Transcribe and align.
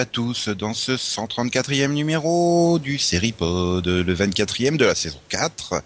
à 0.00 0.06
tous 0.06 0.48
dans 0.48 0.72
ce 0.72 0.92
134e 0.92 1.92
numéro 1.92 2.78
du 2.78 2.96
Seripod, 2.96 3.86
le 3.86 4.14
24e 4.14 4.78
de 4.78 4.86
la 4.86 4.94
saison 4.94 5.20
4. 5.28 5.82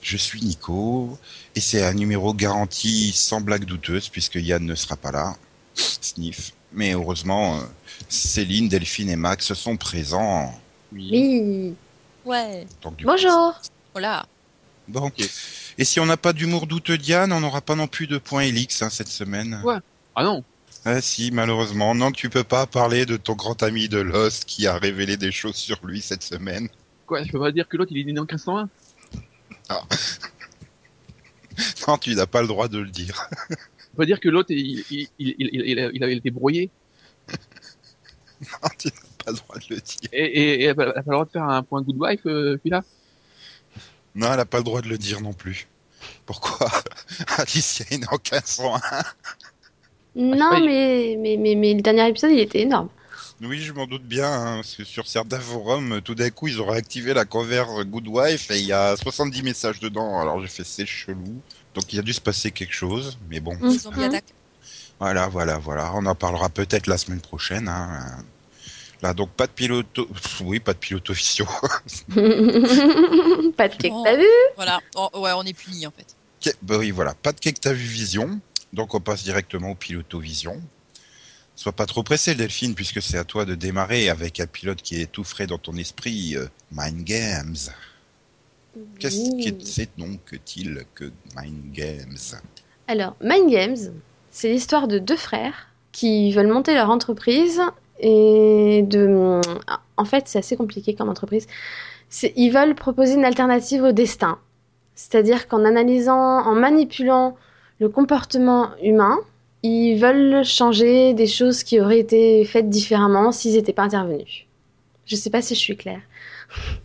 Je 0.00 0.16
suis 0.16 0.40
Nico, 0.40 1.18
et 1.54 1.60
c'est 1.60 1.84
un 1.84 1.92
numéro 1.92 2.32
garanti 2.32 3.12
sans 3.12 3.42
blague 3.42 3.66
douteuse, 3.66 4.08
puisque 4.08 4.36
Yann 4.36 4.64
ne 4.64 4.74
sera 4.74 4.96
pas 4.96 5.12
là. 5.12 5.36
Sniff. 5.74 6.54
Mais 6.72 6.94
heureusement, 6.94 7.58
euh, 7.58 7.64
Céline, 8.08 8.70
Delphine 8.70 9.10
et 9.10 9.16
Max 9.16 9.52
sont 9.52 9.76
présents. 9.76 10.58
Oui. 10.90 11.74
Ouais. 12.24 12.66
Bonjour. 13.02 13.60
Voilà. 13.92 14.24
Bon. 14.88 15.12
Et 15.76 15.84
si 15.84 16.00
on 16.00 16.06
n'a 16.06 16.16
pas 16.16 16.32
d'humour 16.32 16.66
douteux 16.66 16.96
Diane, 16.96 17.30
on 17.30 17.40
n'aura 17.40 17.60
pas 17.60 17.74
non 17.74 17.88
plus 17.88 18.06
de 18.06 18.16
points 18.16 18.44
Elix 18.44 18.80
hein, 18.80 18.88
cette 18.88 19.08
semaine. 19.08 19.60
Ouais. 19.64 19.76
Ah 20.16 20.24
non. 20.24 20.42
Ah 20.84 21.00
si, 21.00 21.30
malheureusement. 21.30 21.94
Non, 21.94 22.10
tu 22.10 22.30
peux 22.30 22.44
pas 22.44 22.66
parler 22.66 23.04
de 23.06 23.16
ton 23.16 23.34
grand 23.34 23.62
ami 23.62 23.88
de 23.88 23.98
Lost 23.98 24.44
qui 24.46 24.66
a 24.66 24.78
révélé 24.78 25.16
des 25.16 25.30
choses 25.32 25.56
sur 25.56 25.84
lui 25.84 26.00
cette 26.00 26.22
semaine. 26.22 26.68
Quoi, 27.06 27.22
je 27.24 27.32
peux 27.32 27.38
pas 27.40 27.52
dire 27.52 27.68
que 27.68 27.76
l'autre 27.76 27.92
il 27.94 28.08
est 28.08 28.12
né 28.12 28.18
en 28.18 28.24
1501 28.24 28.68
Non, 31.86 31.98
tu 31.98 32.14
n'as 32.14 32.26
pas 32.26 32.40
le 32.40 32.48
droit 32.48 32.68
de 32.68 32.78
le 32.78 32.90
dire. 32.90 33.28
Peux 33.48 33.56
pas 33.98 34.06
dire 34.06 34.20
que 34.20 34.28
l'autre 34.28 34.50
il, 34.52 34.84
il, 34.90 35.08
il, 35.18 35.34
il, 35.38 35.50
il, 35.52 35.90
il 35.92 36.04
avait 36.04 36.16
été 36.16 36.30
brouillé 36.30 36.70
Non, 38.40 38.68
tu 38.78 38.88
n'as 38.88 39.24
pas 39.24 39.30
le 39.32 39.36
droit 39.36 39.56
de 39.58 39.64
le 39.74 39.80
dire. 39.80 40.08
et, 40.12 40.62
elle 40.64 40.70
a 40.70 40.74
pas 40.74 40.84
le 40.94 41.02
droit 41.12 41.24
de 41.26 41.30
faire 41.30 41.44
un 41.44 41.62
point 41.62 41.82
good 41.82 41.96
wife, 41.98 42.24
euh, 42.26 42.56
là 42.64 42.82
Non, 44.14 44.32
elle 44.32 44.40
a 44.40 44.46
pas 44.46 44.58
le 44.58 44.64
droit 44.64 44.80
de 44.80 44.88
le 44.88 44.96
dire 44.96 45.20
non 45.20 45.34
plus. 45.34 45.68
Pourquoi? 46.24 46.70
Alicia 47.38 47.84
est 47.90 47.98
née 47.98 48.06
en 48.10 48.16
1501. 48.16 48.80
Non, 50.16 50.50
oui. 50.52 50.66
mais, 50.66 51.16
mais, 51.18 51.36
mais, 51.36 51.54
mais 51.54 51.74
le 51.74 51.82
dernier 51.82 52.08
épisode, 52.08 52.30
il 52.32 52.40
était 52.40 52.60
énorme. 52.60 52.88
Oui, 53.42 53.60
je 53.60 53.72
m'en 53.72 53.86
doute 53.86 54.02
bien, 54.02 54.30
hein, 54.30 54.56
parce 54.56 54.74
que 54.76 54.84
sur 54.84 55.06
certains 55.06 55.40
forums, 55.40 56.00
tout 56.02 56.14
d'un 56.14 56.28
coup, 56.28 56.48
ils 56.48 56.60
ont 56.60 56.66
réactivé 56.66 57.14
la 57.14 57.24
cover 57.24 57.64
Good 57.86 58.06
Wife 58.08 58.50
et 58.50 58.58
il 58.58 58.66
y 58.66 58.72
a 58.72 58.96
70 58.96 59.42
messages 59.42 59.80
dedans. 59.80 60.20
Alors 60.20 60.40
j'ai 60.42 60.48
fait 60.48 60.64
c'est 60.64 60.84
chelou. 60.84 61.40
Donc 61.74 61.90
il 61.92 61.98
a 61.98 62.02
dû 62.02 62.12
se 62.12 62.20
passer 62.20 62.50
quelque 62.50 62.74
chose, 62.74 63.18
mais 63.30 63.40
bon. 63.40 63.56
Zombie 63.70 64.04
attaque. 64.04 64.24
Voilà, 64.98 65.28
voilà, 65.28 65.56
voilà. 65.56 65.90
On 65.94 66.04
en 66.04 66.14
parlera 66.14 66.50
peut-être 66.50 66.86
la 66.86 66.98
semaine 66.98 67.20
prochaine. 67.22 67.68
Hein. 67.68 68.22
Là, 69.00 69.14
donc 69.14 69.30
pas 69.30 69.46
de 69.46 69.52
pilote, 69.52 69.98
oui, 70.42 70.60
pas 70.60 70.74
de 70.74 70.78
pilote 70.78 71.08
officiaux. 71.08 71.46
pas 73.56 73.68
de 73.68 73.76
cake, 73.76 73.92
Oh. 73.94 74.02
t'as 74.04 74.16
vu 74.16 74.26
Voilà. 74.56 74.80
Oh, 74.96 75.08
ouais, 75.14 75.30
on 75.34 75.42
est 75.44 75.54
puni 75.54 75.86
en 75.86 75.90
fait. 75.90 76.52
Bah 76.62 76.76
oui, 76.78 76.90
voilà, 76.90 77.14
pas 77.14 77.32
de 77.32 77.40
cake 77.40 77.60
t'as 77.60 77.72
vu 77.72 77.84
vision. 77.86 78.38
Donc 78.72 78.94
on 78.94 79.00
passe 79.00 79.24
directement 79.24 79.72
au 79.72 79.74
piloto 79.74 80.18
vision. 80.18 80.60
Sois 81.56 81.72
pas 81.72 81.86
trop 81.86 82.02
pressé, 82.02 82.34
Delphine, 82.34 82.74
puisque 82.74 83.02
c'est 83.02 83.18
à 83.18 83.24
toi 83.24 83.44
de 83.44 83.54
démarrer 83.54 84.08
avec 84.08 84.40
un 84.40 84.46
pilote 84.46 84.80
qui 84.80 85.00
est 85.00 85.10
tout 85.10 85.24
frais 85.24 85.46
dans 85.46 85.58
ton 85.58 85.74
esprit, 85.74 86.36
euh, 86.36 86.46
Mind 86.72 87.04
Games. 87.04 87.56
Qu'est-ce 88.98 89.30
que 89.30 89.64
c'est 89.64 89.90
donc 89.98 90.24
que-t-il 90.24 90.84
que 90.94 91.10
Mind 91.36 91.72
Games? 91.72 92.40
Alors, 92.86 93.16
Mind 93.20 93.50
Games, 93.50 93.76
c'est 94.30 94.48
l'histoire 94.50 94.88
de 94.88 94.98
deux 94.98 95.16
frères 95.16 95.68
qui 95.92 96.32
veulent 96.32 96.48
monter 96.48 96.74
leur 96.74 96.88
entreprise 96.88 97.60
et 97.98 98.82
de. 98.86 99.40
En 99.96 100.04
fait, 100.04 100.28
c'est 100.28 100.38
assez 100.38 100.56
compliqué 100.56 100.94
comme 100.94 101.08
entreprise. 101.08 101.46
Ils 102.36 102.50
veulent 102.50 102.74
proposer 102.74 103.14
une 103.14 103.24
alternative 103.24 103.82
au 103.82 103.92
destin. 103.92 104.38
C'est-à-dire 104.94 105.48
qu'en 105.48 105.64
analysant, 105.64 106.14
en 106.16 106.54
manipulant 106.54 107.36
le 107.80 107.88
comportement 107.88 108.70
humain, 108.82 109.18
ils 109.62 109.96
veulent 109.96 110.44
changer 110.44 111.14
des 111.14 111.26
choses 111.26 111.64
qui 111.64 111.80
auraient 111.80 111.98
été 111.98 112.44
faites 112.44 112.68
différemment 112.70 113.32
s'ils 113.32 113.54
n'étaient 113.54 113.72
pas 113.72 113.82
intervenus. 113.84 114.44
Je 115.06 115.16
sais 115.16 115.30
pas 115.30 115.42
si 115.42 115.54
je 115.54 115.60
suis 115.60 115.76
claire. 115.76 116.00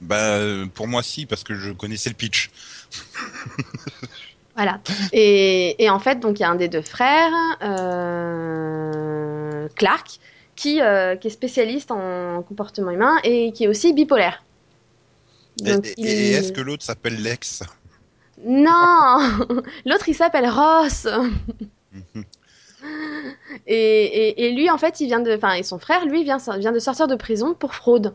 Bah, 0.00 0.34
euh, 0.36 0.66
pour 0.66 0.86
moi, 0.86 1.02
si, 1.02 1.26
parce 1.26 1.42
que 1.42 1.56
je 1.56 1.72
connaissais 1.72 2.08
le 2.08 2.14
pitch. 2.14 2.50
Voilà. 4.54 4.80
Et, 5.12 5.82
et 5.82 5.88
en 5.90 5.98
fait, 6.00 6.18
donc 6.20 6.38
il 6.38 6.42
y 6.42 6.44
a 6.44 6.50
un 6.50 6.54
des 6.56 6.68
deux 6.68 6.82
frères, 6.82 7.32
euh, 7.62 9.68
Clark, 9.76 10.18
qui, 10.56 10.80
euh, 10.80 11.14
qui 11.16 11.28
est 11.28 11.30
spécialiste 11.30 11.90
en 11.92 12.42
comportement 12.42 12.90
humain 12.90 13.18
et 13.22 13.52
qui 13.52 13.64
est 13.64 13.68
aussi 13.68 13.92
bipolaire. 13.92 14.42
Et, 15.64 15.72
Donc, 15.74 15.86
et- 15.86 15.94
il- 15.96 16.08
et 16.08 16.30
est-ce 16.32 16.52
que 16.52 16.60
l'autre 16.60 16.84
s'appelle 16.84 17.22
Lex? 17.22 17.62
Non 18.44 19.18
L'autre, 19.86 20.08
il 20.08 20.14
s'appelle 20.14 20.48
Ross. 20.48 21.06
Et, 23.66 23.74
et, 23.74 24.46
et 24.46 24.52
lui, 24.52 24.70
en 24.70 24.78
fait, 24.78 25.00
il 25.00 25.06
vient 25.06 25.20
de, 25.20 25.34
enfin, 25.34 25.54
et 25.54 25.62
son 25.62 25.78
frère, 25.78 26.06
lui, 26.06 26.22
vient, 26.24 26.38
vient 26.58 26.72
de 26.72 26.78
sortir 26.78 27.06
de 27.06 27.16
prison 27.16 27.52
pour 27.54 27.74
fraude. 27.74 28.14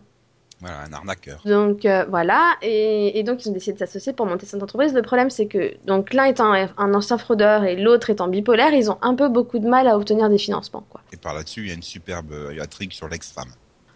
Voilà, 0.62 0.84
un 0.88 0.94
arnaqueur. 0.94 1.42
Donc 1.46 1.86
euh, 1.86 2.06
voilà, 2.10 2.56
et, 2.62 3.20
et 3.20 3.24
donc 3.24 3.44
ils 3.46 3.50
ont 3.50 3.54
décidé 3.54 3.74
de 3.74 3.80
s'associer 3.80 4.14
pour 4.14 4.26
monter 4.26 4.46
cette 4.46 4.64
entreprise. 4.64 4.94
Le 4.94 5.02
problème 5.02 5.30
c'est 5.30 5.48
que 5.48 5.74
donc 5.86 6.14
l'un 6.14 6.24
étant 6.24 6.54
un, 6.54 6.70
un 6.78 6.94
ancien 6.94 7.18
fraudeur 7.18 7.66
et 7.66 7.76
l'autre 7.76 8.10
étant 8.10 8.30
bipolaire, 8.30 8.74
ils 8.74 8.90
ont 8.90 8.98
un 9.02 9.14
peu 9.14 9.28
beaucoup 9.28 9.60
de 9.60 9.68
mal 9.68 9.88
à 9.88 9.98
obtenir 9.98 10.30
des 10.30 10.38
financements. 10.38 10.86
Quoi. 10.90 11.02
Et 11.12 11.18
par 11.18 11.34
là-dessus, 11.34 11.64
il 11.64 11.68
y 11.68 11.72
a 11.72 11.74
une 11.74 11.84
superbe 11.84 12.32
euh, 12.32 12.62
intrigue 12.62 12.94
sur 12.94 13.10
l'ex-femme. 13.10 13.50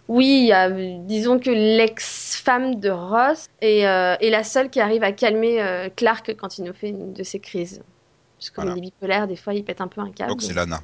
Oui, 0.07 0.39
il 0.43 0.45
y 0.47 0.53
a, 0.53 0.69
disons 0.69 1.37
que 1.39 1.49
l'ex-femme 1.49 2.79
de 2.79 2.89
Ross 2.89 3.47
est, 3.61 3.85
euh, 3.85 4.15
est 4.19 4.29
la 4.29 4.43
seule 4.43 4.69
qui 4.69 4.79
arrive 4.79 5.03
à 5.03 5.11
calmer 5.11 5.61
euh, 5.61 5.89
Clark 5.93 6.33
quand 6.37 6.57
il 6.57 6.63
nous 6.63 6.73
fait 6.73 6.89
une 6.89 7.13
de 7.13 7.23
ses 7.23 7.39
crises. 7.39 7.81
Parce 8.37 8.49
que 8.49 8.55
comme 8.55 8.65
Voilà. 8.65 8.77
il 8.77 8.85
est 8.85 8.91
bipolaire, 8.91 9.27
des 9.27 9.35
fois 9.35 9.53
il 9.53 9.63
pète 9.63 9.81
un 9.81 9.87
peu 9.87 9.99
un 10.01 10.11
câble. 10.11 10.31
Donc 10.31 10.41
c'est 10.41 10.53
Lana. 10.53 10.81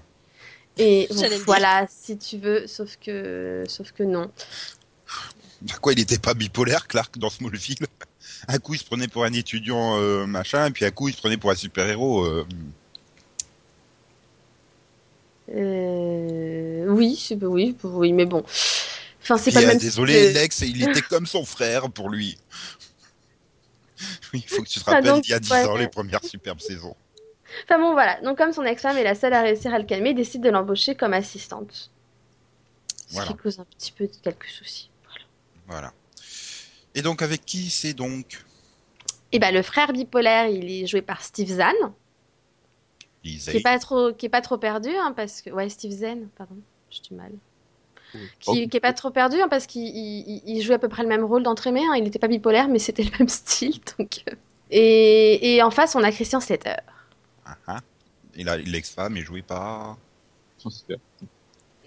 Et 0.78 1.08
voilà, 1.46 1.86
si 1.90 2.18
tu 2.18 2.38
veux, 2.38 2.68
sauf 2.68 2.98
que, 2.98 3.64
sauf 3.68 3.92
que 3.92 4.04
non. 4.04 4.30
Quoi, 5.82 5.94
il 5.94 6.00
était 6.00 6.18
pas 6.18 6.34
bipolaire, 6.34 6.88
Clark, 6.88 7.18
dans 7.18 7.30
Smallville? 7.30 7.86
Un 8.50 8.58
coup, 8.58 8.74
il 8.74 8.80
se 8.80 8.84
prenait 8.84 9.08
pour 9.08 9.24
un 9.24 9.32
étudiant 9.32 9.98
euh, 9.98 10.26
machin, 10.26 10.66
et 10.66 10.72
puis 10.72 10.84
un 10.84 10.92
coup, 10.92 11.08
il 11.08 11.14
se 11.14 11.20
prenait 11.20 11.38
pour 11.38 11.50
un 11.52 11.56
super-héros. 11.56 12.26
euh, 12.26 12.46
Euh, 15.50 16.86
oui, 16.88 17.16
c'est 17.16 17.42
oui, 17.44 17.76
oui, 17.84 18.14
mais 18.14 18.26
bon. 18.26 18.44
Enfin, 19.24 19.38
c'est 19.38 19.52
pas 19.52 19.62
le 19.62 19.68
même. 19.68 19.78
désolé, 19.78 20.32
Lex, 20.34 20.62
il 20.62 20.84
était 20.84 21.02
comme 21.10 21.26
son 21.26 21.46
frère 21.46 21.90
pour 21.90 22.10
lui. 22.10 22.38
Oui, 24.34 24.44
il 24.46 24.50
faut 24.50 24.62
que 24.64 24.68
tu 24.68 24.80
te 24.80 24.84
Ah, 24.88 24.92
rappelles 24.96 25.12
donc, 25.12 25.24
d'il 25.24 25.32
y 25.32 25.34
a 25.34 25.40
10 25.40 25.52
ouais. 25.52 25.66
ans, 25.66 25.76
les 25.78 25.88
premières 25.88 26.24
superbes 26.24 26.60
saisons. 26.60 26.96
Enfin 27.64 27.80
bon, 27.80 27.94
voilà. 27.94 28.20
Donc, 28.22 28.38
comme 28.38 28.52
son 28.52 28.64
ex-femme 28.64 28.98
est 28.98 29.04
la 29.04 29.16
seule 29.16 29.34
à 29.34 29.42
réussir 29.42 29.74
à 29.74 29.80
le 29.80 29.86
calmer, 29.86 30.10
il 30.10 30.16
décide 30.16 30.42
de 30.42 30.50
l'embaucher 30.50 30.96
comme 30.96 31.14
assistante. 31.14 31.92
Ce 33.08 33.14
Voilà. 33.14 33.32
qui 33.32 33.38
cause 33.38 33.60
un 33.60 33.66
petit 33.66 33.92
peu 33.92 34.08
de 34.08 34.16
quelques 34.22 34.48
soucis. 34.48 34.90
Voilà. 35.68 35.94
Et 36.96 37.02
donc, 37.02 37.22
avec 37.22 37.46
qui 37.46 37.70
c'est 37.70 37.94
donc? 37.94 38.44
Et 39.32 39.40
ben, 39.40 39.54
le 39.54 39.62
frère 39.62 39.94
bipolaire, 39.94 40.48
il 40.48 40.70
est 40.70 40.86
joué 40.88 41.02
par 41.02 41.22
Steve 41.24 41.48
Zahn, 41.50 41.74
qui 43.24 43.38
est 43.48 43.62
pas 43.64 43.80
trop, 43.80 44.14
qui 44.14 44.26
est 44.26 44.30
pas 44.30 44.42
trop 44.42 44.58
perdu, 44.58 44.90
hein, 44.90 45.14
parce 45.16 45.42
que 45.42 45.50
ouais, 45.52 45.70
Steve 45.70 45.92
Zahn, 45.92 46.28
pardon, 46.38 46.58
j'ai 46.90 47.02
du 47.02 47.14
mal. 47.16 47.32
Qui, 48.40 48.48
Oh. 48.48 48.54
qui 48.70 48.78
est 48.78 48.80
pas 48.80 48.94
trop 48.94 49.10
perdu, 49.12 49.42
hein, 49.42 49.48
parce 49.50 49.66
qu'il 49.66 49.84
il, 49.88 50.42
il 50.46 50.62
jouait 50.62 50.76
à 50.76 50.80
peu 50.80 50.90
près 50.90 51.04
le 51.04 51.10
même 51.10 51.24
rôle 51.24 51.44
d'entraîné. 51.44 51.82
Hein. 51.86 51.96
Il 51.98 52.04
n'était 52.04 52.20
pas 52.20 52.28
bipolaire, 52.28 52.68
mais 52.68 52.80
c'était 52.80 53.04
le 53.12 53.12
même 53.20 53.30
style. 53.30 53.80
Donc, 53.98 54.24
euh. 54.30 54.36
et, 54.72 55.56
et 55.56 55.62
en 55.64 55.72
face, 55.72 55.96
on 55.96 56.04
a 56.04 56.12
Christian 56.12 56.40
Slater. 56.40 56.76
Ah, 57.46 57.58
ah. 57.68 57.80
Et 58.36 58.44
là, 58.44 58.58
l'ex-femme 58.58 59.18
est 59.18 59.22
jouée 59.24 59.42
par... 59.42 59.98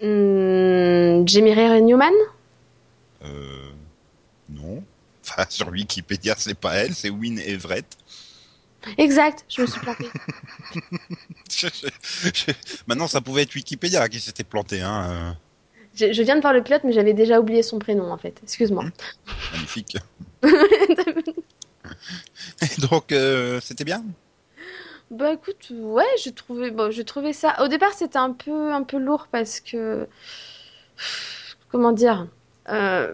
Hmm, 0.01 1.25
Jamie 1.27 1.53
Ray 1.53 1.81
Newman 1.81 2.13
Euh... 3.23 3.69
Non. 4.49 4.83
Enfin, 5.27 5.45
sur 5.49 5.69
Wikipédia, 5.69 6.35
c'est 6.37 6.53
pas 6.57 6.75
elle, 6.75 6.93
c'est 6.93 7.09
Win 7.09 7.39
Everett. 7.39 7.85
Exact, 8.97 9.43
je 9.49 9.61
me 9.63 9.67
suis 9.67 9.79
plantée. 9.81 10.07
Je- 11.49 11.67
je- 11.67 12.29
je- 12.33 12.51
Maintenant, 12.85 13.07
ça 13.07 13.19
pouvait 13.21 13.41
être 13.41 13.55
Wikipédia 13.55 14.07
qui 14.07 14.19
s'était 14.19 14.43
planté. 14.43 14.81
Hein. 14.81 15.35
Je, 15.97 16.13
je 16.13 16.21
viens 16.23 16.35
de 16.35 16.41
voir 16.41 16.53
le 16.53 16.63
pilote, 16.63 16.83
mais 16.83 16.93
j'avais 16.93 17.13
déjà 17.13 17.39
oublié 17.39 17.63
son 17.63 17.79
prénom 17.79 18.11
en 18.11 18.17
fait. 18.17 18.39
Excuse-moi. 18.43 18.85
Magnifique. 19.51 19.97
Et 22.61 22.81
donc, 22.89 23.11
euh, 23.11 23.59
c'était 23.61 23.83
bien? 23.83 24.03
Bah 25.09 25.33
écoute, 25.33 25.71
ouais, 25.71 26.03
je 26.23 26.29
trouvais, 26.29 26.69
bon, 26.69 26.91
je 26.91 27.01
trouvais 27.01 27.33
ça. 27.33 27.55
Au 27.63 27.67
départ, 27.67 27.93
c'était 27.93 28.17
un 28.17 28.33
peu, 28.33 28.73
un 28.73 28.83
peu 28.83 28.97
lourd 28.97 29.27
parce 29.31 29.61
que, 29.61 30.07
comment 31.69 31.93
dire, 31.93 32.27
euh, 32.69 33.13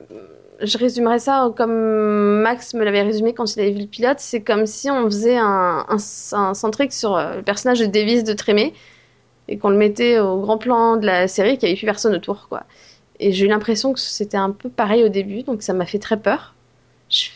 je 0.62 0.78
résumerais 0.78 1.20
ça 1.20 1.52
comme 1.56 2.42
Max 2.42 2.74
me 2.74 2.84
l'avait 2.84 3.04
résumé 3.04 3.34
quand 3.34 3.56
il 3.56 3.60
avait 3.60 3.72
vu 3.72 3.82
le 3.82 3.88
pilote. 3.88 4.20
C'est 4.20 4.42
comme 4.42 4.66
si 4.66 4.90
on 4.90 5.06
faisait 5.06 5.38
un, 5.38 5.86
un, 5.88 5.98
un 6.32 6.54
centric 6.54 6.92
sur 6.92 7.16
euh, 7.16 7.38
le 7.38 7.44
personnage 7.44 7.80
de 7.80 7.86
Davis 7.86 8.24
de 8.24 8.34
Trémé 8.34 8.74
et 9.48 9.58
qu'on 9.58 9.70
le 9.70 9.78
mettait 9.78 10.20
au 10.20 10.40
grand 10.40 10.58
plan 10.58 10.98
de 10.98 11.06
la 11.06 11.28
série, 11.28 11.58
qu'il 11.58 11.68
n'y 11.68 11.74
avait 11.74 11.80
plus 11.80 11.86
personne 11.86 12.16
autour, 12.16 12.48
quoi. 12.50 12.64
Et 13.20 13.32
j'ai 13.32 13.46
eu 13.46 13.50
l'impression 13.50 13.94
que 13.94 14.00
c'était 14.00 14.38
un 14.38 14.52
peu 14.52 14.70
pareil 14.70 15.04
au 15.04 15.10
début, 15.10 15.44
donc 15.44 15.62
ça 15.62 15.74
m'a 15.74 15.86
fait 15.86 16.00
très 16.00 16.18
peur. 16.20 16.56
Je 17.10 17.28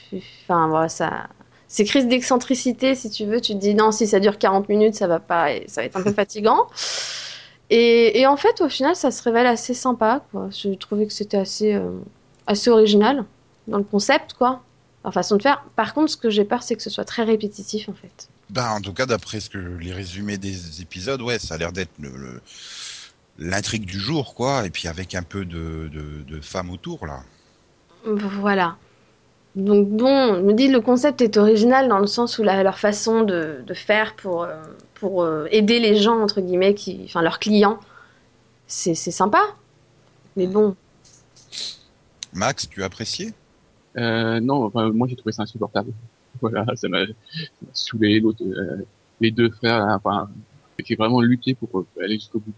Enfin, 0.43 0.67
voilà, 0.69 0.89
ça. 0.89 1.27
Ces 1.67 1.83
crises 1.85 2.07
d'excentricité, 2.07 2.95
si 2.95 3.09
tu 3.09 3.25
veux, 3.25 3.41
tu 3.41 3.53
te 3.53 3.57
dis 3.59 3.75
non, 3.75 3.91
si 3.91 4.07
ça 4.07 4.19
dure 4.19 4.37
40 4.37 4.69
minutes, 4.69 4.95
ça 4.95 5.07
va 5.07 5.19
pas, 5.19 5.51
et 5.53 5.65
ça 5.67 5.81
va 5.81 5.85
être 5.85 5.97
un 5.97 6.03
peu 6.03 6.13
fatigant. 6.13 6.67
Et, 7.69 8.19
et 8.19 8.27
en 8.27 8.37
fait, 8.37 8.61
au 8.61 8.69
final, 8.69 8.95
ça 8.95 9.11
se 9.11 9.21
révèle 9.23 9.45
assez 9.45 9.73
sympa, 9.73 10.25
quoi. 10.31 10.49
Je 10.51 10.69
trouvais 10.75 11.05
que 11.05 11.13
c'était 11.13 11.37
assez, 11.37 11.73
euh, 11.75 11.91
assez 12.47 12.69
original 12.69 13.25
dans 13.67 13.77
le 13.77 13.83
concept, 13.83 14.33
quoi. 14.33 14.63
La 15.03 15.11
façon 15.11 15.35
de 15.37 15.41
faire. 15.41 15.65
Par 15.75 15.93
contre, 15.93 16.11
ce 16.11 16.17
que 16.17 16.29
j'ai 16.29 16.45
peur, 16.45 16.63
c'est 16.63 16.75
que 16.75 16.81
ce 16.83 16.89
soit 16.89 17.05
très 17.05 17.23
répétitif, 17.23 17.89
en 17.89 17.93
fait. 17.93 18.29
Bah, 18.49 18.73
en 18.73 18.81
tout 18.81 18.93
cas, 18.93 19.05
d'après 19.05 19.39
ce 19.39 19.49
que 19.49 19.57
les 19.57 19.91
résumés 19.93 20.37
des 20.37 20.81
épisodes, 20.81 21.21
ouais, 21.21 21.37
ça 21.39 21.55
a 21.55 21.57
l'air 21.57 21.73
d'être 21.73 21.91
le, 21.99 22.15
le- 22.15 22.41
l'intrigue 23.37 23.85
du 23.85 23.99
jour, 23.99 24.35
quoi. 24.35 24.65
Et 24.65 24.69
puis 24.69 24.87
avec 24.87 25.15
un 25.15 25.23
peu 25.23 25.45
de, 25.45 25.89
de, 25.91 26.23
de 26.23 26.41
femmes 26.41 26.69
autour, 26.69 27.05
là. 27.07 27.23
Voilà. 28.05 28.77
Donc 29.55 29.89
bon, 29.89 30.35
je 30.37 30.41
me 30.41 30.53
dis 30.53 30.67
le 30.69 30.81
concept 30.81 31.21
est 31.21 31.37
original 31.37 31.89
dans 31.89 31.99
le 31.99 32.07
sens 32.07 32.39
où 32.39 32.43
la- 32.43 32.63
leur 32.63 32.79
façon 32.79 33.23
de, 33.23 33.63
de 33.65 33.73
faire 33.73 34.15
pour, 34.15 34.43
euh, 34.43 34.63
pour 34.95 35.23
euh, 35.23 35.47
aider 35.51 35.79
les 35.79 35.97
gens, 35.97 36.21
entre 36.21 36.41
guillemets, 36.41 36.75
qui, 36.75 37.01
enfin 37.05 37.21
leurs 37.23 37.39
clients, 37.39 37.79
c'est 38.67 38.95
c'est 38.95 39.11
sympa. 39.11 39.41
Mais 40.37 40.47
bon, 40.47 40.75
Max, 42.33 42.67
tu 42.69 42.83
as 42.83 42.85
apprécié? 42.85 43.33
Euh, 43.97 44.39
non, 44.39 44.65
enfin, 44.65 44.91
moi 44.91 45.07
j'ai 45.07 45.15
trouvé 45.15 45.31
ça 45.33 45.43
insupportable. 45.43 45.91
Voilà, 46.41 46.65
ça 46.75 46.87
m'a 46.89 47.05
saoulé. 47.73 48.19
L'autre, 48.19 48.43
euh, 48.45 48.85
les 49.19 49.31
deux 49.31 49.49
frères, 49.51 49.85
là, 49.85 49.95
enfin, 49.97 50.29
j'ai 50.85 50.95
vraiment 50.95 51.21
lutté 51.21 51.55
pour 51.55 51.79
euh, 51.79 51.87
aller 52.03 52.15
jusqu'au 52.15 52.39
bout. 52.39 52.53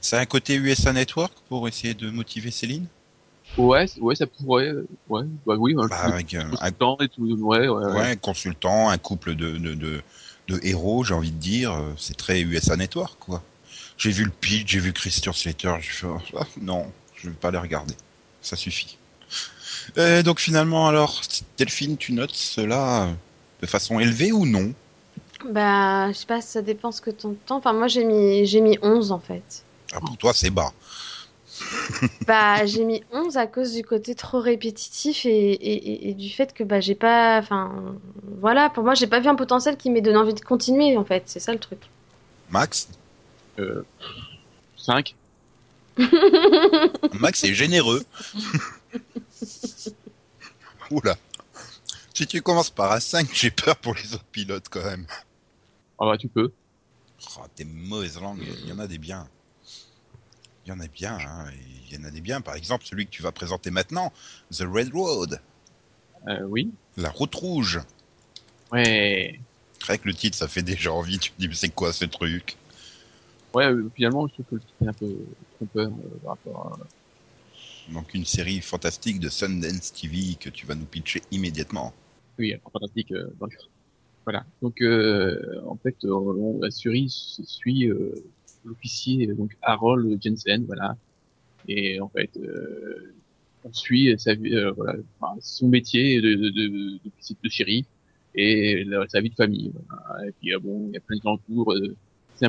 Ça 0.00 0.18
a 0.18 0.20
un 0.20 0.26
côté 0.26 0.54
USA 0.56 0.92
Network 0.92 1.32
pour 1.48 1.66
essayer 1.68 1.94
de 1.94 2.10
motiver 2.10 2.50
Céline? 2.50 2.86
Ouais, 3.56 3.86
ouais, 4.00 4.16
ça 4.16 4.26
pourrait, 4.26 4.68
euh, 4.68 4.86
ouais, 5.08 5.22
bah 5.46 5.54
oui, 5.58 5.74
hein, 5.78 5.86
Bah, 5.88 5.96
avec 6.04 6.34
un, 6.34 6.50
un- 6.60 6.72
temps 6.72 6.96
et 7.00 7.08
tout, 7.08 7.22
ouais, 7.24 7.68
ouais, 7.68 7.86
ouais. 7.86 7.92
ouais, 7.94 8.10
un 8.10 8.16
consultant, 8.16 8.88
un 8.88 8.98
couple 8.98 9.34
de, 9.34 9.58
de, 9.58 9.74
de, 9.74 10.02
de 10.48 10.60
héros, 10.62 11.04
j'ai 11.04 11.14
envie 11.14 11.30
de 11.30 11.38
dire. 11.38 11.72
euh, 11.72 11.92
C'est 11.96 12.16
très 12.16 12.40
USA 12.42 12.76
Network, 12.76 13.16
quoi. 13.20 13.42
J'ai 13.96 14.10
vu 14.10 14.24
le 14.24 14.30
pitch, 14.30 14.70
j'ai 14.72 14.80
vu 14.80 14.92
Christian 14.92 15.32
Slater, 15.32 15.74
j'ai 15.80 15.90
fait 15.90 16.06
non, 16.60 16.90
je 17.16 17.28
vais 17.28 17.34
pas 17.36 17.50
les 17.50 17.58
regarder. 17.58 17.94
Ça 18.42 18.56
suffit. 18.56 18.98
Euh, 19.98 20.22
donc 20.22 20.40
finalement, 20.40 20.88
alors, 20.88 21.20
Delphine, 21.58 21.96
tu 21.96 22.12
notes 22.12 22.34
cela 22.34 23.08
de 23.62 23.66
façon 23.66 24.00
élevée 24.00 24.32
ou 24.32 24.46
non? 24.46 24.72
Bah 25.48 26.10
je 26.12 26.16
sais 26.18 26.26
pas, 26.26 26.40
ça 26.40 26.62
dépend 26.62 26.90
ce 26.92 27.00
que 27.00 27.10
t'entends. 27.10 27.56
Enfin 27.56 27.72
moi 27.72 27.86
j'ai 27.88 28.04
mis 28.04 28.46
j'ai 28.46 28.60
mis 28.60 28.78
11 28.82 29.12
en 29.12 29.18
fait. 29.20 29.62
ah, 29.92 30.00
Pour 30.00 30.16
toi, 30.16 30.32
c'est 30.34 30.50
bas. 30.50 30.72
Bah 32.26 32.64
j'ai 32.66 32.84
mis 32.84 33.02
11 33.12 33.36
à 33.36 33.46
cause 33.46 33.72
du 33.74 33.84
côté 33.84 34.14
trop 34.14 34.40
répétitif 34.40 35.26
et, 35.26 35.28
et, 35.52 35.72
et- 35.74 36.08
et 36.10 36.14
du 36.14 36.30
fait 36.30 36.54
que 36.54 36.64
bah 36.64 36.80
j'ai 36.80 36.94
pas, 36.94 37.38
enfin 37.38 37.70
voilà, 38.40 38.70
pour 38.70 38.82
moi 38.84 38.94
j'ai 38.94 39.06
pas 39.06 39.20
vu 39.20 39.28
un 39.28 39.34
potentiel 39.34 39.76
qui 39.76 39.90
m'ait 39.90 40.00
donné 40.00 40.16
envie 40.16 40.32
de 40.34 40.40
continuer 40.40 40.96
en 40.96 41.04
fait. 41.04 41.24
C'est 41.26 41.40
ça 41.40 41.52
le 41.52 41.58
truc. 41.58 41.80
Max? 42.50 42.88
Euh, 43.58 43.84
5 44.78 45.14
Max 47.20 47.44
est 47.44 47.54
généreux. 47.54 48.04
Oula. 50.90 51.16
Si 52.14 52.26
tu 52.26 52.42
commences 52.42 52.70
par 52.70 52.92
un 52.92 53.00
5, 53.00 53.28
j'ai 53.34 53.50
peur 53.50 53.76
pour 53.76 53.94
les 53.94 54.14
autres 54.14 54.24
pilotes 54.24 54.68
quand 54.70 54.84
même. 54.84 55.06
Ah 55.98 56.06
bah 56.06 56.18
tu 56.18 56.28
peux. 56.28 56.52
Oh, 57.38 57.42
t'es 57.54 57.64
mauvaise 57.64 58.20
langue, 58.20 58.42
il 58.62 58.68
y 58.68 58.72
en 58.72 58.78
a 58.78 58.86
des 58.86 58.98
biens. 58.98 59.28
Il 60.66 60.70
y 60.70 60.72
en 60.72 60.80
a 60.80 60.86
bien, 60.88 61.18
hein. 61.18 61.50
il 61.90 61.94
y 61.94 62.00
en 62.00 62.04
a 62.04 62.10
des 62.10 62.20
biens. 62.20 62.40
Par 62.40 62.54
exemple, 62.54 62.84
celui 62.86 63.06
que 63.06 63.10
tu 63.10 63.22
vas 63.22 63.32
présenter 63.32 63.70
maintenant, 63.70 64.12
The 64.52 64.62
Red 64.70 64.92
Road, 64.94 65.40
Euh, 66.28 66.40
oui. 66.48 66.72
la 66.96 67.10
route 67.10 67.34
rouge. 67.34 67.80
Ouais. 68.72 69.38
Rien 69.86 69.98
que 69.98 70.08
le 70.08 70.14
titre, 70.14 70.36
ça 70.36 70.48
fait 70.48 70.62
déjà 70.62 70.92
envie. 70.92 71.18
Tu 71.18 71.30
te 71.32 71.38
dis, 71.40 71.48
mais 71.48 71.54
c'est 71.54 71.68
quoi 71.68 71.92
ce 71.92 72.06
truc? 72.06 72.56
Ouais, 73.52 73.66
euh, 73.66 73.90
finalement, 73.94 74.26
je 74.26 74.32
trouve 74.34 74.46
que 74.46 74.54
le 74.54 74.60
titre 74.62 74.74
est 74.84 74.88
un 74.88 74.92
peu 74.94 75.14
trompeur 75.56 75.88
euh, 75.90 76.18
par 76.22 76.30
rapport 76.30 76.78
à... 76.80 76.86
Donc 77.92 78.14
une 78.14 78.24
série 78.24 78.60
fantastique 78.60 79.20
de 79.20 79.28
Sundance 79.28 79.92
TV 79.92 80.36
que 80.40 80.48
tu 80.48 80.66
vas 80.66 80.74
nous 80.74 80.86
pitcher 80.86 81.22
immédiatement. 81.30 81.92
Oui, 82.38 82.54
fantastique 82.72 83.12
euh. 83.12 83.28
Voilà. 84.24 84.44
Donc, 84.62 84.80
euh, 84.80 85.60
en 85.66 85.76
fait, 85.76 85.96
euh, 86.04 86.12
on- 86.14 86.58
la 86.60 86.70
série 86.70 87.08
suit 87.10 87.88
euh, 87.90 88.14
l'officier, 88.64 89.28
euh, 89.28 89.34
donc 89.34 89.56
Harold 89.62 90.18
Jensen, 90.22 90.64
voilà. 90.64 90.96
Et 91.68 92.00
en 92.00 92.08
fait, 92.08 92.30
on 93.64 93.72
suit 93.72 94.14
sa 94.18 94.34
vie, 94.34 94.54
voilà, 94.76 94.94
enfin, 95.20 95.38
son 95.40 95.68
métier 95.68 96.20
de, 96.20 96.34
de, 96.34 96.50
de, 96.50 96.98
de, 97.42 97.48
shérif 97.48 97.86
et 98.34 98.84
sa 99.08 99.20
vie 99.20 99.30
de 99.30 99.34
famille. 99.34 99.72
Voilà. 99.88 100.26
Et 100.28 100.32
puis, 100.32 100.54
euh, 100.54 100.58
bon, 100.58 100.88
il 100.88 100.94
y 100.94 100.96
a 100.96 101.00
plein 101.00 101.16
de 101.16 101.22
gens 101.22 101.34
autour. 101.34 101.74
c'est 102.34 102.46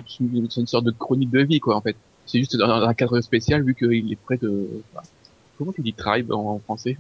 une 0.62 0.68
sorte 0.68 0.86
de 0.86 0.92
chronique 0.92 1.30
de 1.32 1.42
vie, 1.44 1.60
quoi, 1.60 1.76
en 1.78 1.82
fait. 1.82 1.96
C'est 2.26 2.40
juste 2.40 2.58
dans 2.58 2.70
un 2.70 2.94
cadre 2.94 3.22
spécial, 3.22 3.64
vu 3.64 3.76
qu'il 3.76 4.12
est 4.12 4.16
près 4.18 4.38
de... 4.38 4.84
enfin, 4.94 5.08
comment 5.57 5.72
tu 5.72 5.81
dis 5.81 5.94
tribe 5.94 6.31
en, 6.31 6.56
en 6.56 6.60
français 6.60 6.98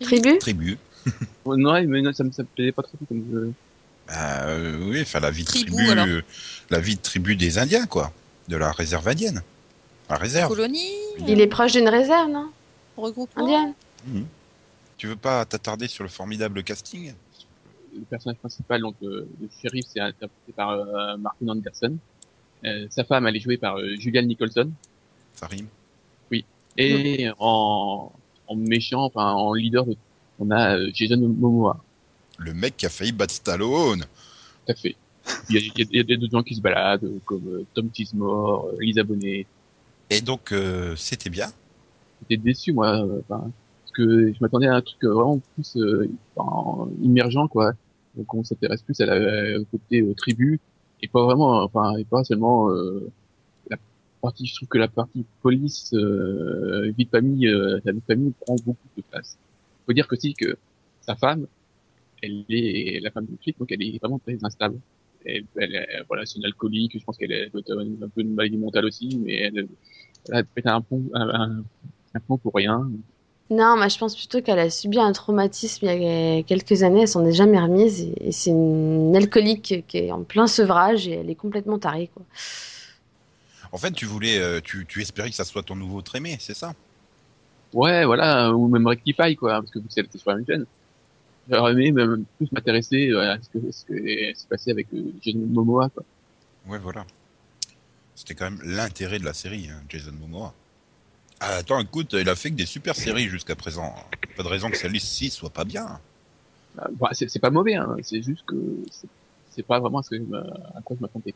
Tribu 0.00 0.38
Tribu. 0.38 0.78
Non, 1.44 1.82
mais 1.84 2.00
non, 2.02 2.12
ça 2.12 2.22
me, 2.22 2.30
ça 2.30 2.42
me 2.44 2.48
plaisait 2.48 2.70
pas 2.72 2.82
trop 2.82 2.96
comme 3.08 3.24
jeu. 3.32 3.52
Bah, 4.06 4.44
euh, 4.46 4.78
oui, 4.88 5.02
enfin 5.02 5.18
la 5.18 5.30
vie 5.30 5.42
de 5.42 5.48
Tribu, 5.48 5.74
euh, 5.90 6.22
la 6.70 6.78
vie 6.78 6.96
de 6.96 7.00
tribu 7.00 7.34
des 7.34 7.58
Indiens, 7.58 7.86
quoi, 7.86 8.12
de 8.48 8.56
la 8.56 8.70
réserve 8.70 9.08
indienne. 9.08 9.42
La 10.08 10.16
réserve. 10.16 10.48
Colonie 10.48 10.90
Il 11.26 11.40
est 11.40 11.46
proche 11.48 11.72
d'une 11.72 11.88
réserve, 11.88 12.30
non? 12.30 12.50
Regroupement 12.96 13.44
Indienne 13.44 13.74
Mhm. 14.06 14.26
Tu 14.98 15.06
veux 15.06 15.16
pas 15.16 15.44
t'attarder 15.44 15.88
sur 15.88 16.04
le 16.04 16.10
formidable 16.10 16.62
casting? 16.62 17.12
Le 17.94 18.02
personnage 18.02 18.38
principal, 18.38 18.80
donc 18.80 18.96
euh, 19.02 19.28
le 19.40 19.48
shérif, 19.60 19.86
c'est 19.88 20.00
interprété 20.00 20.52
par 20.54 20.70
euh, 20.70 21.16
Martin 21.18 21.48
Anderson. 21.48 21.96
Euh, 22.64 22.86
sa 22.90 23.04
femme, 23.04 23.26
elle 23.26 23.36
est 23.36 23.40
jouée 23.40 23.58
par 23.58 23.76
euh, 23.78 23.96
Julianne 23.98 24.26
Nicholson. 24.26 24.70
Ça 25.34 25.46
rime. 25.46 25.66
Et 26.76 27.28
en, 27.38 28.10
en 28.46 28.56
méchant, 28.56 29.02
enfin 29.04 29.32
en 29.32 29.52
leader, 29.54 29.84
de- 29.84 29.96
on 30.38 30.50
a 30.50 30.76
euh, 30.78 30.90
Jason 30.94 31.18
Momoa. 31.18 31.76
Le 32.38 32.54
mec 32.54 32.76
qui 32.76 32.86
a 32.86 32.88
failli 32.88 33.12
battre 33.12 33.34
Stallone. 33.34 34.00
Tout 34.00 34.72
à 34.72 34.74
fait. 34.74 34.96
Il 35.48 35.56
y 35.56 35.58
a, 35.58 35.60
il 35.60 35.78
y 35.78 35.82
a- 35.82 35.86
il 36.04 36.10
y 36.10 36.14
a 36.14 36.16
d'autres 36.16 36.32
gens 36.32 36.42
qui 36.42 36.54
se 36.54 36.60
baladent, 36.60 37.04
euh, 37.04 37.18
comme 37.26 37.46
euh, 37.48 37.64
Tom 37.74 37.88
Tismore, 37.90 38.66
euh, 38.68 38.76
Lisa 38.80 39.02
Bonet. 39.04 39.46
Et 40.10 40.20
donc, 40.20 40.52
euh, 40.52 40.94
c'était 40.96 41.30
bien? 41.30 41.46
J'étais 42.22 42.42
déçu, 42.42 42.72
moi, 42.72 43.04
euh, 43.04 43.20
enfin, 43.28 43.40
parce 43.82 43.92
que 43.94 44.32
je 44.32 44.38
m'attendais 44.40 44.66
à 44.66 44.74
un 44.76 44.80
truc 44.80 45.02
vraiment 45.02 45.40
plus 45.54 45.76
euh, 45.76 46.08
enfin, 46.36 46.88
immergent, 47.02 47.48
quoi. 47.48 47.72
Donc 48.14 48.32
on 48.34 48.44
s'intéresse 48.44 48.82
plus 48.82 49.00
à 49.00 49.06
la, 49.06 49.58
au 49.58 49.64
côté 49.64 50.00
euh, 50.02 50.14
tribu 50.14 50.60
et 51.00 51.08
pas 51.08 51.24
vraiment, 51.24 51.62
enfin, 51.62 51.96
et 51.96 52.04
pas 52.04 52.24
seulement 52.24 52.70
euh, 52.70 53.10
partie. 54.22 54.46
Je 54.46 54.54
trouve 54.54 54.68
que 54.68 54.78
la 54.78 54.88
partie 54.88 55.26
police, 55.42 55.92
euh, 55.92 56.90
vie 56.96 57.04
de 57.04 57.10
famille, 57.10 57.48
euh, 57.48 57.80
de 57.84 58.00
famille 58.06 58.32
prend 58.40 58.56
beaucoup 58.64 58.88
de 58.96 59.02
place. 59.10 59.36
Faut 59.84 59.92
dire 59.92 60.08
que 60.08 60.16
si 60.16 60.32
que 60.32 60.56
sa 61.02 61.16
femme, 61.16 61.46
elle 62.22 62.44
est 62.48 63.00
la 63.02 63.10
femme 63.10 63.26
du 63.26 63.36
flic, 63.42 63.58
donc 63.58 63.70
elle 63.72 63.82
est 63.82 63.98
vraiment 64.00 64.20
très 64.20 64.38
instable. 64.42 64.78
Elle, 65.24 65.44
elle, 65.56 66.04
voilà, 66.08 66.24
c'est 66.24 66.38
une 66.38 66.44
alcoolique. 66.44 66.98
Je 66.98 67.04
pense 67.04 67.18
qu'elle 67.18 67.32
être 67.32 67.72
un 67.72 68.08
peu 68.08 68.20
une 68.22 68.34
maladie 68.34 68.56
mentale 68.56 68.86
aussi, 68.86 69.18
mais 69.22 69.34
elle, 69.34 69.66
elle 70.30 70.44
pète 70.46 70.66
un 70.66 70.80
pont, 70.80 71.02
un, 71.14 71.62
pont 72.26 72.38
pour 72.38 72.54
rien. 72.54 72.90
Non, 73.50 73.76
moi 73.76 73.88
je 73.88 73.98
pense 73.98 74.16
plutôt 74.16 74.40
qu'elle 74.40 74.60
a 74.60 74.70
subi 74.70 74.98
un 74.98 75.12
traumatisme 75.12 75.84
il 75.86 76.02
y 76.02 76.38
a 76.38 76.42
quelques 76.42 76.82
années, 76.84 77.02
elle 77.02 77.08
s'en 77.08 77.24
est 77.26 77.32
jamais 77.32 77.58
remise 77.58 78.00
et, 78.00 78.28
et 78.28 78.32
c'est 78.32 78.50
une 78.50 79.14
alcoolique 79.14 79.84
qui 79.86 79.98
est 79.98 80.10
en 80.10 80.22
plein 80.22 80.46
sevrage 80.46 81.06
et 81.06 81.16
elle 81.16 81.28
est 81.28 81.34
complètement 81.34 81.78
tarée 81.78 82.08
quoi. 82.14 82.22
En 83.72 83.78
fait, 83.78 83.92
tu 83.92 84.04
voulais, 84.04 84.38
euh, 84.38 84.60
tu, 84.60 84.86
tu 84.86 85.00
espérais 85.00 85.30
que 85.30 85.36
ça 85.36 85.44
soit 85.44 85.62
ton 85.62 85.76
nouveau 85.76 86.02
trémé, 86.02 86.36
c'est 86.40 86.54
ça? 86.54 86.74
Ouais, 87.72 88.04
voilà, 88.04 88.52
ou 88.52 88.68
même 88.68 88.86
Rectify, 88.86 89.34
quoi, 89.34 89.54
parce 89.54 89.70
que 89.70 89.78
vous 89.78 89.88
savez, 89.88 90.08
c'est 90.12 90.18
sur 90.18 90.30
la 90.30 90.36
même 90.36 90.46
chaîne. 90.46 90.66
J'aurais 91.50 91.72
aimé 91.72 91.90
même 91.90 92.24
plus 92.36 92.52
m'intéresser 92.52 93.10
à 93.12 93.38
ce 93.42 93.48
que, 93.48 93.72
ce 93.72 93.84
que 93.84 93.94
s'est 94.38 94.48
passé 94.48 94.70
avec 94.70 94.92
euh, 94.92 95.12
Jason 95.22 95.40
Momoa, 95.50 95.88
quoi. 95.88 96.04
Ouais, 96.68 96.78
voilà. 96.78 97.04
C'était 98.14 98.34
quand 98.34 98.50
même 98.50 98.60
l'intérêt 98.62 99.18
de 99.18 99.24
la 99.24 99.32
série, 99.32 99.68
hein, 99.70 99.82
Jason 99.88 100.12
Momoa. 100.12 100.52
Ah, 101.40 101.56
attends, 101.56 101.80
écoute, 101.80 102.12
il 102.12 102.28
a 102.28 102.36
fait 102.36 102.50
que 102.50 102.56
des 102.56 102.66
super 102.66 102.94
séries 102.94 103.28
jusqu'à 103.28 103.56
présent. 103.56 103.94
Pas 104.36 104.42
de 104.42 104.48
raison 104.48 104.70
que 104.70 104.76
celle-ci 104.76 105.30
soit 105.30 105.50
pas 105.50 105.64
bien. 105.64 105.98
Euh, 106.78 106.82
bah, 106.92 107.10
c'est 107.12 107.38
pas 107.40 107.50
mauvais, 107.50 107.74
hein, 107.74 107.96
c'est 108.02 108.22
juste 108.22 108.44
que 108.46 108.54
c'est- 109.50 109.62
pas 109.66 109.80
vraiment 109.80 109.98
à, 109.98 110.02
ce 110.02 110.10
que 110.10 110.16
je 110.18 110.34
à 110.34 110.80
quoi 110.82 110.96
je 110.96 111.02
m'attendais. 111.02 111.34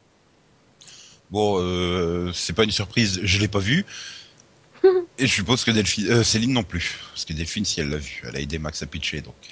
Bon, 1.30 1.58
euh, 1.60 2.30
c'est 2.32 2.52
pas 2.52 2.64
une 2.64 2.70
surprise, 2.70 3.20
je 3.22 3.38
l'ai 3.40 3.48
pas 3.48 3.58
vu. 3.58 3.84
Et 5.18 5.26
je 5.26 5.32
suppose 5.32 5.64
que 5.64 5.70
Delphine, 5.70 6.10
euh, 6.10 6.22
Céline 6.22 6.52
non 6.52 6.62
plus. 6.62 6.98
Parce 7.12 7.24
que 7.24 7.32
Delphine, 7.32 7.64
si 7.64 7.80
elle 7.80 7.88
l'a 7.88 7.96
vu, 7.96 8.22
elle 8.26 8.36
a 8.36 8.40
aidé 8.40 8.58
Max 8.58 8.82
à 8.82 8.86
pitcher, 8.86 9.20
donc. 9.20 9.34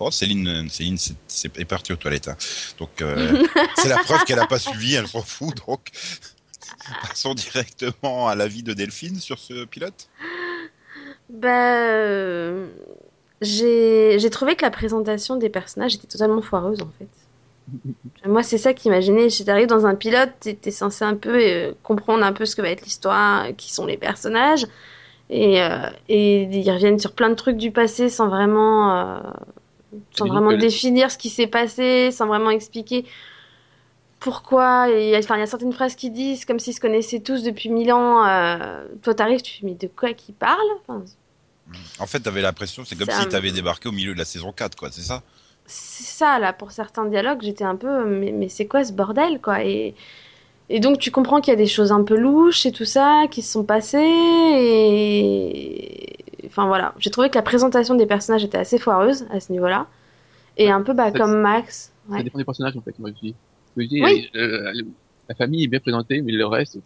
Oh, 0.00 0.12
Céline, 0.12 0.46
euh, 0.46 0.68
Céline 0.68 0.96
c'est- 0.96 1.16
c'est- 1.26 1.58
est 1.58 1.64
partie 1.64 1.92
aux 1.92 1.96
toilettes. 1.96 2.28
hein. 2.28 2.36
Donc, 2.78 3.02
euh, 3.02 3.42
c'est 3.76 3.88
la 3.88 3.98
preuve 3.98 4.22
qu'elle 4.24 4.38
a 4.38 4.46
pas 4.46 4.60
suivi, 4.60 4.94
elle 4.94 5.08
s'en 5.08 5.22
fout, 5.22 5.56
donc. 5.66 5.88
Passons 7.02 7.34
directement 7.34 8.28
à 8.28 8.36
l'avis 8.36 8.62
de 8.62 8.74
Delphine 8.74 9.18
sur 9.18 9.40
ce 9.40 9.64
pilote. 9.64 10.08
Bah, 11.28 11.82
euh, 11.88 12.68
j'ai 13.42 14.18
j'ai 14.20 14.30
trouvé 14.30 14.54
que 14.54 14.62
la 14.62 14.70
présentation 14.70 15.34
des 15.36 15.48
personnages 15.48 15.96
était 15.96 16.06
totalement 16.06 16.42
foireuse 16.42 16.80
en 16.80 16.90
fait. 16.96 17.08
Moi, 18.26 18.42
c'est 18.42 18.58
ça 18.58 18.74
qu'imaginais. 18.74 19.28
J'arrive 19.30 19.66
dans 19.68 19.86
un 19.86 19.94
pilote, 19.94 20.30
t'es 20.40 20.58
es 20.64 20.70
censé 20.70 21.04
un 21.04 21.14
peu 21.14 21.36
euh, 21.38 21.72
comprendre 21.82 22.24
un 22.24 22.32
peu 22.32 22.44
ce 22.46 22.56
que 22.56 22.62
va 22.62 22.68
être 22.70 22.82
l'histoire, 22.82 23.46
qui 23.56 23.72
sont 23.72 23.86
les 23.86 23.96
personnages. 23.96 24.66
Et, 25.30 25.62
euh, 25.62 25.90
et 26.08 26.42
ils 26.44 26.70
reviennent 26.70 26.98
sur 26.98 27.14
plein 27.14 27.30
de 27.30 27.34
trucs 27.34 27.56
du 27.58 27.72
passé 27.72 28.08
sans 28.10 28.28
vraiment, 28.28 29.16
euh, 29.16 29.20
sans 30.16 30.26
vraiment 30.26 30.52
définir 30.54 31.10
ce 31.10 31.18
qui 31.18 31.30
s'est 31.30 31.46
passé, 31.48 32.10
sans 32.12 32.26
vraiment 32.26 32.50
expliquer 32.50 33.06
pourquoi. 34.20 34.90
Et, 34.90 35.16
enfin, 35.16 35.36
il 35.36 35.40
y 35.40 35.42
a 35.42 35.46
certaines 35.46 35.72
phrases 35.72 35.94
qui 35.96 36.10
disent 36.10 36.44
comme 36.44 36.58
s'ils 36.58 36.74
se 36.74 36.80
connaissaient 36.80 37.20
tous 37.20 37.42
depuis 37.42 37.70
mille 37.70 37.92
ans. 37.92 38.24
Toi, 39.02 39.14
t'arrives, 39.14 39.42
tu 39.42 39.60
dis, 39.60 39.66
mais 39.66 39.74
de 39.74 39.86
quoi 39.88 40.12
qu'ils 40.12 40.34
parlent? 40.34 40.58
Enfin, 40.88 41.04
En 41.98 42.06
fait, 42.06 42.20
t'avais 42.20 42.40
l'impression, 42.42 42.84
c'est 42.84 42.96
comme 42.96 43.10
si 43.10 43.22
me- 43.22 43.28
t'avais 43.28 43.52
débarqué 43.52 43.88
au 43.88 43.92
milieu 43.92 44.12
de 44.14 44.18
la 44.18 44.24
saison 44.24 44.52
4, 44.52 44.76
quoi, 44.76 44.90
c'est 44.90 45.02
ça? 45.02 45.22
C'est 45.68 46.02
ça 46.04 46.38
là 46.40 46.52
pour 46.52 46.72
certains 46.72 47.04
dialogues 47.06 47.42
j'étais 47.42 47.64
un 47.64 47.76
peu 47.76 48.04
mais, 48.06 48.32
mais 48.32 48.48
c'est 48.48 48.66
quoi 48.66 48.82
ce 48.84 48.92
bordel 48.92 49.40
quoi? 49.40 49.64
Et, 49.64 49.94
et 50.70 50.80
donc 50.80 50.98
tu 50.98 51.10
comprends 51.12 51.40
qu'il 51.40 51.52
y 51.52 51.56
a 51.56 51.58
des 51.58 51.66
choses 51.66 51.92
un 51.92 52.02
peu 52.04 52.16
louches 52.16 52.66
et 52.66 52.72
tout 52.72 52.84
ça 52.86 53.24
qui 53.30 53.42
se 53.42 53.52
sont 53.52 53.64
passées 53.64 53.98
et 53.98 56.16
enfin 56.46 56.66
voilà. 56.66 56.94
J'ai 56.98 57.10
trouvé 57.10 57.28
que 57.30 57.36
la 57.36 57.42
présentation 57.42 57.94
des 57.94 58.06
personnages 58.06 58.44
était 58.44 58.58
assez 58.58 58.78
foireuse 58.78 59.26
à 59.30 59.40
ce 59.40 59.52
niveau 59.52 59.68
là 59.68 59.86
et 60.56 60.70
un 60.70 60.82
peu 60.82 60.92
bah 60.94 61.10
Ça- 61.12 61.18
comme 61.18 61.40
Max 61.40 61.92
Ça 62.10 62.22
dépend 62.22 62.38
des 62.38 62.44
personnages, 62.44 62.76
en 62.76 62.82
fait, 62.82 62.98
moi, 62.98 63.10
je 63.14 63.20
dis. 63.28 63.36
Je 63.76 63.82
dis, 63.84 64.02
Oui. 64.02 64.28
euh, 64.34 64.72
la 65.28 65.34
famille 65.36 65.62
est 65.64 65.68
bien 65.68 65.78
présentée, 65.80 66.20
mais 66.22 66.32
le 66.32 66.46
reste, 66.46 66.78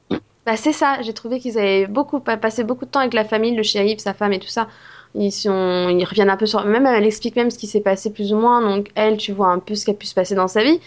bah 0.45 0.57
c'est 0.57 0.73
ça. 0.73 1.01
J'ai 1.03 1.13
trouvé 1.15 1.39
qu'ils 1.39 1.57
avaient 1.59 1.87
beaucoup 1.87 2.19
pa- 2.21 2.37
passé 2.37 2.65
beaucoup 2.65 2.85
de 2.85 2.91
temps 2.91 3.01
avec 3.01 3.15
la 3.15 3.25
famille 3.25 3.55
le 3.55 3.63
shérif 3.63 4.01
sa 4.01 4.13
femme 4.15 4.33
et 4.33 4.41
tout 4.41 4.49
ça 4.49 4.69
ils 5.15 5.33
sont 5.33 5.89
ils 5.91 6.05
reviennent 6.05 6.31
un 6.31 6.37
peu 6.37 6.47
sur 6.47 6.65
même 6.65 6.87
elle 6.87 7.05
explique 7.05 7.37
même 7.37 7.51
ce 7.51 7.59
qui 7.59 7.67
s'est 7.67 7.81
passé 7.81 8.13
plus 8.13 8.33
ou 8.33 8.37
moins 8.37 8.61
donc 8.63 8.91
elle 8.95 9.17
tu 9.17 9.33
vois 9.33 9.49
un 9.49 9.59
peu 9.59 9.75
ce 9.75 9.85
qui 9.85 9.91
a 9.91 9.95
pu 9.95 10.07
se 10.07 10.15
passer 10.15 10.35
dans 10.35 10.49
sa 10.49 10.63
vie 10.63 10.81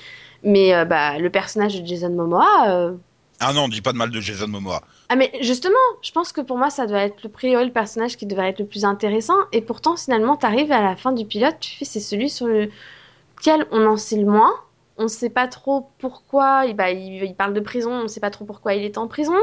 mais 0.44 0.74
euh, 0.74 0.86
bah 0.86 1.18
le 1.18 1.30
personnage 1.30 1.82
de 1.82 1.86
Jason 1.86 2.10
Momoa 2.10 2.70
euh, 2.70 2.94
Ah 3.40 3.54
non, 3.54 3.68
dis 3.68 3.82
pas 3.82 3.94
de 3.94 3.98
mal 3.98 4.12
de 4.12 4.22
Jason 4.22 4.48
Momoa. 4.48 4.82
Ah 5.10 5.16
mais 5.16 5.32
justement, 5.42 5.76
je 6.02 6.12
pense 6.12 6.32
que 6.32 6.42
pour 6.42 6.58
moi 6.58 6.70
ça 6.70 6.88
doit 6.88 7.02
être 7.02 7.24
le 7.24 7.30
priori 7.30 7.66
le 7.66 7.72
personnage 7.72 8.18
qui 8.18 8.26
devrait 8.26 8.50
être 8.50 8.60
le 8.60 8.66
plus 8.66 8.86
intéressant 8.86 9.38
et 9.52 9.62
pourtant 9.62 9.96
finalement 9.98 10.36
t'arrives 10.36 10.72
à 10.72 10.82
la 10.82 10.96
fin 10.96 11.12
du 11.12 11.26
pilote, 11.26 11.58
tu 11.60 11.78
fais 11.78 11.86
c'est 11.86 12.00
celui 12.00 12.30
sur 12.30 12.48
lequel 12.48 13.66
on 13.72 13.86
en 13.86 13.98
sait 13.98 14.18
le 14.18 14.26
moins. 14.26 14.54
On 14.98 15.10
sait 15.10 15.30
pas 15.30 15.48
trop 15.48 15.90
pourquoi, 16.00 16.66
il, 16.68 16.74
bah, 16.76 16.90
il, 16.92 17.22
il 17.22 17.36
parle 17.36 17.54
de 17.54 17.60
prison, 17.60 17.92
on 17.92 18.08
sait 18.08 18.22
pas 18.22 18.30
trop 18.30 18.46
pourquoi 18.46 18.76
il 18.76 18.84
est 18.86 18.98
en 18.98 19.08
prison. 19.08 19.36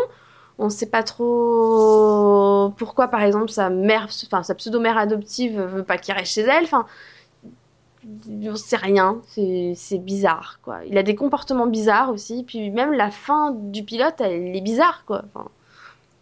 On 0.59 0.69
sait 0.69 0.87
pas 0.87 1.03
trop 1.03 2.73
pourquoi 2.77 3.09
par 3.09 3.23
exemple 3.23 3.51
sa 3.51 3.71
mère, 3.71 4.09
enfin 4.27 4.43
sa 4.43 4.55
pseudo-mère 4.55 4.99
adoptive 4.99 5.61
veut 5.61 5.83
pas 5.83 5.99
qu'il 5.99 6.15
reste 6.15 6.33
chez 6.33 6.43
elle. 6.43 6.65
Enfin, 6.65 6.87
on 8.05 8.57
sait 8.57 8.77
rien, 8.77 9.21
c'est 9.27 9.99
bizarre 9.99 10.61
quoi. 10.63 10.81
Il 10.87 10.99
a 10.99 11.03
des 11.03 11.15
comportements 11.15 11.67
bizarres 11.67 12.11
aussi, 12.11 12.45
puis 12.45 12.71
même 12.71 12.93
la 12.93 13.11
fin 13.11 13.53
du 13.53 13.83
pilote, 13.83 14.21
elle 14.21 14.55
est 14.55 14.61
bizarre 14.61 15.05
quoi. 15.07 15.23
Enfin, 15.35 15.49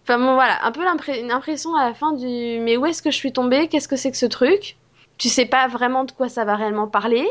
enfin 0.04 0.18
bon 0.18 0.34
voilà, 0.34 0.64
un 0.64 0.72
peu 0.72 0.82
une 1.18 1.30
impression 1.32 1.75
à 1.75 1.88
la 1.88 1.94
fin 1.94 2.12
du 2.12 2.60
mais 2.60 2.76
où 2.76 2.87
est-ce 2.87 3.02
que 3.02 3.10
je 3.10 3.16
suis 3.16 3.32
tombée? 3.32 3.68
Qu'est-ce 3.68 3.88
que 3.88 3.96
c'est 3.96 4.10
que 4.10 4.16
ce 4.16 4.26
truc? 4.26 4.76
Tu 5.18 5.28
sais 5.28 5.46
pas 5.46 5.66
vraiment 5.68 6.04
de 6.04 6.12
quoi 6.12 6.28
ça 6.28 6.44
va 6.44 6.54
réellement 6.56 6.87
parler. 6.87 7.28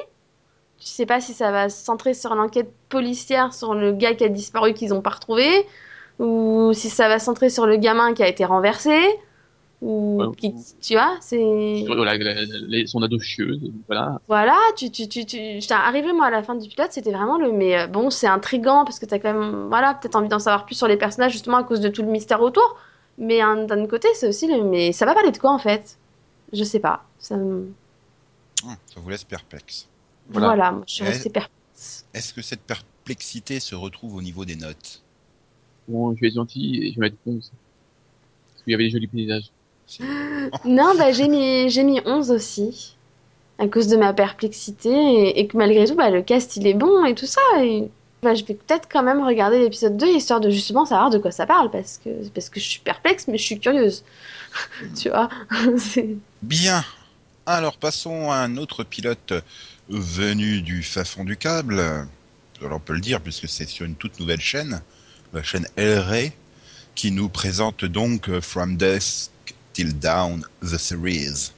Tu 0.80 0.88
sais 0.88 1.06
pas 1.06 1.22
si 1.22 1.34
ça 1.34 1.52
va 1.52 1.70
se 1.70 1.84
centrer 1.84 2.14
sur 2.14 2.36
l'enquête 2.36 2.72
policière 2.90 3.54
sur 3.54 3.74
le 3.74 3.92
gars 3.92 4.14
qui 4.14 4.24
a 4.24 4.30
disparu 4.30 4.74
qu'ils 4.74 4.94
ont 4.94 5.02
pas 5.02 5.10
retrouvé 5.10 5.66
ou 6.20 6.72
si 6.74 6.90
ça 6.90 7.08
va 7.08 7.20
se 7.20 7.26
centrer 7.26 7.50
sur 7.50 7.66
le 7.66 7.78
gamin 7.78 8.14
qui 8.14 8.24
a 8.24 8.28
été 8.28 8.46
renversé 8.46 8.98
ou 9.82 10.20
Ouais, 10.20 10.36
qui- 10.38 10.54
tu 10.82 10.94
vois, 10.94 11.18
c'est 11.22 11.84
voilà, 11.88 12.18
son 12.88 13.02
ado 13.02 13.20
chieuse, 13.20 13.72
voilà. 13.88 14.20
voilà, 14.28 14.56
tu, 14.78 14.92
tu, 14.92 15.08
tu, 15.08 15.26
tu... 15.26 15.38
j'étais 15.60 15.74
arrivé 15.74 16.14
moi 16.14 16.28
à 16.28 16.30
la 16.30 16.44
fin 16.44 16.56
du 16.56 16.68
pilote, 16.70 16.92
c'était 16.92 17.12
vraiment 17.12 17.38
le. 17.38 17.52
Mais 17.52 17.78
euh, 17.80 17.88
bon, 17.88 18.10
c'est 18.12 18.28
intriguant 18.28 18.86
parce 18.86 19.00
que 19.00 19.06
t'as 19.06 19.18
quand 19.20 19.34
même, 19.34 19.68
voilà, 19.70 19.96
peut-être 19.96 20.16
envie 20.16 20.28
d'en 20.30 20.40
savoir 20.40 20.66
plus 20.66 20.76
sur 20.76 20.88
les 20.88 20.98
personnages 20.98 21.32
justement 21.32 21.58
à 21.58 21.64
cause 21.64 21.80
de 21.82 21.90
tout 21.90 22.04
le 22.04 22.10
mystère 22.10 22.42
autour. 22.42 22.78
Mais 23.18 23.42
hein, 23.42 23.66
d'un 23.66 23.86
côté, 23.88 24.08
c'est 24.14 24.28
aussi 24.28 24.48
le. 24.48 24.64
Mais 24.64 24.92
ça 24.92 25.06
va 25.06 25.14
parler 25.16 25.32
de 25.32 25.38
quoi 25.38 25.52
en 25.52 25.58
fait? 25.60 25.98
Je 26.54 26.64
sais 26.64 26.80
pas. 26.80 27.04
Ça 27.20 27.38
me- 27.38 27.74
Hum, 28.64 28.76
Ça 28.86 29.00
vous 29.00 29.10
laisse 29.10 29.24
perplexe. 29.24 29.88
Voilà, 30.30 30.48
Voilà. 30.48 30.72
moi, 30.72 30.84
je 30.88 30.94
suis 30.94 31.04
restée 31.04 31.30
perplexe. 31.30 32.06
Est-ce 32.14 32.34
que 32.34 32.42
cette 32.42 32.62
perplexité 32.62 33.60
se 33.60 33.76
retrouve 33.76 34.16
au 34.16 34.22
niveau 34.22 34.46
des 34.46 34.56
notes? 34.56 35.02
Bon, 35.90 36.16
je 36.16 36.22
vais 36.22 36.28
être 36.28 36.36
gentil 36.36 36.80
et 36.84 36.92
je 36.92 37.00
vais 37.00 37.08
mettre 37.08 37.18
11. 37.26 37.52
Parce 38.52 38.64
qu'il 38.64 38.72
y 38.72 38.76
avait 38.76 38.86
des 38.86 38.92
jolis 38.92 39.08
paysages. 39.08 39.52
Non, 40.66 40.94
bah 40.98 41.12
j'ai 41.12 41.28
mis, 41.28 41.70
j'ai 41.70 41.84
mis 41.84 42.00
11 42.06 42.32
aussi. 42.32 42.96
À 43.58 43.68
cause 43.68 43.88
de 43.88 43.98
ma 43.98 44.14
perplexité 44.14 44.90
et, 44.90 45.40
et 45.40 45.48
que 45.48 45.58
malgré 45.58 45.86
tout, 45.86 45.96
bah, 45.96 46.10
le 46.10 46.22
cast 46.22 46.56
il 46.56 46.66
est 46.66 46.74
bon 46.74 47.04
et 47.06 47.16
tout 47.16 47.26
ça. 47.26 47.42
Et... 47.60 47.90
Bah, 48.22 48.36
je 48.36 48.44
vais 48.44 48.54
peut-être 48.54 48.88
quand 48.92 49.04
même 49.04 49.22
regarder 49.22 49.60
l'épisode 49.60 49.98
2 49.98 50.08
histoire 50.08 50.40
de 50.40 50.50
justement 50.50 50.86
savoir 50.86 51.10
de 51.10 51.18
quoi 51.18 51.32
ça 51.32 51.46
parle 51.46 51.72
parce 51.72 52.00
que, 52.04 52.28
parce 52.30 52.50
que 52.50 52.60
je 52.60 52.66
suis 52.66 52.80
perplexe 52.80 53.28
mais 53.28 53.38
je 53.38 53.44
suis 53.44 53.60
curieuse. 53.60 54.04
tu 55.00 55.10
vois? 55.10 55.30
Bien. 56.42 56.84
Alors 57.46 57.78
passons 57.78 58.30
à 58.32 58.38
un 58.38 58.58
autre 58.58 58.84
pilote 58.84 59.34
venu 59.90 60.62
du 60.62 60.84
fin 60.84 61.04
fond 61.04 61.24
du 61.24 61.36
câble. 61.36 61.82
Alors 62.62 62.78
on 62.78 62.80
peut 62.80 62.94
le 62.94 63.02
dire 63.02 63.22
puisque 63.22 63.48
c'est 63.48 63.68
sur 63.68 63.86
une 63.86 63.96
toute 63.96 64.20
nouvelle 64.20 64.42
chaîne, 64.42 64.82
la 65.34 65.44
chaîne 65.44 65.68
El 65.76 66.00
Rey, 66.00 66.34
qui 66.96 67.12
nous 67.12 67.30
présente 67.30 67.86
donc 67.86 68.30
euh, 68.30 68.42
From 68.42 68.78
Dusk 68.78 69.32
Till 69.74 69.98
Dawn 69.98 70.44
the 70.62 70.78
Series, 70.78 71.52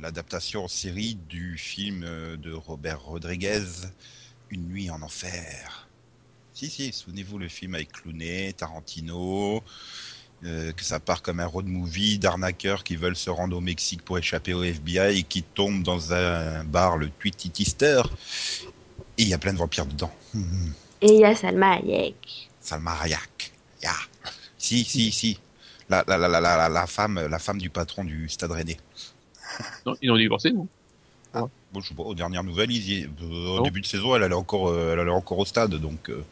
l'adaptation 0.00 0.64
en 0.64 0.68
série 0.68 1.18
du 1.28 1.58
film 1.58 2.02
euh, 2.04 2.36
de 2.36 2.52
Robert 2.52 3.02
Rodriguez, 3.02 3.64
Une 4.50 4.66
nuit 4.68 4.90
en 4.90 5.02
enfer. 5.02 5.88
Si 6.54 6.68
si, 6.68 6.92
souvenez-vous 6.92 7.38
le 7.38 7.48
film 7.48 7.74
avec 7.74 7.92
Clooney, 7.92 8.52
Tarantino, 8.54 9.62
euh, 10.44 10.72
que 10.72 10.82
ça 10.82 10.98
part 10.98 11.22
comme 11.22 11.40
un 11.40 11.46
road 11.46 11.66
movie 11.66 12.18
d'arnaqueurs 12.18 12.82
qui 12.82 12.96
veulent 12.96 13.16
se 13.16 13.30
rendre 13.30 13.56
au 13.56 13.60
Mexique 13.60 14.02
pour 14.02 14.18
échapper 14.18 14.54
au 14.54 14.62
FBI 14.62 15.18
et 15.18 15.22
qui 15.22 15.42
tombent 15.42 15.82
dans 15.82 16.12
un 16.14 16.64
bar, 16.64 16.96
le 16.96 17.10
Tweety 17.10 17.50
Tister, 17.50 18.02
et 19.18 19.22
il 19.22 19.28
y 19.28 19.34
a 19.34 19.38
plein 19.38 19.52
de 19.52 19.58
vampires 19.58 19.86
dedans. 19.86 20.12
Et 21.02 21.12
il 21.12 21.20
y 21.20 21.24
a 21.24 21.34
Salma 21.36 21.74
Hayek. 21.74 22.49
Salma 22.70 22.94
Hayek. 23.02 23.52
Ya. 23.82 23.94
Si, 24.62 24.84
si, 24.84 25.10
si. 25.10 25.38
La, 25.88 26.04
la, 26.06 26.18
la, 26.18 26.28
la, 26.28 26.40
la, 26.40 26.68
la 26.68 26.86
femme, 26.86 27.18
la 27.18 27.38
femme 27.38 27.56
du 27.58 27.70
patron 27.70 28.04
du 28.04 28.28
Stade 28.28 28.52
Rennais. 28.52 28.76
Non, 29.86 29.94
ils 30.02 30.10
ont 30.10 30.18
divorcé, 30.18 30.52
non? 30.52 30.68
Bon, 31.72 31.80
je 31.80 31.88
sais 31.88 31.94
pas, 31.94 32.02
aux 32.02 32.14
dernières 32.14 32.44
nouvelles, 32.44 32.70
ils 32.70 32.90
y- 32.90 33.08
euh, 33.22 33.58
au 33.58 33.62
début 33.62 33.80
de 33.80 33.86
saison, 33.86 34.14
elle 34.14 34.22
allait 34.22 34.34
encore, 34.34 34.68
euh, 34.68 34.92
elle 34.92 34.98
allait 34.98 35.10
encore 35.10 35.38
au 35.38 35.46
stade, 35.46 35.74
donc 35.76 36.10
euh, 36.10 36.22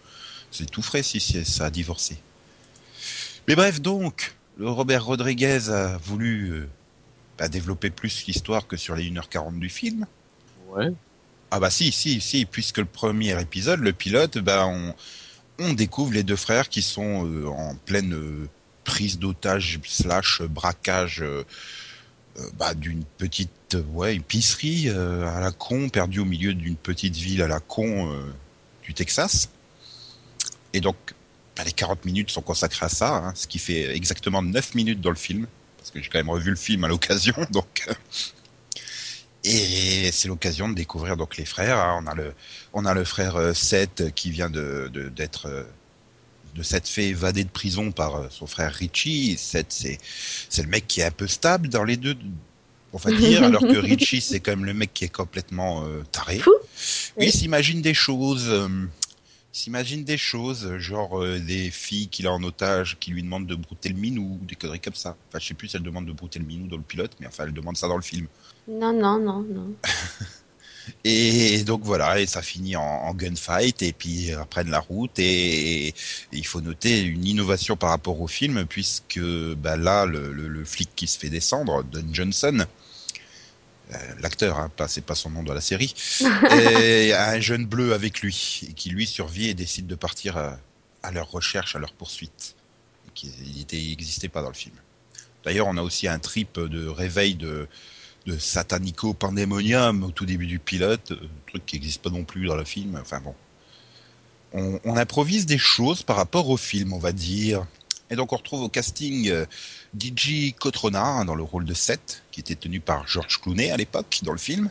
c'est 0.50 0.70
tout 0.70 0.82
frais 0.82 1.02
si, 1.02 1.20
si 1.20 1.42
ça 1.44 1.66
a 1.66 1.70
divorcé. 1.70 2.18
Mais 3.46 3.54
bref, 3.54 3.80
donc, 3.80 4.34
le 4.58 4.68
Robert 4.68 5.04
Rodriguez 5.06 5.70
a 5.70 5.96
voulu 5.98 6.50
euh, 6.50 6.68
bah, 7.38 7.48
développer 7.48 7.90
plus 7.90 8.26
l'histoire 8.26 8.66
que 8.66 8.76
sur 8.76 8.94
les 8.94 9.08
1h40 9.10 9.58
du 9.58 9.70
film. 9.70 10.06
Ouais. 10.68 10.88
Ah 11.50 11.60
bah 11.60 11.70
si, 11.70 11.92
si, 11.92 12.20
si, 12.20 12.44
puisque 12.44 12.78
le 12.78 12.84
premier 12.84 13.40
épisode, 13.40 13.80
le 13.80 13.92
pilote, 13.92 14.38
bah 14.38 14.66
on, 14.66 14.94
on 15.58 15.72
découvre 15.72 16.12
les 16.12 16.22
deux 16.22 16.36
frères 16.36 16.68
qui 16.68 16.82
sont 16.82 17.26
euh, 17.26 17.46
en 17.46 17.74
pleine 17.74 18.14
euh, 18.14 18.48
prise 18.84 19.18
d'otage 19.18 19.80
slash 19.84 20.42
braquage 20.42 21.20
euh, 21.22 21.44
bah, 22.56 22.74
d'une 22.74 23.04
petite 23.04 23.76
ouais 23.92 24.16
épicerie 24.16 24.88
à 24.88 25.40
la 25.40 25.50
con 25.50 25.88
perdue 25.88 26.20
au 26.20 26.24
milieu 26.24 26.54
d'une 26.54 26.76
petite 26.76 27.16
ville 27.16 27.42
à 27.42 27.48
la 27.48 27.58
con 27.58 28.16
du 28.84 28.94
Texas. 28.94 29.50
Et 30.72 30.80
donc 30.80 30.96
bah, 31.56 31.64
les 31.64 31.72
40 31.72 32.04
minutes 32.04 32.30
sont 32.30 32.40
consacrées 32.40 32.86
à 32.86 32.88
ça, 32.88 33.16
hein, 33.16 33.32
ce 33.34 33.48
qui 33.48 33.58
fait 33.58 33.94
exactement 33.94 34.40
9 34.40 34.76
minutes 34.76 35.00
dans 35.00 35.10
le 35.10 35.16
film, 35.16 35.48
parce 35.78 35.90
que 35.90 36.00
j'ai 36.00 36.08
quand 36.08 36.20
même 36.20 36.30
revu 36.30 36.50
le 36.50 36.56
film 36.56 36.84
à 36.84 36.88
l'occasion, 36.88 37.34
donc 37.50 37.88
et 39.48 40.10
c'est 40.12 40.28
l'occasion 40.28 40.68
de 40.68 40.74
découvrir 40.74 41.16
donc 41.16 41.36
les 41.36 41.44
frères. 41.44 41.78
hein. 41.78 42.00
On 42.02 42.06
a 42.06 42.14
le, 42.14 42.32
on 42.72 42.84
a 42.84 42.94
le 42.94 43.04
frère 43.04 43.36
euh, 43.36 43.54
Seth 43.54 44.12
qui 44.14 44.30
vient 44.30 44.50
de 44.50 44.90
d'être 45.14 45.46
euh, 45.48 45.64
de 46.54 46.62
s'être 46.62 46.88
fait 46.88 47.08
évader 47.08 47.44
de 47.44 47.48
prison 47.50 47.92
par 47.92 48.16
euh, 48.16 48.26
son 48.30 48.46
frère 48.46 48.72
Richie. 48.72 49.32
Et 49.32 49.36
Seth 49.36 49.66
c'est 49.70 49.98
c'est 50.48 50.62
le 50.62 50.68
mec 50.68 50.86
qui 50.86 51.00
est 51.00 51.04
un 51.04 51.10
peu 51.10 51.26
stable 51.26 51.68
dans 51.68 51.84
les 51.84 51.96
deux, 51.96 52.16
on 52.92 52.98
va 52.98 53.10
dire, 53.12 53.42
alors 53.44 53.62
que 53.62 53.76
Richie 53.78 54.20
c'est 54.28 54.40
quand 54.40 54.52
même 54.52 54.64
le 54.64 54.74
mec 54.74 54.92
qui 54.94 55.04
est 55.04 55.08
complètement 55.14 55.84
euh, 55.84 56.02
taré. 56.12 56.38
Fou. 56.38 56.52
Oui, 57.16 57.26
il 57.26 57.32
s'imagine 57.32 57.80
des 57.82 57.94
choses. 57.94 58.46
euh, 58.48 58.68
s'imagine 59.58 60.04
des 60.04 60.18
choses, 60.18 60.76
genre 60.78 61.22
euh, 61.22 61.38
des 61.40 61.70
filles 61.70 62.08
qu'il 62.08 62.26
a 62.26 62.32
en 62.32 62.42
otage 62.42 62.98
qui 63.00 63.10
lui 63.10 63.22
demandent 63.22 63.46
de 63.46 63.54
brouter 63.54 63.88
le 63.90 63.96
minou, 63.96 64.38
des 64.42 64.56
conneries 64.56 64.80
comme 64.80 64.94
ça. 64.94 65.18
Enfin, 65.28 65.38
je 65.40 65.46
sais 65.48 65.54
plus 65.54 65.68
si 65.68 65.76
elle 65.76 65.82
demande 65.82 66.06
de 66.06 66.12
brouter 66.12 66.38
le 66.38 66.44
minou 66.46 66.66
dans 66.68 66.76
le 66.76 66.82
pilote, 66.82 67.12
mais 67.20 67.26
enfin, 67.26 67.44
elle 67.44 67.52
demande 67.52 67.76
ça 67.76 67.88
dans 67.88 67.96
le 67.96 68.02
film. 68.02 68.28
Non, 68.68 68.92
non, 68.92 69.18
non, 69.18 69.42
non. 69.42 69.76
Et 71.04 71.64
donc 71.64 71.82
voilà, 71.84 72.20
et 72.20 72.26
ça 72.26 72.42
finit 72.42 72.76
en, 72.76 72.82
en 72.82 73.14
gunfight, 73.14 73.82
et 73.82 73.92
puis 73.92 74.32
euh, 74.32 74.44
prennent 74.46 74.70
la 74.70 74.80
route, 74.80 75.18
et, 75.18 75.88
et 75.88 75.94
il 76.32 76.46
faut 76.46 76.60
noter 76.60 77.02
une 77.02 77.26
innovation 77.26 77.76
par 77.76 77.90
rapport 77.90 78.20
au 78.20 78.26
film, 78.28 78.66
puisque 78.66 79.20
bah, 79.56 79.76
là, 79.76 80.06
le, 80.06 80.32
le- 80.32 80.48
le 80.48 80.64
flic 80.64 80.90
qui 80.96 81.06
se 81.06 81.18
fait 81.18 81.30
descendre, 81.30 81.82
Don 81.84 82.04
Johnson, 82.12 82.64
l'acteur, 84.20 84.58
hein, 84.58 84.70
pas, 84.76 84.88
c'est 84.88 85.04
pas 85.04 85.14
son 85.14 85.30
nom 85.30 85.42
dans 85.42 85.54
la 85.54 85.60
série, 85.60 85.94
et 86.50 87.12
a 87.12 87.30
un 87.30 87.40
jeune 87.40 87.66
bleu 87.66 87.92
avec 87.94 88.20
lui, 88.20 88.72
qui 88.76 88.90
lui 88.90 89.06
survit 89.06 89.48
et 89.48 89.54
décide 89.54 89.86
de 89.86 89.94
partir 89.94 90.36
à, 90.36 90.58
à 91.02 91.10
leur 91.10 91.30
recherche, 91.30 91.76
à 91.76 91.78
leur 91.78 91.92
poursuite, 91.92 92.54
qui 93.14 93.66
n'existait 93.72 94.28
pas 94.28 94.42
dans 94.42 94.48
le 94.48 94.54
film. 94.54 94.74
D'ailleurs, 95.44 95.66
on 95.66 95.76
a 95.76 95.82
aussi 95.82 96.08
un 96.08 96.18
trip 96.18 96.58
de 96.58 96.86
réveil 96.86 97.34
de, 97.34 97.68
de 98.26 98.38
Satanico 98.38 99.14
Pandemonium 99.14 100.04
au 100.04 100.10
tout 100.10 100.26
début 100.26 100.46
du 100.46 100.58
pilote, 100.58 101.12
euh, 101.12 101.28
truc 101.46 101.64
qui 101.64 101.76
n'existe 101.76 102.02
pas 102.02 102.10
non 102.10 102.24
plus 102.24 102.46
dans 102.46 102.56
le 102.56 102.64
film. 102.64 102.98
Enfin 103.00 103.20
bon. 103.20 103.34
On, 104.52 104.80
on 104.84 104.96
improvise 104.96 105.46
des 105.46 105.58
choses 105.58 106.02
par 106.02 106.16
rapport 106.16 106.48
au 106.48 106.56
film, 106.56 106.92
on 106.92 106.98
va 106.98 107.12
dire. 107.12 107.66
Et 108.10 108.16
donc 108.16 108.32
on 108.32 108.36
retrouve 108.36 108.62
au 108.62 108.68
casting 108.68 109.28
euh, 109.28 109.46
DJ 109.98 110.54
Cotrona 110.58 111.04
hein, 111.04 111.24
dans 111.24 111.34
le 111.34 111.42
rôle 111.42 111.64
de 111.64 111.74
Seth, 111.74 112.22
qui 112.30 112.40
était 112.40 112.54
tenu 112.54 112.80
par 112.80 113.06
George 113.06 113.40
Clooney 113.40 113.70
à 113.70 113.76
l'époque 113.76 114.20
dans 114.22 114.32
le 114.32 114.38
film. 114.38 114.70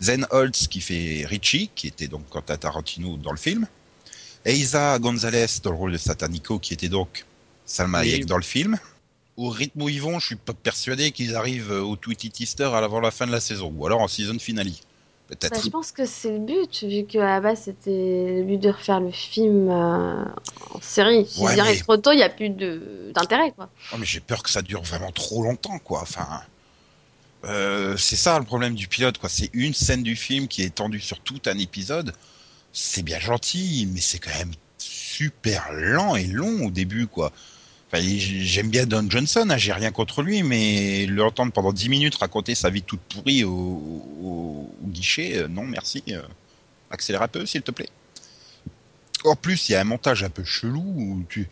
Zen 0.00 0.26
Holtz 0.30 0.68
qui 0.68 0.80
fait 0.80 1.24
Richie, 1.26 1.70
qui 1.74 1.88
était 1.88 2.08
donc 2.08 2.28
quant 2.28 2.44
à 2.48 2.56
Tarantino 2.56 3.16
dans 3.16 3.32
le 3.32 3.38
film. 3.38 3.66
Eiza 4.44 4.98
Gonzalez 4.98 5.46
dans 5.62 5.70
le 5.70 5.76
rôle 5.76 5.92
de 5.92 5.98
Satanico, 5.98 6.58
qui 6.58 6.74
était 6.74 6.88
donc 6.88 7.24
Salma 7.66 8.00
Oui. 8.00 8.10
Hayek 8.10 8.26
dans 8.26 8.36
le 8.36 8.42
film. 8.42 8.78
Au 9.36 9.50
rythme 9.50 9.82
où 9.82 9.88
ils 9.88 10.00
vont, 10.00 10.18
je 10.18 10.26
suis 10.26 10.36
pas 10.36 10.52
persuadé 10.52 11.12
qu'ils 11.12 11.36
arrivent 11.36 11.70
au 11.70 11.96
Tweety 11.96 12.30
Teaster 12.30 12.70
avant 12.74 13.00
la 13.00 13.10
fin 13.10 13.26
de 13.26 13.32
la 13.32 13.40
saison, 13.40 13.72
ou 13.76 13.86
alors 13.86 14.00
en 14.00 14.08
season 14.08 14.38
finale. 14.38 14.70
Bah, 15.30 15.48
je 15.62 15.68
pense 15.68 15.92
que 15.92 16.06
c'est 16.06 16.32
le 16.32 16.38
but, 16.38 16.84
vu 16.84 17.04
qu'à 17.04 17.22
la 17.24 17.40
base 17.40 17.62
c'était 17.64 17.90
le 18.38 18.44
but 18.44 18.56
de 18.58 18.70
refaire 18.70 18.98
le 19.00 19.10
film 19.10 19.68
euh, 19.68 20.24
en 20.70 20.80
série. 20.80 21.26
S'ils 21.26 21.44
Ouais, 21.44 21.56
mais- 21.56 21.76
trop 21.80 21.98
tôt, 21.98 22.12
il 22.12 22.16
n'y 22.16 22.22
a 22.22 22.30
plus 22.30 22.48
d'intérêt, 22.48 23.52
quoi. 23.52 23.68
Oh, 23.92 23.96
mais 23.98 24.06
j'ai 24.06 24.20
peur 24.20 24.42
que 24.42 24.48
ça 24.48 24.62
dure 24.62 24.82
vraiment 24.82 25.12
trop 25.12 25.42
longtemps, 25.42 25.78
quoi. 25.80 26.00
Enfin, 26.00 26.26
euh, 27.44 27.96
c'est 27.98 28.16
ça 28.16 28.38
le 28.38 28.44
problème 28.46 28.74
du 28.74 28.88
pilote, 28.88 29.18
quoi. 29.18 29.28
C'est 29.28 29.50
une 29.52 29.74
scène 29.74 30.02
du 30.02 30.16
film 30.16 30.48
qui 30.48 30.62
est 30.62 30.66
étendue 30.66 31.00
sur 31.00 31.20
tout 31.20 31.40
un 31.46 31.58
épisode. 31.58 32.14
C'est 32.72 33.02
bien 33.02 33.18
gentil, 33.18 33.86
mais 33.92 34.00
c'est 34.00 34.18
quand 34.18 34.36
même 34.38 34.52
super 34.78 35.72
lent 35.72 36.16
et 36.16 36.24
long 36.24 36.66
au 36.66 36.70
début, 36.70 37.06
quoi. 37.06 37.32
J'aime 37.92 38.68
bien 38.68 38.84
Don 38.84 39.06
Johnson, 39.08 39.46
hein, 39.48 39.56
j'ai 39.56 39.72
rien 39.72 39.90
contre 39.90 40.22
lui, 40.22 40.42
mais 40.42 41.06
l'entendre 41.06 41.52
pendant 41.52 41.72
10 41.72 41.88
minutes 41.88 42.16
raconter 42.16 42.54
sa 42.54 42.68
vie 42.68 42.82
toute 42.82 43.00
pourrie 43.00 43.44
au 43.44 44.68
guichet, 44.84 45.38
euh, 45.38 45.48
non 45.48 45.64
merci. 45.64 46.02
euh, 46.08 46.22
accélère 46.90 47.22
un 47.22 47.28
peu, 47.28 47.46
s'il 47.46 47.62
te 47.62 47.70
plaît. 47.70 47.88
En 49.24 49.36
plus, 49.36 49.68
il 49.68 49.72
y 49.72 49.74
a 49.74 49.80
un 49.80 49.84
montage 49.84 50.22
un 50.22 50.30
peu 50.30 50.44
chelou 50.44 50.80
où 50.80 51.24
tu, 51.28 51.48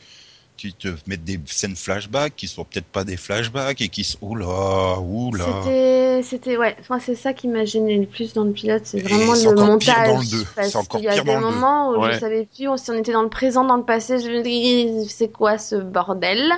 tu 0.56 0.72
te 0.72 0.88
mets 1.06 1.16
des 1.16 1.38
scènes 1.46 1.76
flashback 1.76 2.34
qui 2.36 2.48
sont 2.48 2.64
peut-être 2.64 2.86
pas 2.86 3.04
des 3.04 3.16
flashbacks 3.16 3.80
et 3.80 3.88
qui 3.88 4.04
sont. 4.04 4.18
Oula, 4.22 4.98
oula. 5.00 5.44
C'était, 5.62 6.20
c'était, 6.22 6.56
ouais, 6.56 6.76
enfin, 6.80 6.98
c'est 6.98 7.14
ça 7.14 7.32
qui 7.32 7.48
m'a 7.48 7.64
gêné 7.64 7.98
le 7.98 8.06
plus 8.06 8.32
dans 8.32 8.44
le 8.44 8.52
pilote, 8.52 8.82
c'est 8.84 9.00
vraiment 9.00 9.34
c'est 9.34 9.44
le 9.44 9.50
encore 9.60 9.78
pire 9.78 9.94
montage. 9.94 10.08
dans 10.08 10.18
le 10.20 10.30
deux. 10.30 10.44
Parce 10.54 10.68
C'est 10.68 10.76
encore 10.76 11.00
qu'il 11.00 11.06
y 11.06 11.08
a 11.08 11.20
des 11.22 11.36
moments 11.36 11.90
où 11.90 12.02
Ouais. 12.02 12.14
je 12.14 12.18
savais 12.20 12.46
plus 12.46 12.68
si 12.78 12.90
on 12.90 12.94
était 12.94 13.12
dans 13.12 13.22
le 13.22 13.28
présent, 13.28 13.64
dans 13.64 13.76
le 13.76 13.84
passé, 13.84 14.18
je 14.18 14.28
me 14.28 14.42
dis, 14.42 15.08
c'est 15.08 15.28
quoi 15.32 15.58
ce 15.58 15.76
bordel? 15.76 16.52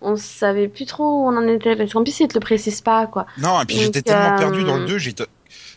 On 0.00 0.16
savait 0.16 0.66
plus 0.66 0.84
trop 0.86 1.04
où 1.04 1.28
on 1.28 1.36
en 1.36 1.46
était, 1.46 1.76
parce 1.76 1.92
qu'en 1.92 2.02
plus, 2.02 2.18
ils 2.20 2.26
te 2.28 2.34
le 2.34 2.40
précisent 2.40 2.80
pas, 2.80 3.06
quoi. 3.06 3.26
Non, 3.38 3.60
et 3.62 3.66
puis 3.66 3.76
j'étais 3.76 4.02
tellement 4.02 4.34
euh, 4.34 4.38
perdu 4.38 4.64
dans 4.64 4.76
le 4.78 4.86
2, 4.86 4.98
j'étais. 4.98 5.24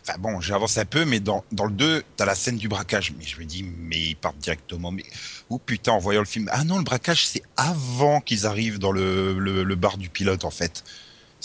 Enfin 0.08 0.20
bon, 0.20 0.40
j'ai 0.40 0.54
avancé 0.54 0.80
un 0.80 0.86
peu, 0.86 1.04
mais 1.04 1.20
dans, 1.20 1.44
dans 1.52 1.66
le 1.66 1.72
2, 1.72 2.04
t'as 2.16 2.26
la 2.26 2.36
scène 2.36 2.58
du 2.58 2.68
braquage. 2.68 3.14
Mais 3.18 3.26
je 3.26 3.40
me 3.40 3.46
dis, 3.46 3.64
mais 3.64 4.00
ils 4.00 4.16
partent 4.16 4.38
directement. 4.38 4.92
Mais 4.92 5.04
oh 5.50 5.58
putain, 5.58 5.94
en 5.94 6.00
voyant 6.00 6.22
le 6.22 6.28
film. 6.28 6.48
Ah 6.52 6.64
non, 6.64 6.78
le 6.78 6.84
braquage, 6.84 7.28
c'est 7.28 7.42
avant 7.58 8.22
qu'ils 8.22 8.46
arrivent 8.46 8.78
dans 8.78 8.92
le, 8.92 9.34
le 9.40 9.76
bar 9.76 9.98
du 9.98 10.10
pilote, 10.10 10.46
en 10.46 10.52
fait. 10.52 10.84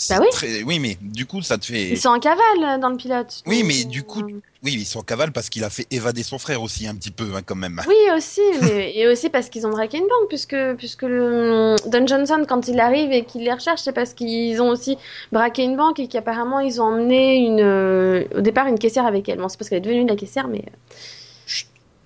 Bah 0.09 0.17
oui. 0.21 0.27
très- 0.31 0.63
oui, 0.63 0.79
mais 0.79 0.97
du 1.01 1.25
coup, 1.25 1.41
ça 1.41 1.57
te 1.57 1.65
fait. 1.65 1.89
Ils 1.89 1.99
sont 1.99 2.09
en 2.09 2.19
cavale 2.19 2.39
euh, 2.63 2.77
dans 2.77 2.89
le 2.89 2.97
pilote. 2.97 3.41
Oui, 3.45 3.63
mais 3.63 3.83
du 3.83 4.03
coup, 4.03 4.21
euh, 4.21 4.41
Oui, 4.63 4.73
ils 4.73 4.85
sont 4.85 4.99
en 4.99 5.03
cavale 5.03 5.31
parce 5.31 5.49
qu'il 5.49 5.63
a 5.63 5.69
fait 5.69 5.87
évader 5.91 6.23
son 6.23 6.37
frère 6.37 6.61
aussi, 6.61 6.87
un 6.87 6.95
petit 6.95 7.11
peu, 7.11 7.25
hein, 7.35 7.41
quand 7.45 7.55
même. 7.55 7.81
Oui, 7.87 7.95
aussi, 8.15 8.41
mais 8.61 8.91
et 8.95 9.07
aussi 9.07 9.29
parce 9.29 9.49
qu'ils 9.49 9.65
ont 9.65 9.71
braqué 9.71 9.97
une 9.97 10.07
banque, 10.07 10.29
puisque, 10.29 10.55
puisque 10.77 11.03
le, 11.03 11.75
Don 11.87 12.05
Johnson, 12.05 12.45
quand 12.47 12.67
il 12.67 12.79
arrive 12.79 13.11
et 13.11 13.25
qu'il 13.25 13.43
les 13.43 13.53
recherche, 13.53 13.81
c'est 13.81 13.93
parce 13.93 14.13
qu'ils 14.13 14.61
ont 14.61 14.69
aussi 14.69 14.97
braqué 15.31 15.63
une 15.63 15.77
banque 15.77 15.99
et 15.99 16.07
qu'apparemment 16.07 16.59
ils 16.59 16.81
ont 16.81 16.85
emmené 16.85 17.37
une, 17.37 17.61
euh, 17.61 18.23
au 18.35 18.41
départ 18.41 18.67
une 18.67 18.79
caissière 18.79 19.05
avec 19.05 19.27
elle. 19.29 19.39
Bon, 19.39 19.49
c'est 19.49 19.57
parce 19.57 19.69
qu'elle 19.69 19.79
est 19.79 19.81
devenue 19.81 20.05
la 20.07 20.15
caissière, 20.15 20.47
mais 20.47 20.63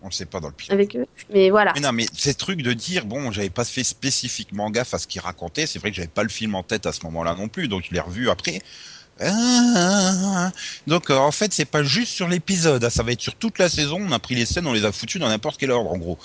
on 0.05 0.09
le 0.09 0.13
sait 0.13 0.25
pas 0.25 0.39
dans 0.39 0.47
le 0.49 0.53
pilote. 0.53 0.71
avec 0.73 0.95
eux. 0.95 1.05
Mais 1.33 1.49
voilà. 1.49 1.73
Mais 1.75 1.81
non, 1.81 1.91
mais 1.91 2.05
ces 2.15 2.35
trucs 2.35 2.61
de 2.61 2.73
dire, 2.73 3.05
bon, 3.05 3.31
j'avais 3.31 3.49
pas 3.49 3.65
fait 3.65 3.83
spécifiquement 3.83 4.69
gaffe 4.69 4.93
à 4.93 4.99
ce 4.99 5.07
qu'il 5.07 5.19
racontait, 5.21 5.65
c'est 5.65 5.79
vrai 5.79 5.89
que 5.89 5.95
j'avais 5.97 6.07
pas 6.07 6.23
le 6.23 6.29
film 6.29 6.55
en 6.55 6.63
tête 6.63 6.85
à 6.85 6.93
ce 6.93 7.03
moment-là 7.05 7.35
non 7.35 7.47
plus, 7.49 7.67
donc 7.67 7.83
je 7.89 7.93
l'ai 7.93 7.99
revu 7.99 8.29
après. 8.29 8.61
Ah, 9.21 10.51
donc 10.87 11.09
euh, 11.09 11.15
en 11.17 11.31
fait, 11.31 11.53
c'est 11.53 11.65
pas 11.65 11.83
juste 11.83 12.11
sur 12.11 12.27
l'épisode, 12.27 12.83
hein, 12.83 12.89
ça 12.89 13.01
va 13.01 13.13
être 13.13 13.21
sur 13.21 13.33
toute 13.35 13.59
la 13.59 13.69
saison, 13.69 13.97
on 14.01 14.11
a 14.11 14.19
pris 14.19 14.35
les 14.35 14.45
scènes, 14.45 14.67
on 14.67 14.73
les 14.73 14.83
a 14.85 14.91
foutues 14.91 15.19
dans 15.19 15.29
n'importe 15.29 15.57
quel 15.57 15.71
ordre 15.71 15.91
en 15.91 15.97
gros. 15.97 16.19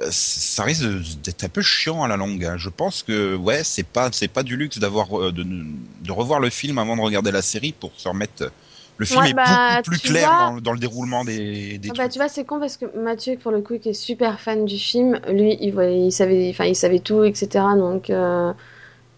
Euh, 0.00 0.08
ça 0.10 0.64
risque 0.64 0.84
d'être 1.22 1.44
un 1.44 1.48
peu 1.48 1.62
chiant 1.62 2.02
à 2.02 2.08
la 2.08 2.16
longue. 2.16 2.44
hein. 2.44 2.56
Je 2.58 2.68
pense 2.68 3.04
que 3.04 3.36
ouais, 3.36 3.62
c'est 3.64 3.84
pas 3.86 4.10
c'est 4.12 4.28
pas 4.28 4.42
du 4.42 4.56
luxe 4.56 4.78
d'avoir 4.78 5.16
euh, 5.18 5.32
de, 5.32 5.44
de 5.44 6.12
revoir 6.12 6.40
le 6.40 6.50
film 6.50 6.78
avant 6.78 6.96
de 6.96 7.02
regarder 7.02 7.30
la 7.30 7.42
série 7.42 7.72
pour 7.72 7.92
se 7.96 8.08
remettre. 8.08 8.50
Le 8.96 9.06
film 9.06 9.24
Ouais, 9.24 9.30
est 9.30 9.34
bah, 9.34 9.76
beaucoup 9.76 9.90
plus 9.90 9.98
clair 10.10 10.30
vois- 10.30 10.50
dans, 10.50 10.60
dans 10.60 10.72
le 10.72 10.78
déroulement 10.78 11.24
des, 11.24 11.78
des 11.78 11.90
Ah 11.90 11.94
bah, 11.96 12.08
tu 12.08 12.18
vois, 12.18 12.28
c'est 12.28 12.44
con 12.44 12.60
parce 12.60 12.76
que 12.76 12.86
Mathieu, 12.96 13.36
pour 13.36 13.50
le 13.50 13.60
coup, 13.60 13.78
qui 13.78 13.88
est 13.88 13.92
super 13.94 14.40
fan 14.40 14.64
du 14.64 14.78
film, 14.78 15.20
lui, 15.28 15.56
il, 15.60 16.12
savait, 16.12 16.50
enfin, 16.50 16.64
il 16.66 16.76
savait 16.76 17.00
tout, 17.00 17.24
etc. 17.24 17.74
Donc, 17.76 18.10
euh, 18.10 18.52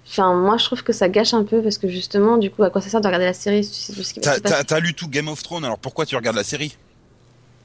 enfin, 0.08 0.34
moi, 0.34 0.56
je 0.56 0.64
trouve 0.64 0.82
que 0.82 0.92
ça 0.92 1.08
gâche 1.08 1.34
un 1.34 1.44
peu 1.44 1.62
parce 1.62 1.78
que 1.78 1.88
justement, 1.88 2.38
du 2.38 2.50
coup, 2.50 2.62
à 2.62 2.70
quoi 2.70 2.80
ça 2.80 2.88
sert 2.88 3.00
de 3.00 3.06
regarder 3.06 3.26
la 3.26 3.34
série 3.34 3.64
si 3.64 3.72
tu 3.72 3.80
sais 3.80 3.92
tout 3.92 4.02
ce 4.02 4.14
qui 4.14 4.20
va 4.20 4.40
T'as 4.40 4.80
lu 4.80 4.94
tout 4.94 5.08
Game 5.08 5.28
of 5.28 5.42
Thrones, 5.42 5.64
alors 5.64 5.78
pourquoi 5.78 6.06
tu 6.06 6.16
regardes 6.16 6.36
la 6.36 6.44
série? 6.44 6.76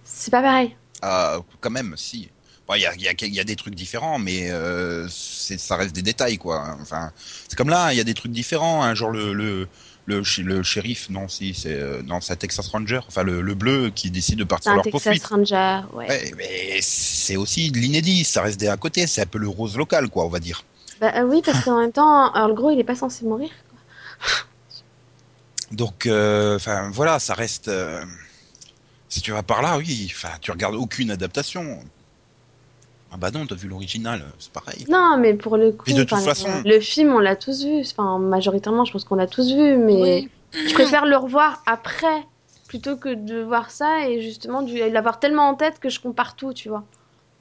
C'est 0.03 0.31
pas 0.31 0.41
pareil. 0.41 0.75
Ah, 1.01 1.39
quand 1.59 1.69
même, 1.71 1.95
si. 1.97 2.29
Bon, 2.67 2.75
Il 2.75 2.81
y, 2.81 2.85
a, 2.85 2.93
il 2.95 3.01
y, 3.01 3.07
a, 3.07 3.13
il 3.21 3.33
y 3.33 3.39
a 3.39 3.43
des 3.43 3.55
trucs 3.55 3.75
différents, 3.75 4.19
mais 4.19 4.51
euh, 4.51 5.07
ça 5.09 5.75
reste 5.75 5.95
des 5.95 6.01
détails, 6.03 6.37
quoi. 6.37 6.77
Enfin, 6.79 7.11
c'est 7.47 7.55
comme 7.57 7.69
là, 7.69 7.91
il 7.93 7.97
y 7.97 8.01
a 8.01 8.03
des 8.03 8.13
trucs 8.13 8.31
différents, 8.31 8.83
hein, 8.83 8.93
genre 8.95 9.09
le, 9.09 9.33
le, 9.33 9.67
le, 10.19 10.43
le 10.43 10.63
shérif, 10.63 11.09
non, 11.09 11.27
si, 11.27 11.53
c'est 11.53 11.73
euh, 11.73 12.01
non, 12.03 12.21
c'est 12.21 12.33
un 12.33 12.35
Texas 12.35 12.67
Ranger, 12.67 13.01
enfin 13.07 13.23
le, 13.23 13.41
le 13.41 13.53
bleu 13.55 13.91
qui 13.93 14.11
décide 14.11 14.39
de 14.39 14.43
partir 14.43 14.73
à 14.73 14.75
leur 14.75 14.83
Texas 14.83 15.03
poursuite. 15.03 15.25
Ranger, 15.25 15.81
ouais. 15.93 16.07
Ouais, 16.07 16.33
mais 16.37 16.79
c'est 16.81 17.37
aussi 17.37 17.71
de 17.71 17.79
l'inédit, 17.79 18.23
ça 18.23 18.41
reste 18.41 18.59
des 18.59 18.67
à 18.67 18.77
côté, 18.77 19.07
c'est 19.07 19.21
un 19.21 19.25
peu 19.25 19.39
le 19.39 19.47
rose 19.47 19.77
local, 19.77 20.09
quoi, 20.09 20.25
on 20.25 20.29
va 20.29 20.39
dire. 20.39 20.63
Bah 20.99 21.11
euh, 21.15 21.23
oui, 21.23 21.41
parce 21.43 21.63
qu'en 21.63 21.79
même 21.79 21.91
temps, 21.91 22.31
le 22.47 22.53
gros, 22.53 22.69
il 22.71 22.79
est 22.79 22.83
pas 22.83 22.95
censé 22.95 23.25
mourir. 23.25 23.49
Donc, 25.71 26.05
euh, 26.05 26.57
enfin, 26.57 26.91
voilà, 26.91 27.17
ça 27.19 27.33
reste. 27.33 27.67
euh, 27.69 28.03
si 29.09 29.21
tu 29.21 29.31
vas 29.31 29.43
par 29.43 29.61
là, 29.61 29.77
oui, 29.77 30.11
enfin, 30.13 30.29
tu 30.41 30.51
regardes 30.51 30.75
aucune 30.75 31.11
adaptation. 31.11 31.83
Ah 33.13 33.17
bah 33.17 33.29
non, 33.31 33.45
t'as 33.45 33.55
vu 33.55 33.67
l'original, 33.67 34.23
c'est 34.39 34.51
pareil. 34.51 34.85
Non, 34.89 35.17
mais 35.19 35.33
pour 35.33 35.57
le 35.57 35.71
coup, 35.73 35.83
Puis 35.83 35.93
de 35.93 36.03
toute 36.03 36.13
enfin, 36.13 36.23
façon- 36.23 36.47
le 36.63 36.79
film, 36.79 37.13
on 37.13 37.19
l'a 37.19 37.35
tous 37.35 37.65
vu. 37.65 37.81
Enfin, 37.81 38.17
majoritairement, 38.19 38.85
je 38.85 38.93
pense 38.93 39.03
qu'on 39.03 39.15
l'a 39.15 39.27
tous 39.27 39.53
vu, 39.53 39.77
mais 39.77 40.01
Oui. 40.01 40.29
je 40.67 40.73
préfère 40.73 41.05
le 41.05 41.17
revoir 41.17 41.61
après 41.65 42.25
plutôt 42.67 42.95
que 42.95 43.13
de 43.13 43.41
voir 43.41 43.69
ça 43.69 44.07
et 44.07 44.21
justement 44.21 44.61
de 44.61 44.73
l'avoir 44.91 45.19
tellement 45.19 45.49
en 45.49 45.55
tête 45.55 45.79
que 45.79 45.89
je 45.89 45.99
compare 45.99 46.37
tout, 46.37 46.53
tu 46.53 46.69
vois. 46.69 46.85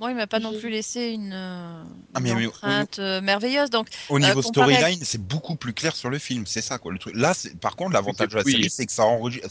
Moi, 0.01 0.11
il 0.11 0.17
m'a 0.17 0.27
pas 0.27 0.41
non 0.41 0.53
plus 0.59 0.71
laissé 0.71 1.11
une, 1.11 1.33
euh, 1.33 1.83
Ah, 2.15 2.19
une 2.19 2.25
mais- 2.25 2.35
mais- 2.35 2.47
empreinte 2.47 2.99
euh, 2.99 3.21
merveilleuse. 3.21 3.69
Donc, 3.71 3.87
Au 4.09 4.19
niveau 4.19 4.41
comparé 4.43 4.73
à- 4.73 4.77
storyline, 4.79 5.05
c'est 5.05 5.23
beaucoup 5.23 5.55
plus 5.57 5.73
clair 5.75 5.95
sur 5.95 6.09
le 6.11 6.19
film, 6.19 6.45
c'est 6.47 6.63
ça 6.63 6.79
quoi 6.79 6.91
le 6.91 6.99
truc. 6.99 7.15
Là, 7.15 7.33
par 7.61 7.77
contre, 7.77 7.93
l'avantage 7.93 8.29
de 8.29 8.37
la 8.37 8.43
Oui. 8.43 8.53
série, 8.53 8.71
c'est 8.71 8.87
que 8.87 8.93
ça 8.93 9.05
enrichit, 9.05 9.43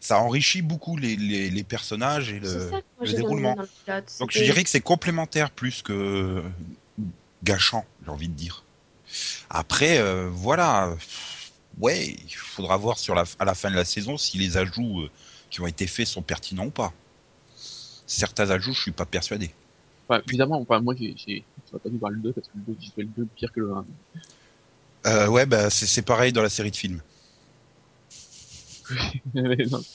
ça 0.00 0.18
enrichit 0.20 0.62
beaucoup 0.62 0.96
les, 0.96 1.16
les, 1.16 1.50
les 1.50 1.62
personnages 1.62 2.32
et 2.32 2.40
ça 2.42 2.58
le. 2.58 2.70
moi 2.70 2.82
le 3.02 3.12
déroulement. 3.12 3.56
pilote. 3.84 4.16
Donc 4.18 4.32
je 4.32 4.42
dirais 4.42 4.64
que 4.64 4.70
c'est 4.70 4.80
complémentaire 4.80 5.50
plus 5.50 5.82
que 5.82 6.42
gâchant, 7.44 7.84
j'ai 8.04 8.10
envie 8.10 8.28
de 8.28 8.34
dire. 8.34 8.64
Après, 9.50 9.98
euh, 9.98 10.28
voilà, 10.32 10.96
ouais, 11.78 12.16
il 12.24 12.34
faudra 12.34 12.76
voir 12.76 12.98
sur 12.98 13.14
la, 13.14 13.24
à 13.38 13.44
la 13.44 13.54
fin 13.54 13.70
de 13.70 13.76
la 13.76 13.84
saison 13.84 14.16
si 14.16 14.38
les 14.38 14.56
ajouts 14.56 15.00
euh, 15.00 15.10
qui 15.50 15.60
ont 15.60 15.66
été 15.66 15.86
faits 15.86 16.06
sont 16.06 16.22
pertinents 16.22 16.66
ou 16.66 16.70
pas. 16.70 16.92
Certains 18.06 18.50
ajouts, 18.50 18.72
je 18.72 18.80
suis 18.80 18.92
pas 18.92 19.06
persuadé. 19.06 19.50
Enfin, 20.08 20.22
évidemment, 20.28 20.60
enfin, 20.60 20.80
moi, 20.80 20.94
j'ai, 20.98 21.44
pas 21.70 21.88
dû 21.88 21.98
voir 21.98 22.10
le 22.10 22.18
2 22.18 22.32
parce 22.32 22.48
que 22.48 22.52
le 22.56 22.74
2, 22.74 22.76
j'ai 22.80 22.90
trouvé 22.90 23.04
le 23.04 23.24
2 23.24 23.28
pire 23.36 23.52
que 23.52 23.60
le 23.60 23.72
1. 23.72 23.84
Euh, 25.06 25.28
ouais, 25.28 25.46
bah 25.46 25.70
c'est 25.70 25.86
c'est 25.86 26.02
pareil 26.02 26.32
dans 26.32 26.42
la 26.42 26.50
série 26.50 26.70
de 26.70 26.76
films. 26.76 27.00
Non. 29.34 29.82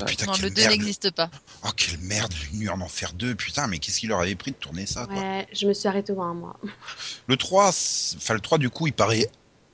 Oh, 0.00 0.04
putain, 0.04 0.26
non, 0.26 0.32
quelle 0.32 0.44
le 0.44 0.50
2 0.50 0.60
merde. 0.62 0.70
n'existe 0.72 1.10
pas. 1.10 1.28
Oh 1.64 1.68
quelle 1.76 1.98
merde, 1.98 2.32
nu 2.52 2.68
en 2.70 2.80
enfer 2.80 3.12
2, 3.12 3.34
putain, 3.34 3.66
mais 3.66 3.78
qu'est-ce 3.80 3.98
qu'il 3.98 4.10
leur 4.10 4.20
avait 4.20 4.36
pris 4.36 4.52
de 4.52 4.56
tourner 4.56 4.86
ça 4.86 5.06
quoi. 5.06 5.16
Ouais, 5.16 5.46
je 5.52 5.66
me 5.66 5.74
suis 5.74 5.88
arrêtée 5.88 6.12
au 6.12 6.22
1 6.22 6.34
moi. 6.34 6.56
Le 7.26 7.36
3, 7.36 7.72
c'est- 7.72 8.16
enfin 8.16 8.34
le 8.34 8.40
3 8.40 8.58
du 8.58 8.70
coup, 8.70 8.86
il 8.86 8.92
paraît 8.92 9.28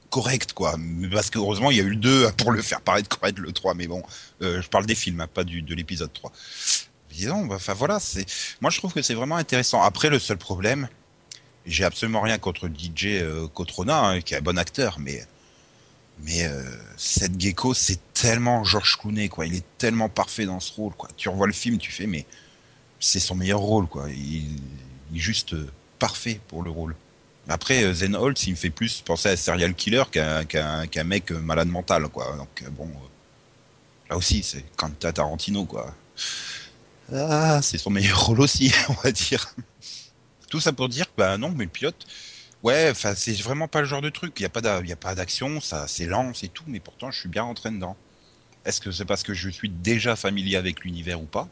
correct 0.08 0.54
quoi, 0.54 0.76
mais 0.78 1.08
parce 1.08 1.28
que 1.28 1.38
heureusement 1.38 1.70
il 1.70 1.76
y 1.76 1.80
a 1.80 1.84
eu 1.84 1.90
le 1.90 1.96
2 1.96 2.32
pour 2.38 2.52
le 2.52 2.62
faire 2.62 2.80
paraître 2.80 3.08
correct 3.16 3.38
le 3.38 3.52
3 3.52 3.74
mais 3.74 3.87
bon, 3.87 4.02
euh, 4.40 4.62
je 4.62 4.68
parle 4.68 4.87
des 4.87 4.94
films, 4.94 5.20
hein, 5.20 5.28
pas 5.32 5.44
du 5.44 5.61
de 5.61 5.74
l'épisode 5.74 6.12
3. 6.12 6.32
Disons, 7.11 7.46
enfin 7.52 7.74
voilà, 7.74 8.00
c'est 8.00 8.24
moi 8.62 8.70
je 8.70 8.78
trouve 8.78 8.94
que 8.94 9.02
c'est 9.02 9.14
vraiment 9.14 9.37
intéressant. 9.37 9.82
Après 9.82 10.08
le 10.08 10.18
seul 10.18 10.38
problème, 10.38 10.88
j'ai 11.66 11.84
absolument 11.84 12.22
rien 12.22 12.38
contre 12.38 12.66
DJ 12.68 13.20
euh, 13.20 13.46
Cotrona 13.48 14.06
hein, 14.06 14.20
qui 14.22 14.32
est 14.34 14.38
un 14.38 14.42
bon 14.42 14.58
acteur 14.58 14.96
mais 14.98 15.22
Mais 16.24 16.44
euh, 16.44 16.62
Seth 16.96 17.40
Gecko, 17.40 17.74
c'est 17.74 18.00
tellement 18.12 18.64
George 18.64 18.98
Clooney, 18.98 19.28
quoi. 19.28 19.46
Il 19.46 19.54
est 19.54 19.64
tellement 19.78 20.09
parfait 20.09 20.46
dans 20.46 20.61
ce 20.61 20.72
rôle, 20.72 20.92
quoi. 20.94 21.09
Tu 21.16 21.28
revois 21.28 21.46
le 21.46 21.52
film, 21.52 21.78
tu 21.78 21.92
fais, 21.92 22.07
mais 22.07 22.26
c'est 23.00 23.20
son 23.20 23.35
meilleur 23.35 23.61
rôle, 23.61 23.87
quoi. 23.87 24.09
Il, 24.11 24.57
est 25.14 25.18
juste 25.18 25.54
euh, 25.54 25.70
parfait 25.98 26.40
pour 26.48 26.62
le 26.62 26.70
rôle. 26.70 26.94
Après, 27.48 27.85
euh, 27.85 27.94
Zen 27.94 28.14
Holtz, 28.16 28.46
il 28.46 28.50
me 28.50 28.57
fait 28.57 28.70
plus 28.70 29.00
penser 29.00 29.31
à 29.31 29.37
serial 29.37 29.74
killer 29.74 30.04
qu'un 30.11 30.44
qu'un 30.44 30.87
qu'un 30.87 31.04
mec 31.04 31.33
euh, 31.33 31.38
malade 31.38 31.68
mental, 31.68 32.09
quoi. 32.09 32.37
Donc 32.37 32.64
bon, 32.72 32.90
là 34.11 34.16
aussi, 34.16 34.42
c'est 34.42 34.64
quand 34.76 34.90
t'as 34.98 35.12
Tarantino, 35.12 35.64
quoi. 35.64 35.94
Ah, 37.12 37.61
c'est 37.62 37.78
son 37.78 37.90
meilleur 37.90 38.26
rôle 38.26 38.40
aussi, 38.40 38.72
on 38.88 38.94
va 39.04 39.12
dire. 39.12 39.54
Tout 40.50 40.61
ça 40.61 40.72
pour 40.72 40.88
dire 40.88 41.07
bah 41.16 41.38
non, 41.38 41.50
mais 41.50 41.64
le 41.64 41.70
pilote, 41.70 42.07
ouais, 42.62 42.88
enfin, 42.90 43.14
c'est 43.14 43.32
vraiment 43.42 43.68
pas 43.68 43.80
le 43.80 43.86
genre 43.86 44.02
de 44.02 44.10
truc. 44.10 44.34
Il 44.38 44.42
y 44.42 44.46
a 44.46 44.48
pas 44.50 44.60
d'a- 44.60 44.80
il 44.82 44.88
y 44.88 44.92
a 44.92 44.96
pas 44.96 45.14
d'action, 45.14 45.60
ça, 45.60 45.86
c'est 45.88 46.06
lent, 46.06 46.32
c'est 46.34 46.48
tout, 46.48 46.64
mais 46.66 46.80
pourtant, 46.80 47.10
je 47.10 47.18
suis 47.20 47.28
bien 47.28 47.42
rentré 47.42 47.70
dedans. 47.70 47.96
Est-ce 48.64 48.80
que 48.80 48.90
c'est 48.90 49.04
parce 49.04 49.22
que 49.22 49.34
je 49.34 49.48
suis 49.48 49.68
déjà 49.70 50.16
familier 50.16 50.56
avec 50.56 50.84
l'univers 50.84 51.20
ou 51.20 51.26
pas? 51.26 51.48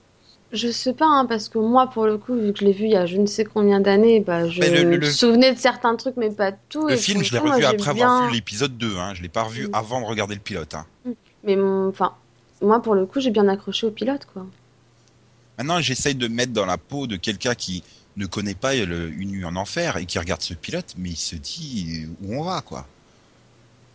Je 0.52 0.70
sais 0.70 0.92
pas, 0.92 1.06
hein, 1.06 1.26
parce 1.26 1.48
que 1.48 1.58
moi, 1.58 1.88
pour 1.90 2.06
le 2.06 2.18
coup, 2.18 2.34
vu 2.34 2.52
que 2.52 2.60
je 2.60 2.64
l'ai 2.64 2.72
vu 2.72 2.84
il 2.84 2.90
y 2.92 2.96
a 2.96 3.04
je 3.06 3.16
ne 3.16 3.26
sais 3.26 3.44
combien 3.44 3.80
d'années, 3.80 4.20
bah, 4.20 4.48
je 4.48 4.60
Mais 4.60 4.70
le- 4.70 4.84
le- 4.90 4.98
me 4.98 5.10
souvenais 5.10 5.52
de 5.52 5.58
certains 5.58 5.96
trucs, 5.96 6.16
mais 6.16 6.30
pas 6.30 6.52
de 6.52 6.56
tout. 6.68 6.86
Le 6.86 6.94
et 6.94 6.96
film, 6.96 7.22
je 7.24 7.32
l'ai 7.32 7.40
moi, 7.40 7.54
revu 7.54 7.64
après 7.64 7.94
bien- 7.94 8.06
avoir 8.06 8.28
vu 8.28 8.34
l'épisode 8.36 8.78
2, 8.78 8.96
hein. 8.96 9.12
Je 9.14 9.22
l'ai 9.22 9.28
pas 9.28 9.42
revu 9.42 9.66
Mm. 9.66 9.74
avant 9.74 10.00
de 10.00 10.06
regarder 10.06 10.34
le 10.34 10.40
pilote, 10.40 10.74
hein. 10.74 10.86
Mais 11.42 11.56
mon- 11.56 11.88
enfin, 11.88 12.12
moi, 12.62 12.80
pour 12.80 12.94
le 12.94 13.06
coup, 13.06 13.20
j'ai 13.20 13.30
bien 13.30 13.48
accroché 13.48 13.86
au 13.86 13.90
pilote, 13.90 14.26
quoi. 14.32 14.46
Maintenant, 15.58 15.80
j'essaye 15.80 16.14
de 16.14 16.28
me 16.28 16.34
mettre 16.34 16.52
dans 16.52 16.66
la 16.66 16.78
peau 16.78 17.06
de 17.06 17.16
quelqu'un 17.16 17.54
qui 17.54 17.82
ne 18.16 18.26
connaît 18.26 18.55
pas 18.55 18.74
le, 18.74 19.11
une 19.11 19.31
nuit 19.31 19.44
en 19.44 19.57
enfer 19.57 19.96
et 19.98 20.07
qui 20.07 20.18
regarde 20.18 20.42
ce 20.42 20.55
pilote, 20.55 20.94
mais 20.96 21.11
il 21.11 21.16
se 21.16 21.37
dit 21.37 22.07
où 22.22 22.37
on 22.37 22.44
va, 22.44 22.61
quoi. 22.62 22.87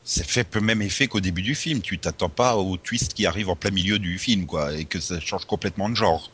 C'est 0.03 0.25
fait 0.25 0.43
peu 0.43 0.59
même 0.59 0.81
effet 0.81 1.07
qu'au 1.07 1.19
début 1.19 1.41
du 1.41 1.55
film. 1.55 1.81
Tu 1.81 1.99
t'attends 1.99 2.29
pas 2.29 2.55
au 2.55 2.77
twist 2.77 3.13
qui 3.13 3.25
arrive 3.25 3.49
en 3.49 3.55
plein 3.55 3.71
milieu 3.71 3.99
du 3.99 4.17
film, 4.17 4.45
quoi, 4.45 4.73
et 4.73 4.85
que 4.85 4.99
ça 4.99 5.19
change 5.19 5.45
complètement 5.45 5.89
de 5.89 5.95
genre. 5.95 6.31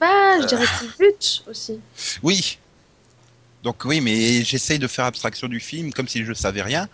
Bah, 0.00 0.40
je 0.40 0.46
dirais 0.46 0.64
que 0.64 0.70
c'est 0.78 0.84
le 0.84 1.10
but 1.10 1.42
aussi. 1.46 1.80
Oui. 2.22 2.58
Donc 3.62 3.84
oui, 3.84 4.00
mais 4.00 4.42
j'essaye 4.44 4.78
de 4.78 4.86
faire 4.86 5.04
abstraction 5.04 5.48
du 5.48 5.60
film 5.60 5.92
comme 5.92 6.08
si 6.08 6.24
je 6.24 6.32
savais 6.32 6.62
rien. 6.62 6.88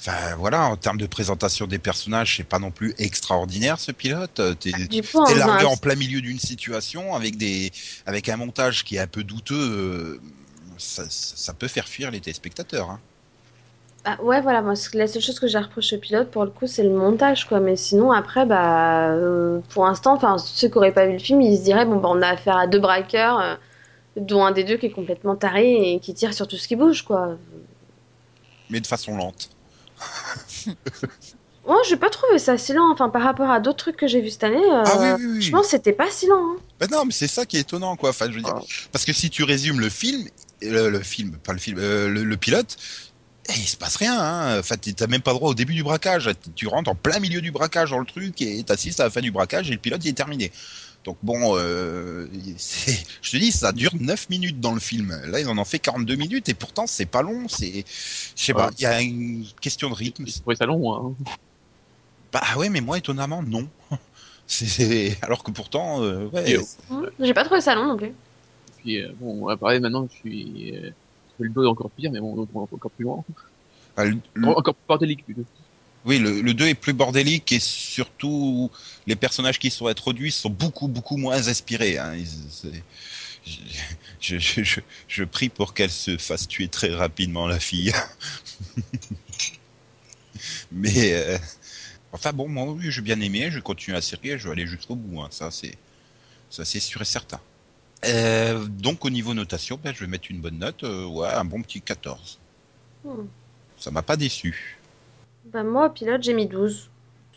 Enfin 0.00 0.34
voilà, 0.38 0.64
en 0.64 0.76
termes 0.76 0.96
de 0.96 1.06
présentation 1.06 1.66
des 1.66 1.78
personnages, 1.78 2.38
c'est 2.38 2.44
pas 2.44 2.58
non 2.58 2.70
plus 2.70 2.94
extraordinaire 2.96 3.78
ce 3.78 3.92
pilote. 3.92 4.40
Euh, 4.40 4.54
T'es 4.54 4.72
Du 4.72 5.02
coup, 5.02 5.22
t'es 5.26 5.34
on 5.34 5.36
largué 5.36 5.66
en 5.66 5.76
plein 5.76 5.94
milieu 5.94 6.22
d'une 6.22 6.38
situation 6.38 7.14
avec 7.14 7.36
des 7.36 7.70
avec 8.06 8.30
un 8.30 8.38
montage 8.38 8.82
qui 8.82 8.96
est 8.96 9.00
un 9.00 9.06
peu 9.06 9.24
douteux. 9.24 9.54
euh, 9.54 10.20
Ça, 10.78 11.52
peut 11.52 11.68
faire 11.68 11.86
fuir 11.86 12.10
les 12.10 12.20
téléspectateurs. 12.20 12.88
Hein. 12.88 13.00
Ah, 14.06 14.16
ouais, 14.22 14.40
voilà, 14.40 14.62
moi, 14.62 14.72
la 14.94 15.06
seule 15.06 15.20
chose 15.20 15.38
que 15.38 15.46
j'ai 15.46 15.58
reproché 15.58 15.96
au 15.96 15.98
pilote, 15.98 16.30
pour 16.30 16.44
le 16.46 16.50
coup, 16.50 16.66
c'est 16.66 16.82
le 16.82 16.88
montage, 16.88 17.46
quoi. 17.46 17.60
Mais 17.60 17.76
sinon, 17.76 18.10
après, 18.12 18.46
bah, 18.46 19.10
euh, 19.10 19.60
pour 19.68 19.84
l'instant, 19.84 20.14
enfin, 20.14 20.38
ceux 20.38 20.68
qui 20.68 20.74
n'auraient 20.76 20.92
pas 20.94 21.04
vu 21.04 21.12
le 21.12 21.18
film, 21.18 21.42
ils 21.42 21.58
se 21.58 21.64
diraient, 21.64 21.84
bon, 21.84 21.96
bah, 21.96 22.08
on 22.10 22.22
a 22.22 22.28
affaire 22.28 22.56
à 22.56 22.66
deux 22.66 22.78
braqueurs, 22.80 23.38
euh, 23.40 23.56
dont 24.16 24.42
un 24.42 24.52
des 24.52 24.64
deux 24.64 24.78
qui 24.78 24.86
est 24.86 24.90
complètement 24.90 25.36
taré 25.36 25.92
et 25.92 26.00
qui 26.00 26.14
tire 26.14 26.32
sur 26.32 26.48
tout 26.48 26.56
ce 26.56 26.66
qui 26.66 26.76
bouge, 26.76 27.02
quoi. 27.02 27.36
Mais 28.70 28.80
de 28.80 28.86
façon 28.86 29.14
lente. 29.18 29.50
Moi, 31.66 31.78
j'ai 31.88 31.96
pas 31.96 32.10
trouvé 32.10 32.38
ça 32.38 32.56
si 32.58 32.72
lent, 32.72 32.90
enfin, 32.92 33.08
par 33.08 33.22
rapport 33.22 33.50
à 33.50 33.60
d'autres 33.60 33.78
trucs 33.78 33.96
que 33.96 34.06
j'ai 34.06 34.20
vus 34.20 34.30
cette 34.30 34.44
année, 34.44 34.56
euh, 34.56 34.82
Ah 34.86 34.96
oui, 34.98 35.24
oui, 35.24 35.32
oui. 35.36 35.42
je 35.42 35.50
pense 35.50 35.64
que 35.66 35.70
c'était 35.72 35.92
pas 35.92 36.10
si 36.10 36.26
lent, 36.26 36.54
hein. 36.54 36.56
Ben 36.80 36.88
non, 36.90 37.04
mais 37.04 37.12
c'est 37.12 37.28
ça 37.28 37.46
qui 37.46 37.56
est 37.56 37.60
étonnant, 37.60 37.96
quoi. 37.96 38.10
Enfin, 38.10 38.26
je 38.30 38.36
veux 38.36 38.42
dire, 38.42 38.54
Ah. 38.56 38.62
parce 38.92 39.04
que 39.04 39.12
si 39.12 39.30
tu 39.30 39.44
résumes 39.44 39.80
le 39.80 39.88
film, 39.90 40.26
le, 40.62 40.88
le 40.90 41.00
film, 41.00 41.32
pas 41.44 41.52
le 41.52 41.58
film, 41.58 41.78
euh, 41.80 42.08
le, 42.08 42.24
le 42.24 42.36
pilote, 42.36 42.76
eh, 43.48 43.52
il 43.52 43.66
se 43.66 43.76
passe 43.76 43.96
rien. 43.96 44.18
Hein. 44.18 44.58
Enfin, 44.60 44.76
t'as 44.76 45.06
même 45.06 45.22
pas 45.22 45.32
droit 45.32 45.50
au 45.50 45.54
début 45.54 45.74
du 45.74 45.82
braquage. 45.82 46.30
Tu 46.54 46.66
rentres 46.68 46.90
en 46.90 46.94
plein 46.94 47.18
milieu 47.20 47.40
du 47.40 47.50
braquage 47.50 47.90
dans 47.90 47.98
le 47.98 48.06
truc 48.06 48.40
et 48.42 48.62
t'assistes 48.62 49.00
à 49.00 49.04
la 49.04 49.10
fin 49.10 49.20
du 49.20 49.30
braquage 49.30 49.68
et 49.70 49.72
le 49.72 49.78
pilote 49.78 50.04
il 50.04 50.08
est 50.10 50.12
terminé. 50.14 50.52
Donc 51.04 51.16
bon, 51.22 51.56
euh, 51.56 52.26
je 53.22 53.30
te 53.30 53.36
dis, 53.36 53.52
ça 53.52 53.72
dure 53.72 53.92
9 53.98 54.28
minutes 54.28 54.60
dans 54.60 54.72
le 54.74 54.80
film. 54.80 55.18
Là, 55.26 55.40
ils 55.40 55.48
en 55.48 55.56
ont 55.58 55.64
fait 55.64 55.78
42 55.78 56.16
minutes 56.16 56.48
et 56.48 56.54
pourtant 56.54 56.86
c'est 56.86 57.06
pas 57.06 57.22
long. 57.22 57.48
C'est, 57.48 57.84
je 58.36 58.44
sais 58.44 58.52
pas, 58.52 58.66
Ouais. 58.66 58.72
il 58.78 58.82
y 58.82 58.86
a 58.86 59.00
une 59.00 59.44
question 59.60 59.88
de 59.88 59.94
rythme. 59.94 60.24
Je 60.26 60.38
trouvais 60.40 60.56
ça 60.56 60.66
long, 60.66 60.94
hein. 60.94 61.14
Bah 62.32 62.42
ouais, 62.56 62.68
mais 62.68 62.80
moi 62.80 62.98
étonnamment 62.98 63.42
non. 63.42 63.66
C'est 64.46 65.16
alors 65.22 65.42
que 65.44 65.50
pourtant, 65.52 66.02
euh, 66.02 66.26
ouais, 66.26 66.50
Et, 66.50 66.56
euh, 66.56 66.62
Mmh, 66.90 67.06
J'ai 67.20 67.34
pas 67.34 67.44
trouvé 67.44 67.60
ça 67.60 67.74
long 67.74 67.86
non 67.86 67.96
plus. 67.96 68.12
Puis 68.78 69.00
euh, 69.00 69.12
bon, 69.20 69.48
après 69.48 69.78
maintenant 69.80 70.06
je 70.10 70.16
suis 70.18 70.76
euh, 70.76 70.90
le 71.38 71.48
dos 71.50 71.66
encore 71.66 71.90
pire, 71.90 72.10
mais 72.12 72.20
bon, 72.20 72.46
encore 72.54 72.90
plus 72.90 73.04
loin, 73.04 73.24
bah, 73.96 74.04
le- 74.04 74.18
encore 74.48 74.74
plus 74.74 74.86
bordélique 74.88 75.24
plutôt. 75.24 75.44
Oui, 76.04 76.18
le, 76.18 76.40
le 76.40 76.54
2 76.54 76.68
est 76.68 76.74
plus 76.74 76.94
bordélique 76.94 77.52
et 77.52 77.60
surtout 77.60 78.70
les 79.06 79.16
personnages 79.16 79.58
qui 79.58 79.70
sont 79.70 79.86
introduits 79.86 80.32
sont 80.32 80.48
beaucoup 80.50 80.88
beaucoup 80.88 81.16
moins 81.18 81.48
inspirés. 81.48 81.98
Hein. 81.98 82.14
Ils- 82.16 82.82
je, 84.20 84.38
je, 84.38 84.62
je, 84.62 84.80
je 85.08 85.24
prie 85.24 85.48
pour 85.48 85.72
qu'elle 85.74 85.90
se 85.90 86.16
fasse 86.18 86.46
tuer 86.48 86.68
très 86.68 86.94
rapidement 86.94 87.46
la 87.46 87.58
fille. 87.58 87.92
Mais 90.72 91.12
euh, 91.14 91.38
enfin 92.12 92.32
bon, 92.32 92.48
moi 92.48 92.64
oui, 92.72 92.90
j'ai 92.90 93.02
bien 93.02 93.20
aimé, 93.20 93.48
je 93.50 93.56
vais 93.56 93.62
continuer 93.62 93.96
la 93.96 94.02
série, 94.02 94.38
je 94.38 94.46
vais 94.46 94.52
aller 94.52 94.66
jusqu'au 94.66 94.94
bout. 94.94 95.20
Hein. 95.20 95.28
Ça 95.30 95.50
c'est 95.50 95.76
ça 96.50 96.64
c'est 96.64 96.80
sûr 96.80 97.02
et 97.02 97.06
certain. 97.06 97.40
Euh, 98.06 98.64
donc 98.66 99.04
au 99.04 99.10
niveau 99.10 99.34
notation, 99.34 99.78
ben, 99.82 99.94
je 99.94 100.00
vais 100.00 100.06
mettre 100.06 100.30
une 100.30 100.40
bonne 100.40 100.58
note, 100.58 100.84
euh, 100.84 101.04
ouais, 101.06 101.28
un 101.28 101.44
bon 101.44 101.60
petit 101.62 101.80
14. 101.82 102.38
Hmm. 103.04 103.26
Ça 103.78 103.90
m'a 103.90 104.02
pas 104.02 104.16
déçu. 104.16 104.78
Bah, 105.46 105.62
moi, 105.62 105.86
au 105.86 105.90
pilote, 105.90 106.22
j'ai 106.22 106.34
mis 106.34 106.46
12. 106.46 106.88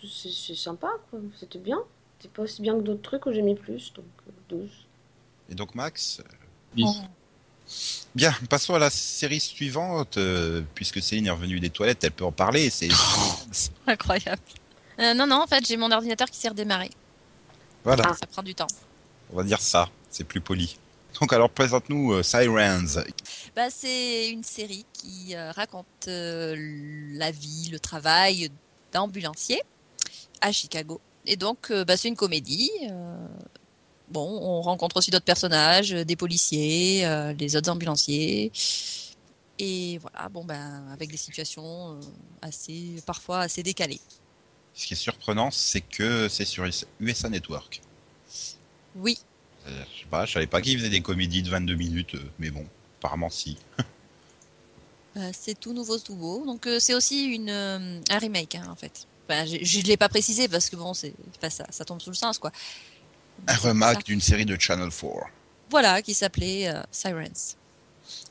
C'est 0.03 0.29
c'est 0.29 0.55
sympa, 0.55 0.89
quoi. 1.09 1.19
C'était 1.39 1.59
bien. 1.59 1.79
C'était 2.19 2.33
pas 2.33 2.43
aussi 2.43 2.61
bien 2.61 2.75
que 2.75 2.81
d'autres 2.81 3.01
trucs 3.01 3.25
où 3.25 3.31
j'ai 3.33 3.41
mis 3.41 3.55
plus, 3.55 3.93
donc 3.93 4.05
euh, 4.27 4.31
12. 4.49 4.69
Et 5.49 5.55
donc 5.55 5.75
Max. 5.75 6.21
Oh. 6.81 6.91
Bien, 8.13 8.33
passons 8.49 8.75
à 8.75 8.79
la 8.79 8.89
série 8.89 9.39
suivante, 9.39 10.17
euh, 10.17 10.61
puisque 10.75 11.01
Céline 11.01 11.27
est 11.27 11.31
revenue 11.31 11.59
des 11.59 11.69
toilettes, 11.69 12.03
elle 12.03 12.11
peut 12.11 12.25
en 12.25 12.31
parler. 12.31 12.69
C'est 12.69 12.89
Incroyable. 13.87 14.41
Euh, 14.99 15.13
non, 15.13 15.25
non, 15.25 15.41
en 15.43 15.47
fait, 15.47 15.65
j'ai 15.65 15.77
mon 15.77 15.91
ordinateur 15.91 16.29
qui 16.29 16.37
s'est 16.37 16.49
redémarré. 16.49 16.89
voilà, 17.83 18.03
Ah. 18.07 18.13
Ça 18.13 18.27
prend 18.27 18.43
du 18.43 18.53
temps. 18.53 18.67
on 19.31 19.37
va 19.37 19.43
dire 19.43 19.59
ça, 19.61 19.89
c'est 20.09 20.23
plus 20.25 20.41
poli. 20.41 20.77
Donc 21.19 21.33
alors 21.33 21.49
présente-nous 21.49 22.13
euh, 22.13 22.23
Sirens. 22.23 22.99
Bah, 23.55 23.69
c'est 23.69 24.29
une 24.29 24.43
série 24.43 24.85
qui 24.93 25.35
euh, 25.35 25.51
raconte 25.51 25.85
euh, 26.07 26.55
la 27.13 27.31
vie, 27.31 27.69
le 27.71 27.79
travail 27.79 28.49
d'ambulancier 28.91 29.61
à 30.41 30.51
Chicago. 30.51 30.99
Et 31.25 31.35
donc, 31.35 31.71
bah, 31.71 31.95
c'est 31.95 32.09
une 32.09 32.17
comédie. 32.17 32.69
bon, 34.09 34.39
on 34.41 34.61
rencontre 34.61 34.97
aussi 34.97 35.09
d'autres 35.09 35.23
personnages, 35.23 35.91
des 35.91 36.15
policiers, 36.17 37.07
les 37.39 37.55
autres 37.55 37.69
ambulanciers. 37.69 38.51
Et 39.57 39.99
voilà, 39.99 40.27
bon, 40.27 40.43
ben, 40.43 40.83
avec 40.91 41.09
des 41.09 41.17
situations 41.17 41.97
assez, 42.41 43.01
parfois 43.05 43.39
assez 43.39 43.63
décalées. 43.63 44.01
Ce 44.73 44.85
qui 44.85 44.95
est 44.95 44.97
surprenant, 44.97 45.49
c'est 45.49 45.79
que 45.79 46.27
c'est 46.27 46.43
sur 46.43 46.65
USA 46.99 47.29
Network. 47.29 47.81
Oui, 48.97 49.17
je 49.67 49.99
sais 49.99 50.05
pas, 50.09 50.25
je 50.25 50.33
savais 50.33 50.47
pas 50.47 50.61
qu'ils 50.61 50.77
faisaient 50.77 50.89
des 50.89 51.01
comédies 51.01 51.41
de 51.43 51.49
22 51.49 51.75
minutes, 51.75 52.15
euh, 52.15 52.23
mais 52.39 52.49
bon, 52.51 52.65
apparemment 52.99 53.29
si. 53.29 53.57
Euh, 55.17 55.31
c'est 55.37 55.59
tout 55.59 55.73
nouveau, 55.73 55.97
tout 55.99 56.15
beau. 56.15 56.45
Donc 56.45 56.67
euh, 56.67 56.79
c'est 56.79 56.93
aussi 56.93 57.25
une, 57.25 57.49
euh, 57.49 57.99
un 58.09 58.17
remake 58.17 58.55
hein, 58.55 58.67
en 58.69 58.75
fait. 58.75 59.07
Enfin, 59.29 59.45
je 59.45 59.79
ne 59.79 59.83
l'ai 59.83 59.95
pas 59.97 60.09
précisé 60.09 60.47
parce 60.49 60.69
que 60.69 60.75
bon, 60.75 60.93
c'est 60.93 61.13
enfin, 61.37 61.49
ça, 61.49 61.65
ça 61.69 61.85
tombe 61.85 62.01
sous 62.01 62.09
le 62.09 62.15
sens 62.15 62.37
quoi. 62.37 62.51
Un 63.47 63.55
remake 63.55 64.03
d'une 64.05 64.21
série 64.21 64.45
de 64.45 64.59
Channel 64.59 64.89
4 64.89 65.11
Voilà, 65.69 66.01
qui 66.01 66.13
s'appelait 66.13 66.67
euh, 66.67 66.81
Sirens. 66.91 67.55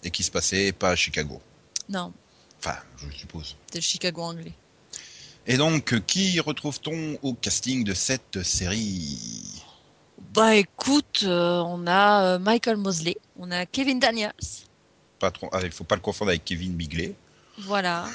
et 0.05 0.11
qui 0.11 0.23
se 0.23 0.31
passait 0.31 0.73
pas 0.73 0.90
à 0.90 0.97
Chicago. 0.97 1.40
Non, 1.88 2.12
Enfin, 2.59 2.77
je 3.11 3.16
suppose. 3.16 3.57
c'est 3.73 3.79
le 3.79 3.83
Chicago 3.83 4.23
anglais. 4.23 4.53
Et 5.49 5.57
donc, 5.57 5.92
euh, 5.95 5.99
qui 5.99 6.38
retrouve-t-on 6.38 7.18
au 7.23 7.35
casting 7.35 7.83
de 7.83 7.95
cette 7.95 8.42
série? 8.45 9.64
Bah 10.33 10.55
écoute, 10.55 11.25
euh, 11.25 11.61
on 11.66 11.87
a 11.87 12.25
euh, 12.35 12.38
Michael 12.38 12.79
Mosley, 12.79 13.16
on 13.38 13.51
a 13.51 13.66
Kevin 13.66 13.99
Daniels, 14.01 14.33
pas 15.18 15.31
trop, 15.31 15.49
ah, 15.53 15.61
Il 15.62 15.71
faut 15.71 15.85
pas 15.85 15.95
le 15.95 16.01
confondre 16.01 16.31
avec 16.31 16.45
Kevin 16.45 16.73
Bigley. 16.73 17.14
voilà, 17.59 18.09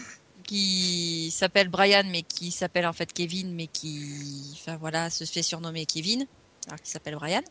qui 0.44 1.30
s'appelle 1.32 1.70
Brian 1.70 2.04
mais 2.08 2.24
qui 2.24 2.52
s'appelle 2.52 2.88
en 2.88 2.94
fait 2.94 3.12
Kevin 3.14 3.54
mais 3.54 3.68
qui, 3.68 4.52
enfin 4.54 4.78
voilà, 4.78 5.10
se 5.12 5.26
fait 5.26 5.44
surnommer 5.44 5.86
Kevin, 5.86 6.26
alors 6.68 6.80
qu'il 6.80 6.90
s'appelle 6.90 7.16
Brian. 7.16 7.44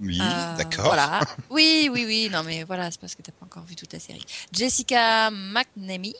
Oui, 0.00 0.20
Euh, 0.20 0.56
d'accord. 0.56 0.84
Voilà. 0.86 1.20
Oui, 1.50 1.88
oui, 1.90 2.04
oui. 2.06 2.28
Non, 2.30 2.42
mais 2.44 2.64
voilà, 2.64 2.90
c'est 2.90 3.00
parce 3.00 3.14
que 3.14 3.22
t'as 3.22 3.32
pas 3.32 3.46
encore 3.46 3.64
vu 3.64 3.74
toute 3.76 3.92
la 3.94 3.98
série. 3.98 4.24
Jessica 4.52 5.30
McNamee 5.30 6.14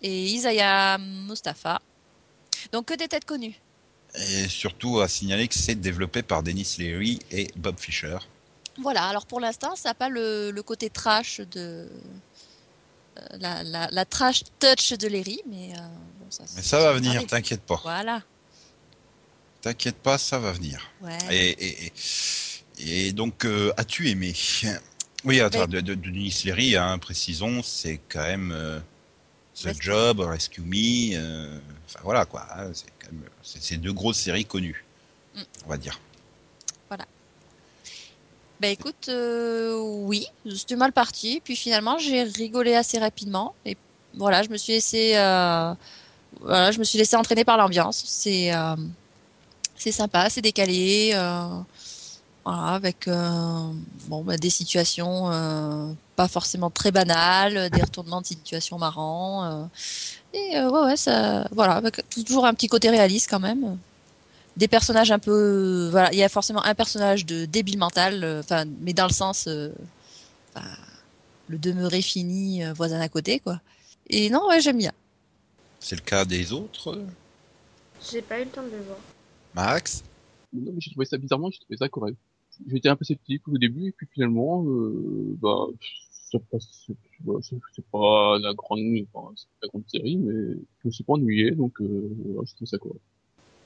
et 0.00 0.24
Isaiah 0.30 0.96
Mustafa. 0.98 1.80
Donc 2.72 2.86
que 2.86 2.94
des 2.94 3.08
têtes 3.08 3.26
connues. 3.26 3.60
Et 4.16 4.48
surtout 4.48 5.00
à 5.00 5.08
signaler 5.08 5.46
que 5.46 5.54
c'est 5.54 5.76
développé 5.76 6.22
par 6.22 6.42
Dennis 6.42 6.76
Leary 6.78 7.20
et 7.30 7.48
Bob 7.56 7.78
Fisher. 7.78 8.18
Voilà. 8.82 9.04
Alors 9.04 9.24
pour 9.26 9.38
l'instant, 9.40 9.76
ça 9.76 9.90
n'a 9.90 9.94
pas 9.94 10.08
le, 10.08 10.50
le 10.50 10.62
côté 10.62 10.90
trash 10.90 11.40
de 11.40 11.88
euh, 13.18 13.26
la, 13.38 13.62
la, 13.62 13.88
la 13.90 14.04
trash 14.04 14.42
touch 14.58 14.94
de 14.94 15.06
Larry, 15.06 15.40
mais 15.48 15.72
euh, 15.76 15.80
bon, 16.18 16.26
ça, 16.30 16.44
Mais 16.56 16.62
ça 16.62 16.80
va 16.80 16.92
venir, 16.92 17.24
t'inquiète 17.26 17.62
pas. 17.62 17.80
Voilà. 17.82 18.22
T'inquiète 19.60 19.96
pas, 19.96 20.18
ça 20.18 20.38
va 20.38 20.52
venir. 20.52 20.90
Ouais. 21.02 21.18
Et, 21.30 21.50
et, 21.50 21.92
et, 22.78 23.08
et 23.08 23.12
donc, 23.12 23.44
euh, 23.44 23.72
as-tu 23.76 24.08
aimé? 24.08 24.34
Oui, 25.24 25.40
attends, 25.40 25.60
Ben- 25.60 25.68
de, 25.68 25.80
de, 25.82 25.94
de 25.94 26.10
Denis 26.10 26.42
Leary, 26.44 26.76
hein, 26.76 26.98
précisons, 26.98 27.62
c'est 27.62 28.00
quand 28.08 28.22
même 28.22 28.82
The. 29.62 29.74
Job, 29.80 30.20
Rescue 30.20 30.62
Me, 30.62 31.16
euh, 31.16 31.58
enfin 31.86 32.00
voilà 32.02 32.24
quoi, 32.24 32.46
hein, 32.56 32.70
c'est 32.72 32.86
quand 32.98 33.12
même, 33.12 33.24
c'est 33.42 33.62
c'est 33.62 33.76
deux 33.76 33.92
grosses 33.92 34.18
séries 34.18 34.44
connues, 34.44 34.84
Mm. 35.34 35.42
on 35.66 35.68
va 35.68 35.76
dire. 35.76 35.98
Bah 38.60 38.68
écoute, 38.68 39.08
euh, 39.08 39.78
oui, 39.80 40.26
c'était 40.54 40.76
mal 40.76 40.92
parti. 40.92 41.40
Puis 41.42 41.56
finalement, 41.56 41.96
j'ai 41.98 42.24
rigolé 42.24 42.74
assez 42.74 42.98
rapidement. 42.98 43.54
Et 43.64 43.74
voilà, 44.14 44.42
je 44.42 44.50
me 44.50 44.58
suis 44.58 44.74
laissé, 44.74 45.16
euh, 45.16 45.72
voilà, 46.40 46.70
je 46.70 46.78
me 46.78 46.84
suis 46.84 46.98
laissé 46.98 47.16
entraîner 47.16 47.44
par 47.44 47.56
l'ambiance. 47.56 48.02
C'est, 48.06 48.50
c'est 49.76 49.92
sympa, 49.92 50.28
c'est 50.28 50.42
décalé. 50.42 51.12
voilà, 52.44 52.74
avec 52.74 53.06
bon, 53.06 54.24
bah, 54.24 54.36
des 54.36 54.50
situations 54.50 55.96
pas 56.20 56.28
forcément 56.28 56.70
très 56.70 56.92
banales, 57.00 57.70
des 57.70 57.82
retournements 57.82 58.20
de 58.20 58.26
situations 58.26 58.78
marrants. 58.78 59.42
euh, 59.44 59.64
et 60.34 60.58
euh, 60.58 60.70
ouais, 60.70 60.82
ouais, 60.88 60.96
ça, 60.96 61.48
voilà, 61.58 61.74
avec 61.76 61.94
toujours 62.28 62.44
un 62.44 62.52
petit 62.52 62.68
côté 62.68 62.90
réaliste 62.90 63.28
quand 63.30 63.40
même 63.40 63.78
des 64.56 64.68
personnages 64.68 65.12
un 65.12 65.18
peu 65.18 65.88
voilà 65.90 66.12
il 66.12 66.18
y 66.18 66.24
a 66.24 66.28
forcément 66.28 66.62
un 66.64 66.74
personnage 66.74 67.24
de 67.24 67.46
débile 67.46 67.78
mental 67.78 68.24
euh, 68.24 68.40
enfin 68.40 68.64
mais 68.84 68.92
dans 68.92 69.06
le 69.06 69.12
sens 69.12 69.46
euh, 69.46 69.70
le 71.48 71.56
demeuré 71.56 72.02
fini 72.02 72.64
euh, 72.64 72.72
voisin 72.72 73.00
à 73.00 73.08
côté 73.08 73.38
quoi 73.38 73.60
et 74.08 74.28
non 74.28 74.42
ouais 74.48 74.60
j'aime 74.60 74.78
bien 74.78 74.92
C'est 75.78 75.96
le 75.96 76.02
cas 76.02 76.24
des 76.24 76.52
autres, 76.52 76.98
J'ai 78.10 78.22
pas 78.22 78.40
eu 78.40 78.44
le 78.44 78.50
temps 78.50 78.62
de 78.62 78.76
le 78.76 78.82
voir. 78.82 78.98
Max? 79.54 80.02
Non, 80.52 80.72
mais 80.74 80.80
j'ai 80.80 80.90
trouvé 80.90 81.06
ça 81.06 81.16
bizarrement, 81.16 81.50
j'ai 81.50 81.60
trouvé 81.60 81.76
ça 81.76 81.88
correct. 81.88 82.18
J'étais 82.68 82.88
un 82.88 82.96
peu 82.96 83.04
sceptique 83.04 83.46
au 83.48 83.56
début, 83.56 83.88
et 83.88 83.92
puis 83.92 84.06
finalement, 84.12 84.64
euh, 84.64 85.36
bah, 85.40 85.66
c'est 86.30 86.94
voilà, 87.24 87.40
c'est- 87.42 87.56
c'est 87.74 87.84
pas 87.90 88.38
la 88.38 88.54
grande, 88.54 88.80
enfin, 89.12 89.32
c'est 89.36 89.46
pas 89.46 89.58
la 89.66 89.68
grande 89.68 89.84
série, 89.88 90.16
mais 90.16 90.54
je 90.82 90.88
me 90.88 90.90
suis 90.92 91.04
pas 91.04 91.14
ennuyé, 91.14 91.50
donc, 91.52 91.80
euh, 91.80 92.08
voilà, 92.26 92.46
je 92.48 92.54
trouve 92.54 92.68
ça 92.68 92.78
correct. 92.78 93.00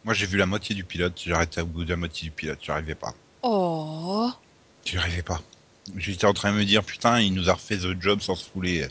Moi 0.04 0.12
j'ai 0.14 0.26
vu 0.26 0.36
la 0.36 0.46
moitié 0.46 0.74
du 0.74 0.84
pilote, 0.84 1.14
j'ai 1.24 1.32
arrêté 1.32 1.60
au 1.62 1.66
bout 1.66 1.84
de 1.84 1.90
la 1.90 1.96
moitié 1.96 2.28
du 2.28 2.34
pilote, 2.34 2.58
j'arrivais 2.62 2.94
pas. 2.94 3.14
oh 3.42 4.30
J'y 4.84 4.98
arrivais 4.98 5.22
pas. 5.22 5.40
J'étais 5.96 6.26
en 6.26 6.34
train 6.34 6.52
de 6.52 6.58
me 6.58 6.64
dire, 6.64 6.82
putain, 6.84 7.20
il 7.20 7.32
nous 7.34 7.48
a 7.48 7.54
refait 7.54 7.78
The 7.78 8.00
Job 8.00 8.20
sans 8.20 8.34
se 8.34 8.48
fouler. 8.48 8.86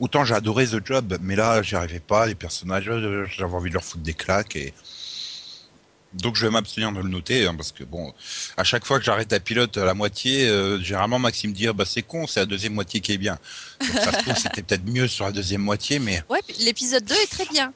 Autant 0.00 0.24
j'ai 0.24 0.34
adoré 0.34 0.66
The 0.66 0.84
Job, 0.86 1.16
mais 1.22 1.34
là, 1.34 1.62
j'y 1.62 1.74
arrivais 1.76 2.00
pas. 2.00 2.26
Les 2.26 2.34
personnages, 2.34 2.88
euh, 2.88 3.24
j'avais 3.26 3.54
envie 3.54 3.70
de 3.70 3.74
leur 3.74 3.84
foutre 3.84 4.02
des 4.04 4.14
claques. 4.14 4.54
Et... 4.56 4.72
Donc 6.14 6.36
je 6.36 6.46
vais 6.46 6.50
m'abstenir 6.50 6.90
de 6.92 7.00
le 7.00 7.08
noter, 7.08 7.46
hein, 7.46 7.54
parce 7.54 7.72
que 7.72 7.84
bon, 7.84 8.14
à 8.56 8.64
chaque 8.64 8.86
fois 8.86 8.98
que 8.98 9.04
j'arrête 9.04 9.32
un 9.32 9.40
pilote 9.40 9.76
à 9.76 9.84
la 9.84 9.92
moitié, 9.92 10.48
euh, 10.48 10.80
généralement 10.80 11.18
Maxime 11.18 11.52
dit, 11.52 11.68
ah, 11.68 11.74
bah 11.74 11.84
c'est 11.84 12.02
con, 12.02 12.26
c'est 12.26 12.40
la 12.40 12.46
deuxième 12.46 12.72
moitié 12.72 13.00
qui 13.00 13.12
est 13.12 13.18
bien. 13.18 13.38
Donc 13.80 13.90
ça 13.90 14.12
se 14.12 14.18
trouve, 14.22 14.36
c'était 14.42 14.62
peut-être 14.62 14.86
mieux 14.86 15.06
sur 15.06 15.26
la 15.26 15.32
deuxième 15.32 15.60
moitié, 15.60 15.98
mais 15.98 16.22
ouais 16.30 16.40
l'épisode 16.60 17.04
2 17.04 17.14
est 17.14 17.30
très 17.30 17.46
bien 17.46 17.72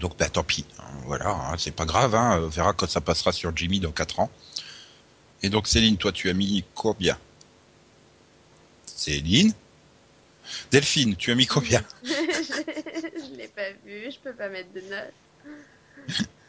donc 0.00 0.16
bah 0.18 0.28
tant 0.28 0.42
pis. 0.42 0.64
hein, 0.78 0.84
Voilà, 1.04 1.28
hein, 1.28 1.54
c'est 1.58 1.70
pas 1.70 1.84
grave, 1.84 2.14
hein, 2.14 2.40
on 2.42 2.48
verra 2.48 2.72
quand 2.72 2.88
ça 2.88 3.00
passera 3.00 3.30
sur 3.32 3.56
Jimmy 3.56 3.78
dans 3.78 3.92
4 3.92 4.20
ans. 4.20 4.30
Et 5.42 5.48
donc 5.48 5.68
Céline, 5.68 5.96
toi 5.96 6.12
tu 6.12 6.28
as 6.28 6.34
mis 6.34 6.64
combien? 6.74 7.18
Céline? 8.86 9.52
Delphine, 10.70 11.16
tu 11.16 11.30
as 11.30 11.34
mis 11.34 11.46
combien? 11.46 11.82
Je 12.04 13.36
l'ai 13.36 13.48
pas 13.48 13.70
vu, 13.86 14.10
je 14.10 14.18
peux 14.18 14.34
pas 14.34 14.48
mettre 14.48 14.72
de 14.72 14.80
notes. 14.80 16.28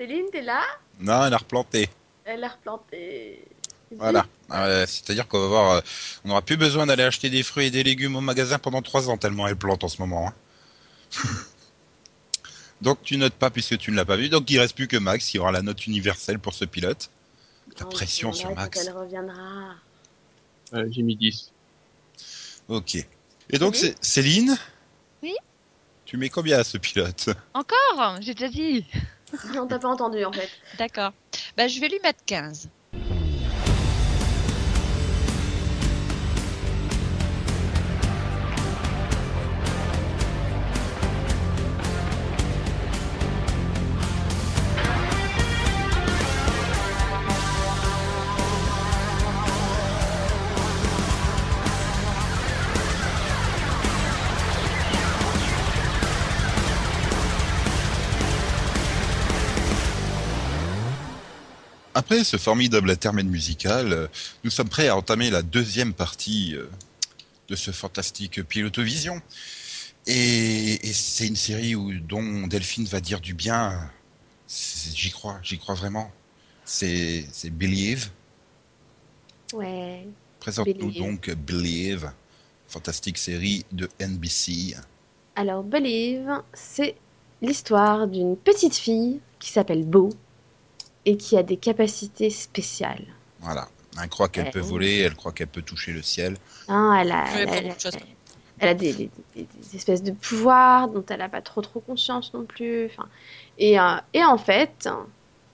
Céline, 0.00 0.30
t'es 0.32 0.40
là? 0.40 0.62
Non, 0.98 1.26
elle 1.26 1.34
a 1.34 1.36
replanté. 1.36 1.90
Elle 2.24 2.42
a 2.42 2.48
replanté. 2.48 3.44
Voilà. 3.98 4.24
Euh, 4.50 4.86
C'est-à-dire 4.86 5.28
qu'on 5.28 5.40
va 5.42 5.46
voir, 5.46 5.70
euh, 5.72 5.80
on 6.24 6.28
n'aura 6.28 6.40
plus 6.40 6.56
besoin 6.56 6.86
d'aller 6.86 7.02
acheter 7.02 7.28
des 7.28 7.42
fruits 7.42 7.66
et 7.66 7.70
des 7.70 7.82
légumes 7.82 8.16
au 8.16 8.22
magasin 8.22 8.58
pendant 8.58 8.80
3 8.80 9.10
ans 9.10 9.18
tellement 9.18 9.46
elle 9.46 9.56
plante 9.56 9.84
en 9.84 9.88
ce 9.88 10.00
moment. 10.00 10.28
hein. 10.28 10.34
donc 12.80 13.02
tu 13.02 13.18
notes 13.18 13.34
pas 13.34 13.50
puisque 13.50 13.76
tu 13.76 13.90
ne 13.90 13.96
l'as 13.96 14.06
pas 14.06 14.16
vu. 14.16 14.30
Donc 14.30 14.48
il 14.50 14.58
reste 14.58 14.74
plus 14.74 14.88
que 14.88 14.96
Max 14.96 15.26
qui 15.26 15.38
aura 15.38 15.52
la 15.52 15.60
note 15.60 15.86
universelle 15.86 16.38
pour 16.38 16.54
ce 16.54 16.64
pilote. 16.64 17.10
La 17.78 17.84
Oh, 17.84 17.90
pression 17.90 18.32
sur 18.32 18.48
voilà, 18.48 18.62
Max. 18.62 18.86
Elle 18.86 18.96
reviendra. 18.96 19.74
Euh, 20.72 20.88
j'ai 20.90 21.02
mis 21.02 21.16
10. 21.16 21.52
Ok. 22.68 22.94
Et 23.50 23.58
donc 23.58 23.76
c'est 23.76 24.02
Céline? 24.02 24.56
Oui? 25.22 25.34
Tu 26.06 26.16
mets 26.16 26.30
combien 26.30 26.58
à 26.58 26.64
ce 26.64 26.78
pilote? 26.78 27.28
Encore? 27.52 28.16
J'ai 28.22 28.32
déjà 28.32 28.48
dit 28.48 28.86
Non, 29.54 29.66
t'as 29.66 29.78
pas 29.78 29.88
entendu 29.88 30.24
en 30.24 30.32
fait. 30.32 30.48
d'accord 30.78 31.12
bah 31.56 31.68
je 31.68 31.80
vais 31.80 31.88
lui 31.88 31.98
mettre 32.02 32.24
15 32.26 32.68
Après 62.10 62.24
ce 62.24 62.38
formidable 62.38 62.90
intermède 62.90 63.28
musical, 63.28 63.92
euh, 63.92 64.08
nous 64.42 64.50
sommes 64.50 64.68
prêts 64.68 64.88
à 64.88 64.96
entamer 64.96 65.30
la 65.30 65.42
deuxième 65.42 65.94
partie 65.94 66.56
euh, 66.56 66.68
de 67.46 67.54
ce 67.54 67.70
fantastique 67.70 68.42
Pilotovision. 68.42 69.22
Et, 70.08 70.88
et 70.88 70.92
c'est 70.92 71.28
une 71.28 71.36
série 71.36 71.76
où, 71.76 71.94
dont 72.00 72.48
Delphine 72.48 72.84
va 72.86 73.00
dire 73.00 73.20
du 73.20 73.32
bien. 73.32 73.88
J'y 74.48 75.12
crois, 75.12 75.38
j'y 75.44 75.56
crois 75.56 75.76
vraiment. 75.76 76.10
C'est 76.64 77.28
Believe. 77.44 78.10
Ouais. 79.52 80.04
Présente-nous 80.40 80.90
donc 80.90 81.30
Believe, 81.30 82.10
fantastique 82.66 83.18
série 83.18 83.64
de 83.70 83.88
NBC. 84.00 84.74
Alors, 85.36 85.62
Believe, 85.62 86.42
c'est 86.54 86.96
l'histoire 87.40 88.08
d'une 88.08 88.36
petite 88.36 88.74
fille 88.74 89.20
qui 89.38 89.52
s'appelle 89.52 89.84
Beau 89.84 90.10
et 91.06 91.16
qui 91.16 91.36
a 91.36 91.42
des 91.42 91.56
capacités 91.56 92.30
spéciales. 92.30 93.04
Voilà. 93.40 93.68
Elle 94.02 94.08
croit 94.08 94.28
qu'elle 94.28 94.44
Ouais. 94.44 94.50
peut 94.50 94.60
voler, 94.60 95.00
elle 95.00 95.14
croit 95.14 95.32
qu'elle 95.32 95.48
peut 95.48 95.62
toucher 95.62 95.92
le 95.92 96.02
ciel. 96.02 96.36
Hein, 96.68 96.96
elle, 97.00 97.12
a, 97.12 97.24
elle, 97.36 97.48
a- 97.48 97.74
elle 98.60 98.76
des, 98.76 98.92
des- 98.92 99.10
des- 99.34 99.42
des 99.62 99.76
espèces 99.76 100.02
de 100.02 100.12
pouvoirs 100.12 100.88
dont 100.88 101.04
elle 101.08 101.18
n'a 101.18 101.28
pas 101.28 101.40
trop 101.40 101.60
trop 101.62 101.80
conscience 101.80 102.32
non 102.34 102.44
plus. 102.44 102.86
Enfin, 102.86 103.08
et, 103.58 103.80
euh, 103.80 103.96
et 104.14 104.22
en 104.24 104.36
fait, 104.38 104.88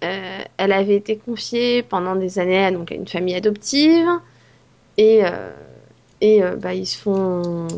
euh, 0.04 0.42
elle 0.56 0.72
avait 0.72 0.96
été 0.96 1.16
confiée 1.16 1.82
pendant 1.82 2.16
des 2.16 2.38
années 2.38 2.64
à, 2.64 2.70
donc, 2.70 2.92
à 2.92 2.94
une 2.94 3.06
famille 3.08 3.34
adoptive 3.36 4.06
et, 4.98 5.24
euh, 5.24 5.52
et 6.20 6.42
euh, 6.42 6.56
bah, 6.56 6.74
ils 6.74 6.86
se 6.86 6.98
font, 6.98 7.68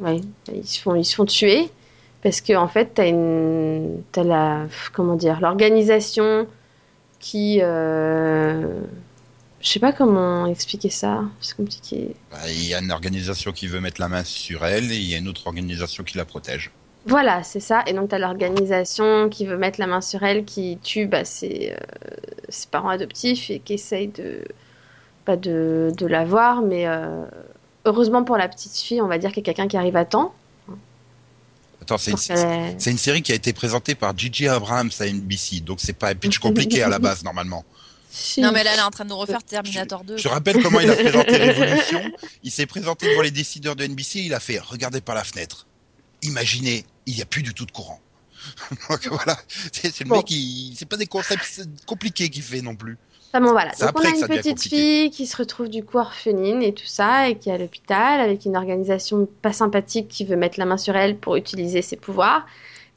ouais, 0.00 0.20
ils 0.52 0.66
se 0.66 0.80
font, 0.80 0.94
ils 0.94 1.04
se 1.04 1.14
font 1.14 1.24
tuer 1.24 1.70
parce 2.22 2.40
que 2.42 2.54
en 2.54 2.68
fait, 2.68 2.92
t'as 2.94 3.08
une, 3.08 4.02
t'as 4.12 4.24
la, 4.24 4.66
comment 4.92 5.16
dire, 5.16 5.40
l'organisation 5.40 6.46
qui, 7.20 7.60
euh, 7.62 8.82
je 9.60 9.68
sais 9.68 9.80
pas 9.80 9.92
comment 9.92 10.46
expliquer 10.46 10.90
ça, 10.90 11.24
c'est 11.40 11.56
compliqué. 11.56 12.16
Bah, 12.30 12.38
Il 12.48 12.66
y 12.66 12.74
a 12.74 12.80
une 12.80 12.90
organisation 12.90 13.52
qui 13.52 13.66
veut 13.68 13.80
mettre 13.80 14.00
la 14.00 14.08
main 14.08 14.24
sur 14.24 14.64
elle 14.64 14.90
et 14.90 14.96
il 14.96 15.04
y 15.04 15.14
a 15.14 15.18
une 15.18 15.28
autre 15.28 15.46
organisation 15.46 16.02
qui 16.04 16.16
la 16.16 16.24
protège. 16.24 16.72
Voilà, 17.06 17.42
c'est 17.42 17.60
ça. 17.60 17.82
Et 17.86 17.92
donc, 17.94 18.10
tu 18.10 18.14
as 18.14 18.18
l'organisation 18.18 19.28
qui 19.30 19.46
veut 19.46 19.56
mettre 19.56 19.80
la 19.80 19.86
main 19.86 20.00
sur 20.02 20.22
elle, 20.22 20.44
qui 20.44 20.78
tue 20.82 21.06
bah, 21.06 21.24
ses, 21.24 21.72
euh, 21.72 22.16
ses 22.48 22.68
parents 22.68 22.90
adoptifs 22.90 23.50
et 23.50 23.60
qui 23.60 23.74
essaye 23.74 24.08
de, 24.08 24.44
pas 25.24 25.36
de, 25.36 25.92
de 25.96 26.06
la 26.06 26.24
voir. 26.24 26.62
Mais 26.62 26.86
euh, 26.86 27.24
heureusement 27.86 28.24
pour 28.24 28.36
la 28.36 28.48
petite 28.48 28.76
fille, 28.76 29.00
on 29.00 29.08
va 29.08 29.18
dire 29.18 29.30
qu'il 29.30 29.38
y 29.38 29.40
a 29.40 29.44
quelqu'un 29.52 29.68
qui 29.68 29.76
arrive 29.78 29.96
à 29.96 30.04
temps. 30.04 30.34
Attends, 31.94 32.76
c'est 32.78 32.90
une 32.90 32.98
série 32.98 33.22
qui 33.22 33.32
a 33.32 33.34
été 33.34 33.52
présentée 33.52 33.94
par 33.94 34.16
Gigi 34.16 34.48
Abrams 34.48 34.90
à 34.98 35.06
NBC, 35.06 35.60
donc 35.60 35.80
c'est 35.80 35.92
pas 35.92 36.10
un 36.10 36.14
pitch 36.14 36.38
compliqué 36.40 36.82
à 36.82 36.88
la 36.88 36.98
base 36.98 37.22
normalement. 37.24 37.64
Non 38.38 38.50
mais 38.52 38.64
là 38.64 38.72
elle 38.72 38.80
est 38.80 38.82
en 38.82 38.90
train 38.90 39.04
de 39.04 39.10
nous 39.10 39.16
refaire 39.16 39.42
Terminator 39.42 40.02
2 40.02 40.16
Je 40.16 40.26
rappelle 40.28 40.60
comment 40.62 40.80
il 40.80 40.90
a 40.90 40.96
présenté 40.96 41.36
Révolution. 41.36 42.02
Il 42.42 42.50
s'est 42.50 42.66
présenté 42.66 43.08
devant 43.08 43.22
les 43.22 43.30
décideurs 43.30 43.76
de 43.76 43.86
NBC, 43.86 44.20
il 44.20 44.34
a 44.34 44.40
fait 44.40 44.58
regardez 44.58 45.00
par 45.00 45.14
la 45.14 45.22
fenêtre. 45.24 45.66
Imaginez, 46.22 46.84
il 47.06 47.14
n'y 47.14 47.22
a 47.22 47.26
plus 47.26 47.42
du 47.42 47.54
tout 47.54 47.66
de 47.66 47.70
courant. 47.70 48.00
Donc 48.90 49.06
voilà, 49.08 49.38
c'est 49.72 50.00
le 50.00 50.06
Bon. 50.08 50.16
mec, 50.16 50.32
c'est 50.76 50.88
pas 50.88 50.96
des 50.96 51.06
concepts 51.06 51.62
compliqués 51.86 52.28
qu'il 52.30 52.42
fait 52.42 52.62
non 52.62 52.74
plus. 52.74 52.98
Bon, 53.32 53.52
voilà. 53.52 53.70
C'est 53.74 53.86
Donc, 53.86 54.00
on 54.00 54.04
a 54.04 54.08
une 54.08 54.26
petite 54.26 54.60
fille 54.60 55.10
qui 55.10 55.26
se 55.26 55.36
retrouve 55.36 55.68
du 55.68 55.84
coup 55.84 55.98
orpheline 55.98 56.62
et 56.62 56.72
tout 56.74 56.86
ça, 56.86 57.28
et 57.28 57.36
qui 57.36 57.48
est 57.48 57.52
à 57.52 57.58
l'hôpital 57.58 58.20
avec 58.20 58.44
une 58.44 58.56
organisation 58.56 59.28
pas 59.40 59.52
sympathique 59.52 60.08
qui 60.08 60.24
veut 60.24 60.36
mettre 60.36 60.58
la 60.58 60.66
main 60.66 60.76
sur 60.76 60.96
elle 60.96 61.16
pour 61.16 61.36
utiliser 61.36 61.80
ses 61.80 61.96
pouvoirs. 61.96 62.44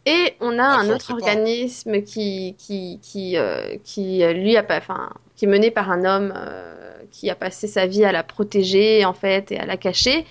Et 0.06 0.34
on 0.41 0.58
a 0.60 0.63
Ah, 0.63 0.80
un 0.80 0.89
autre 0.89 1.12
organisme 1.13 2.02
qui, 2.02 2.56
qui, 2.58 3.00
qui, 3.02 3.38
euh, 3.38 3.78
qui 3.84 4.24
euh, 4.24 4.34
lui 4.34 4.58
a 4.58 4.63
pas, 4.63 4.78
enfin, 4.78 5.12
qui 5.36 5.46
est 5.46 5.48
mené 5.48 5.72
par 5.72 5.91
un 5.91 6.04
homme 6.04 6.34
euh, 6.36 6.93
qui 7.12 7.30
a 7.30 7.36
passé 7.36 7.67
sa 7.67 7.86
vie 7.86 8.04
à 8.04 8.12
la 8.12 8.24
protéger 8.24 9.06
en 9.06 9.13
fait 9.13 9.52
et 9.52 9.60
à 9.60 9.65
la 9.65 9.78
cacher, 9.78 10.26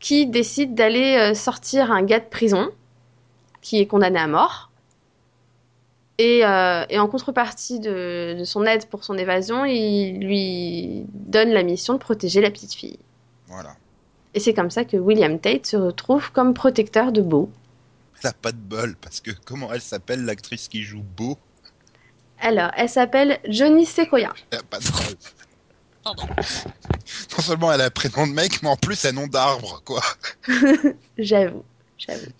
qui 0.00 0.26
décide 0.26 0.74
d'aller 0.74 1.34
sortir 1.34 1.92
un 1.92 2.02
gars 2.02 2.18
de 2.18 2.24
prison 2.24 2.70
qui 3.60 3.80
est 3.80 3.86
condamné 3.86 4.18
à 4.18 4.26
mort. 4.26 4.71
Et, 6.22 6.44
euh, 6.44 6.84
et 6.88 7.00
en 7.00 7.08
contrepartie 7.08 7.80
de, 7.80 8.36
de 8.38 8.44
son 8.44 8.64
aide 8.64 8.86
pour 8.86 9.02
son 9.02 9.18
évasion, 9.18 9.64
il 9.64 10.20
lui 10.20 11.04
donne 11.08 11.48
la 11.48 11.64
mission 11.64 11.94
de 11.94 11.98
protéger 11.98 12.40
la 12.40 12.52
petite 12.52 12.74
fille. 12.74 13.00
Voilà. 13.48 13.74
Et 14.32 14.38
c'est 14.38 14.54
comme 14.54 14.70
ça 14.70 14.84
que 14.84 14.96
William 14.96 15.40
Tate 15.40 15.66
se 15.66 15.76
retrouve 15.76 16.30
comme 16.30 16.54
protecteur 16.54 17.10
de 17.10 17.22
Beau. 17.22 17.50
Elle 18.22 18.30
a 18.30 18.32
pas 18.34 18.52
de 18.52 18.56
bol, 18.56 18.94
parce 19.00 19.20
que 19.20 19.32
comment 19.44 19.72
elle 19.72 19.80
s'appelle, 19.80 20.24
l'actrice 20.24 20.68
qui 20.68 20.82
joue 20.84 21.02
Beau? 21.02 21.36
Alors, 22.38 22.70
elle 22.76 22.88
s'appelle 22.88 23.40
Johnny 23.48 23.84
Sequoia. 23.84 24.32
Elle 24.52 24.60
a 24.60 24.62
pas 24.62 24.78
de 24.78 24.84
bol. 24.84 25.16
Pardon. 26.04 26.28
Non 27.36 27.42
seulement 27.42 27.72
elle 27.72 27.80
a 27.80 27.86
un 27.86 27.90
prénom 27.90 28.28
de 28.28 28.32
mec, 28.32 28.62
mais 28.62 28.68
en 28.68 28.76
plus 28.76 29.04
un 29.06 29.12
nom 29.12 29.26
d'arbre, 29.26 29.82
quoi. 29.84 30.02
J'avoue, 31.18 31.64
j'avoue. 31.98 32.30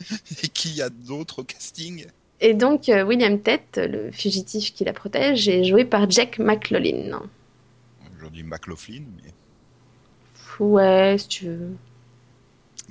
Et 0.44 0.46
qui 0.46 0.70
y 0.70 0.82
a 0.82 0.88
d'autres 0.88 1.40
au 1.40 1.44
casting? 1.44 2.06
Et 2.44 2.54
donc, 2.54 2.88
euh, 2.88 3.04
William 3.04 3.40
Tate, 3.40 3.78
le 3.78 4.10
fugitif 4.10 4.74
qui 4.74 4.84
la 4.84 4.92
protège, 4.92 5.48
est 5.48 5.62
joué 5.64 5.84
par 5.84 6.10
Jack 6.10 6.38
McLaughlin. 6.40 7.22
Aujourd'hui 8.16 8.42
McLaughlin, 8.42 9.04
mais 9.22 9.32
Ouais, 10.58 11.16
si 11.18 11.28
tu 11.28 11.46
veux. 11.46 11.70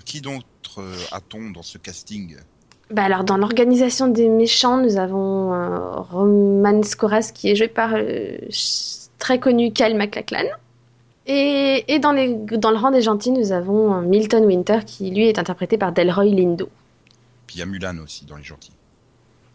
qui 0.05 0.21
d'autre 0.21 0.79
euh, 0.79 0.95
a-t-on 1.11 1.51
dans 1.51 1.61
ce 1.63 1.77
casting? 1.77 2.37
Bah 2.89 3.03
alors, 3.03 3.23
dans 3.23 3.37
l'organisation 3.37 4.07
des 4.07 4.27
méchants, 4.29 4.77
nous 4.81 4.97
avons 4.97 5.53
euh, 5.53 5.95
Roman 5.99 6.81
Skoras 6.83 7.31
qui 7.33 7.49
est 7.49 7.55
joué 7.55 7.67
par 7.67 7.91
euh, 7.93 8.37
très 9.19 9.39
connu 9.39 9.71
Kyle 9.73 9.95
MacLachlan. 9.95 10.47
Et, 11.27 11.85
et 11.87 11.99
dans, 11.99 12.11
les, 12.13 12.33
dans 12.35 12.71
le 12.71 12.77
rang 12.77 12.91
des 12.91 13.01
gentils, 13.01 13.31
nous 13.31 13.51
avons 13.51 14.01
Milton 14.01 14.43
Winter 14.45 14.79
qui, 14.85 15.11
lui, 15.11 15.27
est 15.27 15.37
interprété 15.39 15.77
par 15.77 15.91
Delroy 15.93 16.25
Lindo. 16.25 16.69
Puis 17.47 17.57
il 17.57 17.59
y 17.59 17.61
a 17.61 17.65
Mulan 17.65 17.97
aussi 17.99 18.25
dans 18.25 18.37
les 18.37 18.43
gentils. 18.43 18.71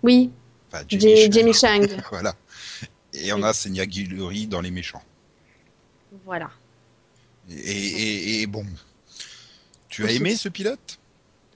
Oui, 0.02 0.30
Enfin, 0.72 0.84
J- 0.88 0.98
Chang. 1.00 1.32
Jamie 1.32 1.54
Chang. 1.54 1.86
voilà. 2.10 2.34
Et 3.12 3.32
on 3.32 3.42
a 3.42 3.52
Senya 3.52 3.86
Guillory 3.86 4.46
dans 4.46 4.60
les 4.60 4.70
méchants. 4.70 5.02
Voilà. 6.24 6.50
Et, 7.48 7.54
et- 7.54 8.42
et 8.42 8.46
bon, 8.46 8.66
tu 9.88 10.04
as 10.06 10.12
aimé 10.12 10.36
ce 10.36 10.48
pilote? 10.48 10.98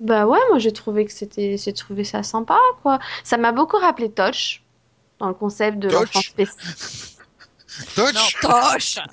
Bah 0.01 0.27
ouais, 0.27 0.39
moi 0.49 0.59
j'ai 0.59 0.73
trouvé 0.73 1.05
que 1.05 1.13
c'était, 1.13 1.59
j'ai 1.59 1.73
trouvé 1.75 2.05
ça 2.05 2.23
sympa, 2.23 2.59
quoi. 2.83 2.99
Ça 3.25 3.37
m'a 3.37 3.53
beaucoup 3.53 3.77
rappelé 3.77 4.11
Touch, 4.11 4.63
dans 5.19 5.29
le 5.29 5.35
concept 5.35 5.79
de 5.79 5.89
Touch 5.91 5.99
l'enfant 6.01 6.21
spécial. 6.23 6.57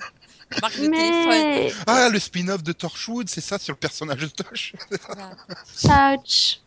De 0.50 0.86
téléphone. 0.86 0.90
Mais 0.90 1.72
Ah, 1.86 2.08
le 2.08 2.18
spin-off 2.18 2.62
de 2.62 2.72
Torchwood, 2.72 3.28
c'est 3.28 3.42
ça 3.42 3.58
sur 3.58 3.74
le 3.74 3.78
personnage 3.78 4.20
de 4.20 4.28
Touch 4.28 4.72
Voilà. 5.06 5.36
Touch. 6.16 6.60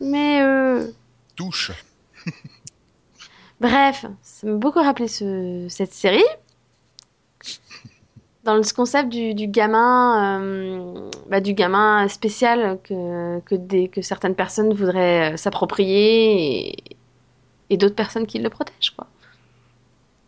Mais 0.00 0.40
euh... 0.42 0.90
Touche. 1.36 1.72
bref, 3.60 4.06
ça 4.22 4.46
m'a 4.46 4.56
beaucoup 4.56 4.80
rappelé 4.80 5.08
ce... 5.08 5.66
cette 5.68 5.92
série. 5.92 6.24
Dans 8.44 8.56
le 8.56 8.74
concept 8.74 9.10
du, 9.10 9.34
du 9.34 9.46
gamin, 9.46 10.40
euh, 10.40 11.10
bah, 11.28 11.40
du 11.40 11.52
gamin 11.54 12.08
spécial 12.08 12.78
que, 12.82 13.40
que, 13.40 13.54
des, 13.54 13.88
que 13.88 14.00
certaines 14.00 14.34
personnes 14.34 14.72
voudraient 14.72 15.34
euh, 15.34 15.36
s'approprier 15.36 16.70
et, 16.70 16.76
et 17.70 17.76
d'autres 17.76 17.94
personnes 17.94 18.26
qui 18.26 18.38
le 18.38 18.48
protègent, 18.48 18.94
quoi. 18.96 19.06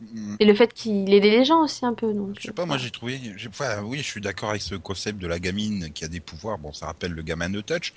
Hmm. 0.01 0.37
Et 0.39 0.47
le 0.47 0.55
fait 0.55 0.73
qu'il 0.73 1.13
aide 1.13 1.25
les 1.25 1.45
gens 1.45 1.63
aussi 1.63 1.85
un 1.85 1.93
peu. 1.93 2.13
Donc, 2.13 2.37
Je 2.39 2.47
sais 2.47 2.53
pas, 2.53 2.65
moi 2.65 2.79
j'ai 2.79 2.91
trouvé. 2.91 3.21
Enfin, 3.49 3.83
oui, 3.83 3.99
je 3.99 4.05
suis 4.05 4.21
d'accord 4.21 4.51
avec 4.51 4.63
ce 4.63 4.75
concept 4.75 5.19
de 5.19 5.27
la 5.27 5.39
gamine 5.39 5.93
qui 5.93 6.05
a 6.05 6.09
des 6.09 6.21
pouvoirs. 6.21 6.59
Bon, 6.59 6.73
ça 6.73 6.87
rappelle 6.87 7.13
le 7.13 7.23
gamin 7.23 7.51
de 7.51 7.61
Touch. 7.61 7.93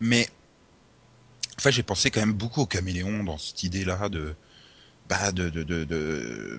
Mais. 0.00 0.28
Enfin, 1.60 1.70
j'ai 1.70 1.82
pensé 1.82 2.10
quand 2.10 2.20
même 2.20 2.32
beaucoup 2.32 2.62
au 2.62 2.66
caméléon 2.66 3.22
dans 3.22 3.36
cette 3.36 3.62
idée-là 3.64 4.08
de. 4.08 4.34
Bah, 5.10 5.30
de. 5.30 5.50
de, 5.50 5.62
de, 5.62 6.58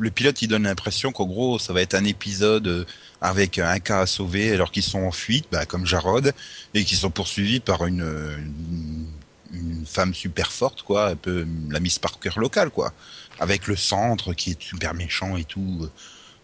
Le 0.00 0.10
pilote, 0.10 0.40
il 0.40 0.48
donne 0.48 0.62
l'impression 0.62 1.12
qu'en 1.12 1.26
gros, 1.26 1.58
ça 1.58 1.74
va 1.74 1.82
être 1.82 1.92
un 1.94 2.04
épisode 2.04 2.66
euh, 2.66 2.86
avec 3.20 3.58
un 3.58 3.78
cas 3.78 4.00
à 4.00 4.06
sauver 4.06 4.52
alors 4.52 4.70
qu'ils 4.72 4.82
sont 4.84 5.02
en 5.02 5.10
fuite, 5.12 5.46
bah, 5.52 5.66
comme 5.66 5.84
Jarod, 5.84 6.32
et 6.72 6.84
qu'ils 6.86 6.96
sont 6.96 7.10
poursuivis 7.10 7.60
par 7.60 7.84
une, 7.84 9.06
une, 9.52 9.84
femme 9.86 10.14
super 10.14 10.50
forte, 10.50 10.82
quoi, 10.82 11.08
un 11.10 11.16
peu 11.16 11.46
la 11.68 11.78
Miss 11.80 11.98
Parker 11.98 12.30
locale, 12.36 12.70
quoi 12.70 12.94
avec 13.38 13.66
le 13.66 13.76
centre 13.76 14.32
qui 14.32 14.52
est 14.52 14.62
super 14.62 14.94
méchant 14.94 15.36
et 15.36 15.44
tout. 15.44 15.80
euh, 15.82 15.90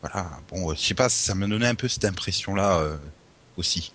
Voilà, 0.02 0.30
bon, 0.50 0.70
euh, 0.70 0.74
je 0.76 0.80
sais 0.82 0.94
pas, 0.94 1.08
ça 1.08 1.34
me 1.34 1.48
donnait 1.48 1.68
un 1.68 1.74
peu 1.74 1.88
cette 1.88 2.04
impression-là 2.04 2.98
aussi. 3.56 3.92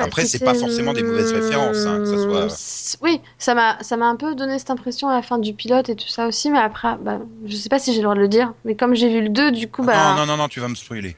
Après, 0.00 0.24
c'est 0.24 0.38
pas 0.38 0.54
forcément 0.54 0.92
des 0.92 1.02
mauvaises 1.02 1.32
références, 1.32 1.86
hein, 1.86 1.98
que 2.00 2.08
ça 2.08 2.18
soit. 2.18 2.48
c'est- 2.50 2.98
Oui, 3.02 3.20
ça 3.38 3.54
m'a 3.54 3.82
ça 3.82 3.96
m'a 3.96 4.06
un 4.06 4.16
peu 4.16 4.34
donné 4.34 4.58
cette 4.58 4.70
impression 4.70 5.08
à 5.08 5.14
la 5.14 5.22
fin 5.22 5.38
du 5.38 5.54
pilote 5.54 5.88
et 5.88 5.96
tout 5.96 6.08
ça 6.08 6.26
aussi, 6.26 6.50
mais 6.50 6.58
après, 6.58 6.96
bah, 6.98 7.20
je 7.44 7.56
sais 7.56 7.68
pas 7.68 7.78
si 7.78 7.92
j'ai 7.92 7.98
le 7.98 8.04
droit 8.04 8.14
de 8.14 8.20
le 8.20 8.28
dire, 8.28 8.52
mais 8.64 8.74
comme 8.74 8.94
j'ai 8.94 9.08
vu 9.08 9.20
le 9.22 9.28
2, 9.28 9.50
du 9.52 9.68
coup, 9.68 9.82
bah. 9.84 10.14
Non, 10.14 10.20
non, 10.20 10.26
non, 10.26 10.36
non, 10.36 10.48
tu 10.48 10.60
vas 10.60 10.68
me 10.68 10.74
spoiler. 10.74 11.16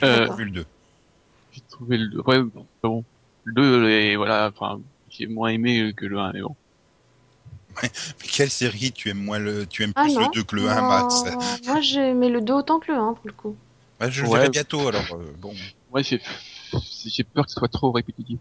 J'ai 0.00 0.06
Euh, 0.06 0.28
vu 0.36 0.44
le 0.46 0.50
2. 0.50 0.64
J'ai 1.52 1.60
trouvé 1.70 1.98
le 1.98 2.20
ouais, 2.26 2.42
bon, 2.42 2.66
bon. 2.82 3.04
Le 3.44 3.52
2, 3.54 3.88
et 3.90 4.16
voilà, 4.16 4.50
enfin, 4.54 4.80
j'ai 5.08 5.26
moins 5.26 5.50
aimé 5.50 5.92
que 5.96 6.06
le 6.06 6.18
1, 6.18 6.32
mais 6.32 6.40
bon. 6.42 6.56
Mais 7.82 7.90
quelle 8.30 8.50
série 8.50 8.92
tu 8.92 9.08
aimes 9.08 9.22
moins 9.24 9.38
le, 9.38 9.66
tu 9.66 9.82
aimes 9.82 9.92
Ah 9.94 10.04
plus 10.04 10.14
non. 10.14 10.20
le 10.26 10.34
2 10.34 10.42
que 10.44 10.56
le 10.56 10.68
1, 10.68 10.82
Non, 10.82 10.88
Max 10.88 11.24
Moi, 11.66 11.80
j'ai 11.80 12.10
aimé 12.10 12.28
le 12.28 12.40
2 12.40 12.54
autant 12.54 12.78
que 12.78 12.92
le 12.92 12.98
1, 12.98 13.14
pour 13.14 13.26
le 13.26 13.32
coup. 13.32 13.56
Ouais, 14.00 14.10
Je 14.10 14.22
le 14.22 14.28
Ouais. 14.28 14.38
verrai 14.38 14.50
bientôt, 14.50 14.86
alors 14.88 15.02
euh, 15.12 15.24
bon. 15.38 15.54
Ouais, 15.90 16.02
j'ai, 16.02 16.20
j'ai 17.06 17.24
peur 17.24 17.44
que 17.46 17.50
ce 17.52 17.58
soit 17.58 17.68
trop 17.68 17.92
répétitif. 17.92 18.38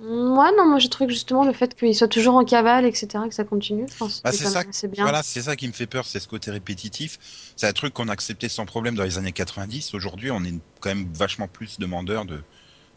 Moi, 0.00 0.52
non, 0.56 0.64
moi, 0.64 0.78
j'ai 0.78 0.88
trouvé 0.88 1.08
que 1.08 1.12
justement, 1.12 1.44
le 1.44 1.52
fait 1.52 1.74
qu'il 1.74 1.92
soit 1.94 2.06
toujours 2.06 2.36
en 2.36 2.44
cavale, 2.44 2.86
etc., 2.86 3.08
que 3.28 3.34
ça 3.34 3.42
continue, 3.42 3.86
Bah, 3.98 4.30
c'est 4.30 4.44
ça 4.44 4.62
bien. 4.86 5.02
Voilà, 5.02 5.24
c'est 5.24 5.42
ça 5.42 5.56
qui 5.56 5.66
me 5.66 5.72
fait 5.72 5.88
peur, 5.88 6.06
c'est 6.06 6.20
ce 6.20 6.28
côté 6.28 6.52
répétitif. 6.52 7.18
C'est 7.56 7.66
un 7.66 7.72
truc 7.72 7.94
qu'on 7.94 8.08
a 8.08 8.12
accepté 8.12 8.48
sans 8.48 8.64
problème 8.64 8.94
dans 8.94 9.02
les 9.02 9.18
années 9.18 9.32
90. 9.32 9.94
Aujourd'hui, 9.94 10.30
on 10.30 10.44
est 10.44 10.54
quand 10.78 10.90
même 10.90 11.08
vachement 11.12 11.48
plus 11.48 11.78
demandeur 11.78 12.24
de 12.24 12.40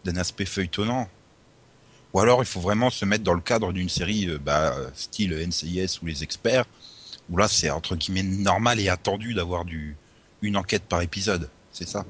d'un 0.04 0.16
aspect 0.18 0.46
feuilletonnant. 0.46 1.08
Ou 2.14 2.20
alors, 2.20 2.42
il 2.42 2.48
faut 2.48 2.60
vraiment 2.60 2.90
se 2.90 3.06
mettre 3.06 3.24
dans 3.24 3.36
le 3.36 3.42
cadre 3.42 3.72
d'une 3.72 3.90
série 3.90 4.28
euh, 4.28 4.40
bah, 4.40 4.76
style 4.96 5.34
NCIS 5.34 6.00
ou 6.02 6.08
les 6.08 6.24
experts, 6.24 6.66
où 7.30 7.38
là, 7.38 7.48
c'est 7.48 7.70
entre 7.70 7.96
guillemets 7.96 8.24
normal 8.24 8.80
et 8.80 8.90
attendu 8.90 9.34
d'avoir 9.34 9.64
du 9.66 9.96
une 10.42 10.58
enquête 10.58 10.84
par 10.84 11.02
épisode. 11.02 11.50
C'est 11.72 11.88
ça. 11.88 12.06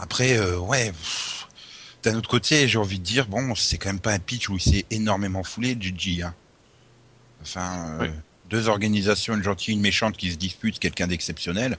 Après, 0.00 0.36
euh, 0.36 0.58
ouais. 0.58 0.90
pff, 0.92 1.46
D'un 2.02 2.16
autre 2.16 2.28
côté, 2.28 2.66
j'ai 2.68 2.78
envie 2.78 2.98
de 2.98 3.04
dire, 3.04 3.26
bon, 3.26 3.54
c'est 3.54 3.78
quand 3.78 3.88
même 3.90 4.00
pas 4.00 4.12
un 4.12 4.18
pitch 4.18 4.48
où 4.48 4.56
il 4.56 4.60
s'est 4.60 4.86
énormément 4.90 5.44
foulé, 5.44 5.76
Gigi. 5.78 6.22
Hein. 6.22 6.34
Enfin, 7.42 7.98
euh, 8.00 8.08
deux 8.50 8.68
organisations, 8.68 9.34
une 9.34 9.42
gentille, 9.42 9.74
une 9.74 9.80
méchante 9.80 10.16
qui 10.16 10.30
se 10.30 10.36
disputent, 10.36 10.78
quelqu'un 10.78 11.06
d'exceptionnel. 11.06 11.76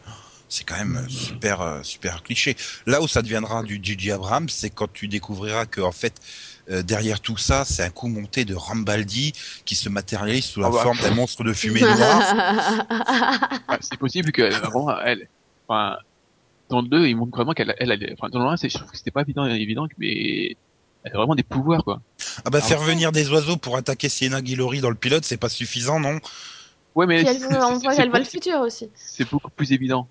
C'est 0.50 0.66
quand 0.66 0.78
même 0.78 0.98
euh, 0.98 1.10
super, 1.10 1.80
super 1.84 2.22
cliché. 2.22 2.56
Là 2.86 3.02
où 3.02 3.08
ça 3.08 3.22
deviendra 3.22 3.64
du 3.64 3.80
Gigi 3.82 4.12
Abrams, 4.12 4.50
c'est 4.50 4.70
quand 4.70 4.92
tu 4.92 5.08
découvriras 5.08 5.66
que 5.66 5.82
en 5.82 5.92
fait, 5.92 6.14
euh, 6.70 6.84
derrière 6.84 7.20
tout 7.20 7.38
ça, 7.38 7.66
c'est 7.66 7.84
un 7.84 7.90
coup 7.90 8.08
monté 8.08 8.46
de 8.46 8.56
Rambaldi 8.56 9.34
qui 9.66 9.76
se 9.76 9.90
matérialise 9.90 10.46
sous 10.46 10.62
la 10.62 10.68
Ah 10.68 10.72
bah. 10.72 10.84
forme 10.84 10.98
d'un 11.00 11.14
monstre 11.14 11.44
de 11.44 11.54
fumée 11.54 11.82
noire. 11.82 12.86
Ah, 13.68 13.78
c'est 13.82 13.98
possible 13.98 14.32
que, 14.32 14.54
vraiment, 14.54 14.98
elle, 15.02 15.28
enfin, 15.68 15.98
dans 16.74 16.82
le 16.82 16.88
2, 16.88 17.08
il 17.08 17.16
montre 17.16 17.36
vraiment 17.36 17.54
qu'elle, 17.54 17.74
elle, 17.78 17.92
elle- 17.92 18.16
enfin, 18.18 18.30
dans 18.30 18.40
le 18.40 18.46
1, 18.50 18.58
c'est, 18.58 18.70
je 18.70 18.78
trouve 18.78 18.90
que 18.92 18.98
c'était 18.98 19.12
pas 19.12 19.22
évident, 19.22 19.46
évident, 19.46 19.88
mais 19.98 20.56
elle 21.04 21.14
a 21.14 21.18
vraiment 21.18 21.36
des 21.36 21.44
pouvoirs, 21.44 21.84
quoi. 21.84 22.02
Ah 22.46 22.50
bah 22.50 22.60
Ah 22.62 22.66
faire 22.66 22.80
venir 22.82 23.12
des 23.12 23.30
oiseaux 23.30 23.58
pour 23.58 23.78
attaquer 23.78 24.10
Sienna 24.10 24.42
Guillory 24.42 24.82
dans 24.82 24.90
le 24.90 24.96
pilote, 24.96 25.24
c'est 25.26 25.38
pas 25.38 25.50
suffisant, 25.50 26.00
non? 26.00 26.20
Ouais, 26.96 27.06
mais 27.06 27.24
Puis 27.24 27.28
elle 27.28 27.44
on 27.62 27.78
voit 27.80 27.96
qu'elle 27.96 28.10
voit 28.10 28.20
le 28.20 28.26
futur 28.26 28.60
aussi. 28.62 28.90
c'est 28.96 29.30
beaucoup 29.30 29.50
plus 29.52 29.72
évident. 29.72 30.08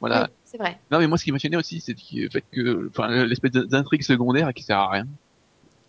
Voilà. 0.00 0.22
Oui, 0.28 0.34
c'est 0.44 0.58
vrai. 0.58 0.78
Non, 0.90 0.98
mais 0.98 1.06
moi, 1.06 1.18
ce 1.18 1.24
qui 1.24 1.32
m'a 1.32 1.38
aussi, 1.58 1.80
c'est 1.80 1.96
le 2.12 2.28
fait 2.30 2.44
que, 2.52 2.88
enfin, 2.90 3.24
l'espèce 3.24 3.52
d'intrigue 3.52 4.02
secondaire 4.02 4.52
qui 4.54 4.62
sert 4.62 4.78
à 4.78 4.90
rien. 4.90 5.06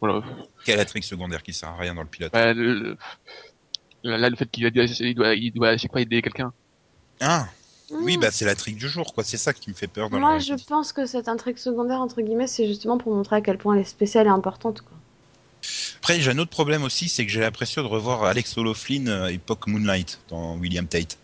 Voilà. 0.02 0.22
Quelle 0.66 0.80
intrigue 0.80 1.04
secondaire 1.04 1.44
qui 1.44 1.54
sert 1.54 1.70
à 1.70 1.78
rien 1.78 1.94
dans 1.94 2.02
le 2.04 2.08
pilote? 2.08 2.32
Bah, 2.32 2.54
le, 2.54 2.74
le- 2.74 4.18
là, 4.18 4.30
le 4.30 4.36
fait 4.36 4.50
qu'il 4.50 4.66
a 4.66 4.70
dit- 4.72 4.80
il 5.02 5.14
doit, 5.16 5.36
il 5.36 5.52
doit 5.52 5.70
à 5.70 5.78
chaque 5.78 5.92
fois 5.92 6.02
aider 6.02 6.22
quelqu'un. 6.22 6.54
Ah 7.20 7.48
Oui, 7.92 8.18
Hmm. 8.18 8.22
bah 8.22 8.32
c'est 8.32 8.46
l'intrigue 8.46 8.78
du 8.78 8.88
jour, 8.90 9.14
quoi. 9.14 9.24
C'est 9.24 9.38
ça 9.38 9.54
qui 9.54 9.70
me 9.70 9.76
fait 9.76 9.88
peur 9.88 10.10
dans 10.10 10.20
Moi, 10.20 10.34
la 10.34 10.40
je 10.40 10.54
pense 10.54 10.94
que 10.94 11.06
cette 11.06 11.28
intrigue 11.28 11.58
secondaire, 11.58 12.00
entre 12.02 12.22
guillemets, 12.22 12.48
c'est 12.48 12.68
justement 12.68 12.98
pour 12.98 13.14
montrer 13.16 13.38
à 13.38 13.42
quel 13.42 13.58
point 13.58 13.76
elle 13.76 13.82
est 13.82 13.84
spéciale 13.84 14.28
et 14.28 14.30
importante. 14.30 14.82
Quoi. 14.82 14.98
Après, 15.98 16.20
j'ai 16.22 16.32
un 16.32 16.38
autre 16.38 16.50
problème 16.52 16.84
aussi, 16.84 17.10
c'est 17.10 17.26
que 17.26 17.32
j'ai 17.32 17.42
l'impression 17.42 17.82
de 17.84 17.88
revoir 17.88 18.24
Alex 18.24 18.58
O'Loughlin 18.58 19.08
euh, 19.08 19.28
époque 19.28 19.68
Moonlight 19.68 20.20
dans 20.30 20.56
William 20.58 20.88
Tate. 20.88 21.18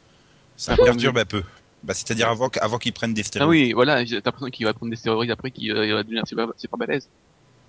Ça 0.58 0.74
me 0.74 0.78
Ah, 0.78 0.84
perturbe 0.84 1.18
un 1.20 1.26
peu. 1.26 1.44
Bah, 1.84 1.94
c'est-à-dire 1.94 2.30
avant, 2.30 2.50
avant 2.62 2.80
qu'il 2.80 2.94
prenne 2.94 3.14
des 3.14 3.24
Ah 3.40 3.48
stéroïdes. 3.48 3.50
oui, 3.50 3.74
voilà, 3.74 4.06
j'ai 4.06 4.16
l'impression 4.18 4.48
qu'il 4.50 4.66
va 4.66 4.74
prendre 4.74 4.90
des 4.92 4.98
stéroïdes 4.98 5.32
après 5.32 5.52
qu'il 5.52 5.72
euh, 5.72 5.96
va 5.96 6.04
devenir 6.04 6.28
super, 6.28 6.48
super 6.58 6.78
balèze. 6.78 7.10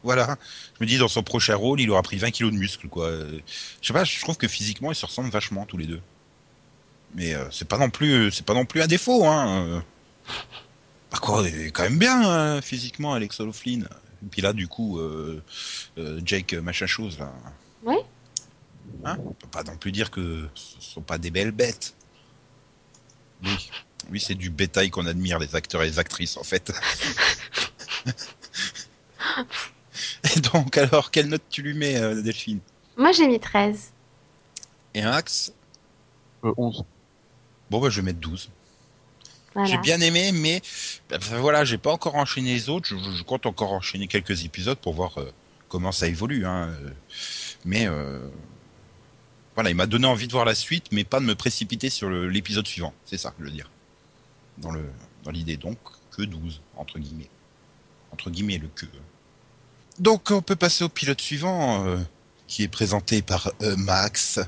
Voilà. 0.03 0.37
Je 0.79 0.85
me 0.85 0.89
dis, 0.89 0.99
dans 0.99 1.09
son 1.09 1.23
prochain 1.23 1.57
rôle, 1.57 1.81
il 1.81 1.91
aura 1.91 2.03
pris 2.03 2.17
20 2.19 2.31
kilos 2.31 2.53
de 2.53 2.57
muscles, 2.59 2.89
quoi. 2.89 3.07
Euh, 3.09 3.41
Je 3.83 3.87
sais 3.89 3.93
pas, 3.93 4.05
je 4.05 4.21
trouve 4.21 4.37
que 4.37 4.49
physiquement, 4.49 4.93
ils 4.93 4.95
se 4.97 5.07
ressemblent 5.07 5.31
vachement, 5.31 5.67
tous 5.67 5.77
les 5.77 5.87
deux. 5.87 6.01
Mais 7.15 7.35
euh, 7.35 7.51
c'est 7.51 7.67
pas 7.69 7.79
non 7.79 7.91
plus, 7.91 8.31
c'est 8.31 8.45
pas 8.45 8.55
non 8.55 8.65
plus 8.65 8.83
un 8.83 8.87
défaut, 8.87 9.25
hein. 9.25 9.67
euh. 9.67 9.81
Par 11.11 11.21
contre, 11.21 11.49
il 11.49 11.61
est 11.67 11.71
quand 11.71 11.85
même 11.85 11.99
bien, 11.99 12.21
hein, 12.21 12.61
physiquement, 12.61 13.15
Alex 13.15 13.41
O'Loughlin. 13.41 13.83
Et 13.83 14.29
puis 14.31 14.43
là, 14.43 14.53
du 14.53 14.69
coup, 14.69 14.99
euh, 14.99 15.43
euh, 15.99 16.21
Jake, 16.25 16.53
machin 16.55 16.87
chose, 16.87 17.19
là. 17.19 17.33
Ouais. 17.85 18.05
Hein 19.05 19.17
On 19.25 19.33
peut 19.33 19.49
pas 19.49 19.63
non 19.63 19.77
plus 19.77 19.93
dire 19.93 20.11
que 20.11 20.49
ce 20.55 20.81
sont 20.81 21.03
pas 21.03 21.19
des 21.19 21.31
belles 21.31 21.53
bêtes. 21.53 21.95
Oui. 23.45 23.71
Oui, 24.11 24.21
c'est 24.21 24.35
du 24.35 24.51
bétail 24.51 24.91
qu'on 24.91 25.07
admire, 25.07 25.39
les 25.39 25.55
acteurs 25.57 25.83
et 25.83 25.87
les 25.87 25.99
actrices, 25.99 26.37
en 26.37 26.45
fait. 26.45 26.73
et 30.37 30.41
donc, 30.41 30.77
alors, 30.77 31.11
quelle 31.11 31.29
note 31.29 31.43
tu 31.51 31.63
lui 31.63 31.75
mets, 31.75 31.99
Delphine? 32.23 32.61
Moi, 32.97 33.13
j'ai 33.13 33.27
mis 33.27 33.41
13. 33.41 33.93
Et 34.95 35.03
un 35.03 35.13
axe? 35.13 35.53
Euh, 36.45 36.55
11. 36.57 36.85
Bon, 37.71 37.81
bah, 37.81 37.91
je 37.91 38.01
vais 38.01 38.07
mettre 38.07 38.21
12. 38.21 38.51
Voilà. 39.55 39.71
J'ai 39.71 39.79
bien 39.79 40.01
aimé, 40.01 40.33
mais 40.33 40.61
bah, 41.09 41.19
voilà, 41.41 41.65
j'ai 41.65 41.79
pas 41.79 41.91
encore 41.91 42.15
enchaîné 42.17 42.53
les 42.53 42.69
autres. 42.69 42.89
Je, 42.89 42.97
je 42.97 43.23
compte 43.23 43.47
encore 43.47 43.73
enchaîner 43.73 44.07
quelques 44.07 44.45
épisodes 44.45 44.77
pour 44.77 44.93
voir 44.93 45.19
euh, 45.19 45.33
comment 45.69 45.93
ça 45.93 46.09
évolue. 46.09 46.45
Hein. 46.45 46.69
euh. 46.69 46.91
Mais 47.65 47.87
euh, 47.87 48.29
voilà, 49.55 49.71
il 49.71 49.77
m'a 49.77 49.87
donné 49.87 50.07
envie 50.07 50.27
de 50.27 50.33
voir 50.33 50.45
la 50.45 50.55
suite, 50.55 50.87
mais 50.93 51.05
pas 51.05 51.21
de 51.21 51.25
me 51.25 51.35
précipiter 51.35 51.89
sur 51.89 52.11
l'épisode 52.11 52.67
suivant. 52.67 52.93
C'est 53.07 53.17
ça 53.17 53.31
que 53.31 53.37
je 53.41 53.45
veux 53.45 53.51
dire. 53.51 53.71
Dans 54.59 54.71
le 54.71 54.85
dans 55.25 55.31
l'idée 55.31 55.57
donc 55.57 55.79
que 56.11 56.23
12 56.23 56.61
entre 56.77 56.99
guillemets. 56.99 57.31
Entre 58.13 58.31
guillemets 58.31 58.59
le 58.59 58.69
que. 58.69 58.87
Donc 59.99 60.31
on 60.31 60.43
peut 60.43 60.57
passer 60.57 60.85
au 60.85 60.89
pilote 60.91 61.21
suivant 61.21 61.87
euh, 61.87 61.99
qui 62.47 62.63
est 62.63 62.69
présenté 62.69 63.23
par 63.23 63.51
Max. 63.79 64.39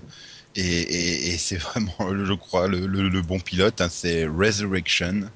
Et, 0.60 0.60
et- 0.60 1.28
et 1.34 1.38
c'est 1.38 1.56
vraiment, 1.56 1.94
je 2.24 2.32
crois, 2.34 2.66
le, 2.66 2.86
le- 2.86 3.08
le 3.08 3.22
bon 3.22 3.38
pilote. 3.38 3.80
hein, 3.80 3.88
c'est 3.88 4.26
Resurrection 4.26 5.30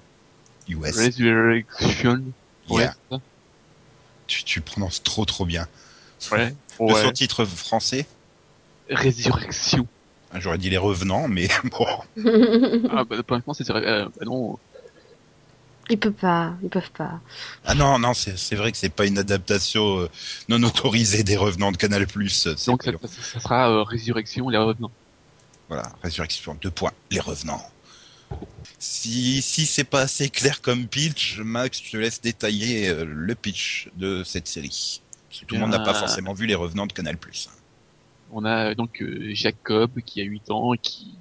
US. 0.68 0.96
Resurrection. 0.96 2.22
Ouais. 2.68 2.82
Yeah. 2.82 2.94
ça 3.10 3.18
Tu, 4.26 4.42
tu 4.44 4.58
le 4.58 4.64
prononces 4.64 5.02
trop 5.02 5.24
trop 5.24 5.44
bien. 5.46 5.66
Ouais. 6.32 6.54
Le 6.80 6.84
Ouais. 6.86 7.02
son 7.02 7.12
titre 7.12 7.44
français, 7.44 8.06
Résurrection. 8.90 9.86
hein, 10.32 10.40
j'aurais 10.40 10.58
dit 10.58 10.70
Les 10.70 10.76
Revenants, 10.78 11.28
mais 11.28 11.48
bon. 11.70 11.86
Ah, 12.90 13.04
bah, 13.04 13.22
pour 13.22 13.36
l'instant, 13.36 13.54
c'est, 13.54 13.70
euh, 13.70 14.06
bah 14.16 14.24
non. 14.24 14.58
Ils 15.90 15.98
peuvent 15.98 16.12
pas, 16.12 16.54
ils 16.62 16.68
peuvent 16.68 16.90
pas. 16.92 17.20
Ah 17.64 17.74
non, 17.74 17.98
non, 17.98 18.14
c'est 18.14 18.38
c'est 18.38 18.54
vrai 18.56 18.70
que 18.72 18.78
c'est 18.78 18.88
pas 18.88 19.04
une 19.04 19.18
adaptation 19.18 20.00
euh, 20.00 20.08
non 20.48 20.62
autorisée 20.62 21.22
des 21.24 21.36
Revenants 21.36 21.72
de 21.72 21.76
Canal+. 21.76 22.06
c'est 22.28 22.66
Donc, 22.66 22.82
ça, 22.84 22.92
pas- 22.92 23.08
ça- 23.08 23.22
ça 23.22 23.40
sera 23.40 23.70
euh, 23.70 23.82
Résurrection, 23.82 24.48
les 24.48 24.58
revenants. 24.58 24.92
Voilà, 25.72 25.90
Résurrection, 26.02 26.54
deux 26.60 26.70
points, 26.70 26.92
Les 27.10 27.18
Revenants. 27.18 27.66
Si, 28.78 29.40
si 29.40 29.64
c'est 29.64 29.84
pas 29.84 30.02
assez 30.02 30.28
clair 30.28 30.60
comme 30.60 30.86
pitch, 30.86 31.38
Max, 31.38 31.80
je 31.82 31.92
te 31.92 31.96
laisse 31.96 32.20
détailler 32.20 32.90
euh, 32.90 33.06
le 33.06 33.34
pitch 33.34 33.88
de 33.96 34.22
cette 34.22 34.48
série. 34.48 35.00
Parce 35.30 35.40
que 35.40 35.46
tout 35.46 35.54
le 35.54 35.62
monde 35.62 35.70
n'a 35.70 35.78
pas 35.80 35.94
forcément 35.94 36.34
vu 36.34 36.44
Les 36.46 36.54
Revenants 36.54 36.84
de 36.86 36.92
Canal+. 36.92 37.16
On 38.32 38.44
a 38.44 38.68
euh, 38.70 38.74
donc 38.74 39.00
euh, 39.00 39.30
Jacob 39.32 39.92
qui 40.04 40.20
a 40.20 40.24
8 40.24 40.50
ans, 40.50 40.72
qui, 40.74 41.14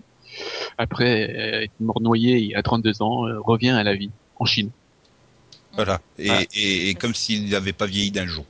après 0.77 1.29
euh, 1.29 1.63
être 1.63 1.79
mort 1.79 2.01
noyé 2.01 2.53
a 2.53 2.61
32 2.61 3.01
ans, 3.01 3.27
euh, 3.27 3.39
revient 3.39 3.69
à 3.69 3.83
la 3.83 3.95
vie 3.95 4.11
en 4.35 4.43
Chine. 4.43 4.71
Voilà, 5.75 6.01
et, 6.19 6.29
Ah. 6.29 6.41
et, 6.53 6.89
et 6.89 6.93
comme 6.95 7.15
s'il 7.15 7.47
n'avait 7.47 7.71
pas 7.71 7.85
vieilli 7.85 8.11
d'un 8.11 8.27
jour. 8.27 8.43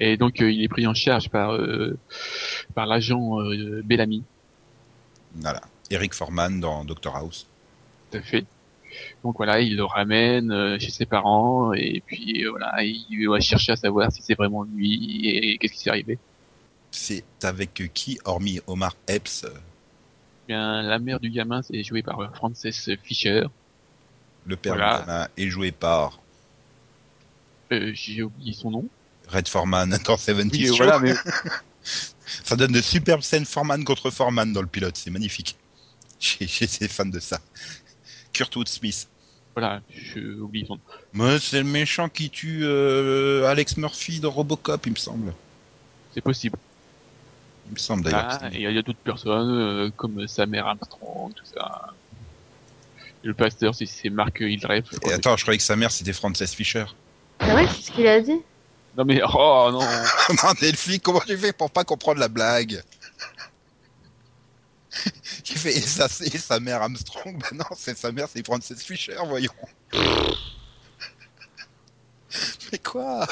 Et 0.00 0.16
donc, 0.16 0.40
euh, 0.40 0.50
il 0.50 0.62
est 0.62 0.68
pris 0.68 0.86
en 0.86 0.94
charge 0.94 1.28
par, 1.28 1.52
euh, 1.52 1.96
par 2.74 2.86
l'agent 2.86 3.38
euh, 3.40 3.82
Bellamy, 3.84 4.24
Voilà, 5.36 5.60
Eric 5.90 6.14
Forman 6.14 6.58
dans 6.58 6.84
Doctor 6.84 7.14
House. 7.16 7.46
tout 8.10 8.18
à 8.18 8.22
fait. 8.22 8.44
Donc 9.22 9.36
voilà, 9.36 9.60
il 9.60 9.76
le 9.76 9.84
ramène 9.84 10.50
euh, 10.50 10.78
chez 10.80 10.90
ses 10.90 11.06
parents 11.06 11.72
et 11.74 12.02
puis 12.04 12.44
voilà, 12.48 12.82
il 12.82 13.28
va 13.28 13.38
chercher 13.38 13.72
à 13.72 13.76
savoir 13.76 14.10
si 14.10 14.20
c'est 14.22 14.34
vraiment 14.34 14.64
lui 14.64 15.28
et, 15.28 15.58
qu'est-ce 15.58 15.74
qui 15.74 15.78
s'est 15.78 15.90
arrivé. 15.90 16.18
C'est 16.90 17.22
avec 17.44 17.72
qui, 17.94 18.18
hormis 18.24 18.58
Omar 18.66 18.96
Epps, 19.06 19.44
euh, 19.44 19.50
Bien, 20.48 20.82
la 20.82 20.98
mère 20.98 21.20
du 21.20 21.30
gamin, 21.30 21.62
c'est 21.62 21.84
joué 21.84 22.02
par 22.02 22.34
Frances 22.34 22.66
Fisher. 23.04 23.44
le 24.46 24.56
père 24.56 24.74
Voilà. 24.74 24.98
du 24.98 25.06
gamin, 25.06 25.28
est 25.36 25.48
joué 25.50 25.70
par 25.70 26.18
Euh, 27.70 27.92
J'ai 27.94 28.22
oublié 28.24 28.52
son 28.54 28.70
nom. 28.72 28.88
Red 29.32 29.48
Forman 29.48 29.88
dans 30.04 30.16
70 30.16 30.70
Oui, 30.70 30.76
voilà, 30.76 30.98
mais 30.98 31.14
Ça 32.44 32.54
donne 32.56 32.72
de 32.72 32.80
superbes 32.80 33.22
scènes 33.22 33.44
Forman 33.44 33.84
contre 33.84 34.10
Forman 34.10 34.52
dans 34.52 34.60
le 34.60 34.66
pilote, 34.68 34.96
c'est 34.96 35.10
magnifique. 35.10 35.56
J'ai 36.20 36.46
ces 36.66 36.88
fans 36.88 37.06
de 37.06 37.18
ça. 37.18 37.40
Kurtwood 38.32 38.68
Smith. 38.68 39.08
voilà, 39.54 39.80
j'ai 39.90 40.24
oublié 40.24 40.64
son 40.66 40.74
nom. 40.74 40.80
Moi, 41.12 41.40
c'est 41.40 41.58
le 41.58 41.64
méchant 41.64 42.08
qui 42.08 42.30
tue 42.30 42.60
euh, 42.62 43.46
Alex 43.46 43.76
Murphy 43.76 44.20
dans 44.20 44.30
Robocop, 44.30 44.86
il 44.86 44.92
me 44.92 44.96
semble. 44.96 45.32
C'est 46.14 46.20
possible. 46.20 46.56
Il 47.68 47.74
me 47.74 47.78
semble 47.78 48.04
d'ailleurs. 48.04 48.28
Ah, 48.42 48.48
et 48.52 48.56
il 48.62 48.72
y 48.72 48.78
a 48.78 48.82
d'autres 48.82 48.98
personnes 49.02 49.50
euh, 49.58 49.90
comme 49.96 50.26
sa 50.28 50.46
mère 50.46 50.66
Armstrong, 50.68 51.32
tout 51.34 51.44
ça. 51.52 51.92
Le 53.22 53.34
pasteur, 53.34 53.74
c'est- 53.74 53.86
c'est 53.86 54.10
Mark 54.10 54.38
Hildreth. 54.40 54.86
Et 55.04 55.12
attends, 55.12 55.36
je 55.36 55.42
croyais 55.42 55.58
que 55.58 55.64
sa 55.64 55.76
mère 55.76 55.90
c'était 55.90 56.12
Frances 56.12 56.42
Fisher. 56.54 56.84
Ah 57.40 57.54
ouais, 57.54 57.66
c'est 57.68 57.82
ce 57.82 57.90
qu'il 57.90 58.06
a 58.06 58.20
dit. 58.20 58.38
Non 58.96 59.04
mais 59.04 59.20
oh 59.22 59.68
non. 59.72 59.80
non, 60.42 60.52
Delphi, 60.60 61.00
comment 61.00 61.20
tu 61.20 61.36
fais 61.38 61.52
pour 61.52 61.70
pas 61.70 61.84
comprendre 61.84 62.20
la 62.20 62.28
blague? 62.28 62.82
Il 65.50 65.58
fait 65.58 65.76
et 65.76 65.80
sa, 65.80 66.06
et 66.24 66.38
sa 66.38 66.60
mère 66.60 66.82
Armstrong 66.82 67.38
Ben 67.38 67.58
non, 67.58 67.64
c'est 67.76 67.96
sa 67.96 68.12
mère, 68.12 68.28
c'est 68.28 68.44
Frances 68.44 68.72
Fisher, 68.74 69.16
voyons. 69.26 69.52
Mais 72.72 72.78
quoi? 72.78 73.26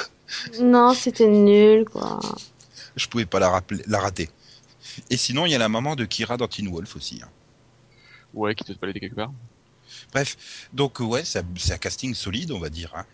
Non, 0.61 0.95
c'était 0.95 1.29
nul, 1.29 1.85
quoi. 1.85 2.19
Je 2.97 3.07
pouvais 3.07 3.25
pas 3.25 3.39
la, 3.39 3.49
rappeler, 3.49 3.83
la 3.87 3.99
rater. 3.99 4.29
Et 5.11 5.17
sinon, 5.17 5.47
il 5.47 5.53
y 5.53 5.55
a 5.55 5.59
la 5.59 5.69
maman 5.69 5.95
de 5.97 6.05
Kira 6.07 6.37
dans 6.37 6.49
Teen 6.49 6.69
Wolf 6.69 6.97
aussi. 6.97 7.21
hein. 7.25 7.31
Ouais, 8.33 8.55
qui 8.55 8.65
te 8.65 8.73
se 8.73 8.79
balader 8.79 9.01
quelque 9.01 9.15
part. 9.17 9.33
Bref, 10.13 10.69
donc 10.73 11.01
ouais, 11.01 11.25
c'est 11.25 11.41
un- 11.41 11.47
c'est 11.57 11.73
un 11.73 11.79
casting 11.79 12.15
solide, 12.15 12.53
on 12.53 12.59
va 12.59 12.69
dire. 12.71 12.93
hein. 12.95 13.07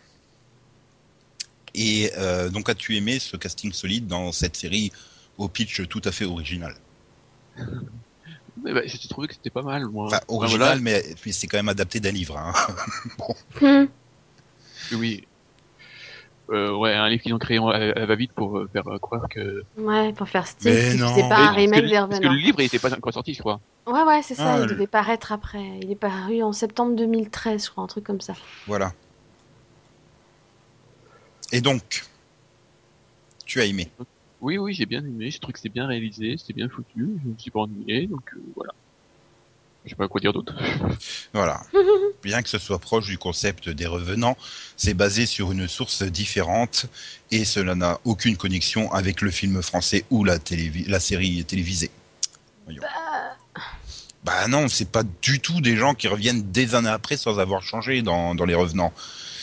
Et 1.75 2.11
euh, 2.17 2.49
donc 2.51 2.69
as-tu 2.69 2.97
aimé 2.97 3.19
ce 3.19 3.37
casting 3.37 3.73
solide 3.73 4.07
dans 4.07 4.33
cette 4.33 4.57
série 4.57 4.93
au 5.39 5.49
pitch 5.49 5.87
tout 5.89 6.01
à 6.05 6.13
fait 6.13 6.25
original? 6.25 6.75
Mais 8.63 8.73
bah, 8.73 8.83
j'ai 8.85 9.09
trouvé 9.09 9.29
que 9.29 9.35
c'était 9.35 9.51
pas 9.51 9.63
mal. 9.63 9.87
Moi. 9.87 10.07
Enfin, 10.07 10.17
Enfin, 10.17 10.25
original, 10.29 10.79
voilà. 10.79 10.81
mais, 10.81 11.05
mais 11.27 11.33
c'est 11.33 11.47
quand 11.47 11.59
même 11.59 11.69
adapté 11.69 12.01
d'un 12.01 12.13
livre. 12.13 12.39
Hein. 12.39 12.53
Hum. 13.61 13.89
Oui. 14.93 15.25
Euh, 16.51 16.77
ouais, 16.77 16.93
un 16.93 17.09
livre 17.09 17.23
qu'ils 17.23 17.33
ont 17.33 17.39
créé 17.39 17.59
à, 17.59 18.07
va-vite 18.07 18.33
pour 18.35 18.59
euh, 18.59 18.69
faire 18.73 18.85
croire 19.01 19.27
que. 19.31 19.63
Ouais, 19.79 20.13
pour 20.13 20.29
faire 20.29 20.47
style. 20.47 20.73
Mais 20.73 20.95
C'est 20.95 20.99
non. 20.99 21.29
pas 21.29 21.39
Mais 21.39 21.47
un 21.47 21.53
remake 21.53 21.83
le- 21.83 21.89
des 21.89 21.95
Parce 21.97 22.21
que 22.21 22.27
le 22.29 22.37
livre, 22.37 22.61
il 22.61 22.67
était 22.67 22.79
pas 22.79 22.95
encore 22.95 23.15
sorti, 23.15 23.33
je 23.35 23.41
crois. 23.41 23.61
Ouais, 23.87 24.03
ouais, 24.03 24.23
c'est 24.23 24.35
ça. 24.35 24.55
Ah, 24.55 24.59
il 24.61 24.67
le- 24.67 24.75
devait 24.75 24.87
paraître 24.87 25.33
après. 25.33 25.65
Il 25.83 25.91
est 25.91 25.97
paru 25.97 26.43
en 26.43 26.53
septembre 26.53 26.95
2013, 26.97 27.65
je 27.65 27.71
crois, 27.71 27.85
un 27.85 27.87
truc 27.87 28.05
comme 28.05 28.21
ça. 28.21 28.35
Voilà. 28.67 28.93
Et 31.53 31.61
donc, 31.61 32.05
tu 33.45 33.61
as 33.61 33.65
aimé. 33.67 33.91
Oui, 34.41 34.59
oui, 34.59 34.75
j'ai 34.75 34.87
bien 34.87 35.01
aimé. 35.05 35.31
Je 35.31 35.39
trouve 35.39 35.53
que 35.53 35.61
c'est 35.61 35.69
bien 35.69 35.87
réalisé, 35.87 36.37
c'était 36.39 36.53
bien 36.53 36.69
foutu. 36.69 37.09
Je 37.23 37.29
me 37.29 37.39
suis 37.39 37.51
pas 37.51 37.61
ennuyé, 37.61 38.07
donc 38.07 38.23
euh, 38.35 38.43
voilà. 38.55 38.73
Je 39.85 39.91
sais 39.91 39.97
pas 39.97 40.09
quoi 40.09 40.21
dire 40.21 40.33
d'autre. 40.33 40.55
Voilà. 41.33 41.63
Bien 42.23 42.43
que 42.43 42.49
ce 42.49 42.59
soit 42.59 42.79
proche 42.79 43.05
du 43.07 43.19
concept 43.19 43.69
des 43.69 43.85
revenants, 43.85 44.39
c'est 44.79 44.95
basé 44.95 45.27
sur 45.27 45.53
une 45.53 45.69
source 45.69 46.03
différente 46.03 46.87
et 47.31 47.45
cela 47.45 47.75
n'a 47.75 48.01
aucune 48.05 48.39
connexion 48.39 48.91
avec 48.93 49.21
le 49.21 49.31
film 49.31 49.61
français 49.61 50.07
ou 50.09 50.25
la, 50.25 50.39
télévi- 50.39 50.89
la 50.89 51.01
série 51.01 51.45
télévisée. 51.45 51.91
Voyons. 52.65 52.83
Bah 54.23 54.49
non, 54.49 54.69
c'est 54.69 54.89
pas 54.91 55.03
du 55.21 55.39
tout 55.41 55.61
des 55.61 55.77
gens 55.77 55.93
qui 55.95 56.09
reviennent 56.09 56.51
des 56.51 56.75
années 56.75 56.89
après 56.89 57.19
sans 57.19 57.39
avoir 57.39 57.63
changé 57.63 58.01
dans, 58.01 58.35
dans 58.35 58.47
les 58.47 58.55
revenants. 58.55 58.95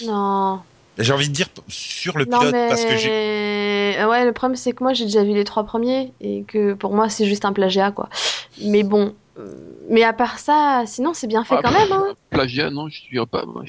Non. 0.04 0.64
J'ai 0.98 1.14
envie 1.14 1.30
de 1.30 1.34
dire 1.34 1.48
sur 1.68 2.18
le 2.18 2.26
non, 2.26 2.40
pilote 2.40 2.52
mais... 2.52 2.68
parce 2.68 2.86
que 2.86 2.96
j'ai. 2.96 3.10
Euh, 3.10 4.08
Ouais, 4.10 4.26
le 4.26 4.34
problème, 4.34 4.56
c'est 4.56 4.74
que 4.74 4.84
moi, 4.84 4.94
j'ai 4.94 5.06
déjà 5.06 5.24
vu 5.24 5.34
les 5.34 5.44
trois 5.44 5.64
premiers 5.66 6.14
et 6.20 6.44
que 6.46 6.74
pour 6.74 6.94
moi, 6.94 7.10
c'est 7.10 7.26
juste 7.26 7.46
un 7.46 7.54
plagiat, 7.54 7.92
quoi. 7.92 8.10
Mais 8.58 8.84
bon. 8.84 9.16
euh, 9.38 9.56
Mais 9.90 10.04
à 10.04 10.14
part 10.14 10.40
ça, 10.40 10.84
sinon, 10.88 11.14
c'est 11.14 11.28
bien 11.28 11.44
fait 11.44 11.56
Ah, 11.56 11.62
quand 11.62 11.72
même, 11.72 11.92
hein. 11.92 12.16
Plagiat, 12.30 12.70
non, 12.72 12.90
je 12.90 13.02
dirais 13.10 13.26
pas. 13.28 13.46
Moi, 13.46 13.64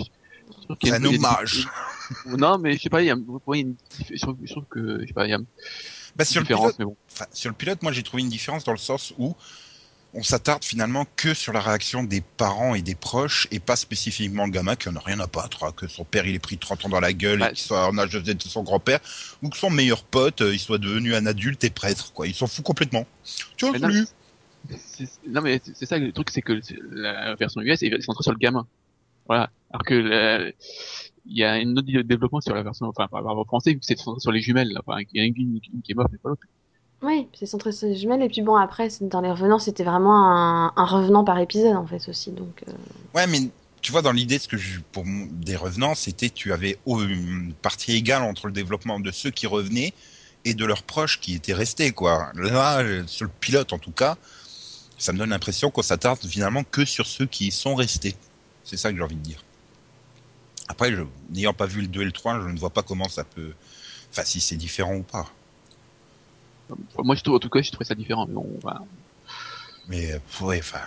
C'est 0.82 0.90
une- 0.90 0.94
un 0.94 1.00
des- 1.00 1.16
hommage. 1.16 1.68
Non, 2.26 2.58
mais 2.58 2.76
je 2.76 2.82
sais 2.82 2.90
pas, 2.90 3.02
il 3.02 3.06
y 3.06 3.10
a, 3.10 3.16
pour 3.16 3.42
moi, 3.46 3.56
il 3.56 3.60
y 3.60 3.64
a 3.64 3.66
une 3.68 3.76
je 4.10 4.20
trouve, 4.20 4.36
je 4.42 4.52
trouve 4.52 4.66
que, 4.70 5.00
je 5.00 5.06
sais 5.06 5.12
pas, 5.14 5.26
il 5.26 5.30
y 5.30 5.32
a 5.34 5.38
une 5.38 5.46
Bah, 6.14 6.24
sur, 6.24 6.40
le 6.40 6.46
différence, 6.46 6.72
pilote, 6.72 6.76
mais 6.78 6.84
bon. 6.84 6.96
enfin, 7.10 7.26
sur 7.32 7.50
le 7.50 7.56
pilote, 7.56 7.82
moi 7.82 7.92
j'ai 7.92 8.02
trouvé 8.02 8.22
une 8.22 8.28
différence 8.28 8.64
dans 8.64 8.72
le 8.72 8.78
sens 8.78 9.12
où 9.18 9.34
on 10.14 10.22
s'attarde 10.22 10.64
finalement 10.64 11.06
que 11.16 11.32
sur 11.34 11.52
la 11.52 11.60
réaction 11.60 12.04
des 12.04 12.20
parents 12.20 12.74
et 12.74 12.82
des 12.82 12.94
proches 12.94 13.48
et 13.50 13.60
pas 13.60 13.76
spécifiquement 13.76 14.44
le 14.44 14.50
gamin 14.50 14.76
qui 14.76 14.88
en 14.90 14.96
a 14.96 15.00
rien 15.00 15.18
à 15.20 15.26
battre, 15.26 15.64
hein, 15.64 15.72
que 15.74 15.88
son 15.88 16.04
père 16.04 16.26
il 16.26 16.34
est 16.34 16.38
pris 16.38 16.58
30 16.58 16.84
ans 16.84 16.88
dans 16.90 17.00
la 17.00 17.12
gueule 17.14 17.42
et 17.42 17.48
qu'il 17.48 17.58
soit 17.64 17.86
en 17.88 17.96
âge 17.98 18.10
de 18.12 18.36
son 18.42 18.62
grand-père 18.62 19.00
ou 19.42 19.48
que 19.48 19.56
son 19.56 19.70
meilleur 19.70 20.04
pote 20.04 20.42
euh, 20.42 20.52
il 20.52 20.58
soit 20.58 20.78
devenu 20.78 21.14
un 21.14 21.24
adulte 21.26 21.64
et 21.64 21.70
prêtre 21.70 22.12
quoi. 22.12 22.26
Il 22.26 22.34
s'en 22.34 22.46
fout 22.46 22.64
complètement. 22.64 23.06
Tu 23.56 23.64
vois, 23.66 23.72
Mais 23.78 24.02
non, 25.28 25.40
mais 25.42 25.60
c'est 25.74 25.86
ça 25.86 25.98
le 25.98 26.12
truc, 26.12 26.30
c'est 26.30 26.42
que 26.42 26.60
la 26.90 27.34
version 27.34 27.60
US 27.62 27.82
est 27.82 28.00
centrée 28.02 28.22
sur 28.22 28.32
le 28.32 28.38
gamin. 28.38 28.66
Voilà. 29.26 29.50
Alors 29.70 29.82
que 29.84 29.94
la- 29.94 30.50
il 31.24 31.36
y 31.38 31.44
a 31.44 31.52
un 31.52 31.76
autre 31.76 32.02
développement 32.02 32.40
sur 32.40 32.54
la 32.54 32.62
version, 32.62 32.86
enfin 32.86 33.06
par 33.08 33.22
rapport 33.22 33.38
au 33.38 33.44
français, 33.44 33.78
c'est 33.80 33.98
centré 33.98 34.20
sur 34.20 34.32
les 34.32 34.40
jumelles. 34.42 34.68
Là. 34.72 34.80
Enfin, 34.86 35.00
il 35.12 35.18
y 35.18 35.20
a 35.20 35.24
une, 35.26 35.34
une- 35.36 35.60
une 35.72 35.82
qui 35.82 35.92
est 35.92 35.94
morte, 35.94 36.10
mais 36.12 36.18
pas 36.18 36.28
l'autre. 36.30 36.42
Oui, 37.02 37.28
c'est 37.34 37.46
centré 37.46 37.72
sur 37.72 37.88
les 37.88 37.96
jumelles. 37.96 38.22
Et 38.22 38.28
puis 38.28 38.42
bon, 38.42 38.54
après, 38.54 38.88
dans 39.00 39.20
les 39.20 39.30
revenants, 39.30 39.58
c'était 39.58 39.84
vraiment 39.84 40.30
un, 40.30 40.72
un 40.76 40.84
revenant 40.84 41.24
par 41.24 41.38
épisode, 41.38 41.76
en 41.76 41.86
fait, 41.86 42.08
aussi. 42.08 42.30
Donc, 42.30 42.62
euh, 42.68 42.72
Ouais, 43.14 43.26
mais 43.26 43.40
tu 43.80 43.90
vois, 43.90 44.02
dans 44.02 44.12
l'idée, 44.12 44.38
ce 44.38 44.46
que 44.46 44.56
je, 44.56 44.78
pour 44.92 45.04
des 45.06 45.56
revenants, 45.56 45.94
c'était 45.96 46.30
tu 46.30 46.52
avais 46.52 46.78
une 46.86 47.52
partie 47.60 47.92
égale 47.92 48.22
entre 48.22 48.46
le 48.46 48.52
développement 48.52 49.00
de 49.00 49.10
ceux 49.10 49.30
qui 49.30 49.48
revenaient 49.48 49.92
et 50.44 50.54
de 50.54 50.64
leurs 50.64 50.84
proches 50.84 51.20
qui 51.20 51.34
étaient 51.34 51.52
restés, 51.52 51.90
quoi. 51.92 52.30
Là, 52.34 52.82
sur 53.06 53.24
le 53.24 53.30
pilote, 53.40 53.72
en 53.72 53.78
tout 53.78 53.90
cas, 53.90 54.16
ça 54.98 55.12
me 55.12 55.18
donne 55.18 55.30
l'impression 55.30 55.70
qu'on 55.70 55.82
s'attarde 55.82 56.20
finalement 56.24 56.62
que 56.62 56.84
sur 56.84 57.06
ceux 57.06 57.26
qui 57.26 57.50
sont 57.50 57.74
restés. 57.74 58.14
C'est 58.64 58.76
ça 58.76 58.90
que 58.90 58.96
j'ai 58.96 59.02
envie 59.02 59.16
de 59.16 59.20
dire. 59.20 59.42
Après, 60.68 60.92
n'ayant 61.30 61.52
pas 61.52 61.66
vu 61.66 61.80
le 61.80 61.88
2 61.88 62.02
et 62.02 62.04
le 62.04 62.12
3, 62.12 62.40
je 62.40 62.48
ne 62.48 62.58
vois 62.58 62.70
pas 62.70 62.82
comment 62.82 63.08
ça 63.08 63.24
peut. 63.24 63.52
Enfin, 64.10 64.22
si 64.24 64.40
c'est 64.40 64.56
différent 64.56 64.94
ou 64.94 65.02
pas. 65.02 65.26
Enfin, 66.92 67.02
moi, 67.04 67.14
je 67.14 67.22
trouve, 67.22 67.36
en 67.36 67.38
tout 67.38 67.48
cas, 67.48 67.62
je 67.62 67.70
trouvais 67.70 67.84
ça 67.84 67.94
différent. 67.94 68.26
Mais 68.26 68.34
bon, 68.34 68.46
voilà. 68.62 68.82
Mais, 69.88 70.12
euh, 70.12 70.44
ouais, 70.44 70.58
enfin. 70.58 70.80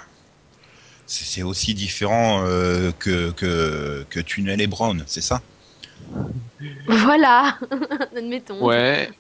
C'est 1.08 1.44
aussi 1.44 1.76
différent 1.76 2.44
euh, 2.46 2.92
que, 2.98 3.30
que, 3.32 4.04
que 4.10 4.20
Tunnel 4.20 4.60
et 4.60 4.66
Brown, 4.66 5.04
c'est 5.06 5.22
ça? 5.22 5.40
Voilà, 6.88 7.60
admettons. 8.18 8.66
Ouais. 8.66 9.12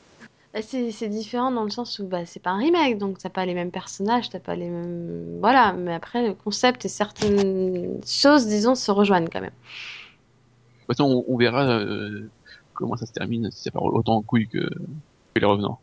Bah, 0.53 0.61
c'est 0.63 0.91
c'est 0.91 1.09
différent 1.09 1.51
dans 1.51 1.63
le 1.63 1.69
sens 1.69 1.99
où 1.99 2.07
bah, 2.07 2.25
c'est 2.25 2.41
pas 2.41 2.51
un 2.51 2.57
remake, 2.57 2.97
donc 2.97 3.19
t'as 3.19 3.29
pas 3.29 3.45
les 3.45 3.53
mêmes 3.53 3.71
personnages, 3.71 4.29
t'as 4.29 4.39
pas 4.39 4.55
les 4.55 4.69
mêmes. 4.69 5.37
Voilà, 5.41 5.73
mais 5.73 5.93
après, 5.93 6.25
le 6.25 6.33
concept 6.33 6.85
et 6.85 6.89
certaines 6.89 7.99
choses, 8.07 8.47
disons, 8.47 8.73
se 8.73 8.89
rejoignent 8.89 9.27
quand 9.31 9.41
même. 9.41 9.51
De 9.51 10.93
toute 10.93 10.97
façon, 10.97 11.23
on, 11.27 11.33
on 11.33 11.37
verra 11.37 11.65
euh, 11.67 12.29
comment 12.73 12.95
ça 12.95 13.05
se 13.05 13.11
termine, 13.11 13.51
si 13.51 13.63
ça 13.63 13.71
part 13.71 13.83
autant 13.83 14.15
en 14.15 14.21
couille 14.21 14.47
que, 14.47 14.59
que 14.59 15.39
les 15.39 15.45
revenants. 15.45 15.79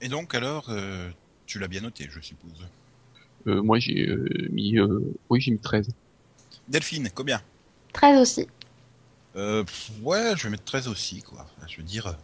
Et 0.00 0.08
donc, 0.08 0.34
alors, 0.34 0.66
euh, 0.70 1.10
tu 1.46 1.58
l'as 1.58 1.68
bien 1.68 1.80
noté, 1.82 2.08
je 2.10 2.20
suppose. 2.20 2.68
Euh, 3.46 3.62
moi, 3.62 3.78
j'ai 3.78 4.06
euh, 4.08 4.48
mis, 4.52 4.78
euh, 4.78 5.00
oui, 5.30 5.40
j'ai 5.40 5.50
mis 5.52 5.60
13. 5.60 5.88
Delphine, 6.68 7.10
combien? 7.14 7.42
13 7.92 8.18
aussi. 8.20 8.46
euh, 9.36 9.64
pff, 9.64 9.90
Ouais, 10.02 10.34
je 10.36 10.44
vais 10.44 10.50
mettre 10.50 10.64
13 10.64 10.88
aussi, 10.88 11.22
quoi. 11.22 11.46
Je 11.66 11.76
veux 11.78 11.82
dire, 11.82 12.18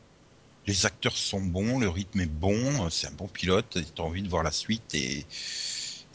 les 0.67 0.87
acteurs 0.87 1.17
sont 1.17 1.43
bons, 1.43 1.79
le 1.81 1.89
rythme 1.89 2.21
est 2.21 2.27
bon, 2.27 2.91
c'est 2.91 3.09
un 3.09 3.12
bon 3.12 3.29
pilote, 3.29 3.79
t'as 3.97 4.03
envie 4.05 4.23
de 4.23 4.29
voir 4.29 4.43
la 4.43 4.53
suite 4.53 4.95
et. 4.95 5.27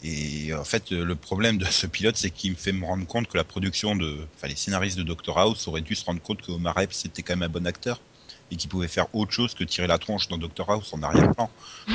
Et 0.02 0.54
en 0.54 0.64
fait, 0.64 0.90
le 0.92 1.14
problème 1.16 1.58
de 1.58 1.66
ce 1.66 1.86
pilote, 1.86 2.16
c'est 2.16 2.30
qu'il 2.30 2.52
me 2.52 2.56
fait 2.56 2.72
me 2.72 2.86
rendre 2.86 3.06
compte 3.06 3.28
que 3.28 3.36
la 3.36 3.44
production 3.44 3.96
de, 3.96 4.26
enfin, 4.34 4.48
les 4.48 4.56
scénaristes 4.56 4.96
de 4.98 5.02
Doctor 5.02 5.38
House 5.38 5.68
auraient 5.68 5.82
dû 5.82 5.94
se 5.94 6.04
rendre 6.06 6.22
compte 6.22 6.40
que 6.42 6.52
Omar 6.52 6.78
Epps 6.80 7.04
était 7.04 7.22
quand 7.22 7.34
même 7.36 7.42
un 7.44 7.52
bon 7.52 7.66
acteur 7.66 8.00
et 8.50 8.56
qu'il 8.56 8.68
pouvait 8.68 8.88
faire 8.88 9.06
autre 9.14 9.32
chose 9.32 9.54
que 9.54 9.64
tirer 9.64 9.86
la 9.86 9.98
tronche 9.98 10.28
dans 10.28 10.38
Doctor 10.38 10.70
House 10.70 10.92
en 10.92 11.02
arrière-plan. 11.02 11.50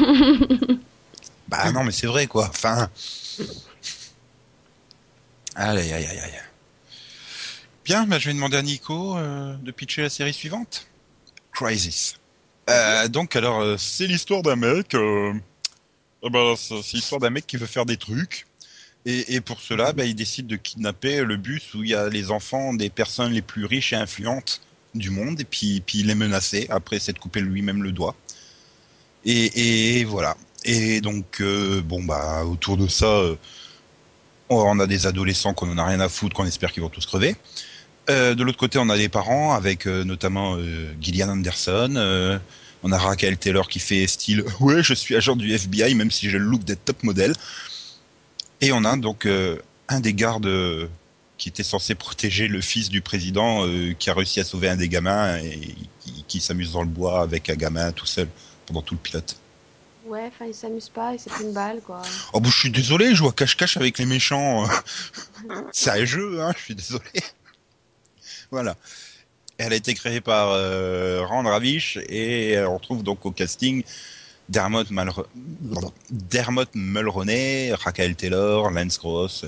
Bah 1.47 1.71
non, 1.71 1.83
mais 1.83 1.91
c'est 1.91 2.07
vrai, 2.07 2.27
quoi. 2.27 2.47
Enfin. 2.49 2.89
Allez, 5.55 5.93
aïe, 5.93 6.05
aïe, 6.05 6.19
aïe. 6.19 6.41
Bien, 7.83 8.07
bah, 8.07 8.17
je 8.17 8.27
vais 8.27 8.33
demander 8.33 8.57
à 8.57 8.61
Nico 8.63 9.15
euh, 9.17 9.55
de 9.57 9.71
pitcher 9.71 10.01
la 10.01 10.09
série 10.09 10.33
suivante. 10.33 10.87
Crisis. 11.53 12.17
Euh, 12.69 13.07
donc, 13.07 13.35
alors, 13.35 13.61
euh, 13.61 13.77
c'est 13.77 14.07
l'histoire 14.07 14.41
d'un 14.41 14.55
mec. 14.55 14.95
Eh 14.95 16.29
ben, 16.29 16.55
c'est 16.57 16.93
l'histoire 16.93 17.21
d'un 17.21 17.29
mec 17.29 17.45
qui 17.45 17.57
veut 17.57 17.67
faire 17.67 17.85
des 17.85 17.97
trucs. 17.97 18.47
Et, 19.05 19.35
et 19.35 19.41
pour 19.41 19.61
cela, 19.61 19.93
bah, 19.93 20.05
il 20.05 20.15
décide 20.15 20.47
de 20.47 20.55
kidnapper 20.55 21.21
le 21.21 21.37
bus 21.37 21.75
où 21.75 21.83
il 21.83 21.91
y 21.91 21.95
a 21.95 22.09
les 22.09 22.31
enfants 22.31 22.73
des 22.73 22.89
personnes 22.89 23.33
les 23.33 23.43
plus 23.43 23.65
riches 23.65 23.93
et 23.93 23.97
influentes 23.97 24.61
du 24.97 25.09
monde. 25.09 25.39
Et 25.39 25.45
puis, 25.45 25.83
il 25.93 26.07
les 26.07 26.15
menacer. 26.15 26.67
Après, 26.69 26.99
c'est 26.99 27.13
de 27.13 27.19
couper 27.19 27.41
lui-même 27.41 27.83
le 27.83 27.91
doigt. 27.91 28.15
Et, 29.25 29.99
et 29.99 30.03
voilà. 30.03 30.35
Et 30.65 30.99
donc, 30.99 31.41
euh, 31.41 31.81
bon, 31.81 32.03
bah, 32.03 32.43
autour 32.43 32.75
de 32.75 32.87
ça, 32.87 33.05
euh, 33.05 33.35
on 34.49 34.79
a 34.79 34.87
des 34.87 35.05
adolescents 35.05 35.53
qu'on 35.53 35.71
en 35.71 35.77
a 35.77 35.85
rien 35.85 35.99
à 35.99 36.09
foutre, 36.09 36.35
qu'on 36.35 36.45
espère 36.45 36.71
qu'ils 36.71 36.81
vont 36.83 36.89
tous 36.89 37.05
crever. 37.05 37.35
Euh, 38.09 38.35
de 38.35 38.43
l'autre 38.43 38.57
côté, 38.57 38.79
on 38.79 38.89
a 38.89 38.97
des 38.97 39.09
parents 39.09 39.53
avec 39.53 39.85
notamment 39.85 40.57
Gillian 40.99 41.29
Anderson. 41.29 42.39
on 42.83 42.91
a 42.91 42.97
Raquel 42.97 43.37
Taylor 43.37 43.67
qui 43.67 43.79
fait 43.79 44.05
style 44.07 44.43
ouais, 44.59 44.83
je 44.83 44.93
suis 44.93 45.15
agent 45.15 45.35
du 45.35 45.51
FBI 45.53 45.95
même 45.95 46.11
si 46.11 46.29
j'ai 46.29 46.37
le 46.37 46.45
look 46.45 46.63
d'être 46.63 46.85
top 46.85 47.03
modèle. 47.03 47.33
Et 48.61 48.71
on 48.71 48.83
a 48.85 48.95
donc 48.97 49.27
un 49.87 49.99
des 49.99 50.13
gardes 50.13 50.49
qui 51.45 51.49
était 51.49 51.61
censé 51.61 51.93
protéger 51.93 52.47
le 52.47 52.59
fils 52.59 52.89
du 52.89 53.01
président 53.01 53.67
euh, 53.67 53.93
qui 53.93 54.09
a 54.09 54.15
réussi 54.15 54.39
à 54.39 54.43
sauver 54.43 54.67
un 54.67 54.77
des 54.77 54.89
gamins 54.89 55.37
et 55.37 55.75
qui, 55.99 56.25
qui 56.27 56.41
s'amuse 56.41 56.71
dans 56.71 56.81
le 56.81 56.87
bois 56.87 57.21
avec 57.21 57.51
un 57.51 57.55
gamin 57.55 57.91
tout 57.91 58.07
seul 58.07 58.27
pendant 58.65 58.81
tout 58.81 58.95
le 58.95 58.99
pilote. 58.99 59.37
Ouais, 60.07 60.23
enfin, 60.25 60.45
il 60.47 60.55
s'amuse 60.55 60.89
pas, 60.89 61.13
il 61.13 61.19
s'est 61.19 61.29
pris 61.29 61.43
une 61.43 61.53
balle, 61.53 61.81
quoi. 61.85 62.01
Oh 62.33 62.39
bah, 62.39 62.49
je 62.51 62.57
suis 62.57 62.71
désolé, 62.71 63.09
je 63.11 63.17
joue 63.17 63.27
à 63.27 63.31
cache-cache 63.31 63.77
avec 63.77 63.99
les 63.99 64.07
méchants. 64.07 64.67
C'est 65.71 65.91
un 65.91 66.03
jeu, 66.03 66.41
hein, 66.41 66.51
je 66.57 66.63
suis 66.63 66.73
désolé. 66.73 67.03
voilà. 68.49 68.75
Elle 69.59 69.73
a 69.73 69.75
été 69.75 69.93
créée 69.93 70.21
par 70.21 70.49
euh, 70.49 71.23
Rand 71.27 71.43
Ravish 71.43 71.99
et 72.09 72.57
euh, 72.57 72.67
on 72.67 72.77
retrouve 72.77 73.03
donc 73.03 73.23
au 73.27 73.29
casting 73.31 73.83
Dermot, 74.49 74.85
Malro- 74.85 75.27
Dermot 76.09 76.65
Mulroney, 76.73 77.71
Raquel 77.73 78.15
Taylor, 78.15 78.71
Lance 78.71 78.97
Gross, 78.97 79.45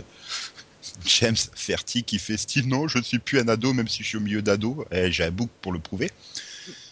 James 1.05 1.35
Ferty 1.55 2.03
qui 2.03 2.19
fait 2.19 2.37
style 2.37 2.67
non, 2.67 2.87
je 2.87 2.97
ne 2.97 3.03
suis 3.03 3.19
plus 3.19 3.39
un 3.39 3.47
ado 3.47 3.73
même 3.73 3.87
si 3.87 4.03
je 4.03 4.07
suis 4.09 4.17
au 4.17 4.21
milieu 4.21 4.41
d'ado. 4.41 4.85
Eh, 4.91 5.11
J'ai 5.11 5.25
un 5.25 5.31
book 5.31 5.49
pour 5.61 5.71
le 5.71 5.79
prouver. 5.79 6.11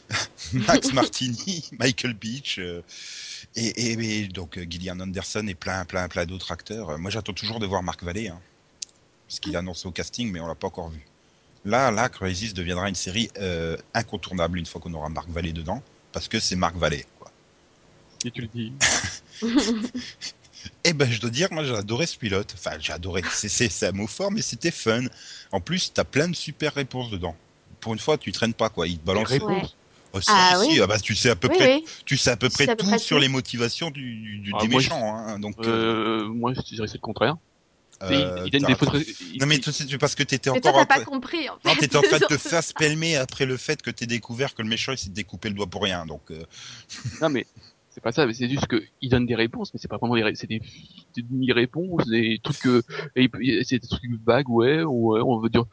Max 0.54 0.92
Martini, 0.94 1.66
Michael 1.80 2.14
Beach. 2.14 2.60
euh, 2.60 2.82
et, 3.56 3.68
et- 3.94 4.20
et 4.22 4.28
donc 4.28 4.58
euh, 4.58 4.66
Gillian 4.70 5.00
Anderson 5.00 5.46
et 5.48 5.56
plein, 5.56 5.86
plein, 5.86 6.08
plein 6.08 6.26
d'autres 6.26 6.52
acteurs. 6.52 6.98
Moi, 7.00 7.10
j'attends 7.12 7.34
toujours 7.34 7.60
de 7.60 7.66
voir 7.66 7.82
Marc 7.84 8.04
Vallée, 8.04 8.28
hein, 8.28 8.40
parce 9.28 9.40
qu'il 9.40 9.56
a 9.56 9.60
annoncé 9.60 9.88
au 9.88 9.92
casting, 9.92 10.32
mais 10.32 10.40
on 10.40 10.48
l'a 10.48 10.56
pas 10.56 10.68
encore 10.68 10.90
vu. 10.90 11.00
Là, 11.64 11.90
là, 11.90 12.10
Crisis 12.10 12.54
deviendra 12.54 12.88
une 12.90 12.96
série 12.96 13.30
euh, 13.40 13.76
incontournable 13.96 14.60
une 14.60 14.66
fois 14.68 14.80
qu'on 14.82 14.94
aura 14.94 15.10
Marc 15.10 15.30
Vallée 15.30 15.54
dedans, 15.54 15.82
parce 16.12 16.28
que 16.28 16.40
c'est 16.40 16.56
Marc 16.56 16.76
Vallée. 16.76 17.06
Quoi. 17.18 17.32
Et 18.26 18.30
tu 18.32 18.42
le 18.42 18.48
dis. 18.48 18.74
Eh 20.84 20.94
ben, 20.94 21.10
je 21.12 21.20
dois 21.20 21.30
dire, 21.30 21.48
moi, 21.52 21.64
j'ai 21.64 21.76
adoré 21.76 22.06
ce 22.06 22.18
pilote. 22.18 22.54
Enfin, 22.56 22.78
j'ai 22.80 22.94
adoré. 22.94 23.22
C'est, 23.32 23.50
c'est, 23.50 23.70
c'est 23.70 23.88
un 23.88 23.92
mot 23.92 24.08
fort, 24.08 24.32
mais 24.32 24.42
c'était 24.42 24.72
fun. 24.72 25.04
En 25.52 25.62
plus, 25.62 25.92
t'as 25.94 26.04
plein 26.04 26.28
de 26.28 26.36
super 26.36 26.74
réponses 26.74 27.10
dedans. 27.12 27.36
Pour 27.82 27.94
une 27.94 28.00
fois, 28.00 28.18
tu 28.18 28.32
traînes 28.32 28.54
pas, 28.54 28.70
quoi. 28.70 28.88
Il 28.88 28.98
te 29.00 29.06
balance. 29.06 29.30
Les 29.30 29.38
réponses. 29.40 29.76
Oh, 30.14 30.20
Ah 30.28 30.54
si, 30.64 30.70
oui. 30.70 30.80
ah 30.82 30.88
bah, 30.88 30.98
tu 31.00 31.14
sais 31.14 31.30
à 31.30 31.36
peu 31.36 31.50
oui, 31.50 31.58
près, 31.58 31.76
oui. 31.76 31.86
tu 32.06 32.16
sais 32.18 32.30
à 32.32 32.38
peu 32.38 32.50
près 32.50 32.66
sais 32.66 32.72
à 32.72 32.76
peu 32.76 32.84
tout 32.84 32.90
près 32.90 33.00
sur 33.00 33.18
tout. 33.18 33.22
les 33.22 33.28
motivations 33.28 33.92
du, 33.92 34.38
du- 34.40 34.54
Ah, 34.56 34.62
des 34.62 34.68
moi, 34.70 34.78
méchants. 34.80 35.16
Hein, 35.16 35.40
donc, 35.40 35.56
euh, 35.60 36.24
Euh, 36.24 36.28
moi, 36.30 36.54
je 36.54 36.62
dirais 36.62 36.88
c'est 36.88 36.96
le 36.96 37.00
contraire. 37.00 37.36
euh, 38.04 38.42
il, 38.46 38.48
il 38.48 38.52
donne 38.62 38.74
des 38.74 39.38
Non 39.40 39.46
mais 39.46 39.60
tu 39.60 39.72
sais, 39.72 39.98
parce 39.98 40.16
que 40.16 40.24
t'étais 40.24 40.50
toi, 40.50 40.58
encore 40.72 40.88
pas 40.88 40.96
train... 40.96 41.04
compris, 41.06 41.50
en 41.50 41.58
fait. 41.60 41.70
non, 41.70 41.76
t'étais 41.76 41.96
en 41.98 42.02
train 42.02 42.20
de 42.20 42.26
te 42.26 42.38
faire 42.38 42.64
spelmer 42.64 43.16
après 43.18 43.46
le 43.46 43.58
fait 43.58 43.82
que 43.82 43.90
t'aies 43.90 44.06
découvert 44.06 44.54
que 44.54 44.62
le 44.62 44.68
méchant 44.70 44.92
il 44.92 44.98
s'est 44.98 45.10
découpé 45.10 45.50
le 45.50 45.56
doigt 45.56 45.68
pour 45.68 45.84
rien. 45.84 46.06
Donc 46.06 46.22
euh, 46.32 46.44
Non 47.22 47.30
mais 47.30 47.46
c'est 47.96 48.02
pas 48.04 48.12
ça, 48.12 48.26
mais 48.26 48.34
c'est 48.34 48.50
juste 48.50 48.68
que 48.68 48.84
il 49.02 49.10
donne 49.10 49.26
des 49.26 49.36
réponses, 49.36 49.74
mais 49.74 49.80
c'est 49.82 49.88
pas 49.88 49.96
vraiment 49.98 50.16
des, 50.16 50.24
ré- 50.24 50.36
c'est 50.36 50.48
des, 50.48 50.62
des 51.16 51.22
demi-réponses, 51.24 52.06
des 52.08 52.40
trucs 52.44 52.60
que, 52.60 52.84
c'est 53.16 53.80
des 53.80 53.88
trucs 53.88 54.12
vagues, 54.26 54.50
ouais, 54.50 54.84
ouais, 54.84 55.22
on 55.26 55.40
veut 55.40 55.50
dire, 55.50 55.64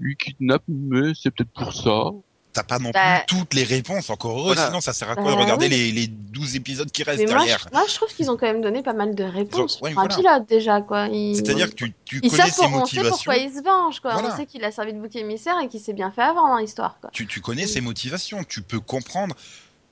lui 0.00 0.16
kidnappe, 0.16 0.62
mais 0.68 1.12
c'est 1.14 1.30
peut-être 1.30 1.50
pour 1.52 1.74
ça. 1.74 2.10
t'as 2.54 2.62
pas 2.62 2.78
non 2.78 2.90
Bah- 2.94 3.22
plus 3.28 3.36
toutes 3.36 3.52
les 3.52 3.64
réponses. 3.64 4.08
Encore 4.08 4.38
heureux, 4.38 4.54
Voilà. 4.54 4.68
sinon 4.68 4.80
ça 4.80 4.94
sert 4.94 5.10
à 5.10 5.14
quoi 5.14 5.24
Bah 5.24 5.32
de 5.32 5.36
regarder 5.36 5.66
oui. 5.66 5.72
les, 5.72 5.92
les 5.92 6.06
12 6.06 6.56
épisodes 6.56 6.90
qui 6.90 7.02
restent 7.02 7.18
Mais 7.18 7.26
moi 7.26 7.34
derrière. 7.40 7.58
je, 7.70 7.74
moi, 7.76 7.84
je 7.86 7.94
trouve 7.94 8.08
qu'ils 8.08 8.30
ont 8.30 8.38
quand 8.38 8.46
même 8.46 8.62
donné 8.62 8.82
pas 8.82 8.94
mal 8.94 9.14
de 9.14 9.24
réponses 9.24 9.78
ouais, 9.82 9.92
pour 9.92 10.02
un 10.02 10.08
pilote, 10.08 10.48
déjà, 10.48 10.80
quoi. 10.80 11.08
Ils- 11.08 11.36
C'est-à-dire 11.36 11.68
que 11.68 11.74
tu, 11.74 11.92
tu 12.06 12.20
Ils 12.22 12.30
connais 12.30 12.44
savent 12.44 12.50
ses 12.52 12.62
pour- 12.62 12.64
on 12.68 12.86
sait 12.86 12.96
motivations. 12.96 13.10
pourquoi 13.10 13.36
il 13.36 13.50
se 13.52 13.62
venge, 13.62 14.00
quoi. 14.00 14.14
Voilà. 14.14 14.32
On 14.32 14.36
sait 14.38 14.46
qu'il 14.46 14.64
a 14.64 14.70
servi 14.72 14.94
de 14.94 14.98
bouc 14.98 15.14
émissaire 15.16 15.56
et 15.62 15.68
qu'il 15.68 15.80
s'est 15.80 15.92
bien 15.92 16.10
fait 16.10 16.22
avant 16.22 16.48
dans 16.48 16.56
l'histoire, 16.56 16.96
quoi. 16.98 17.10
Tu, 17.12 17.26
tu 17.26 17.42
connais 17.42 17.66
ses 17.66 17.82
motivations. 17.82 18.42
Tu 18.44 18.62
peux 18.62 18.80
comprendre 18.80 19.34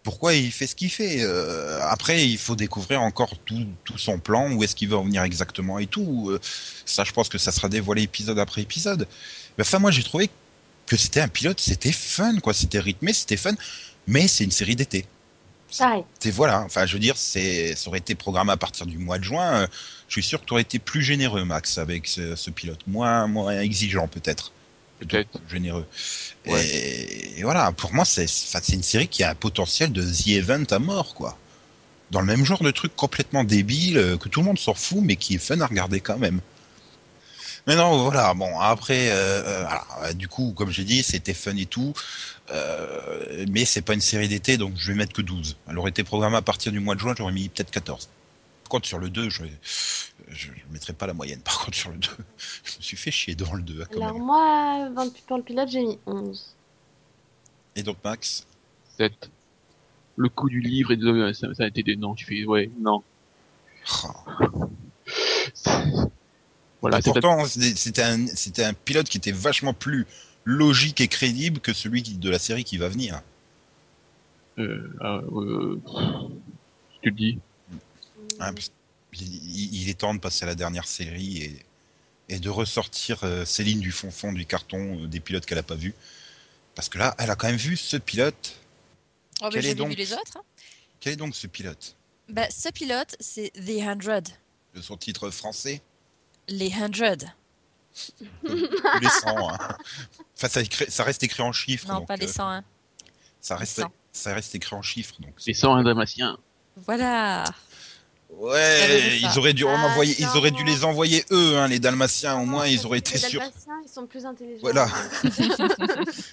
pourquoi 0.05 0.35
il 0.35 0.53
fait 0.53 0.69
ce 0.69 0.77
qu'il 0.77 0.91
fait. 0.91 1.23
Euh, 1.23 1.81
après, 1.83 2.29
il 2.29 2.39
faut 2.39 2.55
découvrir 2.55 3.03
encore 3.03 3.37
tout, 3.39 3.67
tout 3.85 3.99
son 3.99 4.19
plan, 4.19 4.53
où 4.53 4.63
est-ce 4.63 4.77
qu'il 4.77 4.89
va 4.91 4.99
en 4.99 5.05
venir 5.05 5.23
exactement 5.25 5.79
et 5.81 5.87
tout. 5.87 6.31
Euh, 6.31 6.39
ça, 6.85 7.03
je 7.05 7.13
pense 7.13 7.29
que 7.29 7.39
ça 7.39 7.51
sera 7.51 7.69
dévoilé 7.69 8.03
épisode 8.03 8.39
après 8.39 8.63
épisode. 8.63 9.09
Mais 9.59 9.63
enfin, 9.63 9.79
moi, 9.81 9.91
j'ai 9.91 10.05
trouvé 10.05 10.31
que 10.87 10.97
c'était 10.97 11.21
un 11.21 11.29
pilote, 11.29 11.59
c'était 11.59 11.91
fun, 11.91 12.39
quoi. 12.41 12.53
C'était 12.55 12.81
rythmé, 12.81 13.13
c'était 13.15 13.39
fun. 13.39 13.55
Mais 14.07 14.29
c'est 14.29 14.45
une 14.45 14.51
série 14.51 14.77
d'été. 14.77 15.07
C'est 16.21 16.31
voilà. 16.31 16.61
Enfin, 16.61 16.87
je 16.87 16.93
veux 16.93 17.01
dire, 17.01 17.17
c'est 17.17 17.75
ça 17.75 17.89
aurait 17.89 17.99
été 17.99 18.15
programmé 18.15 18.53
à 18.53 18.57
partir 18.57 18.87
du 18.87 18.99
mois 18.99 19.19
de 19.19 19.25
juin. 19.25 19.63
euh, 19.63 19.67
je 20.09 20.13
suis 20.15 20.23
sûr 20.23 20.41
que 20.41 20.47
tu 20.47 20.53
aurais 20.53 20.63
été 20.63 20.79
plus 20.79 21.03
généreux, 21.03 21.45
Max, 21.45 21.79
avec 21.79 22.07
ce, 22.07 22.37
ce 22.37 22.51
pilote, 22.51 22.81
moins 22.87 23.27
moins 23.27 23.59
exigeant 23.61 24.07
peut-être. 24.07 24.53
Peut-être. 25.01 25.41
généreux. 25.51 25.87
Ouais. 26.47 26.65
Et, 26.65 27.41
et 27.41 27.43
voilà, 27.43 27.73
pour 27.73 27.93
moi, 27.93 28.05
c'est 28.05 28.27
une 28.73 28.83
série 28.83 29.09
qui 29.09 29.23
a 29.23 29.31
un 29.31 29.35
potentiel 29.35 29.93
de 29.93 30.03
The 30.03 30.29
Event 30.29 30.65
à 30.71 30.79
mort, 30.79 31.15
quoi. 31.15 31.37
Dans 32.11 32.21
le 32.21 32.27
même 32.27 32.45
genre 32.45 32.63
de 32.63 32.71
truc 32.71 32.95
complètement 32.95 33.45
débile, 33.45 33.99
euh, 33.99 34.17
que 34.17 34.29
tout 34.29 34.41
le 34.41 34.47
monde 34.47 34.59
s'en 34.59 34.75
fout, 34.75 35.01
mais 35.03 35.17
qui 35.17 35.35
est 35.35 35.39
fun 35.39 35.61
à 35.61 35.67
regarder 35.67 36.01
quand 36.01 36.19
même. 36.19 36.41
Mais 37.67 37.77
non, 37.77 37.97
voilà, 38.05 38.35
bon, 38.35 38.59
après, 38.61 39.11
euh, 39.11 39.43
euh, 39.43 39.67
voilà, 39.95 40.13
du 40.13 40.29
coup, 40.29 40.53
comme 40.55 40.71
j'ai 40.71 40.85
dit, 40.85 41.03
c'était 41.03 41.33
fun 41.33 41.57
et 41.57 41.65
tout, 41.67 41.95
euh, 42.51 43.47
mais 43.51 43.65
c'est 43.65 43.81
pas 43.83 43.95
une 43.95 44.03
série 44.03 44.29
d'été, 44.29 44.59
donc 44.59 44.75
je 44.77 44.93
vais 44.93 44.99
mettre 44.99 45.15
que 45.15 45.23
12. 45.23 45.57
Elle 45.69 45.79
aurait 45.79 45.91
été 45.91 46.05
programmée 46.05 46.37
à 46.37 46.43
partir 46.43 46.73
du 46.73 46.81
mois 46.81 46.95
de 46.95 47.01
juin, 47.01 47.15
j'aurais 47.17 47.33
mis 47.33 47.49
peut-être 47.49 47.71
14. 47.71 48.09
Par 48.75 48.81
contre, 48.81 48.89
sur 48.89 48.99
le 48.99 49.09
2, 49.09 49.31
je, 49.31 49.45
je, 50.31 50.49
je 50.49 50.49
mettrai 50.73 50.93
pas 50.95 51.07
la 51.07 51.15
moyenne. 51.15 51.41
Par 51.45 51.65
contre, 51.65 51.77
sur 51.77 51.93
le 51.93 51.97
2, 51.97 52.09
je 52.65 52.77
me 52.79 52.83
suis 52.83 52.97
fait 52.97 53.13
chier 53.13 53.37
devant 53.37 53.55
le 53.55 53.63
2, 53.63 53.85
quand 53.89 54.01
Alors 54.01 54.15
même. 54.15 54.25
moi, 54.25 54.89
28 54.93 55.27
pour 55.29 55.37
le 55.37 55.45
pilote, 55.45 55.69
j'ai 55.69 55.81
mis 55.81 55.97
11. 56.07 56.57
Et 57.77 57.85
donc, 57.85 57.99
Max 58.03 58.45
7. 58.99 59.31
Le 60.17 60.29
coup 60.29 60.49
du 60.49 60.61
livre 60.61 60.91
et 60.91 60.97
de, 60.97 61.33
ça, 61.33 61.55
ça 61.55 61.63
a 61.63 61.67
été 61.69 61.85
des 61.85 61.95
non. 61.95 62.17
Tu 62.17 62.25
fais, 62.25 62.45
ouais, 62.47 62.69
non. 62.81 63.05
Oh. 64.03 64.09
Voilà, 66.81 66.99
pourtant, 67.01 67.45
c'était 67.45 68.03
un, 68.03 68.27
un 68.27 68.75
pilote 68.75 69.09
qui 69.09 69.19
était 69.19 69.31
vachement 69.31 69.73
plus 69.73 70.05
logique 70.43 71.01
et 71.01 71.07
crédible 71.07 71.61
que 71.61 71.73
celui 71.73 72.03
qui- 72.03 72.17
de 72.19 72.29
la 72.29 72.41
série 72.41 72.65
qui 72.65 72.77
va 72.77 72.89
venir. 72.89 73.23
euh, 74.59 74.91
euh, 75.01 75.23
euh, 75.33 75.81
je 75.87 77.01
te 77.03 77.09
le 77.09 77.11
dis. 77.13 77.39
Hein, 78.41 78.55
il, 79.13 79.75
il- 79.83 79.89
est 79.89 79.95
temps 79.99 80.15
de 80.15 80.19
passer 80.21 80.45
à 80.45 80.47
la 80.47 80.55
dernière 80.55 80.87
série 80.89 81.39
et, 81.39 81.65
et 82.29 82.39
de 82.39 82.49
ressortir 82.51 83.23
euh, 83.25 83.45
Céline 83.45 83.81
du 83.81 83.93
fond 83.93 84.11
fond 84.11 84.33
du 84.33 84.45
carton 84.47 85.03
euh, 85.03 85.07
des 85.07 85.21
pilotes 85.21 85.47
qu'elle 85.47 85.59
a 85.59 85.63
pas 85.63 85.75
vu. 85.77 85.95
Parce 86.75 86.89
que 86.89 86.99
là, 86.99 87.15
elle 87.19 87.31
a 87.31 87.37
quand 87.37 87.47
même 87.47 87.57
vu 87.57 87.77
ce 87.77 87.97
pilote. 87.97 88.57
Oh, 89.43 89.49
Quel 89.53 89.67
est 89.67 89.75
donc- 89.75 89.91
vu 89.91 89.95
les 89.97 90.13
autres. 90.13 90.37
hein. 90.37 90.43
Quel 91.01 91.13
est 91.13 91.17
donc 91.17 91.37
ce 91.37 91.47
pilote? 91.47 91.97
Bah, 92.29 92.49
ce 92.51 92.69
pilote, 92.71 93.15
c'est 93.21 93.51
The 93.55 93.81
Hundred. 93.83 94.29
De 94.75 94.81
son 94.83 94.97
titre 94.97 95.31
français? 95.31 95.83
Les 96.49 96.73
Hundred. 96.73 97.29
Les 98.43 99.09
100. 99.09 99.51
hein. 99.51 99.59
Enfin, 100.37 100.49
ça, 100.49 100.61
écrit- 100.63 100.91
ça 100.91 101.05
reste 101.05 101.23
écrit 101.23 101.43
en 101.43 101.53
chiffres. 101.53 101.87
Non, 101.87 101.99
donc, 101.99 102.09
pas 102.09 102.17
les 102.17 102.27
euh, 102.29 102.33
101. 102.33 102.65
ça, 103.41 103.57
reste, 103.57 103.77
100. 103.81 103.93
ça 104.13 104.35
reste 104.35 104.55
écrit 104.55 104.75
en 104.75 104.83
chiffres. 104.83 105.15
Donc 105.21 105.35
Les 105.47 105.55
101 105.55 105.85
Dalmatiens. 105.85 106.39
Voilà. 106.77 107.45
Ouais, 108.31 109.19
ils 109.21 109.39
auraient 109.39 109.53
dû 109.53 109.65
en 109.65 109.75
Ah, 109.77 109.87
envoyer, 109.87 110.17
ils 110.19 110.37
auraient 110.37 110.51
dû 110.51 110.65
les 110.65 110.85
envoyer 110.85 111.25
eux, 111.31 111.57
hein, 111.57 111.69
les 111.69 111.79
Dalmatiens 111.79 112.37
au 112.37 112.45
moins, 112.45 112.67
ils 112.67 112.85
auraient 112.85 112.99
été 112.99 113.15
Les 113.15 113.19
sûrs, 113.19 113.41
Dalmatiens, 113.41 113.81
ils 113.85 113.89
sont 113.89 114.07
plus 114.07 114.27
intelligents. 114.27 114.61
Voilà. 114.63 114.89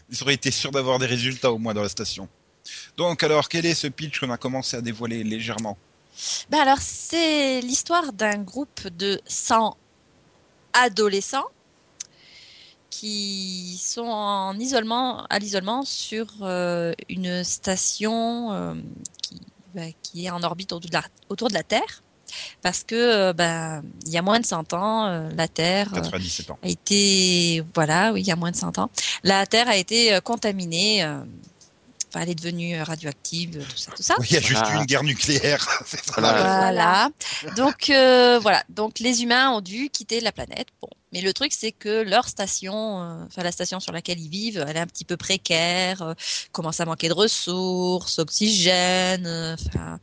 ils 0.10 0.24
auraient 0.24 0.34
été 0.34 0.52
sûrs 0.52 0.72
d'avoir 0.72 0.98
des 1.00 1.06
résultats 1.06 1.52
au 1.52 1.58
moins 1.58 1.74
dans 1.74 1.84
la 1.84 1.90
station. 1.90 2.28
Donc 2.98 3.24
alors, 3.24 3.50
quel 3.50 3.66
est 3.66 3.76
ce 3.76 3.88
pitch 3.88 4.20
qu'on 4.20 4.32
a 4.32 4.38
commencé 4.38 4.78
à 4.78 4.82
dévoiler 4.82 5.24
légèrement? 5.24 5.78
Ben 6.50 6.60
alors, 6.60 6.80
c'est 6.80 7.62
l'histoire 7.62 8.14
d'un 8.14 8.40
groupe 8.40 8.88
de 8.88 9.22
100 9.28 9.78
adolescents 10.74 11.48
qui 12.90 13.82
sont 13.82 14.02
en 14.02 14.60
isolement, 14.60 15.26
à 15.30 15.40
l'isolement 15.40 15.84
sur 15.84 16.28
euh, 16.42 16.94
une 17.10 17.44
station 17.44 18.52
euh, 18.52 18.74
qui, 19.72 19.76
ben, 19.76 19.94
qui 20.02 20.26
est 20.26 20.30
en 20.30 20.44
orbite 20.44 20.72
autour 20.74 20.90
de 20.90 20.96
la, 20.96 21.04
autour 21.30 21.48
de 21.50 21.54
la 21.54 21.64
Terre. 21.64 22.04
Parce 22.62 22.84
que 22.86 23.34
ben 23.34 23.84
il 24.06 24.12
y 24.12 24.18
a 24.18 24.22
moins 24.22 24.40
de 24.40 24.46
100 24.46 24.72
ans, 24.72 25.08
euh, 25.08 25.30
la 25.36 25.50
Terre 25.50 25.92
97 25.92 26.52
ans. 26.52 26.58
a 26.64 26.68
été 26.70 27.62
voilà, 27.76 28.14
oui, 28.14 28.22
il 28.22 28.28
y 28.28 28.32
a 28.32 28.38
moins 28.38 28.52
de 28.52 28.56
100 28.56 28.78
ans, 28.78 28.90
la 29.24 29.46
Terre 29.46 29.68
a 29.68 29.76
été 29.76 30.18
contaminée. 30.24 31.06
Euh, 32.16 32.18
Enfin, 32.20 32.24
elle 32.24 32.30
est 32.30 32.36
devenue 32.36 32.76
euh, 32.78 32.84
radioactive, 32.84 33.66
tout 33.70 33.78
ça, 33.78 33.92
tout 33.96 34.04
ça. 34.04 34.16
Oui, 34.20 34.28
il 34.30 34.34
y 34.34 34.38
a 34.38 34.42
juste 34.42 34.60
Voilà. 34.62 34.76
eu 34.76 34.80
une 34.80 34.86
guerre 34.86 35.04
nucléaire. 35.04 35.66
Voilà. 36.18 36.42
Voilà. 36.58 37.10
Donc 37.56 37.90
euh, 37.90 38.38
voilà. 38.40 38.64
Donc 38.70 39.00
les 39.00 39.24
humains 39.24 39.52
ont 39.52 39.62
dû 39.62 39.90
quitter 39.90 40.20
la 40.20 40.32
planète. 40.32 40.68
Bon, 40.82 40.90
mais 41.14 41.22
le 41.22 41.32
truc 41.34 41.54
c'est 41.54 41.72
que 41.72 42.02
leur 42.04 42.28
station, 42.28 43.02
euh, 43.02 43.24
enfin 43.26 43.44
la 43.44 43.52
station 43.52 43.80
sur 43.80 43.92
laquelle 43.94 44.20
ils 44.20 44.30
vivent, 44.30 44.66
elle 44.68 44.76
est 44.78 44.80
un 44.82 44.88
petit 44.88 45.06
peu 45.06 45.16
précaire. 45.18 46.02
euh, 46.02 46.14
commence 46.52 46.80
à 46.82 46.86
manquer 46.86 47.08
de 47.08 47.14
ressources, 47.14 48.20
oxygène. 48.20 49.26
euh, 49.26 49.56
Enfin 49.68 50.00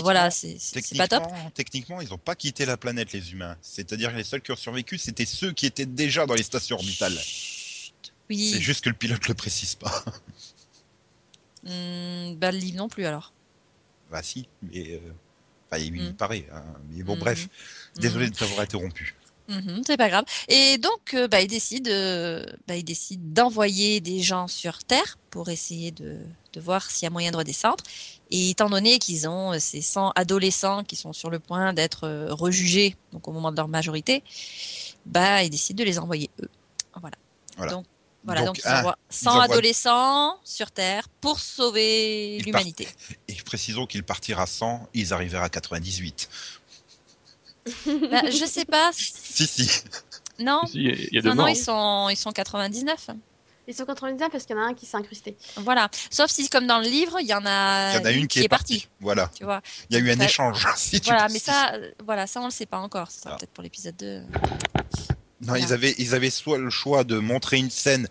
voilà, 0.00 0.30
c'est 0.30 0.58
pas 0.96 1.08
top. 1.08 1.24
techniquement, 1.54 2.00
ils 2.00 2.08
n'ont 2.08 2.18
pas 2.18 2.34
quitté 2.36 2.64
la 2.66 2.76
planète, 2.76 3.12
les 3.12 3.32
humains. 3.32 3.56
C'est-à-dire 3.62 4.12
que 4.12 4.16
les 4.16 4.24
seuls 4.24 4.42
qui 4.42 4.52
ont 4.52 4.56
survécu, 4.56 4.96
c'était 4.98 5.26
ceux 5.26 5.52
qui 5.52 5.66
étaient 5.66 5.86
déjà 5.86 6.24
dans 6.26 6.34
les 6.34 6.42
stations 6.44 6.76
orbitales. 6.76 7.18
C'est 7.18 7.92
Oui. 8.30 8.60
juste 8.60 8.82
que 8.84 8.88
le 8.88 8.94
pilote 8.94 9.26
le 9.28 9.34
précise 9.34 9.74
pas. 9.74 10.04
Hum, 11.66 12.36
bah 12.36 12.50
le 12.52 12.58
livre 12.58 12.76
non 12.76 12.88
plus 12.88 13.04
alors. 13.06 13.32
bah 14.10 14.22
si, 14.22 14.46
mais... 14.62 14.92
euh, 14.92 14.98
Enfin, 15.70 15.82
il, 15.82 15.96
il 15.96 16.02
Mm. 16.02 16.12
paraît. 16.14 16.46
hein. 16.52 16.62
Mais 16.90 17.02
bon, 17.02 17.14
Mhm. 17.14 17.20
bref. 17.20 17.48
Désolé 17.96 18.28
de 18.28 18.34
t'avoir 18.36 18.60
interrompu. 18.60 19.14
C'est 19.86 19.96
pas 19.98 20.08
grave. 20.08 20.24
Et 20.48 20.78
donc, 20.78 21.12
euh, 21.14 21.28
bah, 21.28 21.40
ils 21.42 21.46
décident, 21.48 21.90
euh, 21.90 22.42
bah, 22.66 22.76
ils 22.76 22.84
décident 22.84 23.22
d'envoyer 23.26 24.00
des 24.00 24.20
gens 24.20 24.48
sur 24.48 24.78
Terre 24.84 25.18
pour 25.30 25.50
essayer 25.50 25.90
de, 25.90 26.20
de 26.54 26.60
voir 26.60 26.90
s'il 26.90 27.04
y 27.04 27.06
a 27.06 27.10
moyen 27.10 27.30
de 27.32 27.36
redescendre. 27.36 27.82
Et 28.30 28.50
étant 28.50 28.70
donné 28.70 28.98
qu'ils 28.98 29.28
ont 29.28 29.52
euh, 29.52 29.58
ces 29.58 29.82
100 29.82 30.10
adolescents 30.14 30.84
qui 30.84 30.96
sont 30.96 31.12
sur 31.12 31.28
le 31.28 31.38
point 31.38 31.72
d'être 31.74 32.28
rejugés, 32.30 32.96
donc 33.12 33.28
au 33.28 33.32
moment 33.32 33.50
de 33.50 33.56
leur 33.56 33.68
majorité, 33.68 34.22
bah, 35.04 35.42
ils 35.42 35.50
décident 35.50 35.78
de 35.82 35.84
les 35.84 35.98
envoyer 35.98 36.30
eux. 36.42 36.48
Voilà. 37.00 37.16
Voilà. 37.56 37.72
Donc, 37.72 37.84
voilà, 38.24 38.44
donc, 38.44 38.58
ils 38.58 38.62
ah, 38.64 38.78
envoient 38.80 38.98
100 39.10 39.30
envoient- 39.30 39.44
adolescents 39.44 40.38
sur 40.44 40.70
Terre 40.70 41.08
pour 41.20 41.38
sauver 41.40 42.38
l'humanité. 42.44 42.88
Et 43.28 43.34
précisons 43.44 43.86
qu'ils 43.86 44.04
partirent 44.04 44.40
à 44.40 44.46
100, 44.46 44.88
ils 44.94 45.12
arrivèrent 45.12 45.42
à 45.42 45.48
98. 45.48 46.28
Bah, 48.10 48.22
je 48.30 48.44
sais 48.46 48.64
pas. 48.64 48.90
Si, 49.34 49.46
si. 49.46 49.82
Non, 50.38 50.62
Si, 50.66 50.80
y 51.12 51.18
a, 51.18 51.22
non, 51.22 51.34
non, 51.34 51.46
ils 51.46 51.56
sont, 51.56 52.08
ils 52.10 52.16
sont 52.16 52.32
99. 52.32 53.10
Ils 53.68 53.74
sont 53.74 53.84
99 53.86 54.30
parce 54.30 54.44
qu'il 54.44 54.56
y 54.56 54.58
en 54.58 54.62
a 54.62 54.66
un 54.66 54.74
qui 54.74 54.86
s'est 54.86 54.96
incrusté. 54.96 55.36
Voilà. 55.58 55.88
Sauf 56.10 56.30
si, 56.30 56.48
comme 56.48 56.66
dans 56.66 56.80
le 56.80 56.88
livre, 56.88 57.18
il 57.20 57.26
y 57.28 57.34
en 57.34 57.46
a, 57.46 57.92
Il 57.92 57.98
y 57.98 58.02
en 58.02 58.04
a 58.06 58.10
une 58.10 58.26
qui 58.26 58.40
est 58.40 58.48
partie. 58.48 58.88
Voilà. 59.00 59.30
Tu 59.36 59.44
vois. 59.44 59.62
Il 59.88 59.96
y 59.96 60.00
a 60.00 60.02
eu 60.02 60.10
un 60.10 60.18
Ouais. 60.18 60.24
échange. 60.24 60.66
si 60.76 61.00
Voilà, 61.04 61.28
mais 61.28 61.38
ça, 61.38 61.74
euh, 61.74 61.90
voilà, 62.04 62.26
ça 62.26 62.40
on 62.40 62.46
le 62.46 62.50
sait 62.50 62.66
pas 62.66 62.78
encore. 62.78 63.10
Ce 63.10 63.20
sera 63.20 63.34
Ah. 63.34 63.36
peut-être 63.38 63.52
pour 63.52 63.62
l'épisode 63.62 63.96
2. 63.96 64.22
Non, 65.42 65.54
ils 65.56 65.60
Voilà. 65.60 65.74
avaient, 65.74 65.94
ils 65.98 66.14
avaient 66.14 66.30
soit 66.30 66.58
le 66.58 66.70
choix 66.70 67.04
de 67.04 67.18
montrer 67.18 67.58
une 67.58 67.70
scène 67.70 68.08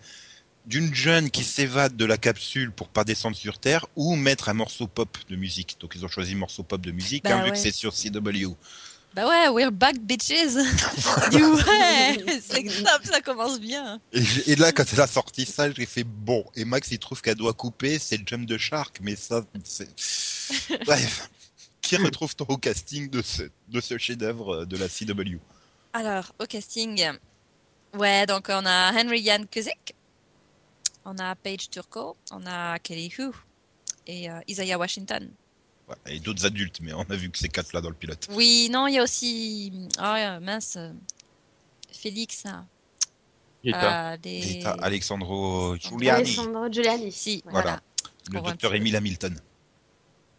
d'une 0.66 0.94
jeune 0.94 1.30
qui 1.30 1.42
s'évade 1.44 1.96
de 1.96 2.04
la 2.04 2.16
capsule 2.18 2.70
pour 2.70 2.88
pas 2.88 3.04
descendre 3.04 3.36
sur 3.36 3.58
Terre 3.58 3.86
ou 3.96 4.14
mettre 4.16 4.48
un 4.48 4.54
morceau 4.54 4.86
pop 4.86 5.16
de 5.28 5.36
musique. 5.36 5.76
Donc 5.80 5.94
ils 5.96 6.04
ont 6.04 6.08
choisi 6.08 6.34
morceau 6.34 6.62
pop 6.62 6.80
de 6.80 6.92
musique, 6.92 7.24
Bah 7.24 7.34
hein, 7.34 7.38
vu 7.38 7.44
ouais. 7.46 7.50
que 7.52 7.58
c'est 7.58 7.72
sur 7.72 7.92
CW. 7.94 8.54
Bah 9.14 9.28
ouais, 9.28 9.48
we're 9.48 9.72
back 9.72 9.98
bitches. 9.98 10.54
Du 11.32 11.44
ouais, 11.44 12.40
c'est 12.40 12.62
top, 12.82 13.04
ça 13.04 13.20
commence 13.20 13.60
bien. 13.60 14.00
Et, 14.46 14.56
là, 14.56 14.72
quand 14.72 14.84
elle 14.92 15.00
a 15.00 15.06
sorti 15.06 15.44
ça, 15.44 15.70
j'ai 15.70 15.84
fait 15.84 16.04
bon. 16.04 16.44
Et 16.54 16.64
Max, 16.64 16.90
il 16.92 16.98
trouve 16.98 17.20
qu'elle 17.20 17.34
doit 17.34 17.52
couper, 17.52 17.98
c'est 17.98 18.16
le 18.16 18.24
jump 18.26 18.46
de 18.46 18.56
Shark, 18.56 19.00
mais 19.02 19.16
ça, 19.16 19.44
c'est. 19.64 19.88
Bref. 20.86 21.28
Qui 21.82 21.96
retrouve-t-on 21.96 22.44
au 22.46 22.56
casting 22.56 23.10
de 23.10 23.20
ce, 23.20 23.42
de 23.68 23.80
ce 23.80 23.98
chef-d'œuvre 23.98 24.64
de 24.64 24.76
la 24.76 24.88
CW 24.88 25.38
Alors, 25.92 26.32
au 26.38 26.46
casting, 26.46 27.04
ouais, 27.94 28.26
donc 28.26 28.46
on 28.48 28.64
a 28.64 28.92
Henry 28.92 29.22
Jan 29.22 29.44
Kuzik, 29.50 29.94
on 31.04 31.18
a 31.18 31.34
Paige 31.34 31.68
Turco, 31.68 32.16
on 32.30 32.46
a 32.46 32.78
Kelly 32.78 33.12
Hu 33.18 33.30
et 34.06 34.30
euh, 34.30 34.40
Isaiah 34.48 34.78
Washington. 34.78 35.30
Ouais, 35.88 35.96
Et 36.06 36.18
d'autres 36.18 36.46
adultes, 36.46 36.80
mais 36.80 36.94
on 36.94 37.02
a 37.02 37.16
vu 37.16 37.28
que 37.30 37.38
c'est 37.38 37.48
quatre 37.50 37.74
là 37.74 37.82
dans 37.82 37.90
le 37.90 37.94
pilote. 37.94 38.26
Oui, 38.30 38.70
non, 38.72 38.86
il 38.86 38.94
y 38.94 38.98
a 38.98 39.02
aussi, 39.02 39.88
ah 39.98 40.40
mince, 40.40 40.78
Félix, 41.92 42.46
hein, 42.46 42.66
euh, 43.66 44.16
des... 44.16 44.64
Alexandro 44.80 45.76
Giuliani, 45.76 46.20
Alessandro 46.20 46.72
Giuliani. 46.72 47.12
Si, 47.12 47.42
Voilà. 47.44 47.82
voilà. 48.30 48.46
le 48.46 48.50
docteur. 48.50 48.74
Emile 48.74 48.96
Hamilton, 48.96 49.38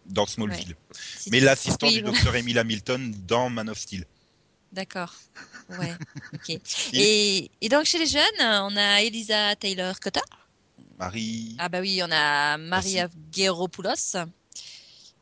dans 0.08 0.26
Smallville. 0.26 0.76
Si 0.92 1.30
Mais 1.30 1.40
l'assistant 1.42 1.88
Oui, 1.88 1.98
du 1.98 2.02
docteur 2.02 2.36
Emile 2.36 2.58
Hamilton 2.58 3.14
dans 3.28 3.52
Man 3.52 3.70
of 3.70 3.78
Steel. 3.78 4.06
D'accord. 4.74 5.14
Ouais. 5.70 5.94
Ok. 6.34 6.60
Et, 6.94 7.50
et 7.62 7.70
donc 7.70 7.86
chez 7.86 8.00
les 8.00 8.08
jeunes, 8.08 8.42
on 8.42 8.76
a 8.76 9.02
Elisa 9.02 9.56
Taylor 9.56 10.00
Cotter. 10.00 10.20
Marie. 10.98 11.56
Ah 11.60 11.70
bah 11.70 11.80
oui, 11.80 12.02
on 12.04 12.12
a 12.12 12.58
Maria 12.58 13.08
Geropoulos. 13.32 14.16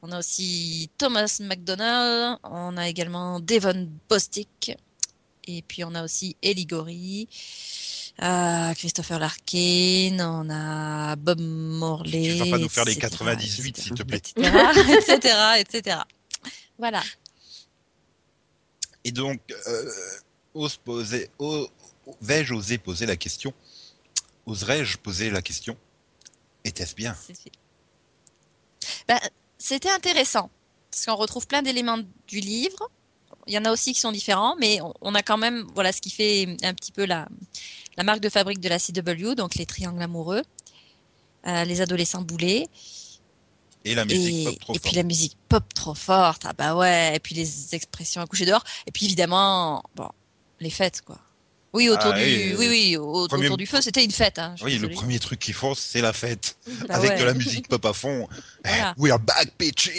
On 0.01 0.11
a 0.11 0.19
aussi 0.19 0.89
Thomas 0.97 1.37
McDonald. 1.41 2.39
On 2.43 2.75
a 2.77 2.87
également 2.87 3.39
Devon 3.39 3.89
Bostick. 4.09 4.71
Et 5.47 5.61
puis 5.63 5.83
on 5.83 5.93
a 5.95 6.03
aussi 6.03 6.35
Eligori, 6.43 7.27
euh, 8.21 8.73
Christopher 8.75 9.19
Larkin, 9.19 10.17
on 10.19 10.49
a 10.49 11.15
Bob 11.15 11.41
Morley. 11.41 12.37
Tu 12.37 12.43
vas 12.43 12.51
pas 12.51 12.57
nous 12.59 12.69
faire 12.69 12.85
les 12.85 12.93
etc., 12.93 13.09
98, 13.09 13.77
s'il 13.77 13.93
te 13.93 14.03
plaît. 14.03 14.17
etc., 14.17 14.37
etc., 14.97 15.35
etc. 15.59 15.97
Voilà. 16.77 17.01
Et 19.03 19.11
donc, 19.11 19.39
euh, 19.67 19.91
vais-je 22.21 22.53
oser 22.53 22.77
poser 22.77 23.05
la 23.05 23.15
question? 23.15 23.53
Oserais-je 24.45 24.97
poser 24.97 25.29
la 25.29 25.41
question? 25.41 25.77
Était-ce 26.63 26.95
bien? 26.95 27.15
Ben, 29.07 29.19
C'était 29.57 29.89
intéressant 29.89 30.49
parce 30.91 31.05
qu'on 31.05 31.15
retrouve 31.15 31.47
plein 31.47 31.61
d'éléments 31.61 31.99
du 32.27 32.39
livre. 32.39 32.89
Il 33.47 33.53
y 33.53 33.57
en 33.57 33.65
a 33.65 33.71
aussi 33.71 33.93
qui 33.93 33.99
sont 33.99 34.11
différents, 34.11 34.55
mais 34.57 34.79
on, 35.01 35.15
a 35.15 35.23
quand 35.23 35.37
même 35.37 35.65
voilà 35.73 35.91
ce 35.91 36.01
qui 36.01 36.11
fait 36.11 36.57
un 36.63 36.73
petit 36.73 36.91
peu 36.91 37.05
la, 37.05 37.27
la 37.97 38.03
marque 38.03 38.19
de 38.19 38.29
fabrique 38.29 38.59
de 38.59 38.69
la 38.69 38.77
CW, 38.77 39.33
donc 39.35 39.55
les 39.55 39.65
triangles 39.65 40.01
amoureux, 40.01 40.43
euh, 41.47 41.63
les 41.63 41.81
adolescents 41.81 42.21
boulets, 42.21 42.67
Et 43.83 43.95
la 43.95 44.05
musique 44.05 44.35
et, 44.35 44.43
pop 44.45 44.59
trop 44.59 44.73
et 44.75 44.79
puis 44.79 44.83
forte. 44.89 44.95
la 44.95 45.03
musique 45.03 45.37
pop 45.49 45.73
trop 45.73 45.93
forte. 45.95 46.43
Ah 46.45 46.53
bah 46.53 46.75
ouais, 46.75 47.15
et 47.15 47.19
puis 47.19 47.33
les 47.35 47.73
expressions 47.75 48.21
à 48.21 48.27
coucher 48.27 48.45
dehors, 48.45 48.63
et 48.85 48.91
puis 48.91 49.05
évidemment 49.05 49.83
bon 49.95 50.09
les 50.59 50.69
fêtes 50.69 51.01
quoi. 51.01 51.17
Oui 51.73 51.87
autour 51.89 52.11
Ah, 52.13 52.19
du 52.19 52.23
oui, 52.25 52.55
oui 52.59 52.67
oui 52.67 52.97
au- 52.97 53.27
premier- 53.27 53.45
autour 53.45 53.57
du 53.57 53.65
feu 53.65 53.81
c'était 53.81 54.03
une 54.03 54.11
fête. 54.11 54.37
Hein, 54.39 54.55
Oui, 54.61 54.77
le 54.77 54.89
premier 54.89 55.19
truc 55.19 55.39
qu'ils 55.39 55.53
font, 55.53 55.73
c'est 55.73 56.01
la 56.01 56.13
fête. 56.13 56.57
Bah 56.87 56.95
avec 56.95 57.11
ouais. 57.11 57.19
de 57.19 57.23
la 57.23 57.33
musique 57.33 57.67
pop 57.69 57.83
à 57.85 57.93
fond. 57.93 58.27
Voilà. 58.65 58.93
We 58.97 59.11
are 59.11 59.19
back, 59.19 59.53
bitches 59.57 59.89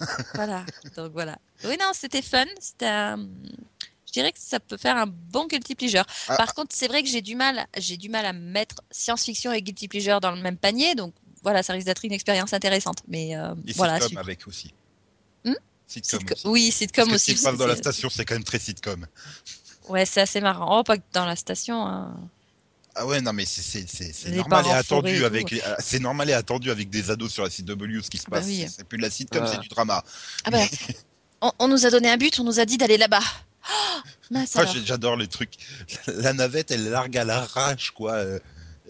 Voilà, 0.34 0.64
donc 0.96 1.12
voilà. 1.12 1.36
Oui, 1.64 1.76
non, 1.80 1.90
c'était 1.92 2.22
fun. 2.22 2.44
C'était 2.60 2.86
un- 2.86 3.26
Je 4.06 4.12
dirais 4.12 4.32
que 4.32 4.38
ça 4.40 4.60
peut 4.60 4.76
faire 4.78 4.96
un 4.96 5.06
bon 5.08 5.46
guilty 5.46 5.74
pleasure. 5.74 6.04
Ah, 6.28 6.36
Par 6.36 6.54
contre, 6.54 6.74
c'est 6.74 6.86
vrai 6.88 7.02
que 7.02 7.08
j'ai 7.08 7.20
du 7.22 7.34
mal, 7.34 7.66
j'ai 7.76 7.96
du 7.98 8.08
mal 8.08 8.24
à 8.24 8.32
mettre 8.32 8.76
science-fiction 8.90 9.52
et 9.52 9.60
guilty 9.60 9.88
pleasure 9.88 10.20
dans 10.20 10.30
le 10.30 10.40
même 10.40 10.56
panier. 10.56 10.94
Donc 10.94 11.12
voilà, 11.46 11.62
ça 11.62 11.72
risque 11.74 11.86
d'être 11.86 12.04
une 12.04 12.12
expérience 12.12 12.52
intéressante. 12.52 12.98
Mais 13.06 13.36
euh, 13.36 13.54
Et 13.68 13.72
voilà. 13.74 14.00
sitcom 14.00 14.18
avec 14.18 14.46
aussi. 14.48 14.74
Hmm 15.44 15.54
Sitcom 15.86 16.18
Sitcom- 16.20 16.32
aussi. 16.32 16.48
Oui, 16.48 16.66
Parce 16.68 16.76
sitcom 16.78 17.08
que 17.08 17.14
aussi. 17.14 17.24
ce 17.26 17.30
qui 17.32 17.38
se 17.38 17.44
passe 17.44 17.56
dans 17.56 17.68
la 17.68 17.76
station, 17.76 18.10
c'est 18.10 18.24
quand 18.24 18.34
même 18.34 18.42
très 18.42 18.58
sitcom. 18.58 19.06
Ouais, 19.88 20.04
c'est 20.04 20.20
assez 20.20 20.40
marrant. 20.40 20.80
Oh, 20.80 20.82
pas 20.82 20.96
que 20.98 21.02
dans 21.12 21.24
la 21.24 21.36
station. 21.36 21.86
hein. 21.86 22.16
Ah 22.96 23.06
ouais, 23.06 23.20
non, 23.20 23.32
mais 23.32 23.44
c'est 23.44 23.84
normal 24.30 24.66
et 24.66 24.70
attendu 24.70 25.24
avec 25.24 25.50
les- 25.52 25.60
ah, 25.62 25.76
c'est 25.78 26.00
normal 26.00 26.30
et 26.30 26.32
attendu 26.32 26.70
avec 26.72 26.90
des 26.90 27.10
ados 27.10 27.30
sur 27.32 27.44
la 27.44 27.50
CW 27.50 28.00
ce 28.02 28.10
qui 28.10 28.18
se 28.18 28.24
Bah 28.24 28.38
passe. 28.38 28.46
oui. 28.46 28.66
C'est- 28.68 28.82
plus 28.84 28.96
de 28.98 29.02
la 29.02 29.10
sitcom, 29.10 29.44
Ah. 29.46 29.50
c'est 29.52 29.60
du 29.60 29.68
drama. 29.68 30.02
Ah 30.44 30.50
bah, 30.50 30.58
on, 31.42 31.52
on 31.60 31.68
nous 31.68 31.86
a 31.86 31.90
donné 31.90 32.10
un 32.10 32.16
but, 32.16 32.40
on 32.40 32.44
nous 32.44 32.58
a 32.58 32.64
dit 32.64 32.76
d'aller 32.78 32.98
là-bas. 32.98 33.20
Oh, 34.34 34.62
j'adore 34.84 35.14
les 35.16 35.28
trucs. 35.28 35.52
La 36.08 36.32
navette, 36.32 36.72
elle 36.72 36.88
largue 36.90 37.16
à 37.16 37.24
l'arrache, 37.24 37.92
quoi, 37.92 38.14
euh, 38.14 38.40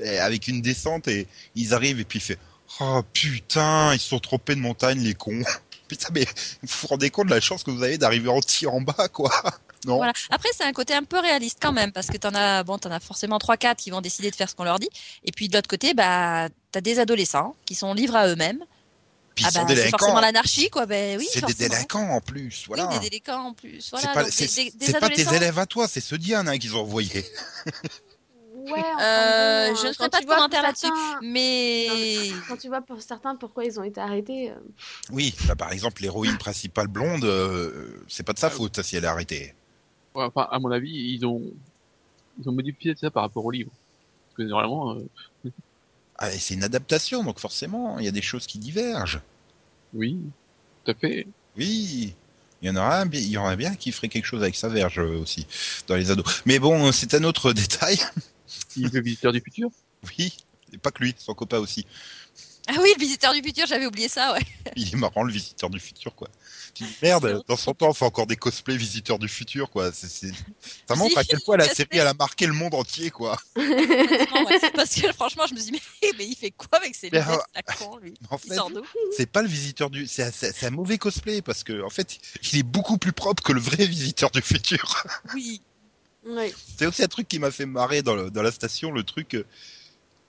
avec 0.05 0.49
une 0.49 0.62
descente 0.62 1.09
et 1.09 1.26
ils 1.55 1.74
arrivent 1.74 2.01
et 2.01 2.05
puis 2.05 2.18
il 2.18 2.22
fait 2.22 2.38
Oh 2.80 3.03
putain, 3.12 3.94
ils 3.94 4.01
se 4.01 4.09
sont 4.09 4.18
trompés 4.18 4.55
de 4.55 4.61
montagne, 4.61 5.01
les 5.01 5.14
cons. 5.14 5.42
Putain, 5.88 6.09
mais 6.12 6.24
vous 6.62 6.78
vous 6.82 6.86
rendez 6.88 7.11
compte 7.11 7.26
de 7.28 7.30
la 7.34 7.40
chance 7.40 7.62
que 7.62 7.70
vous 7.70 7.84
avez 7.84 7.97
d'arriver 7.97 8.28
entier 8.28 8.66
en 8.66 8.80
bas, 8.80 9.09
quoi. 9.12 9.30
Non. 9.86 9.99
Voilà. 9.99 10.12
Après, 10.30 10.49
c'est 10.53 10.64
un 10.64 10.72
côté 10.72 10.94
un 10.94 11.05
peu 11.05 11.20
réaliste 11.20 11.59
quand 11.62 11.70
même, 11.70 11.92
parce 11.92 12.09
que 12.09 12.16
t'en 12.16 12.34
as, 12.34 12.64
bon, 12.64 12.76
t'en 12.76 12.90
as 12.90 12.99
forcément 12.99 13.38
3-4 13.38 13.76
qui 13.76 13.90
vont 13.90 14.01
décider 14.01 14.32
de 14.32 14.34
faire 14.34 14.51
ce 14.51 14.57
qu'on 14.57 14.64
leur 14.64 14.80
dit. 14.80 14.88
Et 15.22 15.30
puis 15.30 15.49
de 15.49 15.57
l'autre 15.57 15.68
côté, 15.68 15.94
bah, 15.94 16.49
t'as 16.72 16.80
des 16.80 16.99
adolescents 16.99 17.55
qui 17.66 17.76
sont 17.76 17.94
livrés 17.94 18.18
à 18.18 18.26
eux-mêmes. 18.26 18.64
Puis 19.36 19.44
Ah 19.47 19.51
bah, 19.55 19.64
c'est 19.68 19.90
forcément 19.90 20.18
l'anarchie, 20.18 20.70
quoi. 20.70 20.86
Ben 20.86 21.16
oui, 21.18 21.28
c'est 21.30 21.44
des 21.47 21.55
délinquants 21.55 22.09
en 22.11 22.20
plus, 22.20 22.64
voilà. 22.66 22.88
Oui, 22.88 22.99
des 22.99 23.11
délinquants 23.11 23.49
en 23.49 23.53
plus. 23.53 23.90
Voilà. 23.92 24.09
c'est 24.09 24.14
pas, 24.14 24.22
donc 24.24 24.32
c'est- 24.32 24.57
des, 24.57 24.70
des- 24.70 24.76
des 24.78 24.86
c'est 24.86 24.99
pas 24.99 25.11
tes 25.11 25.34
élèves 25.36 25.59
à 25.61 25.66
toi, 25.66 25.86
c'est 25.86 26.01
ceux 26.01 26.18
d'Ian 26.18 26.44
hein, 26.49 26.59
qu'ils 26.59 26.74
ont 26.74 26.80
envoyés. 26.80 27.24
Ouais, 28.70 28.82
Euh, 29.00 29.68
bon, 29.68 29.74
je 29.76 29.86
ne 29.88 29.92
ferai 29.92 30.08
pas 30.10 30.20
de 30.20 30.26
commentaire 30.26 30.62
là-dessus. 30.62 30.86
certains- 30.86 31.20
Mais 31.22 31.86
Quand 32.48 32.56
tu 32.56 32.68
vois 32.68 32.82
pour 32.82 33.00
certains 33.00 33.36
pourquoi 33.36 33.64
ils 33.64 33.78
ont 33.78 33.84
été 33.84 34.00
arrêtés. 34.00 34.50
euh, 34.50 34.56
Oui, 35.10 35.34
bah, 35.46 35.54
par 35.54 35.72
exemple, 35.72 36.02
l'héroïne 36.02 36.36
principale 36.36 36.88
blonde, 36.88 37.24
euh, 37.24 37.96
c'est 38.08 38.22
pas 38.24 38.32
de 38.32 38.38
sa 38.38 38.50
faute 38.50 38.76
ça, 38.76 38.82
si 38.82 38.96
elle 38.96 39.04
est 39.04 39.08
arrêtée. 39.08 39.54
Ouais, 40.14 40.24
enfin, 40.24 40.48
à 40.50 40.58
mon 40.58 40.70
avis, 40.70 40.90
ils 40.90 41.24
ont, 41.26 41.42
ils 42.38 42.48
ont 42.48 42.52
modifié 42.52 42.94
ça 42.96 43.10
par 43.10 43.24
rapport 43.24 43.44
au 43.44 43.50
livre. 43.50 43.70
Parce 44.28 44.36
que 44.36 44.42
normalement, 44.44 44.96
euh, 44.96 45.50
Ah, 46.18 46.32
et 46.32 46.38
c'est 46.38 46.54
une 46.54 46.64
adaptation, 46.64 47.24
donc 47.24 47.38
forcément, 47.38 47.98
il 47.98 48.04
y 48.04 48.08
a 48.08 48.12
des 48.12 48.20
choses 48.22 48.46
qui 48.46 48.58
divergent. 48.58 49.20
oui, 49.92 50.20
tout 50.84 50.92
à 50.92 50.94
fait. 50.94 51.26
Oui, 51.56 52.14
il 52.62 52.68
y 52.68 52.70
en 52.70 52.76
aura 52.76 53.04
il 53.12 53.28
y 53.28 53.38
en 53.38 53.46
a 53.46 53.56
bien 53.56 53.74
qui 53.74 53.92
ferait 53.92 54.08
quelque 54.08 54.24
chose 54.26 54.42
avec 54.42 54.56
sa 54.56 54.68
verge 54.68 54.98
euh, 54.98 55.18
aussi 55.20 55.46
dans 55.88 55.96
les 55.96 56.10
ados. 56.10 56.42
Mais 56.46 56.58
bon, 56.58 56.92
c'est 56.92 57.14
un 57.14 57.24
autre 57.24 57.52
détail. 57.54 57.98
Le 58.77 59.01
visiteur 59.01 59.33
du 59.33 59.41
futur? 59.41 59.70
Oui, 60.18 60.37
et 60.72 60.79
pas 60.79 60.91
que 60.91 61.03
lui, 61.03 61.14
son 61.18 61.35
copain 61.35 61.59
aussi. 61.59 61.87
ah 62.68 62.74
oui, 62.81 62.93
le 62.97 63.01
visiteur 63.01 63.33
du 63.33 63.43
futur, 63.43 63.66
j'avais 63.66 63.87
oublié 63.87 64.09
ça, 64.09 64.33
ouais. 64.33 64.41
Il 64.77 64.93
est 64.93 64.97
marrant, 64.97 65.22
le 65.22 65.33
visiteur 65.33 65.70
du 65.70 65.79
futur, 65.81 66.14
quoi. 66.14 66.29
Tu 66.74 66.85
dis, 66.85 66.97
merde, 67.03 67.43
dans 67.49 67.57
son 67.57 67.72
temps, 67.72 67.89
on 67.89 67.93
fait 67.95 68.05
encore 68.05 68.27
des 68.27 68.37
cosplays 68.37 68.77
visiteurs 68.77 69.18
du 69.18 69.29
futur, 69.29 69.70
quoi. 69.70 69.93
C'est... 69.93 70.33
Ça 70.89 70.95
montre 70.97 71.16
à 71.16 71.24
quel 71.24 71.41
point 71.41 71.57
la 71.57 71.68
série, 71.68 71.89
elle 71.93 72.07
a 72.07 72.14
marqué 72.14 72.47
le 72.47 72.53
monde 72.53 72.74
entier, 72.74 73.11
quoi. 73.11 73.39
Ouais. 73.57 74.61
Parce 74.74 74.95
que 74.95 75.12
franchement, 75.12 75.47
je 75.49 75.55
me 75.55 75.61
suis 75.61 75.72
dit, 75.72 75.81
mais, 76.03 76.09
mais 76.18 76.27
il 76.27 76.37
fait 76.37 76.51
quoi 76.51 76.79
avec 76.79 76.95
ses 76.95 77.09
lunettes, 77.09 77.27
la 77.55 77.62
con, 77.62 77.97
lui? 77.99 78.14
En 78.31 78.37
Il 78.45 78.49
fait, 78.49 78.55
sort 78.57 78.70
d'où 78.70 78.83
c'est 79.16 79.27
pas 79.27 79.43
le 79.43 79.49
visiteur 79.49 79.89
du, 79.89 80.07
c'est 80.07 80.64
un 80.64 80.70
mauvais 80.70 80.99
cosplay 80.99 81.43
parce 81.43 81.64
que, 81.64 81.83
en 81.83 81.91
fait, 81.91 82.18
il 82.53 82.59
est 82.59 82.62
beaucoup 82.62 82.99
plus 82.99 83.12
propre 83.12 83.43
que 83.43 83.53
le 83.53 83.61
vrai 83.61 83.87
visiteur 83.87 84.31
du 84.31 84.43
futur. 84.43 85.05
Oui. 85.35 85.62
C'est 86.77 86.87
aussi 86.87 87.03
un 87.03 87.09
truc 87.09 87.29
qui 87.29 87.39
m'a 87.39 87.51
fait 87.51 87.66
marrer 87.66 88.03
dans, 88.03 88.16
la 88.16 88.51
station, 88.51 88.91
le 88.91 89.03
truc. 89.03 89.37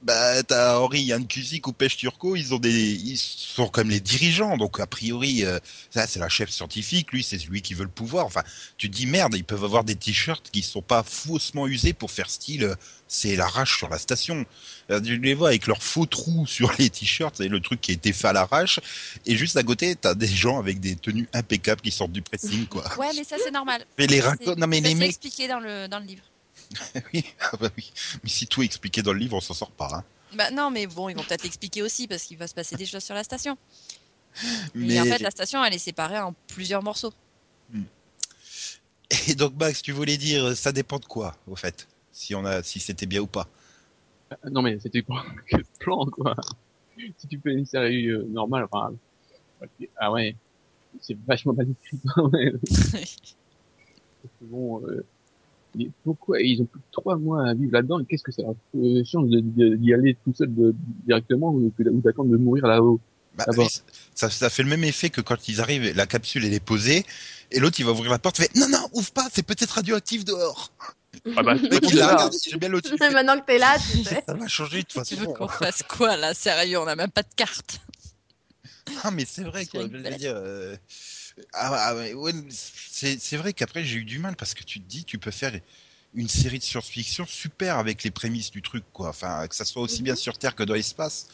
Bah, 0.01 0.43
t'as 0.43 0.77
Henri 0.77 1.01
Yann 1.01 1.25
ou 1.65 1.73
Pêche 1.73 1.97
Turco, 1.97 2.35
ils 2.35 2.53
ont 2.53 2.59
des, 2.59 2.93
ils 2.93 3.17
sont 3.17 3.67
comme 3.67 3.89
les 3.89 3.99
dirigeants, 3.99 4.55
donc 4.55 4.79
a 4.79 4.85
priori, 4.85 5.43
euh, 5.43 5.57
ça 5.89 6.05
c'est 6.05 6.19
la 6.19 6.29
chef 6.29 6.51
scientifique, 6.51 7.11
lui 7.11 7.23
c'est 7.23 7.39
celui 7.39 7.63
qui 7.63 7.73
veut 7.73 7.83
le 7.83 7.89
pouvoir. 7.89 8.27
Enfin, 8.27 8.43
tu 8.77 8.91
te 8.91 8.95
dis 8.95 9.07
merde, 9.07 9.33
ils 9.35 9.43
peuvent 9.43 9.63
avoir 9.63 9.83
des 9.83 9.95
t-shirts 9.95 10.51
qui 10.51 10.61
sont 10.61 10.83
pas 10.83 11.01
faussement 11.01 11.65
usés 11.65 11.93
pour 11.93 12.11
faire 12.11 12.29
style, 12.29 12.65
euh, 12.65 12.75
c'est 13.07 13.35
l'arrache 13.35 13.75
sur 13.75 13.89
la 13.89 13.97
station. 13.97 14.45
Euh, 14.91 15.01
Tu 15.01 15.17
les 15.17 15.33
vois 15.33 15.49
avec 15.49 15.65
leurs 15.65 15.81
faux 15.81 16.05
trous 16.05 16.45
sur 16.45 16.71
les 16.77 16.91
t-shirts, 16.91 17.37
c'est 17.37 17.47
le 17.47 17.59
truc 17.59 17.81
qui 17.81 17.89
a 17.89 17.93
été 17.95 18.13
fait 18.13 18.27
à 18.27 18.33
l'arrache, 18.33 18.79
et 19.25 19.35
juste 19.35 19.57
à 19.57 19.63
côté 19.63 19.95
t'as 19.95 20.13
des 20.13 20.27
gens 20.27 20.59
avec 20.59 20.79
des 20.79 20.95
tenues 20.95 21.27
impeccables 21.33 21.81
qui 21.81 21.91
sortent 21.91 22.11
du 22.11 22.21
pressing, 22.21 22.67
quoi. 22.67 22.83
Ouais, 22.99 23.09
mais 23.15 23.23
ça, 23.23 23.37
c'est 23.43 23.51
normal. 23.51 23.83
Mais 23.97 24.05
les 24.05 24.21
raccords, 24.21 24.57
non 24.57 24.67
mais 24.67 24.79
ça, 24.79 24.89
les 24.89 24.95
mecs, 24.95 25.09
expliqué 25.09 25.47
dans 25.47 25.59
le, 25.59 25.87
dans 25.87 25.97
le 25.97 26.05
livre. 26.05 26.23
oui, 27.13 27.23
ah 27.39 27.57
bah 27.59 27.69
oui, 27.77 27.91
mais 28.23 28.29
si 28.29 28.47
tout 28.47 28.61
est 28.61 28.65
expliqué 28.65 29.01
dans 29.01 29.13
le 29.13 29.19
livre, 29.19 29.35
on 29.37 29.41
s'en 29.41 29.53
sort 29.53 29.71
pas. 29.71 29.89
Hein. 29.93 30.03
Bah 30.35 30.51
non, 30.51 30.69
mais 30.69 30.87
bon, 30.87 31.09
ils 31.09 31.15
vont 31.15 31.23
peut-être 31.23 31.43
l'expliquer 31.43 31.81
aussi 31.81 32.07
parce 32.07 32.23
qu'il 32.23 32.37
va 32.37 32.47
se 32.47 32.53
passer 32.53 32.75
des 32.75 32.85
choses 32.85 33.03
sur 33.03 33.15
la 33.15 33.23
station. 33.23 33.57
Mais, 34.75 34.99
en 34.99 35.05
fait, 35.05 35.19
la 35.19 35.31
station, 35.31 35.63
elle 35.63 35.73
est 35.73 35.79
séparée 35.79 36.19
en 36.19 36.35
plusieurs 36.47 36.83
morceaux. 36.83 37.13
Et 39.27 39.35
donc 39.35 39.53
Max, 39.57 39.81
tu 39.81 39.91
voulais 39.91 40.17
dire, 40.17 40.55
ça 40.55 40.71
dépend 40.71 40.99
de 40.99 41.05
quoi, 41.05 41.35
au 41.47 41.55
fait, 41.55 41.87
si 42.11 42.35
on 42.35 42.45
a, 42.45 42.61
si 42.63 42.79
c'était 42.79 43.05
bien 43.05 43.21
ou 43.21 43.27
pas? 43.27 43.47
Euh, 44.31 44.49
Non 44.49 44.61
mais 44.61 44.79
c'était 44.79 45.01
pas 45.01 45.23
que 45.49 45.57
plan 45.79 46.05
quoi. 46.05 46.35
Si 47.17 47.27
tu 47.27 47.39
fais 47.39 47.53
une 47.53 47.65
série 47.65 48.07
euh, 48.07 48.23
normale, 48.29 48.67
enfin, 48.69 48.93
ah 49.97 50.11
ouais, 50.11 50.35
c'est 50.99 51.17
vachement 51.25 51.53
mal 51.53 51.67
écrit 51.69 51.99
bon, 54.41 54.85
euh, 54.87 55.05
mais 55.77 55.89
pourquoi 56.03 56.41
ils 56.41 56.61
ont 56.61 56.65
plus 56.65 56.79
de 56.79 56.85
trois 56.91 57.17
mois 57.17 57.47
à 57.49 57.53
vivre 57.53 57.71
là-dedans 57.73 57.99
et 57.99 58.05
qu'est-ce 58.05 58.23
que 58.23 58.31
ça 58.31 58.41
leur 58.41 58.55
euh, 58.75 59.03
change 59.05 59.29
de- 59.29 59.39
de- 59.41 59.75
d'y 59.75 59.93
aller 59.93 60.17
tout 60.23 60.33
seul 60.33 60.53
de- 60.53 60.75
directement 61.05 61.51
ou, 61.53 61.71
d'attendre 61.79 62.29
de 62.31 62.37
mourir 62.37 62.65
là-haut 62.67 62.99
Bah, 63.37 63.45
Ah 63.47 63.51
oui, 63.57 63.67
ça, 64.15 64.29
ça 64.29 64.49
fait 64.49 64.63
le 64.63 64.69
même 64.69 64.83
effet 64.83 65.09
que 65.09 65.21
quand 65.21 65.47
ils 65.47 65.61
arrivent, 65.61 65.95
la 65.95 66.07
capsule 66.07 66.43
elle 66.45 66.53
est 66.53 66.59
posée, 66.63 67.05
et 67.51 67.59
l'autre 67.59 67.79
il 67.79 67.85
va 67.85 67.91
ouvrir 67.91 68.09
la 68.11 68.19
porte, 68.19 68.39
il 68.39 68.43
fait 68.43 68.55
non 68.55 68.67
non, 68.69 68.79
ouvre 68.93 69.11
pas, 69.11 69.27
c'est 69.31 69.43
peut-être 69.45 69.71
radioactif 69.71 70.25
dehors. 70.25 70.71
Ah 71.35 71.43
bah, 71.43 71.55
j'ai 71.57 72.57
bien 72.57 72.69
l'autre. 72.69 72.89
Maintenant 73.11 73.39
que 73.39 73.45
t'es 73.45 73.57
là, 73.57 73.77
tu 73.79 74.03
sais. 74.03 74.23
Ça 74.27 74.33
va 74.33 74.47
changer 74.47 74.77
de 74.83 74.87
toute 74.87 75.03
Tu 75.03 75.15
veux 75.15 75.25
façon. 75.25 75.33
qu'on 75.33 75.47
fasse 75.47 75.83
quoi 75.83 76.15
là? 76.17 76.33
Sérieux, 76.33 76.79
on 76.79 76.85
n'a 76.85 76.95
même 76.95 77.11
pas 77.11 77.23
de 77.23 77.33
carte. 77.35 77.79
Ah 79.03 79.11
mais 79.11 79.25
c'est 79.25 79.43
vrai 79.43 79.65
quoi, 79.65 79.81
je 79.81 79.97
veux 79.97 80.15
dire. 80.15 80.33
euh, 80.35 80.75
Ah, 81.53 81.89
ah, 81.89 81.95
ouais, 81.95 82.13
ouais, 82.13 82.33
c'est 82.49 83.37
vrai 83.37 83.53
qu'après 83.53 83.83
j'ai 83.83 83.97
eu 83.97 84.05
du 84.05 84.19
mal 84.19 84.35
parce 84.35 84.53
que 84.53 84.63
tu 84.63 84.79
te 84.79 84.87
dis 84.87 85.05
tu 85.05 85.19
peux 85.19 85.31
faire 85.31 85.53
une 86.13 86.29
série 86.29 86.57
de 86.57 86.63
science-fiction 86.63 87.25
super 87.27 87.77
avec 87.77 88.03
les 88.03 88.11
prémices 88.11 88.49
du 88.49 88.61
truc 88.61 88.83
quoi, 88.91 89.09
enfin 89.09 89.47
que 89.47 89.55
ça 89.55 89.65
soit 89.65 89.81
aussi 89.81 90.01
bien 90.01 90.15
sur 90.15 90.37
Terre 90.37 90.55
que 90.55 90.63
dans 90.63 90.73
l'espace. 90.73 91.27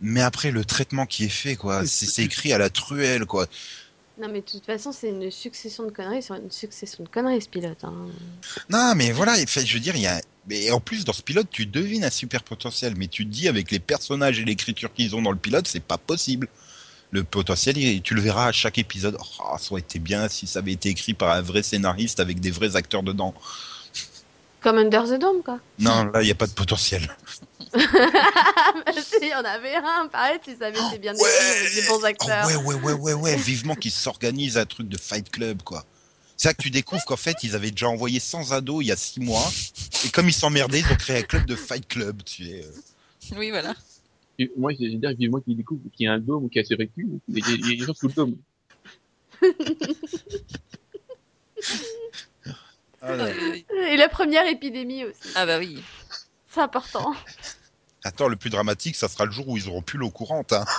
Mais 0.00 0.22
après 0.22 0.50
le 0.50 0.64
traitement 0.64 1.06
qui 1.06 1.24
est 1.24 1.28
fait 1.28 1.56
quoi, 1.56 1.84
c'est 1.86 2.22
écrit 2.22 2.52
à 2.52 2.58
la 2.58 2.70
truelle 2.70 3.26
quoi. 3.26 3.46
Non, 4.20 4.28
mais 4.28 4.40
de 4.40 4.46
toute 4.46 4.66
façon, 4.66 4.90
c'est 4.90 5.10
une 5.10 5.30
succession 5.30 5.84
de 5.84 5.92
conneries 5.92 6.24
sur 6.24 6.34
une 6.34 6.50
succession 6.50 7.04
de 7.04 7.08
conneries, 7.08 7.42
ce 7.42 7.48
pilote. 7.48 7.84
Hein. 7.84 8.08
Non 8.68 8.94
mais 8.96 9.12
voilà, 9.12 9.36
je 9.36 9.74
veux 9.74 9.80
dire 9.80 9.94
il 9.94 10.02
y 10.02 10.06
a 10.06 10.20
mais 10.46 10.70
en 10.70 10.80
plus 10.80 11.04
dans 11.04 11.12
ce 11.12 11.22
pilote 11.22 11.48
tu 11.50 11.66
devines 11.66 12.04
un 12.04 12.10
super 12.10 12.42
potentiel, 12.42 12.94
mais 12.96 13.08
tu 13.08 13.26
te 13.26 13.30
dis 13.30 13.48
avec 13.48 13.70
les 13.70 13.78
personnages 13.78 14.40
et 14.40 14.44
l'écriture 14.44 14.92
qu'ils 14.94 15.14
ont 15.14 15.22
dans 15.22 15.32
le 15.32 15.38
pilote 15.38 15.68
c'est 15.68 15.84
pas 15.84 15.98
possible. 15.98 16.48
Le 17.10 17.24
potentiel, 17.24 18.02
tu 18.02 18.14
le 18.14 18.20
verras 18.20 18.48
à 18.48 18.52
chaque 18.52 18.78
épisode. 18.78 19.16
Oh, 19.40 19.56
ça 19.58 19.72
aurait 19.72 19.80
été 19.80 19.98
bien 19.98 20.28
si 20.28 20.46
ça 20.46 20.58
avait 20.58 20.72
été 20.72 20.88
écrit 20.90 21.14
par 21.14 21.30
un 21.30 21.40
vrai 21.40 21.62
scénariste 21.62 22.20
avec 22.20 22.40
des 22.40 22.50
vrais 22.50 22.76
acteurs 22.76 23.02
dedans. 23.02 23.34
Comme 24.60 24.76
Under 24.78 25.04
the 25.04 25.18
Dome, 25.20 25.42
quoi. 25.44 25.60
Non, 25.78 26.04
là, 26.12 26.20
il 26.20 26.24
n'y 26.26 26.30
a 26.32 26.34
pas 26.34 26.46
de 26.48 26.52
potentiel. 26.52 27.08
si, 27.74 29.16
il 29.22 29.28
y 29.28 29.34
en 29.34 29.44
avait 29.44 29.76
un, 29.76 30.08
pareil, 30.10 30.38
si 30.44 30.56
ça 30.56 30.66
avait 30.66 30.80
été 30.88 30.98
bien 30.98 31.12
écrit, 31.14 31.22
Ouais. 31.24 31.60
avec 31.60 31.74
des 31.74 31.82
bons 31.82 32.00
Oh, 32.00 32.04
acteurs. 32.04 32.46
ouais, 32.46 32.56
ouais, 32.56 32.74
ouais, 32.74 32.92
ouais, 32.92 33.12
ouais. 33.14 33.36
Vivement 33.36 33.74
qu'ils 33.74 33.92
s'organisent 33.92 34.58
un 34.58 34.66
truc 34.66 34.88
de 34.88 34.98
Fight 34.98 35.30
Club, 35.30 35.62
quoi. 35.62 35.84
C'est 36.36 36.48
là 36.48 36.54
que 36.54 36.62
tu 36.62 36.70
découvres 36.70 37.04
qu'en 37.04 37.16
fait, 37.16 37.36
ils 37.42 37.54
avaient 37.56 37.70
déjà 37.72 37.88
envoyé 37.88 38.20
100 38.20 38.52
ados 38.52 38.78
il 38.84 38.88
y 38.88 38.92
a 38.92 38.96
6 38.96 39.20
mois. 39.20 39.44
Et 40.04 40.10
comme 40.10 40.28
ils 40.28 40.32
s'emmerdaient, 40.34 40.80
ils 40.80 40.92
ont 40.92 40.96
créé 40.96 41.18
un 41.18 41.22
club 41.22 41.46
de 41.46 41.56
Fight 41.56 41.86
Club, 41.88 42.22
tu 42.24 42.44
sais. 42.46 42.64
euh. 42.64 43.36
Oui, 43.36 43.50
voilà. 43.50 43.74
Moi, 44.56 44.72
j'ai 44.78 44.94
dire 44.94 45.10
vivement 45.18 45.40
qu'il 45.40 45.56
découvre 45.56 45.80
qu'il 45.92 46.04
y 46.04 46.08
a 46.08 46.12
un 46.12 46.18
dôme 46.20 46.44
ou 46.44 46.48
qu'il 46.48 46.62
y 46.62 46.64
a 46.64 46.68
ses 46.68 46.74
recul. 46.76 47.18
Il 47.28 47.38
y 47.38 47.42
a- 47.42 47.48
il 47.54 47.60
y 47.70 47.74
a 47.74 47.76
des 47.78 47.84
gens 47.84 47.94
sous 47.94 48.08
le 48.08 48.14
dôme. 48.14 48.36
Et 53.90 53.96
la 53.96 54.08
première 54.08 54.46
épidémie 54.46 55.04
aussi. 55.04 55.18
Ah 55.34 55.46
bah 55.46 55.58
oui. 55.58 55.82
C'est 56.52 56.60
important. 56.60 57.14
Attends, 58.04 58.28
le 58.28 58.36
plus 58.36 58.50
dramatique, 58.50 58.96
ça 58.96 59.08
sera 59.08 59.24
le 59.24 59.32
jour 59.32 59.48
où 59.48 59.56
ils 59.56 59.68
auront 59.68 59.82
plus 59.82 59.98
l'eau 59.98 60.10
courante, 60.10 60.52
hein, 60.52 60.64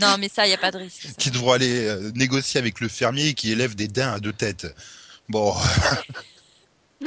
Non, 0.00 0.16
mais 0.18 0.28
ça, 0.28 0.44
il 0.46 0.48
n'y 0.48 0.54
a 0.54 0.58
pas 0.58 0.70
de 0.72 0.78
risque. 0.78 1.02
ça. 1.02 1.12
qui 1.14 1.30
devront 1.30 1.52
aller 1.52 1.86
euh, 1.86 2.10
négocier 2.14 2.58
avec 2.58 2.80
le 2.80 2.88
fermier 2.88 3.34
qui 3.34 3.52
élève 3.52 3.74
des 3.76 3.86
daims 3.88 4.12
à 4.14 4.18
deux 4.20 4.32
têtes. 4.32 4.66
Bon, 5.28 5.54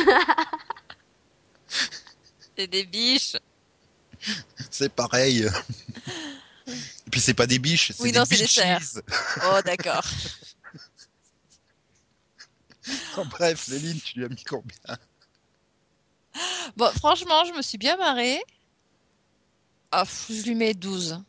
C'est 2.56 2.68
des 2.68 2.86
biches. 2.86 3.36
C'est 4.70 4.92
pareil. 4.94 5.48
Et 6.68 7.10
puis 7.10 7.22
c'est 7.22 7.34
pas 7.34 7.48
des 7.48 7.60
biches, 7.60 7.92
c'est 7.94 8.04
Oui, 8.04 8.12
des 8.12 8.20
non, 8.20 8.26
c'est 8.26 8.38
des 8.38 8.48
cerfs. 8.48 9.02
Oh, 9.44 9.60
d'accord. 9.64 10.04
Oh, 13.18 13.26
bref, 13.26 13.68
Léline, 13.68 14.00
tu 14.00 14.20
lui 14.20 14.26
as 14.26 14.30
mis 14.30 14.44
combien? 14.44 14.98
Bon, 16.76 16.92
franchement, 16.98 17.44
je 17.46 17.54
me 17.54 17.62
suis 17.62 17.78
bien 17.78 17.98
marrée. 17.98 18.42
Ah, 19.92 20.04
je 20.30 20.44
lui 20.44 20.56
mets 20.56 20.74
12. 20.74 21.22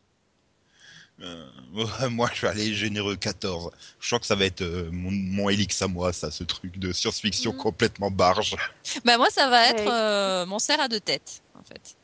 Euh, 1.21 1.45
Moi, 2.09 2.29
je 2.33 2.41
vais 2.41 2.47
aller 2.49 2.73
généreux 2.73 3.15
14. 3.15 3.71
Je 3.99 4.07
sens 4.07 4.19
que 4.19 4.25
ça 4.25 4.35
va 4.35 4.45
être 4.45 4.61
euh, 4.61 4.89
mon, 4.91 5.11
mon 5.11 5.49
Helix 5.49 5.81
à 5.81 5.87
moi, 5.87 6.13
ça, 6.13 6.31
ce 6.31 6.43
truc 6.43 6.77
de 6.77 6.91
science-fiction 6.93 7.51
Mhm. 7.51 7.57
complètement 7.57 8.11
barge. 8.11 8.55
Bah, 9.03 9.17
moi, 9.17 9.29
ça 9.29 9.49
va 9.49 9.69
être 9.69 9.91
euh, 9.91 10.45
mon 10.45 10.59
cerf 10.59 10.79
à 10.79 10.87
deux 10.87 10.99
têtes, 11.01 11.41
en 11.59 11.63
fait. 11.63 11.95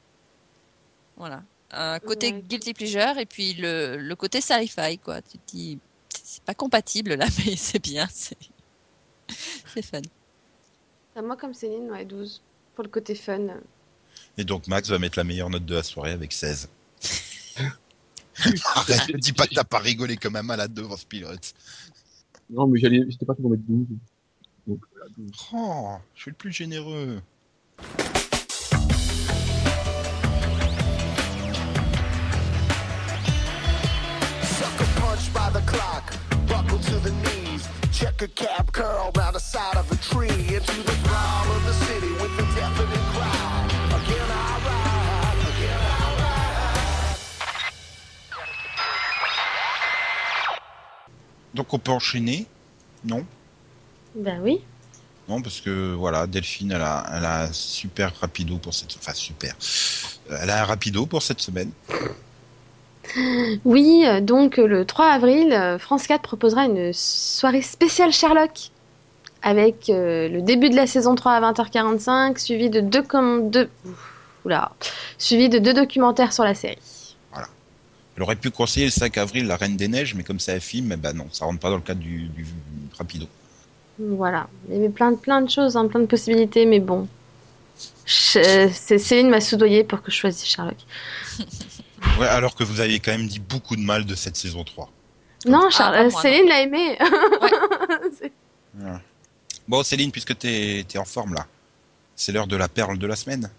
Voilà. 1.17 1.43
Un 1.71 1.99
côté 1.99 2.31
Ouais. 2.31 2.41
guilty 2.41 2.73
pleasure 2.73 3.17
et 3.17 3.25
puis 3.25 3.53
le, 3.55 3.97
le 3.97 4.15
côté 4.15 4.41
sci-fi, 4.41 4.97
quoi. 4.99 5.21
Tu 5.21 5.37
te 5.37 5.51
dis, 5.51 5.79
c'est 6.23 6.43
pas 6.43 6.53
compatible 6.53 7.15
là, 7.15 7.25
mais 7.45 7.55
c'est 7.55 7.81
bien, 7.83 8.07
c'est 8.11 8.37
c'est 9.73 9.81
fun. 9.81 10.01
Ah, 11.15 11.21
Moi, 11.21 11.35
comme 11.37 11.53
Céline, 11.53 11.89
ouais, 11.91 12.05
12. 12.05 12.41
Pour 12.75 12.83
le 12.83 12.89
côté 12.89 13.15
fun. 13.15 13.47
Et 14.37 14.43
donc, 14.43 14.67
Max 14.67 14.89
va 14.89 14.99
mettre 14.99 15.17
la 15.17 15.23
meilleure 15.23 15.49
note 15.49 15.65
de 15.65 15.75
la 15.75 15.83
soirée 15.83 16.11
avec 16.11 16.31
16. 16.33 16.69
Arrête, 18.75 19.09
ne 19.09 19.17
dis 19.17 19.33
pas 19.33 19.47
que 19.47 19.55
t'as 19.55 19.63
pas 19.63 19.79
rigolé 19.79 20.17
comme 20.17 20.35
un 20.35 20.43
malade 20.43 20.73
devant 20.73 20.97
ce 20.97 21.05
pilote. 21.05 21.53
Non, 22.49 22.67
mais 22.67 22.79
j'allais, 22.79 23.03
j'étais 23.09 23.25
pas 23.25 23.33
pour 23.33 23.49
mettre 23.49 23.63
12. 23.67 23.87
Donc, 24.67 24.79
voilà, 24.91 25.09
12. 25.17 25.31
Oh, 25.53 25.95
je 26.13 26.21
suis 26.21 26.31
le 26.31 26.37
plus 26.37 26.51
généreux. 26.51 27.21
Knees. 38.19 38.27
Check 38.27 38.39
a 38.39 38.45
cab 38.45 38.71
curl 38.71 39.11
round 39.15 39.35
the 39.35 39.39
side 39.39 39.75
of 39.77 39.91
a 39.91 39.95
tree 39.95 40.29
into 40.29 40.83
the 40.83 40.91
thrall 41.03 41.51
of 41.55 41.65
the 41.65 41.73
city 41.73 42.11
with 42.13 42.35
the 42.37 42.43
deafening 42.55 43.05
cry. 43.13 43.67
Again 43.89 44.31
I 44.31 44.33
ride, 44.65 45.39
again 45.57 45.81
I 45.81 46.15
ride. 46.19 46.35
Donc, 51.53 51.73
on 51.73 51.79
peut 51.79 51.91
enchaîner? 51.91 52.45
Non? 53.03 53.25
Ben 54.15 54.39
oui. 54.41 54.61
Non, 55.27 55.41
parce 55.41 55.59
que 55.61 55.93
voilà, 55.95 56.27
Delphine, 56.27 56.71
elle 56.73 56.81
a, 56.81 57.03
elle 57.13 57.25
a 57.25 57.51
super 57.51 58.13
rapido 58.19 58.57
pour 58.57 58.73
cette, 58.73 58.95
enfin 58.97 59.13
super. 59.13 59.55
Euh, 60.29 60.37
Elle 60.41 60.49
a 60.51 60.61
un 60.61 60.65
rapido 60.65 61.05
pour 61.07 61.21
cette 61.23 61.41
semaine. 61.41 61.71
Oui, 63.65 64.03
euh, 64.05 64.21
donc 64.21 64.59
euh, 64.59 64.67
le 64.67 64.85
3 64.85 65.07
avril, 65.07 65.53
euh, 65.53 65.77
France 65.79 66.07
4 66.07 66.21
proposera 66.21 66.65
une 66.65 66.91
soirée 66.93 67.61
spéciale 67.61 68.11
Sherlock 68.11 68.71
avec 69.41 69.89
euh, 69.89 70.27
le 70.27 70.41
début 70.41 70.69
de 70.69 70.75
la 70.75 70.87
saison 70.87 71.15
3 71.15 71.33
à 71.33 71.51
20h45, 71.53 72.37
suivi 72.39 72.69
de 72.69 72.79
deux, 72.81 73.03
com- 73.03 73.49
deux... 73.49 73.69
Oula. 74.43 74.71
suivi 75.17 75.49
de 75.49 75.57
deux 75.59 75.73
documentaires 75.73 76.33
sur 76.33 76.43
la 76.43 76.53
série. 76.55 76.77
Elle 78.17 78.23
aurait 78.23 78.37
pu 78.37 78.49
conseiller 78.49 78.85
le 78.85 78.91
5 78.91 79.17
avril 79.17 79.45
La 79.45 79.57
Reine 79.57 79.75
des 79.75 79.89
Neiges, 79.89 80.15
mais 80.15 80.23
comme 80.23 80.39
c'est 80.39 80.53
un 80.55 80.59
film, 80.61 80.91
eh 80.93 80.95
ben 80.95 81.11
non, 81.13 81.27
ça 81.33 81.43
rentre 81.43 81.59
pas 81.59 81.69
dans 81.69 81.75
le 81.75 81.81
cadre 81.81 81.99
du, 81.99 82.27
du 82.29 82.45
rapido. 82.97 83.25
Voilà. 83.99 84.47
Il 84.69 84.75
y 84.75 84.77
avait 84.77 84.87
plein 84.89 85.11
de, 85.11 85.17
plein 85.17 85.41
de 85.41 85.49
choses, 85.49 85.75
hein, 85.75 85.87
plein 85.87 85.99
de 85.99 86.05
possibilités, 86.05 86.65
mais 86.65 86.79
bon. 86.79 87.07
Je- 88.05 88.69
c'est- 88.71 88.99
Céline 88.99 89.29
m'a 89.29 89.41
soudoyé 89.41 89.83
pour 89.83 90.01
que 90.01 90.11
je 90.11 90.15
choisisse 90.15 90.45
Sherlock. 90.45 90.77
Ouais, 92.19 92.27
alors 92.27 92.55
que 92.55 92.63
vous 92.63 92.79
aviez 92.79 92.99
quand 92.99 93.11
même 93.11 93.27
dit 93.27 93.39
beaucoup 93.39 93.75
de 93.75 93.81
mal 93.81 94.05
de 94.05 94.15
cette 94.15 94.35
saison 94.37 94.63
3. 94.63 94.89
Non, 95.45 95.63
Ah, 95.67 95.69
Char- 95.69 95.91
pas 95.91 96.09
moi, 96.09 96.21
Céline 96.21 96.47
l'a 96.47 96.61
aimé. 96.61 96.97
Ouais. 98.77 98.91
Bon, 99.69 99.83
Céline, 99.83 100.11
puisque 100.11 100.37
t'es 100.37 100.79
es 100.81 100.97
en 100.97 101.05
forme 101.05 101.33
là, 101.33 101.47
c'est 102.15 102.31
l'heure 102.33 102.45
de 102.47 102.57
la 102.57 102.67
perle 102.67 102.97
de 102.97 103.07
la 103.07 103.15
semaine. 103.15 103.49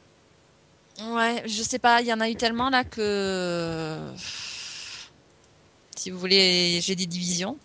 Ouais, 1.02 1.42
je 1.46 1.62
sais 1.62 1.78
pas, 1.78 2.00
il 2.02 2.06
y 2.06 2.12
en 2.12 2.20
a 2.20 2.28
eu 2.28 2.36
tellement 2.36 2.68
là 2.70 2.84
que. 2.84 3.98
Si 5.96 6.10
vous 6.10 6.18
voulez, 6.18 6.80
j'ai 6.82 6.94
des 6.94 7.06
divisions. 7.06 7.56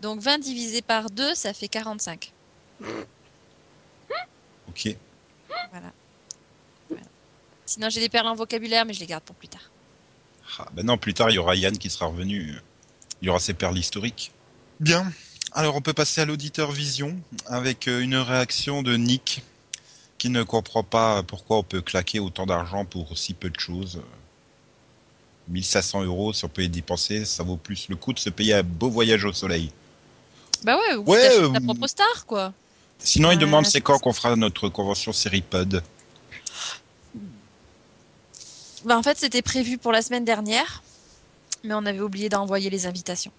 Donc 0.00 0.20
20 0.20 0.38
divisé 0.38 0.80
par 0.80 1.10
2, 1.10 1.34
ça 1.34 1.52
fait 1.52 1.68
45. 1.68 2.32
Ok. 4.68 4.96
Sinon, 7.68 7.90
j'ai 7.90 8.00
des 8.00 8.08
perles 8.08 8.28
en 8.28 8.34
vocabulaire, 8.34 8.86
mais 8.86 8.94
je 8.94 9.00
les 9.00 9.06
garde 9.06 9.22
pour 9.22 9.36
plus 9.36 9.48
tard. 9.48 9.70
Ah, 10.58 10.68
ben 10.72 10.86
non, 10.86 10.96
plus 10.96 11.12
tard, 11.12 11.28
il 11.28 11.34
y 11.34 11.38
aura 11.38 11.54
Yann 11.54 11.76
qui 11.76 11.90
sera 11.90 12.06
revenu. 12.06 12.54
Il 13.20 13.26
y 13.26 13.28
aura 13.28 13.40
ses 13.40 13.52
perles 13.52 13.76
historiques. 13.76 14.32
Bien. 14.80 15.12
Alors, 15.52 15.76
on 15.76 15.82
peut 15.82 15.92
passer 15.92 16.22
à 16.22 16.24
l'auditeur 16.24 16.72
Vision 16.72 17.14
avec 17.44 17.86
euh, 17.86 18.00
une 18.00 18.16
réaction 18.16 18.82
de 18.82 18.96
Nick 18.96 19.42
qui 20.16 20.30
ne 20.30 20.42
comprend 20.44 20.82
pas 20.82 21.22
pourquoi 21.22 21.58
on 21.58 21.62
peut 21.62 21.82
claquer 21.82 22.20
autant 22.20 22.46
d'argent 22.46 22.86
pour 22.86 23.18
si 23.18 23.34
peu 23.34 23.50
de 23.50 23.60
choses. 23.60 24.00
1500 25.48 26.04
euros, 26.04 26.32
si 26.32 26.46
on 26.46 26.48
peut 26.48 26.62
y 26.62 26.70
dépenser, 26.70 27.26
ça 27.26 27.42
vaut 27.42 27.58
plus 27.58 27.90
le 27.90 27.96
coût 27.96 28.14
de 28.14 28.18
se 28.18 28.30
payer 28.30 28.54
un 28.54 28.62
beau 28.62 28.88
voyage 28.88 29.26
au 29.26 29.34
soleil. 29.34 29.70
Bah 30.62 30.78
ouais, 30.78 30.96
ou 30.96 31.04
Ouais, 31.04 31.20
t'achètes 31.20 31.42
euh, 31.42 31.52
ta 31.52 31.60
propre 31.60 31.86
star, 31.86 32.24
quoi. 32.26 32.54
Sinon, 32.98 33.30
il 33.30 33.38
demande 33.38 33.66
c'est 33.66 33.82
quand 33.82 33.98
qu'on 33.98 34.14
fera 34.14 34.36
notre 34.36 34.70
convention 34.70 35.12
Seripod. 35.12 35.82
Bah 38.84 38.96
en 38.96 39.02
fait, 39.02 39.18
c'était 39.18 39.42
prévu 39.42 39.78
pour 39.78 39.92
la 39.92 40.02
semaine 40.02 40.24
dernière, 40.24 40.82
mais 41.64 41.74
on 41.74 41.86
avait 41.86 42.00
oublié 42.00 42.28
d'envoyer 42.28 42.70
les 42.70 42.86
invitations. 42.86 43.32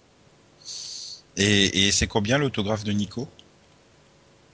Et, 1.36 1.86
et 1.86 1.92
c'est 1.92 2.06
combien 2.06 2.38
l'autographe 2.38 2.84
de 2.84 2.92
Nico? 2.92 3.28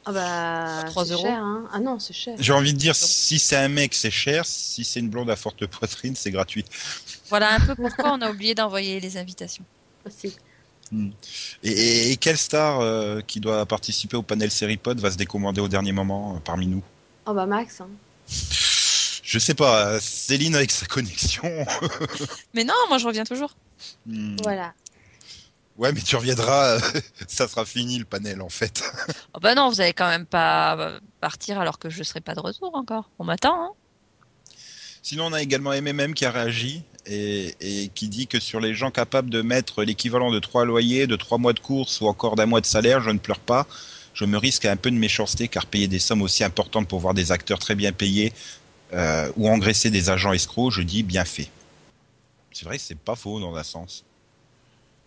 Ah 0.04 0.12
bah, 0.12 0.84
3 0.86 1.04
c'est 1.04 1.12
euros. 1.12 1.22
cher, 1.22 1.38
hein. 1.42 1.68
Ah 1.72 1.80
non, 1.80 1.98
c'est 1.98 2.12
cher. 2.12 2.36
J'ai 2.38 2.52
envie 2.52 2.72
de 2.72 2.78
dire, 2.78 2.94
si 2.94 3.38
c'est 3.38 3.56
un 3.56 3.68
mec, 3.68 3.94
c'est 3.94 4.10
cher. 4.10 4.44
Si 4.46 4.84
c'est 4.84 5.00
une 5.00 5.08
blonde 5.08 5.30
à 5.30 5.36
forte 5.36 5.66
poitrine, 5.66 6.14
c'est 6.14 6.30
gratuit. 6.30 6.64
Voilà 7.28 7.54
un 7.54 7.60
peu 7.60 7.74
pourquoi 7.74 8.12
on 8.14 8.20
a 8.20 8.30
oublié 8.30 8.54
d'envoyer 8.54 9.00
les 9.00 9.16
invitations. 9.16 9.64
Aussi. 10.04 10.36
Et, 11.62 11.70
et- 11.70 12.12
et 12.12 12.16
quelle 12.16 12.38
star 12.38 12.80
euh, 12.80 13.20
qui 13.20 13.40
doit 13.40 13.66
participer 13.66 14.16
au 14.16 14.22
panel 14.22 14.50
Seripod 14.50 15.00
va 15.00 15.10
se 15.10 15.16
décommander 15.16 15.60
au 15.60 15.68
dernier 15.68 15.92
moment 15.92 16.36
euh, 16.36 16.40
parmi 16.44 16.66
nous? 16.66 16.82
Oh 17.26 17.34
bah 17.34 17.46
Max. 17.46 17.80
hein. 17.80 17.90
Je 19.36 19.38
sais 19.38 19.52
pas, 19.52 20.00
Céline 20.00 20.54
avec 20.54 20.70
sa 20.70 20.86
connexion. 20.86 21.42
Mais 22.54 22.64
non, 22.64 22.72
moi 22.88 22.96
je 22.96 23.06
reviens 23.06 23.24
toujours. 23.24 23.54
Hmm. 24.06 24.34
Voilà. 24.42 24.72
Ouais, 25.76 25.92
mais 25.92 26.00
tu 26.00 26.16
reviendras, 26.16 26.76
euh, 26.76 26.80
ça 27.28 27.46
sera 27.46 27.66
fini 27.66 27.98
le 27.98 28.06
panel 28.06 28.40
en 28.40 28.48
fait. 28.48 28.82
Oh 29.34 29.38
bah 29.38 29.54
non, 29.54 29.68
vous 29.68 29.82
allez 29.82 29.92
quand 29.92 30.08
même 30.08 30.24
pas 30.24 30.98
partir 31.20 31.60
alors 31.60 31.78
que 31.78 31.90
je 31.90 32.02
serai 32.02 32.22
pas 32.22 32.34
de 32.34 32.40
retour 32.40 32.74
encore. 32.74 33.10
On 33.18 33.24
m'attend, 33.24 33.62
hein. 33.62 33.70
Sinon, 35.02 35.26
on 35.26 35.34
a 35.34 35.42
également 35.42 35.72
MMM 35.72 36.14
qui 36.14 36.24
a 36.24 36.30
réagi 36.30 36.82
et, 37.04 37.54
et 37.60 37.88
qui 37.88 38.08
dit 38.08 38.28
que 38.28 38.40
sur 38.40 38.58
les 38.58 38.72
gens 38.72 38.90
capables 38.90 39.28
de 39.28 39.42
mettre 39.42 39.84
l'équivalent 39.84 40.30
de 40.30 40.38
trois 40.38 40.64
loyers, 40.64 41.06
de 41.06 41.16
trois 41.16 41.36
mois 41.36 41.52
de 41.52 41.60
course 41.60 42.00
ou 42.00 42.06
encore 42.06 42.36
d'un 42.36 42.46
mois 42.46 42.62
de 42.62 42.66
salaire, 42.66 43.02
je 43.02 43.10
ne 43.10 43.18
pleure 43.18 43.40
pas. 43.40 43.66
Je 44.14 44.24
me 44.24 44.38
risque 44.38 44.64
à 44.64 44.72
un 44.72 44.76
peu 44.76 44.90
de 44.90 44.96
méchanceté 44.96 45.46
car 45.46 45.66
payer 45.66 45.88
des 45.88 45.98
sommes 45.98 46.22
aussi 46.22 46.42
importantes 46.42 46.88
pour 46.88 47.00
voir 47.00 47.12
des 47.12 47.32
acteurs 47.32 47.58
très 47.58 47.74
bien 47.74 47.92
payés 47.92 48.32
euh, 48.92 49.30
ou 49.36 49.48
engraisser 49.48 49.90
des 49.90 50.10
agents 50.10 50.32
escrocs, 50.32 50.72
je 50.72 50.82
dis 50.82 51.02
bien 51.02 51.24
fait. 51.24 51.48
C'est 52.52 52.64
vrai, 52.64 52.78
c'est 52.78 52.98
pas 52.98 53.16
faux 53.16 53.40
dans 53.40 53.54
un 53.56 53.62
sens. 53.62 54.04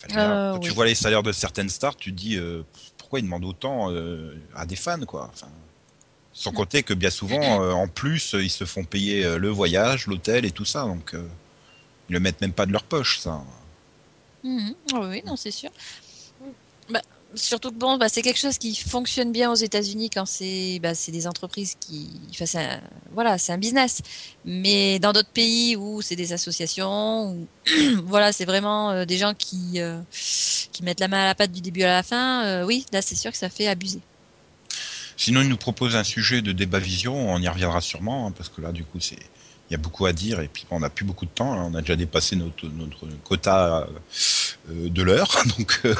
Enfin, 0.04 0.20
Euh, 0.20 0.54
quand 0.54 0.60
tu 0.60 0.72
vois 0.72 0.86
les 0.86 0.96
salaires 0.96 1.24
de 1.24 1.32
certaines 1.32 1.70
stars, 1.70 1.96
tu 1.96 2.12
te 2.12 2.18
dis 2.18 2.38
euh, 2.38 2.64
pourquoi 2.98 3.20
ils 3.20 3.24
demandent 3.24 3.46
autant 3.46 3.90
à 4.56 4.66
des 4.66 4.76
fans, 4.76 5.04
quoi. 5.06 5.30
Enfin, 5.34 5.50
sans 6.34 6.52
compter 6.52 6.84
que 6.84 6.94
bien 6.94 7.10
souvent, 7.10 7.72
en 7.74 7.88
plus, 7.88 8.34
ils 8.34 8.50
se 8.52 8.66
font 8.66 8.84
payer 8.86 9.38
le 9.38 9.50
voyage, 9.50 10.08
l'hôtel 10.08 10.46
et 10.46 10.52
tout 10.52 10.66
ça, 10.66 10.84
donc 10.84 11.14
ils 11.14 12.14
le 12.14 12.20
mettent 12.20 12.42
même 12.42 12.54
pas 12.54 12.66
de 12.66 12.72
leur 12.72 12.84
poche, 12.84 13.20
ça. 13.20 13.44
Mhm. 14.44 14.74
Ah 14.94 15.00
oui, 15.02 15.08
oui, 15.10 15.24
non, 15.26 15.36
c'est 15.36 15.52
sûr. 15.52 15.70
Bah, 16.90 17.02
surtout 17.36 17.70
que 17.72 17.76
bon, 17.78 17.98
bah, 17.98 18.10
c'est 18.10 18.22
quelque 18.22 18.40
chose 18.40 18.58
qui 18.58 18.76
fonctionne 18.76 19.32
bien 19.32 19.52
aux 19.52 19.56
États-Unis 19.56 20.10
quand 20.10 20.26
c'est 20.26 20.80
bah, 20.82 20.94
des 21.08 21.28
entreprises 21.28 21.76
qui. 21.76 22.30
Enfin, 22.40 22.60
un- 22.60 22.82
voilà, 23.12 23.38
c'est 23.38 23.52
un 23.54 23.58
business. 23.58 24.02
Mais 24.44 25.00
dans 25.00 25.14
d'autres 25.14 25.32
pays 25.32 25.76
où 25.76 26.02
c'est 26.02 26.16
des 26.16 26.34
associations, 26.34 27.32
où, 27.32 27.50
voilà, 28.04 28.32
c'est 28.34 28.46
vraiment 28.46 28.92
euh, 28.92 29.06
des 29.06 29.18
gens 29.18 29.34
qui, 29.36 29.80
euh, 29.80 30.02
qui 30.72 30.84
mettent 30.84 31.00
la 31.00 31.08
main 31.08 31.24
à 31.24 31.26
la 31.28 31.36
pâte 31.36 31.52
du 31.52 31.62
début 31.62 31.84
à 31.84 31.88
la 31.88 32.04
fin, 32.04 32.46
euh, 32.46 32.66
oui, 32.66 32.86
là, 32.92 33.02
c'est 33.02 33.16
sûr 33.16 33.32
que 33.32 33.38
ça 33.38 33.50
fait 33.50 33.68
abuser. 33.68 34.02
Sinon, 35.18 35.42
il 35.42 35.50
nous 35.50 35.58
propose 35.58 35.96
un 35.96 36.04
sujet 36.04 36.42
de 36.42 36.52
débat 36.52 36.80
vision, 36.80 37.14
on 37.32 37.40
y 37.40 37.48
reviendra 37.48 37.82
sûrement, 37.82 38.28
hein, 38.28 38.32
parce 38.32 38.50
que 38.50 38.62
là, 38.62 38.72
du 38.72 38.86
coup, 38.86 39.00
c'est 39.00 39.20
il 39.70 39.74
y 39.74 39.76
a 39.76 39.78
beaucoup 39.78 40.06
à 40.06 40.14
dire 40.14 40.40
et 40.40 40.48
puis 40.48 40.66
on 40.72 40.80
n'a 40.80 40.90
plus 40.90 41.06
beaucoup 41.06 41.26
de 41.26 41.32
temps, 41.32 41.54
hein, 41.54 41.70
on 41.72 41.76
a 41.76 41.82
déjà 41.82 41.96
dépassé 41.96 42.36
notre, 42.36 42.66
notre 42.68 43.06
quota 43.24 43.88
euh, 44.70 44.90
de 44.90 45.04
l'heure, 45.04 45.32
donc 45.58 45.82
euh, 45.86 45.94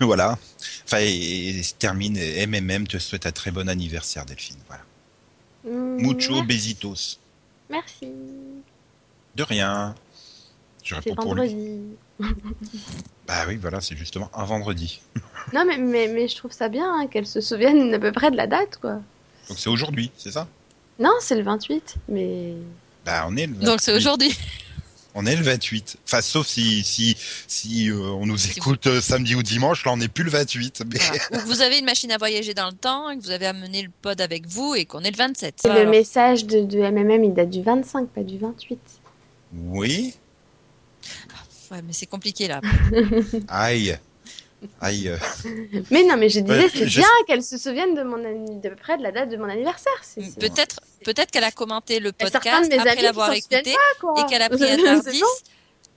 voilà. 0.00 0.38
Enfin, 0.84 0.98
et, 1.00 1.48
et 1.48 1.62
se 1.62 1.74
termine. 1.74 2.16
MMM 2.16 2.86
te 2.86 2.98
souhaite 2.98 3.26
un 3.26 3.32
très 3.32 3.50
bon 3.50 3.68
anniversaire, 3.68 4.24
Delphine. 4.24 4.56
Voilà. 4.68 4.84
Mm, 5.64 6.00
Mucho 6.00 6.32
merci. 6.34 6.46
besitos. 6.46 7.18
Merci. 7.68 8.08
De 9.34 9.42
rien. 9.42 9.94
Je 10.84 10.94
réponds 10.94 11.16
pour 11.16 11.34
lui. 11.34 11.54
vendredi. 11.54 11.80
Bah 13.26 13.44
oui, 13.46 13.56
voilà, 13.56 13.82
c'est 13.82 13.94
justement 13.94 14.30
un 14.32 14.44
vendredi. 14.44 15.00
Non, 15.54 15.64
mais, 15.66 15.78
mais, 15.78 16.08
mais 16.08 16.28
je 16.28 16.36
trouve 16.36 16.52
ça 16.52 16.68
bien 16.68 16.90
hein, 16.92 17.06
qu'elle 17.06 17.26
se 17.26 17.40
souvienne 17.40 17.92
à 17.94 17.98
peu 17.98 18.12
près 18.12 18.30
de 18.30 18.36
la 18.36 18.46
date, 18.46 18.76
quoi. 18.78 19.00
Donc 19.48 19.58
c'est 19.58 19.70
aujourd'hui, 19.70 20.10
c'est 20.18 20.32
ça? 20.32 20.46
Non, 20.98 21.12
c'est 21.20 21.36
le 21.36 21.42
28, 21.42 21.96
mais. 22.08 22.54
Bah 23.08 23.24
on 23.28 23.36
est 23.36 23.46
le 23.46 23.54
Donc 23.54 23.80
c'est 23.80 23.92
28. 23.92 23.96
aujourd'hui. 23.96 24.38
On 25.14 25.24
est 25.26 25.34
le 25.34 25.42
28. 25.42 25.96
Enfin, 26.04 26.20
sauf 26.20 26.46
si 26.46 26.84
si 26.84 27.16
si 27.48 27.88
euh, 27.90 27.96
on 27.96 28.26
nous 28.26 28.36
Si 28.36 28.56
écoute 28.56 28.86
euh, 28.86 29.00
samedi 29.00 29.34
ou 29.34 29.42
dimanche, 29.42 29.84
là 29.86 29.92
on 29.92 29.96
n'est 29.96 30.08
plus 30.08 30.22
le 30.24 30.30
28. 30.30 30.82
Mais... 30.92 30.98
Voilà. 31.30 31.44
Vous 31.44 31.60
avez 31.62 31.78
une 31.78 31.86
machine 31.86 32.12
à 32.12 32.18
voyager 32.18 32.52
dans 32.54 32.66
le 32.66 32.74
temps, 32.76 33.08
et 33.10 33.16
que 33.18 33.22
vous 33.22 33.30
avez 33.30 33.46
amené 33.46 33.82
le 33.82 33.88
pod 34.02 34.20
avec 34.20 34.46
vous 34.46 34.74
et 34.74 34.84
qu'on 34.84 35.00
est 35.00 35.10
le 35.10 35.16
27. 35.16 35.64
Et 35.64 35.68
le 35.84 35.86
message 35.90 36.44
de, 36.44 36.60
de 36.60 36.78
MMM, 36.78 37.24
il 37.24 37.34
date 37.34 37.50
du 37.50 37.62
25, 37.62 38.08
pas 38.10 38.22
du 38.22 38.36
28. 38.38 38.78
Oui. 39.54 40.14
Ouais, 41.70 41.82
mais 41.84 41.92
c'est 41.92 42.06
compliqué 42.06 42.46
là. 42.48 42.60
Aïe. 43.48 43.98
Aïe. 44.80 45.08
euh, 45.08 45.16
Mais 45.90 46.04
non, 46.04 46.16
mais 46.16 46.28
je 46.28 46.40
disais, 46.40 46.58
Ouais, 46.64 46.68
c'est 46.72 46.88
je- 46.88 46.98
bien 47.00 47.08
qu'elle 47.26 47.42
se 47.42 47.56
souvienne 47.58 47.94
de, 47.94 48.02
mon 48.02 48.22
anni- 48.24 48.60
de 48.60 48.68
près 48.70 48.98
de 48.98 49.02
la 49.02 49.12
date 49.12 49.30
de 49.30 49.36
mon 49.36 49.48
anniversaire. 49.48 49.92
C'est- 50.02 50.38
Peut-être 50.38 50.80
peut-être 51.04 51.30
qu'elle 51.30 51.44
a 51.44 51.50
commenté 51.52 52.00
le 52.00 52.12
podcast 52.12 52.36
après 52.72 52.88
amis 52.88 53.02
l'avoir 53.02 53.32
écouté 53.32 53.74
et 54.16 54.24
qu'elle 54.28 54.42
a 54.42 54.48
pris 54.50 54.62
un 54.64 54.76
C'est 54.76 54.82
tardis 55.02 55.20
bon. 55.20 55.26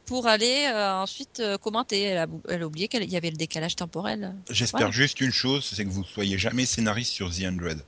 pour 0.05 0.27
aller 0.27 0.65
euh, 0.73 0.93
ensuite 1.01 1.39
euh, 1.39 1.57
commenter. 1.57 2.01
Elle 2.01 2.17
a, 2.17 2.27
elle 2.49 2.63
a 2.63 2.65
oublié 2.67 2.87
qu'il 2.87 3.03
y 3.09 3.17
avait 3.17 3.31
le 3.31 3.37
décalage 3.37 3.75
temporel. 3.75 4.33
J'espère 4.49 4.79
Voilà. 4.81 4.91
juste 4.91 5.21
une 5.21 5.31
chose, 5.31 5.69
c'est 5.73 5.83
que 5.85 5.89
vous 5.89 6.03
soyez 6.03 6.37
jamais 6.37 6.65
scénariste 6.65 7.11
sur 7.13 7.29
The 7.29 7.41
Hundred. 7.43 7.79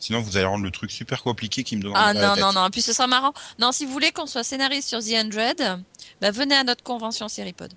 Sinon, 0.00 0.20
vous 0.20 0.36
allez 0.36 0.46
rendre 0.46 0.62
le 0.64 0.70
truc 0.70 0.92
super 0.92 1.22
compliqué 1.24 1.64
qui 1.64 1.76
me 1.76 1.82
donne 1.82 1.92
Ah 1.96 2.06
à 2.08 2.12
la 2.12 2.28
non, 2.28 2.34
tête. 2.34 2.44
non, 2.44 2.52
non. 2.52 2.60
En 2.60 2.70
plus, 2.70 2.84
ce 2.84 2.92
sera 2.92 3.08
marrant. 3.08 3.32
Non, 3.58 3.72
si 3.72 3.84
vous 3.84 3.90
voulez 3.92 4.12
qu'on 4.12 4.26
soit 4.26 4.44
scénariste 4.44 4.88
sur 4.88 5.00
The 5.00 5.06
100, 5.32 5.80
bah, 6.20 6.30
venez 6.30 6.54
à 6.54 6.62
notre 6.62 6.84
convention 6.84 7.26
Seripod. 7.28 7.72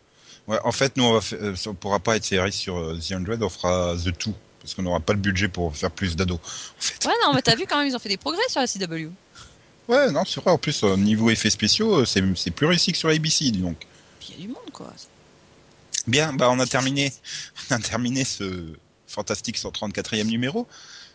Ouais, 0.47 0.60
en 0.64 0.72
fait, 0.72 0.97
nous, 0.97 1.04
on 1.04 1.20
euh, 1.34 1.56
on 1.66 1.74
pourra 1.74 1.99
pas 1.99 2.18
être 2.18 2.24
scénariste 2.26 2.60
sur 2.60 2.76
The 2.99 3.12
Hundred, 3.14 3.41
on 3.41 3.49
fera 3.49 3.95
The 3.95 4.16
Two. 4.16 4.34
Parce 4.62 4.76
qu'on 4.76 4.84
n'aura 4.84 4.99
pas 4.99 5.14
le 5.14 5.20
budget 5.20 5.47
pour 5.47 5.76
faire 5.76 5.91
plus 5.91 6.16
d'ados. 6.16 6.39
En 6.39 6.82
fait. 6.82 7.05
Ouais, 7.07 7.14
non, 7.24 7.34
mais 7.34 7.41
t'as 7.41 7.55
vu 7.55 7.66
quand 7.68 7.78
même, 7.78 7.88
ils 7.88 7.95
ont 7.95 7.99
fait 7.99 8.09
des 8.09 8.18
progrès 8.18 8.43
sur 8.47 8.62
la 8.62 8.68
CW. 8.68 9.09
Ouais, 9.88 10.12
non, 10.12 10.24
c'est 10.26 10.39
vrai. 10.41 10.51
En 10.51 10.57
plus, 10.57 10.84
au 10.84 10.95
niveau 10.97 11.30
effets 11.30 11.49
spéciaux, 11.49 12.01
euh, 12.01 12.05
c'est 12.05 12.24
c'est 12.36 12.51
plus 12.51 12.68
réussi 12.68 12.91
que 12.91 12.97
sur 12.97 13.09
ABC, 13.09 13.51
dis 13.51 13.59
donc. 13.59 13.86
Il 14.30 14.36
y 14.36 14.38
a 14.38 14.41
du 14.41 14.47
monde, 14.47 14.72
quoi. 14.72 14.93
Bien, 16.07 16.34
bah 16.34 16.49
on 16.49 16.59
a 16.59 16.66
terminé, 16.66 17.12
on 17.70 17.76
a 17.76 17.80
terminé 17.80 18.24
ce 18.24 18.74
fantastique 19.07 19.57
134e 19.57 20.24
numéro. 20.26 20.68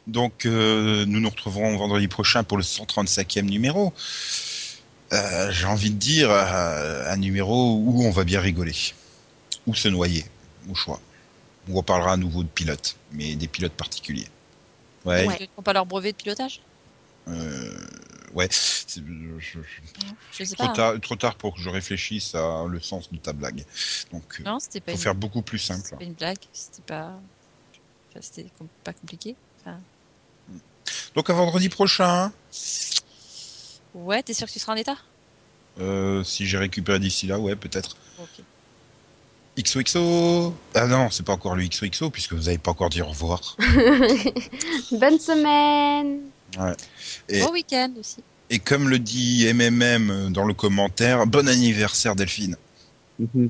Donc 0.06 0.46
euh, 0.46 1.04
nous 1.06 1.18
nous 1.18 1.30
retrouverons 1.30 1.76
vendredi 1.76 2.06
prochain 2.06 2.44
pour 2.44 2.58
le 2.58 2.62
135e 2.62 3.42
numéro. 3.42 3.92
Euh, 5.12 5.50
J'ai 5.50 5.66
envie 5.66 5.90
de 5.90 5.96
dire 5.96 6.30
un 6.30 7.16
numéro 7.16 7.76
où 7.76 8.04
on 8.04 8.10
va 8.10 8.24
bien 8.24 8.40
rigoler, 8.40 8.74
ou 9.66 9.74
se 9.74 9.88
noyer, 9.88 10.26
au 10.68 10.74
choix. 10.74 11.00
On 11.68 11.82
parlera 11.82 12.12
à 12.12 12.16
nouveau 12.16 12.42
de 12.42 12.48
pilotes, 12.48 12.96
mais 13.12 13.34
des 13.34 13.48
pilotes 13.48 13.72
particuliers. 13.72 14.28
Ouais, 15.04 15.24
Ils 15.40 15.48
n'ont 15.56 15.62
pas 15.62 15.72
leur 15.72 15.86
brevet 15.86 16.12
de 16.12 16.16
pilotage? 16.16 16.60
Euh, 17.28 17.86
ouais. 18.34 18.48
c'est- 18.50 19.00
je- 19.04 19.38
je- 19.40 19.60
Je 20.32 20.44
sais 20.44 20.54
trop 20.54 20.64
pas. 20.66 20.70
hein. 20.70 20.74
tard, 20.74 21.00
trop 21.00 21.16
tard 21.16 21.34
pour 21.36 21.54
que 21.54 21.60
je 21.60 21.68
réfléchisse 21.68 22.34
à 22.34 22.64
le 22.68 22.80
sens 22.80 23.12
de 23.12 23.18
ta 23.18 23.32
blague. 23.32 23.64
Donc, 24.12 24.40
Non, 24.40 24.58
c'était 24.60 24.80
pas, 24.80 24.92
faut 24.92 24.98
une... 24.98 25.02
faire 25.02 25.14
beaucoup 25.14 25.42
plus 25.42 25.58
c'était 25.58 25.74
simple. 25.80 25.96
pas 25.96 26.04
une 26.04 26.14
blague. 26.14 26.38
C'était 26.52 26.82
pas. 26.82 27.20
Enfin, 28.10 28.20
c'était 28.20 28.46
com- 28.58 28.68
pas 28.84 28.92
compliqué. 28.92 29.36
Enfin... 29.60 29.80
Donc 31.14 31.30
à 31.30 31.32
vendredi 31.32 31.68
prochain. 31.68 32.32
Ouais, 33.94 34.22
t'es 34.22 34.34
sûr 34.34 34.46
que 34.46 34.52
tu 34.52 34.58
seras 34.58 34.74
en 34.74 34.76
état? 34.76 34.96
Euh, 35.78 36.22
si 36.24 36.46
j'ai 36.46 36.58
récupéré 36.58 36.98
d'ici 36.98 37.26
là, 37.26 37.38
ouais, 37.38 37.56
peut-être. 37.56 37.96
Ok. 38.18 38.44
XOXO 39.58 40.54
Ah 40.74 40.86
non, 40.86 41.10
c'est 41.10 41.24
pas 41.24 41.32
encore 41.32 41.56
le 41.56 41.66
XOXO, 41.66 42.10
puisque 42.10 42.34
vous 42.34 42.48
avez 42.48 42.58
pas 42.58 42.70
encore 42.72 42.90
dit 42.90 43.02
au 43.02 43.06
revoir. 43.06 43.56
Bonne 44.92 45.18
semaine. 45.18 46.20
Et, 47.28 47.40
Bon 47.40 47.50
week-end 47.52 47.92
aussi. 47.98 48.18
et 48.50 48.58
comme 48.58 48.88
le 48.88 48.98
dit 48.98 49.46
MMM 49.52 50.32
dans 50.32 50.44
le 50.44 50.54
commentaire, 50.54 51.26
bon 51.26 51.48
anniversaire 51.48 52.14
Delphine. 52.16 52.56
Mhm. 53.18 53.48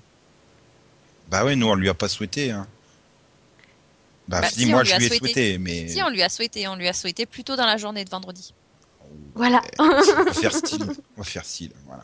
Bah 1.29 1.45
ouais, 1.45 1.57
nous 1.57 1.67
on 1.67 1.75
lui 1.75 1.89
a 1.89 1.95
pas 1.95 2.09
souhaité. 2.09 2.53
Hein. 2.53 2.67
Bah, 4.29 4.41
Bah, 4.41 4.49
si, 4.49 4.61
si, 4.61 4.67
moi 4.67 4.85
je 4.85 4.97
lui 4.97 5.05
ai 5.05 5.09
souhaité. 5.09 5.19
souhaité, 5.19 5.59
mais 5.59 5.89
Si, 5.89 6.03
on 6.03 6.09
lui 6.09 6.23
a 6.23 6.29
souhaité. 6.29 6.67
On 6.69 6.77
lui 6.77 6.89
a 6.89 6.93
souhaité 6.93 7.27
plutôt 7.27 7.57
dans 7.57 7.67
la 7.67 7.77
journée 7.77 8.05
de 8.05 8.11
vendredi. 8.11 8.55
Voilà. 9.35 9.61
on 9.79 9.89
va 9.89 10.33
faire 10.33 10.53
style. 10.55 10.83
On 11.17 11.21
va 11.21 11.25
faire 11.25 11.45
style, 11.45 11.73
voilà. 11.87 12.03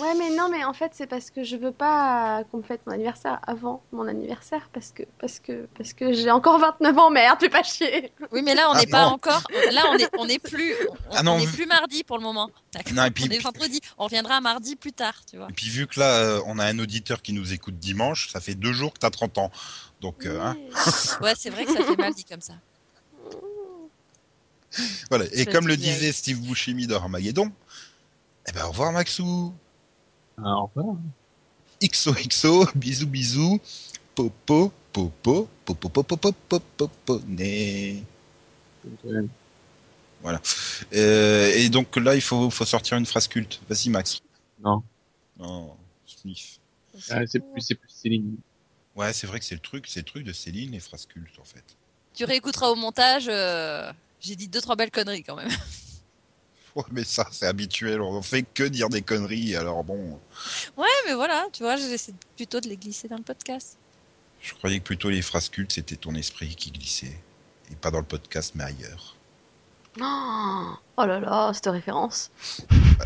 Ouais, 0.00 0.14
mais 0.16 0.30
non, 0.30 0.48
mais 0.50 0.64
en 0.64 0.72
fait, 0.72 0.92
c'est 0.94 1.06
parce 1.06 1.30
que 1.30 1.42
je 1.44 1.56
veux 1.56 1.72
pas 1.72 2.44
qu'on 2.50 2.58
me 2.58 2.62
fête 2.62 2.80
mon 2.86 2.92
anniversaire 2.92 3.40
avant 3.46 3.82
mon 3.92 4.06
anniversaire, 4.06 4.68
parce 4.72 4.92
que, 4.92 5.02
parce 5.18 5.38
que, 5.40 5.66
parce 5.76 5.92
que 5.92 6.12
j'ai 6.12 6.30
encore 6.30 6.58
29 6.58 6.98
ans, 6.98 7.10
merde, 7.10 7.38
fais 7.40 7.48
pas 7.48 7.62
chier. 7.62 8.12
Oui, 8.32 8.42
mais 8.42 8.54
là, 8.54 8.68
on 8.70 8.74
Ah 8.74 8.80
n'est 8.80 8.86
pas 8.86 9.04
non. 9.06 9.12
encore. 9.14 9.42
Là, 9.72 9.82
on 9.92 9.96
est, 9.98 10.08
on 10.18 10.28
est 10.28 10.38
plus. 10.38 10.74
On, 10.90 10.94
Ah 11.16 11.22
non, 11.22 11.32
on 11.32 11.38
est 11.40 11.46
vu- 11.46 11.52
plus 11.56 11.66
mardi 11.66 12.04
pour 12.04 12.16
le 12.18 12.22
moment. 12.22 12.50
Non, 12.92 13.04
et 13.06 13.10
puis, 13.10 13.24
on 13.28 13.32
est 13.32 13.38
vendredi. 13.38 13.80
On 13.96 14.04
reviendra 14.04 14.40
mardi 14.40 14.76
plus 14.76 14.92
tard, 14.92 15.20
tu 15.28 15.36
vois. 15.36 15.48
et 15.50 15.52
puis 15.52 15.68
vu 15.68 15.86
que 15.86 15.98
là, 15.98 16.10
euh, 16.18 16.40
on 16.46 16.58
a 16.58 16.64
un 16.66 16.78
auditeur 16.78 17.22
qui 17.22 17.32
nous 17.32 17.52
écoute 17.52 17.78
dimanche, 17.78 18.30
ça 18.32 18.40
fait 18.40 18.54
deux 18.54 18.72
jours 18.72 18.92
que 18.92 18.98
t'as 18.98 19.10
30 19.10 19.38
ans. 19.38 19.50
Donc, 20.00 20.26
euh, 20.26 20.40
hein, 20.40 20.56
Ouais, 21.20 21.34
c'est 21.36 21.50
vrai 21.50 21.64
que 21.64 21.72
ça 21.72 21.82
fait 21.82 21.96
mal 21.96 22.14
dit 22.14 22.24
comme 22.24 22.40
ça. 22.40 22.52
voilà. 25.10 25.24
Et 25.32 25.46
comme 25.46 25.66
le 25.66 25.76
disait 25.76 26.12
Steve 26.12 26.38
Buscemi 26.40 26.86
dans 26.86 26.96
Armageddon, 26.96 27.50
eh 28.48 28.52
ben 28.52 28.64
au 28.64 28.68
revoir 28.68 28.92
Maxou. 28.92 29.52
Au 30.38 30.66
revoir. 30.66 30.96
XOXO, 31.82 32.66
bisous 32.74 33.06
bisous, 33.06 33.60
popo, 34.14 34.72
popo, 34.92 35.48
popo, 35.64 35.88
popo, 35.88 36.02
popo, 36.02 36.32
popo, 36.48 36.60
popo, 36.76 37.20
né. 37.26 38.02
Euh, 39.06 39.26
Euh, 40.94 41.52
et 41.54 41.68
donc 41.68 41.96
là, 41.96 42.14
il 42.14 42.20
faut, 42.20 42.50
faut 42.50 42.64
sortir 42.64 42.96
une 42.96 43.06
phrase 43.06 43.28
culte. 43.28 43.60
Vas-y 43.68 43.88
Max. 43.88 44.20
Non. 44.62 44.82
Non, 45.38 45.76
sniff. 46.06 46.58
Ah, 47.10 47.20
c'est 47.26 47.38
plus, 47.38 47.60
c'est 47.60 47.74
plus 47.76 47.88
Céline. 47.90 48.36
Ouais, 48.96 49.12
c'est 49.12 49.26
vrai 49.28 49.38
que 49.38 49.44
c'est 49.44 49.54
le 49.54 49.60
truc, 49.60 49.86
c'est 49.86 50.00
le 50.00 50.04
truc 50.04 50.24
de 50.24 50.32
Céline, 50.32 50.72
les 50.72 50.80
phrases 50.80 51.06
cultes 51.06 51.38
en 51.40 51.44
fait. 51.44 51.62
Tu 52.14 52.24
réécouteras 52.24 52.68
au 52.68 52.74
montage. 52.74 53.28
euh, 53.28 53.92
J'ai 54.20 54.34
dit 54.34 54.48
deux, 54.48 54.60
trois 54.60 54.74
belles 54.74 54.90
conneries 54.90 55.22
quand 55.22 55.36
même. 55.36 55.50
Mais 56.92 57.04
ça, 57.04 57.26
c'est 57.30 57.46
habituel. 57.46 58.00
On 58.00 58.22
fait 58.22 58.42
que 58.42 58.62
dire 58.64 58.88
des 58.88 59.02
conneries. 59.02 59.56
Alors 59.56 59.84
bon, 59.84 60.18
Ouais, 60.76 60.86
mais 61.06 61.14
voilà, 61.14 61.46
tu 61.52 61.62
vois, 61.62 61.76
j'essaie 61.76 62.14
plutôt 62.36 62.60
de 62.60 62.68
les 62.68 62.76
glisser 62.76 63.08
dans 63.08 63.16
le 63.16 63.22
podcast. 63.22 63.76
je 64.40 64.54
croyais 64.54 64.78
que 64.78 64.84
plutôt 64.84 65.10
les 65.10 65.22
phrases 65.22 65.48
cultes, 65.48 65.72
c'était 65.72 65.96
ton 65.96 66.14
esprit 66.14 66.54
qui 66.54 66.70
glissait. 66.70 67.18
Et 67.70 67.74
pas 67.76 67.90
dans 67.90 67.98
le 67.98 68.04
podcast, 68.04 68.52
mais 68.54 68.64
ailleurs. 68.64 69.14
Oh, 70.00 70.74
oh 70.96 71.04
là 71.06 71.18
là, 71.18 71.50
cette 71.52 71.66
référence. 71.66 72.30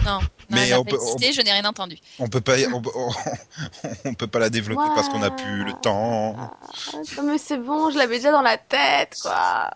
Non, 0.04 0.20
non 0.20 0.20
Mais 0.50 0.74
on 0.74 0.84
pas 0.84 0.90
peut- 0.90 0.96
existé, 0.96 1.32
je 1.32 1.40
n'ai 1.40 1.52
rien 1.52 1.64
entendu. 1.64 1.96
On 2.18 2.28
peut 2.28 2.42
pas, 2.42 2.56
on, 2.72 2.82
on- 2.94 3.10
on 4.04 4.14
peut 4.14 4.26
pas 4.26 4.38
la 4.40 4.50
développer 4.50 4.84
parce 4.94 5.08
qu'on 5.08 5.22
a 5.22 5.30
plus 5.30 5.64
le 5.64 5.72
temps. 5.80 6.36
Ah, 6.38 6.56
non, 7.16 7.22
mais 7.22 7.38
c'est 7.38 7.56
bon, 7.56 7.90
je 7.90 7.96
l'avais 7.96 8.16
déjà 8.18 8.30
dans 8.30 8.42
la 8.42 8.58
tête, 8.58 9.16
quoi. 9.22 9.70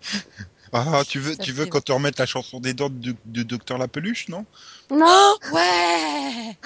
Ah, 0.72 1.02
tu 1.06 1.18
veux, 1.20 1.36
tu 1.36 1.52
veux 1.52 1.66
qu'on 1.66 1.80
te 1.80 1.92
remette 1.92 2.18
la 2.18 2.26
chanson 2.26 2.60
des 2.60 2.74
dents 2.74 2.90
de 2.90 3.42
docteur 3.42 3.78
La 3.78 3.88
Peluche, 3.88 4.28
non? 4.28 4.44
Non, 4.90 5.36
ouais. 5.52 6.56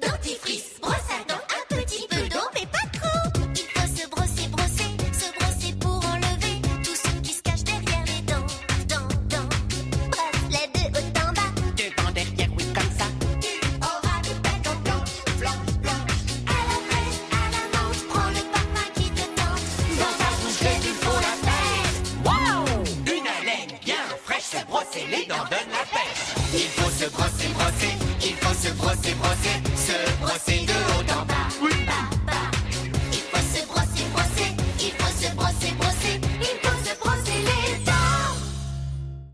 Dentifrice, 0.00 0.80
se 27.00 27.08
brosser, 27.12 27.48
brosser, 27.54 27.96
qu'il 28.18 28.36
faut 28.36 28.54
se 28.54 28.72
brosser, 28.74 29.14
brosser, 29.14 29.56
se 29.74 30.19